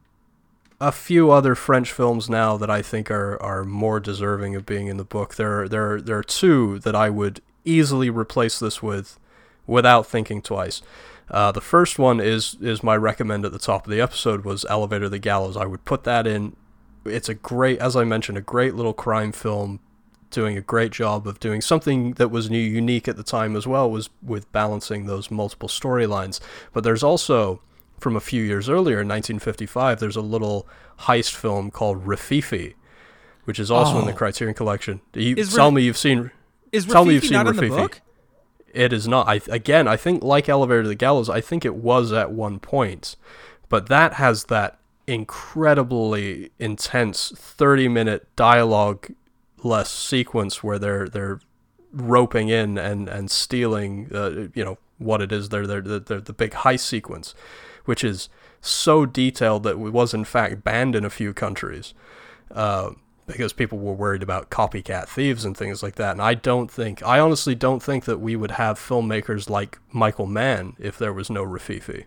a 0.81 0.93
few 0.93 1.31
other 1.31 1.55
French 1.55 1.93
films 1.93 2.31
now 2.31 2.57
that 2.57 2.71
I 2.71 2.81
think 2.81 3.11
are, 3.11 3.41
are 3.43 3.65
more 3.65 4.01
deserving 4.01 4.57
of 4.57 4.65
being 4.65 4.87
in 4.87 4.97
the 4.97 5.05
book. 5.05 5.35
There 5.35 5.69
there 5.69 6.01
there 6.01 6.19
are 6.19 6.23
two 6.25 6.79
that 6.81 6.95
I 6.95 7.11
would 7.11 7.41
easily 7.65 8.09
replace 8.09 8.59
this 8.59 8.83
with 8.83 9.19
without 9.67 10.07
thinking 10.07 10.43
twice. 10.43 10.81
Uh, 11.31 11.53
the 11.53 11.61
first 11.61 11.99
one 11.99 12.21
is 12.21 12.57
is 12.61 12.83
my 12.83 12.97
recommend 12.97 13.45
at 13.45 13.53
the 13.53 13.59
top 13.59 13.87
of 13.87 13.91
the 13.91 14.01
episode 14.01 14.45
was 14.45 14.65
Elevator 14.69 15.09
the 15.09 15.19
Gallows. 15.19 15.57
I 15.57 15.67
would 15.67 15.85
put 15.85 16.05
that 16.05 16.27
in. 16.27 16.57
It's 17.05 17.29
a 17.29 17.35
great, 17.35 17.79
as 17.79 17.97
I 17.97 18.05
mentioned, 18.05 18.39
a 18.39 18.43
great 18.43 18.75
little 18.75 18.93
crime 18.93 19.33
film, 19.33 19.81
doing 20.31 20.57
a 20.57 20.61
great 20.61 20.93
job 20.93 21.27
of 21.27 21.41
doing 21.41 21.61
something 21.61 22.13
that 22.15 22.31
was 22.31 22.51
new, 22.51 22.59
unique 22.59 23.09
at 23.09 23.17
the 23.17 23.23
time 23.23 23.57
as 23.57 23.67
well. 23.67 23.91
Was 23.91 24.11
with 24.23 24.51
balancing 24.53 25.07
those 25.07 25.31
multiple 25.31 25.69
storylines. 25.69 26.41
But 26.73 26.85
there's 26.85 27.03
also 27.03 27.63
from 28.01 28.17
a 28.17 28.21
few 28.21 28.43
years 28.43 28.69
earlier, 28.69 29.01
in 29.01 29.09
1955, 29.09 30.01
there's 30.01 30.17
a 30.17 30.23
little 30.23 30.67
heist 31.01 31.35
film 31.35 31.71
called 31.71 32.05
Rififi, 32.05 32.75
which 33.45 33.61
is 33.61 33.71
also 33.71 33.97
oh. 33.97 34.01
in 34.01 34.07
the 34.07 34.13
oh. 34.13 34.17
Criterion 34.17 34.55
Collection. 34.55 35.01
You, 35.15 35.37
tell 35.37 35.71
me 35.71 35.83
you've 35.83 35.99
seen. 35.99 36.31
Is 36.73 36.87
tell 36.87 37.05
me 37.05 37.15
you've 37.15 37.25
seen 37.25 37.39
Rififi. 37.39 38.01
It 38.73 38.93
is 38.93 39.07
not. 39.07 39.29
I 39.29 39.41
again, 39.49 39.87
I 39.87 39.97
think 39.97 40.23
like 40.23 40.49
Elevator 40.49 40.83
to 40.83 40.89
the 40.89 40.95
Gallows, 40.95 41.29
I 41.29 41.41
think 41.41 41.65
it 41.65 41.75
was 41.75 42.13
at 42.13 42.33
one 42.33 42.59
point, 42.59 43.17
but 43.69 43.89
that 43.89 44.15
has 44.15 44.45
that 44.45 44.79
incredibly 45.11 46.53
intense 46.59 47.33
30 47.37 47.89
minute 47.89 48.29
dialogue 48.37 49.09
less 49.63 49.91
sequence 49.91 50.63
where 50.63 50.79
they're 50.79 51.09
they're 51.09 51.41
roping 51.93 52.49
in 52.49 52.79
and 52.79 53.09
and 53.09 53.31
stealing 53.31 54.09
uh, 54.15 54.49
you 54.55 54.65
know 54.65 54.79
what 54.99 55.21
it 55.21 55.33
is 55.33 55.49
they're, 55.49 55.67
they're, 55.67 55.81
they're 55.81 56.21
the 56.21 56.33
big 56.33 56.53
heist 56.53 56.81
sequence 56.81 57.35
which 57.87 58.05
is 58.05 58.29
so 58.61 59.05
detailed 59.05 59.65
that 59.65 59.71
it 59.71 59.79
was 59.79 60.15
in 60.15 60.25
fact 60.25 60.63
banned 60.63 60.95
in 60.95 61.05
a 61.05 61.11
few 61.11 61.35
countries 61.35 61.93
uh, 62.53 62.91
because 63.27 63.53
people 63.53 63.79
were 63.79 63.93
worried 63.93 64.23
about 64.23 64.51
copycat 64.51 65.09
thieves 65.09 65.45
and 65.45 65.57
things 65.57 65.83
like 65.83 65.95
that. 65.97 66.13
And 66.13 66.23
I 66.23 66.35
don't 66.35 66.71
think, 66.71 67.03
I 67.07 67.21
honestly 67.21 67.55
don't 67.55 67.83
think 67.83 68.05
that 68.05 68.19
we 68.19 68.35
would 68.37 68.53
have 68.53 68.79
filmmakers 68.79 69.49
like 69.49 69.79
Michael 69.93 70.27
Mann 70.27 70.75
if 70.79 70.99
there 70.99 71.13
was 71.13 71.31
no 71.31 71.45
Rififi. 71.45 72.07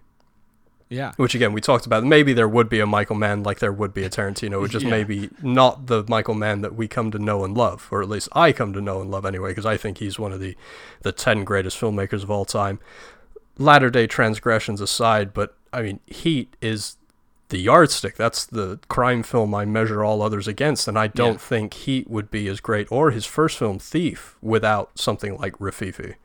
Yeah. 0.94 1.14
Which 1.18 1.34
again, 1.34 1.54
we 1.54 1.62
talked 1.62 1.86
about. 1.86 2.04
Maybe 2.04 2.34
there 2.34 2.48
would 2.48 2.70
be 2.70 2.80
a 2.80 2.86
Michael 2.86 3.16
Mann 3.16 3.44
like 3.44 3.60
there 3.60 3.74
would 3.74 3.94
be 3.94 4.04
a 4.04 4.10
Tarantino, 4.10 4.62
which 4.62 4.76
is 4.76 4.84
yeah. 4.84 4.90
maybe 4.90 5.30
not 5.42 5.88
the 5.88 6.04
Michael 6.08 6.36
Mann 6.36 6.62
that 6.62 6.76
we 6.76 6.88
come 6.88 7.10
to 7.12 7.20
know 7.20 7.44
and 7.44 7.58
love, 7.58 7.88
or 7.92 8.02
at 8.02 8.10
least 8.10 8.30
I 8.34 8.52
come 8.52 8.74
to 8.74 8.82
know 8.82 9.02
and 9.02 9.10
love 9.10 9.26
anyway, 9.26 9.52
because 9.52 9.66
I 9.66 9.76
think 9.76 9.98
he's 9.98 10.20
one 10.20 10.32
of 10.32 10.40
the, 10.40 10.56
the 11.02 11.12
10 11.12 11.44
greatest 11.44 11.80
filmmakers 11.80 12.24
of 12.24 12.30
all 12.30 12.46
time. 12.46 12.80
Latter 13.58 13.90
day 13.90 14.08
transgressions 14.08 14.82
aside, 14.82 15.34
but 15.34 15.56
I 15.72 15.82
mean, 15.82 16.00
Heat 16.06 16.56
is 16.62 16.98
the 17.50 17.58
yardstick. 17.58 18.16
That's 18.16 18.46
the 18.46 18.80
crime 18.88 19.24
film 19.24 19.54
I 19.54 19.66
measure 19.66 20.04
all 20.04 20.22
others 20.22 20.48
against, 20.48 20.88
and 20.88 20.98
I 20.98 21.08
don't 21.08 21.34
yeah. 21.34 21.38
think 21.38 21.74
Heat 21.74 22.10
would 22.10 22.30
be 22.30 22.48
as 22.48 22.60
great 22.60 22.92
or 22.92 23.12
his 23.12 23.26
first 23.26 23.58
film 23.58 23.80
Thief 23.80 24.38
without 24.42 24.98
something 24.98 25.38
like 25.38 25.54
Rififi. 25.58 26.16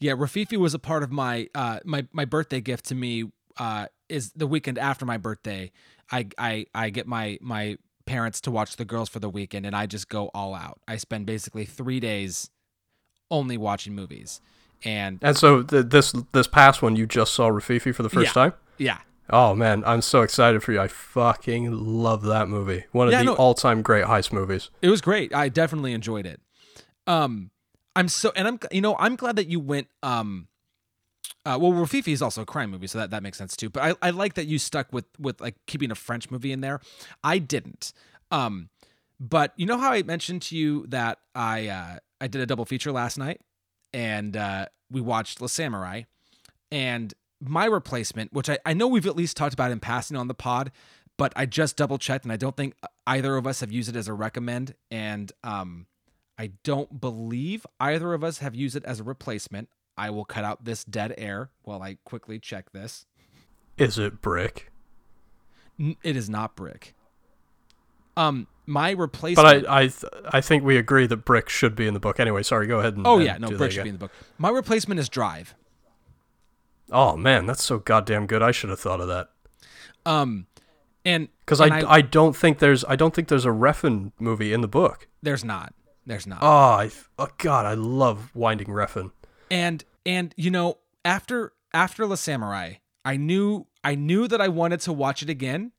Yeah, 0.00 0.12
Rififi 0.12 0.56
was 0.56 0.74
a 0.74 0.78
part 0.78 1.02
of 1.02 1.10
my 1.10 1.48
uh, 1.54 1.80
my 1.84 2.06
my 2.12 2.24
birthday 2.24 2.60
gift 2.60 2.86
to 2.86 2.94
me. 2.94 3.30
Uh, 3.58 3.86
is 4.08 4.32
the 4.32 4.46
weekend 4.46 4.78
after 4.78 5.04
my 5.04 5.16
birthday. 5.16 5.70
I 6.10 6.28
I 6.38 6.66
I 6.74 6.90
get 6.90 7.06
my 7.06 7.38
my 7.40 7.76
parents 8.06 8.40
to 8.42 8.50
watch 8.50 8.76
the 8.76 8.84
girls 8.84 9.08
for 9.08 9.18
the 9.18 9.28
weekend, 9.28 9.66
and 9.66 9.76
I 9.76 9.86
just 9.86 10.08
go 10.08 10.30
all 10.34 10.54
out. 10.54 10.80
I 10.88 10.96
spend 10.96 11.26
basically 11.26 11.64
three 11.64 12.00
days 12.00 12.50
only 13.30 13.56
watching 13.56 13.94
movies. 13.94 14.40
And 14.84 15.18
and 15.22 15.36
so 15.36 15.62
th- 15.62 15.86
this 15.86 16.12
this 16.32 16.46
past 16.46 16.82
one, 16.82 16.96
you 16.96 17.06
just 17.06 17.34
saw 17.34 17.50
Rififi 17.50 17.94
for 17.94 18.02
the 18.02 18.08
first 18.08 18.28
yeah, 18.28 18.32
time. 18.32 18.52
Yeah. 18.78 18.98
Oh 19.30 19.54
man, 19.54 19.82
I'm 19.84 20.00
so 20.00 20.22
excited 20.22 20.62
for 20.62 20.72
you. 20.72 20.80
I 20.80 20.88
fucking 20.88 21.70
love 21.72 22.22
that 22.22 22.48
movie. 22.48 22.84
One 22.92 23.08
of 23.08 23.12
yeah, 23.12 23.18
the 23.18 23.24
no, 23.24 23.34
all-time 23.34 23.82
great 23.82 24.06
heist 24.06 24.32
movies. 24.32 24.70
It 24.80 24.88
was 24.88 25.00
great. 25.00 25.34
I 25.34 25.48
definitely 25.48 25.92
enjoyed 25.92 26.26
it. 26.26 26.40
Um 27.06 27.50
I'm 27.94 28.08
so 28.08 28.32
and 28.36 28.48
I'm 28.48 28.58
you 28.70 28.80
know, 28.80 28.96
I'm 28.98 29.16
glad 29.16 29.36
that 29.36 29.48
you 29.48 29.60
went 29.60 29.88
um 30.02 30.48
uh, 31.46 31.58
well, 31.60 31.72
Rififi 31.72 32.12
is 32.12 32.20
also 32.20 32.42
a 32.42 32.46
crime 32.46 32.70
movie, 32.70 32.86
so 32.86 32.98
that, 32.98 33.10
that 33.10 33.22
makes 33.22 33.38
sense 33.38 33.56
too. 33.56 33.70
But 33.70 33.82
I, 33.82 34.08
I 34.08 34.10
like 34.10 34.34
that 34.34 34.46
you 34.46 34.58
stuck 34.58 34.92
with 34.92 35.06
with 35.18 35.40
like 35.40 35.56
keeping 35.66 35.90
a 35.90 35.94
French 35.94 36.30
movie 36.30 36.52
in 36.52 36.60
there. 36.60 36.80
I 37.24 37.38
didn't. 37.38 37.92
Um, 38.30 38.68
but 39.20 39.52
you 39.56 39.66
know 39.66 39.78
how 39.78 39.92
I 39.92 40.02
mentioned 40.02 40.42
to 40.42 40.56
you 40.56 40.86
that 40.88 41.18
I 41.34 41.68
uh, 41.68 41.98
I 42.20 42.26
did 42.26 42.40
a 42.40 42.46
double 42.46 42.64
feature 42.64 42.92
last 42.92 43.18
night 43.18 43.40
and 43.92 44.36
uh, 44.36 44.66
we 44.90 45.00
watched 45.00 45.40
Le 45.40 45.48
Samouraï. 45.48 46.06
And 46.70 47.14
my 47.40 47.64
replacement, 47.64 48.32
which 48.32 48.50
I, 48.50 48.58
I 48.66 48.74
know 48.74 48.88
we've 48.88 49.06
at 49.06 49.16
least 49.16 49.36
talked 49.36 49.54
about 49.54 49.70
in 49.70 49.80
passing 49.80 50.16
on 50.16 50.28
the 50.28 50.34
pod, 50.34 50.70
but 51.16 51.32
I 51.36 51.46
just 51.46 51.76
double 51.76 51.98
checked 51.98 52.24
and 52.24 52.32
I 52.32 52.36
don't 52.36 52.56
think 52.56 52.74
either 53.06 53.36
of 53.36 53.46
us 53.46 53.60
have 53.60 53.72
used 53.72 53.88
it 53.88 53.96
as 53.96 54.08
a 54.08 54.12
recommend. 54.12 54.74
And 54.90 55.32
um, 55.42 55.86
I 56.38 56.52
don't 56.64 57.00
believe 57.00 57.66
either 57.80 58.12
of 58.12 58.22
us 58.22 58.38
have 58.38 58.54
used 58.54 58.76
it 58.76 58.84
as 58.84 59.00
a 59.00 59.04
replacement. 59.04 59.68
I 59.98 60.10
will 60.10 60.24
cut 60.24 60.44
out 60.44 60.64
this 60.64 60.84
dead 60.84 61.14
air 61.18 61.50
while 61.62 61.82
I 61.82 61.98
quickly 62.04 62.38
check 62.38 62.72
this. 62.72 63.04
Is 63.76 63.98
it 63.98 64.20
brick? 64.20 64.70
It 65.78 66.16
is 66.16 66.30
not 66.30 66.56
brick. 66.56 66.94
Um, 68.16 68.48
my 68.66 68.90
replacement. 68.90 69.64
But 69.64 69.68
I 69.68 69.82
I 69.82 69.86
th- 69.88 70.12
I 70.32 70.40
think 70.40 70.64
we 70.64 70.76
agree 70.76 71.06
that 71.06 71.18
Brick 71.18 71.48
should 71.48 71.76
be 71.76 71.86
in 71.86 71.94
the 71.94 72.00
book 72.00 72.18
anyway. 72.18 72.42
Sorry, 72.42 72.66
go 72.66 72.80
ahead 72.80 72.96
and. 72.96 73.06
Oh 73.06 73.16
and 73.16 73.24
yeah, 73.24 73.38
no, 73.38 73.48
Brick 73.56 73.70
should 73.70 73.84
be 73.84 73.90
in 73.90 73.94
the 73.94 74.00
book. 74.00 74.12
My 74.38 74.50
replacement 74.50 74.98
is 74.98 75.08
Drive. 75.08 75.54
Oh 76.90 77.16
man, 77.16 77.46
that's 77.46 77.62
so 77.62 77.78
goddamn 77.78 78.26
good. 78.26 78.42
I 78.42 78.50
should 78.50 78.70
have 78.70 78.80
thought 78.80 79.00
of 79.00 79.06
that. 79.06 79.30
Um, 80.04 80.46
and 81.04 81.28
because 81.44 81.60
I, 81.60 81.66
I, 81.66 81.94
I 81.94 82.00
don't 82.00 82.34
think 82.34 82.58
there's 82.58 82.84
I 82.86 82.96
don't 82.96 83.14
think 83.14 83.28
there's 83.28 83.44
a 83.44 83.50
Refn 83.50 84.12
movie 84.18 84.52
in 84.52 84.62
the 84.62 84.68
book. 84.68 85.06
There's 85.22 85.44
not. 85.44 85.72
There's 86.04 86.26
not. 86.26 86.38
Oh, 86.42 86.46
I, 86.46 86.90
oh 87.18 87.28
God, 87.36 87.66
I 87.66 87.74
love 87.74 88.34
Winding 88.34 88.68
Refn. 88.68 89.12
And 89.50 89.84
and 90.08 90.34
you 90.36 90.50
know 90.50 90.78
after 91.04 91.52
after 91.72 92.06
La 92.06 92.16
Samouraï, 92.16 92.78
I 93.04 93.16
knew 93.16 93.66
I 93.84 93.94
knew 93.94 94.26
that 94.26 94.40
I 94.40 94.48
wanted 94.48 94.80
to 94.80 94.92
watch 94.92 95.22
it 95.22 95.30
again 95.30 95.72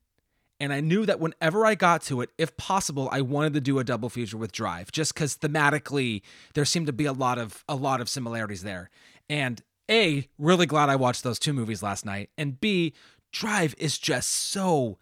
and 0.60 0.74
I 0.74 0.82
knew 0.82 1.06
that 1.06 1.20
whenever 1.20 1.66
I 1.66 1.76
got 1.76 2.02
to 2.04 2.22
it, 2.22 2.30
if 2.38 2.56
possible, 2.58 3.10
I 3.12 3.22
wanted 3.22 3.54
to 3.54 3.62
do 3.62 3.80
a 3.80 3.84
double 3.84 4.10
feature 4.10 4.38
with 4.38 4.52
Drive, 4.52 4.92
just 4.92 5.14
because 5.14 5.38
thematically 5.38 6.22
there 6.54 6.66
seemed 6.66 6.88
to 6.88 6.94
be 6.94 7.06
a 7.06 7.14
lot 7.14 7.38
of 7.38 7.64
a 7.68 7.76
lot 7.76 8.02
of 8.02 8.10
similarities 8.10 8.64
there. 8.64 8.90
And 9.30 9.62
A, 9.90 10.28
really 10.38 10.66
glad 10.66 10.90
I 10.90 10.96
watched 10.96 11.24
those 11.24 11.40
two 11.40 11.54
movies 11.54 11.82
last 11.82 12.06
night. 12.06 12.30
And 12.38 12.60
B, 12.60 12.94
Drive 13.32 13.74
is 13.78 13.98
just 13.98 14.30
so 14.30 15.00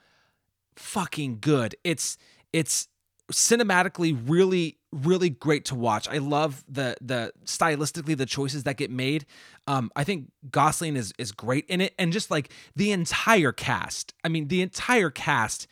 fucking 0.76 1.40
good. 1.42 1.76
It's 1.84 2.18
it's 2.54 2.88
cinematically 3.32 4.18
really 4.28 4.78
really 4.94 5.30
great 5.30 5.66
to 5.66 5.76
watch. 5.76 6.08
I 6.08 6.18
love 6.18 6.64
the 6.68 6.96
the 7.02 7.32
stylistically 7.46 8.18
the 8.18 8.26
choices 8.26 8.64
that 8.64 8.78
get 8.78 8.90
made. 8.90 9.26
Um, 9.68 9.92
I 9.96 10.04
think 10.04 10.32
Gosling 10.50 10.96
is 10.96 11.14
is 11.18 11.32
great 11.32 11.66
in 11.68 11.82
it, 11.82 11.94
and 12.00 12.14
just 12.14 12.32
like 12.32 12.52
the 12.76 12.92
entire 12.92 13.52
cast. 13.52 14.14
I 14.24 14.30
mean, 14.30 14.48
the 14.48 14.62
entire 14.62 15.10
cast. 15.10 15.68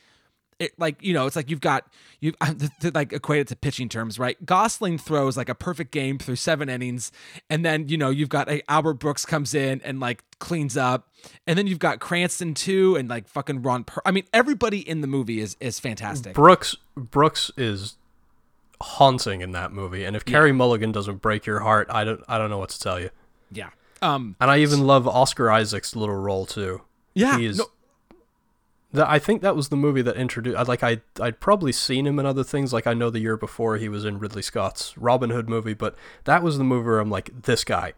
It, 0.58 0.72
like 0.80 1.02
you 1.04 1.14
know, 1.14 1.26
it's 1.26 1.36
like 1.36 1.50
you've 1.50 1.62
got 1.62 1.86
you 2.22 2.34
like 2.94 3.12
equate 3.12 3.42
it 3.42 3.48
to 3.50 3.56
pitching 3.56 3.90
terms, 3.90 4.18
right? 4.18 4.44
Gosling 4.46 4.98
throws 4.98 5.36
like 5.36 5.50
a 5.50 5.56
perfect 5.56 5.92
game 5.92 6.18
through 6.18 6.38
seven 6.38 6.70
innings, 6.70 7.12
and 7.50 7.66
then 7.66 7.90
you 7.90 7.98
know 7.98 8.10
you've 8.10 8.30
got 8.30 8.48
like, 8.48 8.64
Albert 8.70 8.96
Brooks 8.96 9.26
comes 9.26 9.54
in 9.54 9.82
and 9.84 10.00
like 10.00 10.24
cleans 10.40 10.78
up, 10.78 11.10
and 11.46 11.58
then 11.58 11.68
you've 11.68 11.80
got 11.80 12.00
Cranston 12.00 12.54
too, 12.54 12.96
and 12.96 13.10
like 13.10 13.28
fucking 13.28 13.64
Ron. 13.64 13.84
Per- 13.84 14.02
I 14.06 14.12
mean, 14.12 14.24
everybody 14.34 14.80
in 14.80 15.02
the 15.02 15.08
movie 15.08 15.42
is 15.42 15.58
is 15.60 15.80
fantastic. 15.80 16.34
Brooks 16.34 16.78
Brooks 16.96 17.52
is 17.58 17.98
haunting 18.82 19.42
in 19.42 19.52
that 19.52 19.72
movie. 19.72 20.04
And 20.04 20.16
if 20.16 20.24
yeah. 20.26 20.34
Carey 20.34 20.52
Mulligan 20.52 20.92
doesn't 20.92 21.22
break 21.22 21.46
your 21.46 21.60
heart, 21.60 21.88
I 21.90 22.04
don't 22.04 22.24
I 22.28 22.38
don't 22.38 22.50
know 22.50 22.58
what 22.58 22.70
to 22.70 22.80
tell 22.80 23.00
you. 23.00 23.10
Yeah. 23.52 23.70
Um 24.02 24.36
and 24.40 24.52
I 24.52 24.60
even 24.60 24.86
love 24.86 25.08
Oscar 25.08 25.52
Isaac's 25.52 25.96
little 25.96 26.16
role 26.16 26.46
too. 26.46 26.82
Yeah. 27.14 27.38
He 27.38 27.46
is 27.46 27.58
no. 27.58 27.66
The, 28.96 29.10
I 29.10 29.20
think 29.20 29.42
that 29.42 29.56
was 29.56 29.70
the 29.70 29.76
movie 29.76 30.02
that 30.02 30.16
introduced 30.16 30.68
like 30.68 30.84
I 30.84 31.02
I'd 31.20 31.40
probably 31.40 31.72
seen 31.72 32.08
him 32.08 32.20
in 32.20 32.26
other 32.26 32.44
things 32.44 32.74
like 32.74 32.88
I 32.88 32.94
know 32.94 33.10
the 33.10 33.20
year 33.20 33.38
before 33.38 33.78
he 33.78 33.90
was 33.90 34.06
in 34.06 34.20
Ridley 34.20 34.42
Scott's 34.42 34.98
Robin 34.98 35.30
Hood 35.30 35.48
movie, 35.48 35.74
but 35.74 35.96
that 36.24 36.42
was 36.42 36.58
the 36.58 36.64
movie 36.64 36.88
where 36.88 37.00
I'm 37.00 37.10
like 37.10 37.44
this 37.44 37.64
guy 37.64 37.94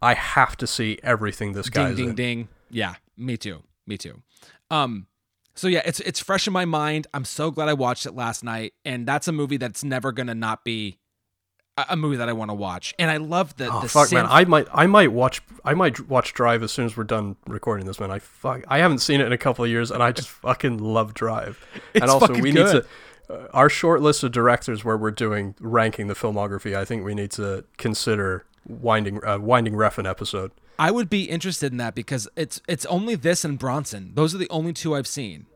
I 0.00 0.14
have 0.14 0.56
to 0.58 0.66
see 0.66 0.98
everything 1.02 1.52
this 1.52 1.68
guy 1.68 1.88
ding 1.88 1.96
ding 1.96 2.08
in. 2.08 2.14
ding. 2.14 2.48
Yeah, 2.70 2.94
me 3.16 3.36
too. 3.36 3.62
Me 3.86 3.98
too. 3.98 4.22
Um 4.70 5.06
so 5.56 5.68
yeah, 5.68 5.82
it's 5.84 6.00
it's 6.00 6.20
fresh 6.20 6.46
in 6.46 6.52
my 6.52 6.66
mind. 6.66 7.06
I'm 7.14 7.24
so 7.24 7.50
glad 7.50 7.68
I 7.68 7.72
watched 7.72 8.04
it 8.04 8.14
last 8.14 8.44
night, 8.44 8.74
and 8.84 9.06
that's 9.06 9.26
a 9.26 9.32
movie 9.32 9.56
that's 9.56 9.82
never 9.82 10.12
gonna 10.12 10.34
not 10.34 10.64
be. 10.64 10.98
A, 11.76 11.96
movie 11.96 12.16
that 12.16 12.28
I 12.28 12.32
want 12.32 12.50
to 12.50 12.54
watch, 12.54 12.94
and 12.98 13.10
I 13.10 13.18
love 13.18 13.56
the 13.56 13.72
Oh 13.72 13.80
the 13.80 13.88
fuck, 13.88 14.12
man! 14.12 14.26
I 14.28 14.44
might, 14.44 14.66
I 14.72 14.86
might 14.86 15.12
watch, 15.12 15.42
I 15.64 15.74
might 15.74 16.08
watch 16.08 16.32
Drive 16.32 16.62
as 16.62 16.72
soon 16.72 16.86
as 16.86 16.96
we're 16.96 17.04
done 17.04 17.36
recording 17.46 17.86
this, 17.86 18.00
man. 18.00 18.10
I 18.10 18.18
fuck, 18.18 18.64
I 18.68 18.78
haven't 18.78 18.98
seen 18.98 19.20
it 19.20 19.26
in 19.26 19.32
a 19.32 19.38
couple 19.38 19.64
of 19.64 19.70
years, 19.70 19.90
and 19.90 20.02
I 20.02 20.12
just 20.12 20.28
fucking 20.28 20.78
love 20.78 21.14
Drive. 21.14 21.64
It's 21.94 22.02
and 22.02 22.10
also, 22.10 22.34
we 22.34 22.52
good. 22.52 22.54
need 22.54 22.82
to. 22.82 22.86
Uh, 23.28 23.48
our 23.52 23.68
short 23.68 24.02
list 24.02 24.22
of 24.22 24.32
directors, 24.32 24.84
where 24.84 24.96
we're 24.96 25.10
doing 25.10 25.54
ranking 25.60 26.06
the 26.06 26.14
filmography, 26.14 26.76
I 26.76 26.84
think 26.84 27.04
we 27.04 27.14
need 27.14 27.30
to 27.32 27.64
consider 27.76 28.44
winding, 28.66 29.24
uh, 29.24 29.38
winding 29.38 29.74
Refn 29.74 30.08
episode. 30.08 30.52
I 30.78 30.90
would 30.90 31.08
be 31.10 31.24
interested 31.24 31.72
in 31.72 31.78
that 31.78 31.94
because 31.94 32.28
it's 32.36 32.60
it's 32.68 32.86
only 32.86 33.14
this 33.14 33.44
and 33.44 33.58
Bronson. 33.58 34.12
Those 34.14 34.34
are 34.34 34.38
the 34.38 34.48
only 34.50 34.72
two 34.72 34.94
I've 34.94 35.06
seen. 35.06 35.46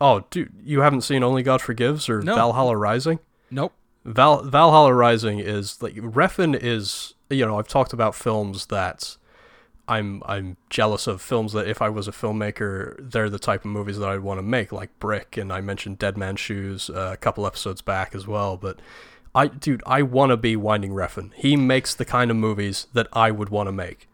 Oh, 0.00 0.24
dude, 0.30 0.52
you 0.62 0.80
haven't 0.80 1.00
seen 1.02 1.24
Only 1.24 1.42
God 1.42 1.60
Forgives 1.60 2.08
or 2.08 2.22
No. 2.22 2.36
Valhalla 2.36 2.76
Rising? 2.76 3.18
Nope. 3.50 3.72
Val 4.08 4.42
Valhalla 4.42 4.94
Rising 4.94 5.38
is 5.38 5.82
like 5.82 5.94
Refn 5.94 6.58
is 6.58 7.14
you 7.28 7.44
know 7.44 7.58
I've 7.58 7.68
talked 7.68 7.92
about 7.92 8.14
films 8.14 8.66
that 8.66 9.16
I'm 9.86 10.22
I'm 10.24 10.56
jealous 10.70 11.06
of 11.06 11.20
films 11.20 11.52
that 11.52 11.68
if 11.68 11.82
I 11.82 11.90
was 11.90 12.08
a 12.08 12.12
filmmaker 12.12 12.96
they're 12.98 13.28
the 13.28 13.38
type 13.38 13.64
of 13.64 13.70
movies 13.70 13.98
that 13.98 14.08
I'd 14.08 14.20
want 14.20 14.38
to 14.38 14.42
make 14.42 14.72
like 14.72 14.98
Brick 14.98 15.36
and 15.36 15.52
I 15.52 15.60
mentioned 15.60 15.98
Dead 15.98 16.16
Man's 16.16 16.40
Shoes 16.40 16.88
uh, 16.88 17.10
a 17.12 17.16
couple 17.18 17.46
episodes 17.46 17.82
back 17.82 18.14
as 18.14 18.26
well 18.26 18.56
but 18.56 18.80
I 19.34 19.48
dude 19.48 19.82
I 19.86 20.02
want 20.02 20.30
to 20.30 20.38
be 20.38 20.56
Winding 20.56 20.92
Refn. 20.92 21.32
He 21.34 21.54
makes 21.54 21.94
the 21.94 22.06
kind 22.06 22.30
of 22.30 22.36
movies 22.36 22.86
that 22.94 23.08
I 23.12 23.30
would 23.30 23.50
want 23.50 23.68
to 23.68 23.72
make. 23.72 24.08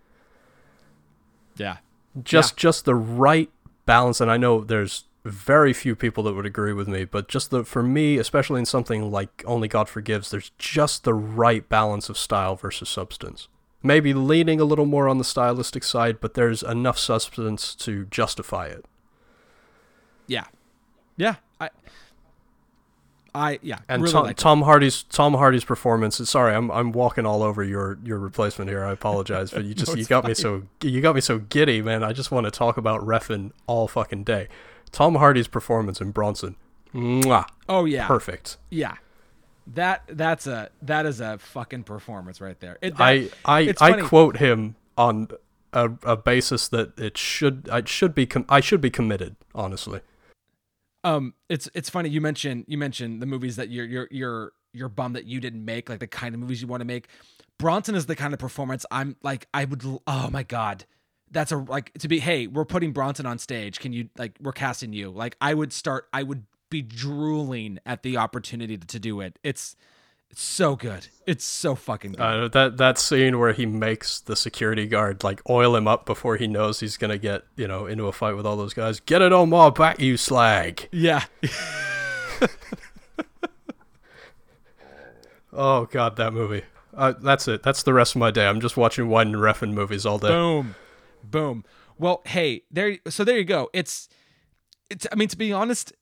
Yeah. 1.56 1.76
just 2.24 2.56
just 2.56 2.84
the 2.84 2.96
right 2.96 3.48
balance 3.86 4.20
and 4.20 4.28
i 4.28 4.36
know 4.36 4.64
there's 4.64 5.04
very 5.24 5.72
few 5.72 5.96
people 5.96 6.22
that 6.22 6.34
would 6.34 6.44
agree 6.44 6.74
with 6.74 6.86
me 6.86 7.04
but 7.04 7.28
just 7.28 7.50
the 7.50 7.64
for 7.64 7.82
me 7.82 8.18
especially 8.18 8.58
in 8.58 8.66
something 8.66 9.10
like 9.10 9.42
only 9.46 9.68
god 9.68 9.88
forgives 9.88 10.30
there's 10.30 10.50
just 10.58 11.04
the 11.04 11.14
right 11.14 11.66
balance 11.70 12.10
of 12.10 12.18
style 12.18 12.54
versus 12.56 12.88
substance 12.90 13.48
maybe 13.82 14.12
leaning 14.12 14.60
a 14.60 14.64
little 14.64 14.86
more 14.86 15.08
on 15.08 15.18
the 15.18 15.24
stylistic 15.24 15.82
side 15.82 16.20
but 16.20 16.34
there's 16.34 16.62
enough 16.62 16.98
substance 16.98 17.74
to 17.74 18.04
justify 18.06 18.66
it 18.66 18.84
Yeah. 20.26 20.44
Yeah. 21.16 21.36
I. 21.60 21.70
I 23.36 23.58
yeah. 23.62 23.78
and 23.88 24.02
really 24.02 24.12
tom, 24.12 24.24
like 24.24 24.36
tom 24.36 24.62
hardy's 24.62 25.02
tom 25.04 25.34
hardy's 25.34 25.64
performance 25.64 26.16
sorry 26.28 26.54
i'm 26.54 26.70
i'm 26.70 26.92
walking 26.92 27.26
all 27.26 27.42
over 27.42 27.64
your 27.64 27.98
your 28.04 28.18
replacement 28.18 28.70
here 28.70 28.84
i 28.84 28.92
apologize 28.92 29.50
but 29.50 29.64
you 29.64 29.74
just 29.82 29.92
No, 29.92 29.98
you 29.98 30.04
got 30.04 30.24
me 30.24 30.34
so 30.34 30.62
you 30.82 31.00
got 31.00 31.16
me 31.16 31.20
so 31.20 31.38
giddy 31.38 31.82
man 31.82 32.04
i 32.04 32.12
just 32.12 32.30
want 32.30 32.44
to 32.44 32.52
talk 32.52 32.76
about 32.76 33.00
Refn 33.00 33.50
all 33.66 33.88
fucking 33.88 34.22
day 34.22 34.48
tom 34.94 35.16
hardy's 35.16 35.48
performance 35.48 36.00
in 36.00 36.10
bronson 36.10 36.56
Mwah. 36.94 37.44
Oh 37.68 37.84
yeah. 37.86 38.06
perfect 38.06 38.56
Yeah. 38.70 38.94
That 39.66 40.02
that's 40.06 40.46
a 40.46 40.70
that 40.82 41.06
is 41.06 41.20
a 41.20 41.38
fucking 41.38 41.82
performance 41.84 42.40
right 42.40 42.58
there. 42.60 42.78
It, 42.80 42.96
that, 42.98 43.02
i 43.02 43.30
i 43.44 43.74
i 43.80 44.00
quote 44.00 44.36
him 44.36 44.76
on 44.96 45.28
a, 45.72 45.90
a 46.04 46.16
basis 46.16 46.68
that 46.68 46.96
it 46.98 47.18
should 47.18 47.68
i 47.72 47.82
should 47.84 48.14
be 48.14 48.26
com- 48.26 48.44
i 48.48 48.60
should 48.60 48.80
be 48.80 48.90
committed 48.90 49.34
honestly 49.54 50.00
Um, 51.02 51.34
it's 51.48 51.68
it's 51.74 51.90
funny 51.90 52.10
you 52.10 52.20
mentioned 52.20 52.66
you 52.68 52.78
mentioned 52.78 53.20
the 53.20 53.26
movies 53.26 53.56
that 53.56 53.70
you're 53.70 53.86
you're 53.86 54.08
you're 54.10 54.52
you're 54.72 54.88
bummed 54.88 55.16
that 55.16 55.24
you 55.24 55.40
didn't 55.40 55.64
make, 55.64 55.88
like 55.88 56.00
the 56.00 56.06
kind 56.06 56.34
of 56.34 56.40
movies 56.40 56.60
you 56.62 56.68
want 56.68 56.80
to 56.80 56.84
make. 56.84 57.08
Bronson 57.58 57.94
is 57.94 58.06
the 58.06 58.16
kind 58.16 58.32
of 58.34 58.38
performance 58.40 58.86
I'm 58.90 59.16
like 59.22 59.48
I 59.52 59.64
would. 59.64 59.82
Oh 60.06 60.30
my 60.30 60.42
god, 60.42 60.84
that's 61.34 61.52
a 61.52 61.58
like 61.58 61.92
to 61.98 62.08
be. 62.08 62.18
Hey, 62.20 62.46
we're 62.46 62.64
putting 62.64 62.92
Bronson 62.92 63.26
on 63.26 63.38
stage. 63.38 63.80
Can 63.80 63.92
you 63.92 64.08
like 64.16 64.38
we're 64.40 64.52
casting 64.52 64.92
you? 64.94 65.10
Like 65.10 65.36
I 65.40 65.52
would 65.52 65.72
start. 65.72 66.08
I 66.12 66.22
would 66.22 66.44
be 66.70 66.80
drooling 66.80 67.78
at 67.84 68.02
the 68.02 68.16
opportunity 68.16 68.78
to, 68.78 68.86
to 68.86 68.98
do 68.98 69.20
it. 69.20 69.38
It's 69.42 69.76
it's 70.30 70.42
so 70.42 70.74
good. 70.74 71.08
It's 71.26 71.44
so 71.44 71.74
fucking 71.74 72.12
good. 72.12 72.20
uh, 72.20 72.48
that 72.48 72.78
that 72.78 72.98
scene 72.98 73.38
where 73.38 73.52
he 73.52 73.66
makes 73.66 74.20
the 74.20 74.34
security 74.36 74.86
guard 74.86 75.22
like 75.22 75.42
oil 75.50 75.76
him 75.76 75.86
up 75.86 76.06
before 76.06 76.36
he 76.36 76.46
knows 76.46 76.80
he's 76.80 76.96
gonna 76.96 77.18
get 77.18 77.42
you 77.56 77.68
know 77.68 77.86
into 77.86 78.06
a 78.06 78.12
fight 78.12 78.34
with 78.34 78.46
all 78.46 78.56
those 78.56 78.74
guys 78.74 78.98
get 79.00 79.20
it 79.22 79.32
on 79.32 79.50
my 79.50 79.70
back 79.70 80.00
you 80.00 80.16
slag 80.16 80.88
yeah. 80.90 81.24
Oh 85.56 85.86
god, 85.86 86.16
that 86.16 86.32
movie. 86.32 86.62
Uh, 86.96 87.12
that's 87.20 87.48
it. 87.48 87.62
That's 87.62 87.82
the 87.82 87.92
rest 87.92 88.14
of 88.14 88.18
my 88.20 88.30
day. 88.30 88.46
I'm 88.46 88.60
just 88.60 88.76
watching 88.76 89.08
Winding 89.08 89.40
Refn 89.40 89.72
movies 89.72 90.04
all 90.06 90.18
day. 90.18 90.28
Boom, 90.28 90.74
boom. 91.30 91.64
Well, 91.98 92.22
hey, 92.26 92.62
there. 92.70 92.98
So 93.08 93.24
there 93.24 93.38
you 93.38 93.44
go. 93.44 93.70
It's, 93.72 94.08
it's. 94.90 95.06
I 95.10 95.14
mean, 95.14 95.28
to 95.28 95.36
be 95.36 95.52
honest, 95.52 95.92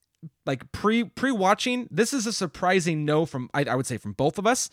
like 0.46 0.70
pre 0.72 1.04
pre 1.04 1.32
watching, 1.32 1.88
this 1.90 2.12
is 2.12 2.26
a 2.26 2.32
surprising 2.32 3.04
no 3.04 3.26
from 3.26 3.50
I, 3.54 3.64
I 3.64 3.74
would 3.74 3.86
say 3.86 3.96
from 3.96 4.12
both 4.12 4.38
of 4.38 4.46
us. 4.46 4.70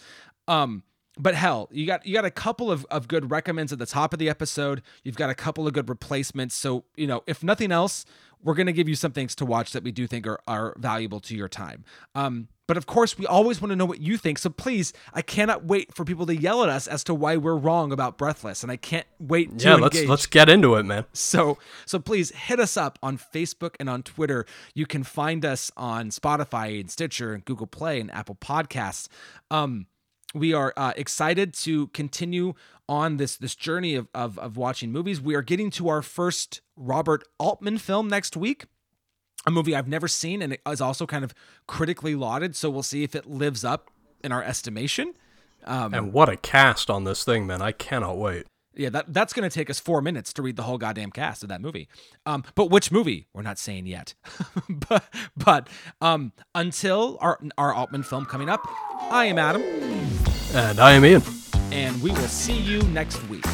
Um, 0.47 0.83
but 1.17 1.35
hell, 1.35 1.67
you 1.71 1.85
got 1.85 2.05
you 2.05 2.13
got 2.13 2.25
a 2.25 2.31
couple 2.31 2.71
of, 2.71 2.85
of 2.89 3.07
good 3.07 3.29
recommends 3.29 3.73
at 3.73 3.79
the 3.79 3.85
top 3.85 4.13
of 4.13 4.19
the 4.19 4.29
episode. 4.29 4.81
You've 5.03 5.17
got 5.17 5.29
a 5.29 5.35
couple 5.35 5.67
of 5.67 5.73
good 5.73 5.89
replacements. 5.89 6.55
So 6.55 6.85
you 6.95 7.07
know, 7.07 7.23
if 7.27 7.43
nothing 7.43 7.71
else, 7.71 8.05
we're 8.41 8.53
gonna 8.53 8.71
give 8.71 8.87
you 8.87 8.95
some 8.95 9.11
things 9.11 9.35
to 9.35 9.45
watch 9.45 9.71
that 9.73 9.83
we 9.83 9.91
do 9.91 10.07
think 10.07 10.25
are 10.25 10.39
are 10.47 10.75
valuable 10.77 11.19
to 11.21 11.35
your 11.35 11.49
time. 11.49 11.83
Um, 12.15 12.47
but 12.69 12.77
of 12.77 12.85
course, 12.85 13.17
we 13.17 13.25
always 13.25 13.59
want 13.59 13.71
to 13.71 13.75
know 13.75 13.85
what 13.85 13.99
you 13.99 14.15
think. 14.15 14.37
So 14.37 14.51
please, 14.51 14.93
I 15.11 15.23
cannot 15.23 15.65
wait 15.65 15.91
for 15.95 16.05
people 16.05 16.27
to 16.27 16.35
yell 16.35 16.61
at 16.61 16.69
us 16.69 16.85
as 16.85 17.03
to 17.05 17.15
why 17.15 17.35
we're 17.35 17.55
wrong 17.55 17.91
about 17.91 18.15
Breathless, 18.15 18.61
and 18.61 18.71
I 18.71 18.75
can't 18.75 19.07
wait 19.19 19.57
to 19.57 19.69
yeah, 19.69 19.73
let's 19.73 19.99
let's 20.03 20.27
get 20.27 20.49
into 20.49 20.75
it, 20.75 20.83
man. 20.83 21.05
So 21.11 21.57
so 21.87 21.97
please 21.97 22.29
hit 22.29 22.59
us 22.59 22.77
up 22.77 22.99
on 23.01 23.17
Facebook 23.17 23.73
and 23.79 23.89
on 23.89 24.03
Twitter. 24.03 24.45
You 24.75 24.85
can 24.85 25.01
find 25.01 25.43
us 25.43 25.71
on 25.77 26.11
Spotify 26.11 26.79
and 26.79 26.91
Stitcher 26.91 27.33
and 27.33 27.43
Google 27.43 27.65
Play 27.65 27.99
and 27.99 28.11
Apple 28.11 28.35
Podcasts. 28.35 29.07
Um, 29.49 29.87
we 30.35 30.53
are 30.53 30.71
uh, 30.77 30.93
excited 30.95 31.55
to 31.55 31.87
continue 31.87 32.53
on 32.87 33.17
this 33.17 33.35
this 33.35 33.55
journey 33.55 33.95
of, 33.95 34.09
of 34.13 34.37
of 34.37 34.57
watching 34.57 34.91
movies. 34.91 35.19
We 35.19 35.33
are 35.33 35.41
getting 35.41 35.71
to 35.71 35.89
our 35.89 36.03
first 36.03 36.61
Robert 36.75 37.23
Altman 37.39 37.79
film 37.79 38.07
next 38.07 38.37
week. 38.37 38.65
A 39.47 39.51
movie 39.51 39.75
I've 39.75 39.87
never 39.87 40.07
seen 40.07 40.41
and 40.41 40.53
it 40.53 40.61
is 40.67 40.81
also 40.81 41.05
kind 41.05 41.23
of 41.23 41.33
critically 41.67 42.15
lauded. 42.15 42.55
So 42.55 42.69
we'll 42.69 42.83
see 42.83 43.03
if 43.03 43.15
it 43.15 43.25
lives 43.25 43.63
up 43.63 43.89
in 44.23 44.31
our 44.31 44.43
estimation. 44.43 45.13
Um, 45.65 45.93
And 45.93 46.13
what 46.13 46.29
a 46.29 46.37
cast 46.37 46.89
on 46.89 47.03
this 47.05 47.23
thing, 47.23 47.47
man. 47.47 47.61
I 47.61 47.71
cannot 47.71 48.17
wait. 48.17 48.45
yeah, 48.75 48.89
that 48.89 49.13
that's 49.13 49.33
going 49.33 49.49
to 49.49 49.53
take 49.53 49.69
us 49.69 49.79
four 49.79 50.01
minutes 50.01 50.31
to 50.33 50.41
read 50.41 50.55
the 50.55 50.63
whole 50.63 50.77
goddamn 50.77 51.11
cast 51.11 51.43
of 51.43 51.49
that 51.49 51.59
movie. 51.61 51.87
Um, 52.25 52.43
but 52.55 52.69
which 52.69 52.91
movie? 52.91 53.27
We're 53.33 53.41
not 53.41 53.57
saying 53.59 53.85
yet. 53.87 54.13
but 54.89 55.03
but 55.35 55.67
um, 56.01 56.31
until 56.55 57.17
our 57.19 57.39
our 57.57 57.73
Altman 57.73 58.03
film 58.03 58.25
coming 58.25 58.49
up, 58.49 58.61
I 59.11 59.25
am 59.25 59.37
Adam, 59.37 59.61
And 60.53 60.79
I 60.79 60.91
am 60.93 61.03
Ian. 61.03 61.23
and 61.71 62.01
we 62.01 62.11
will 62.11 62.27
see 62.27 62.57
you 62.57 62.81
next 62.83 63.21
week. 63.29 63.45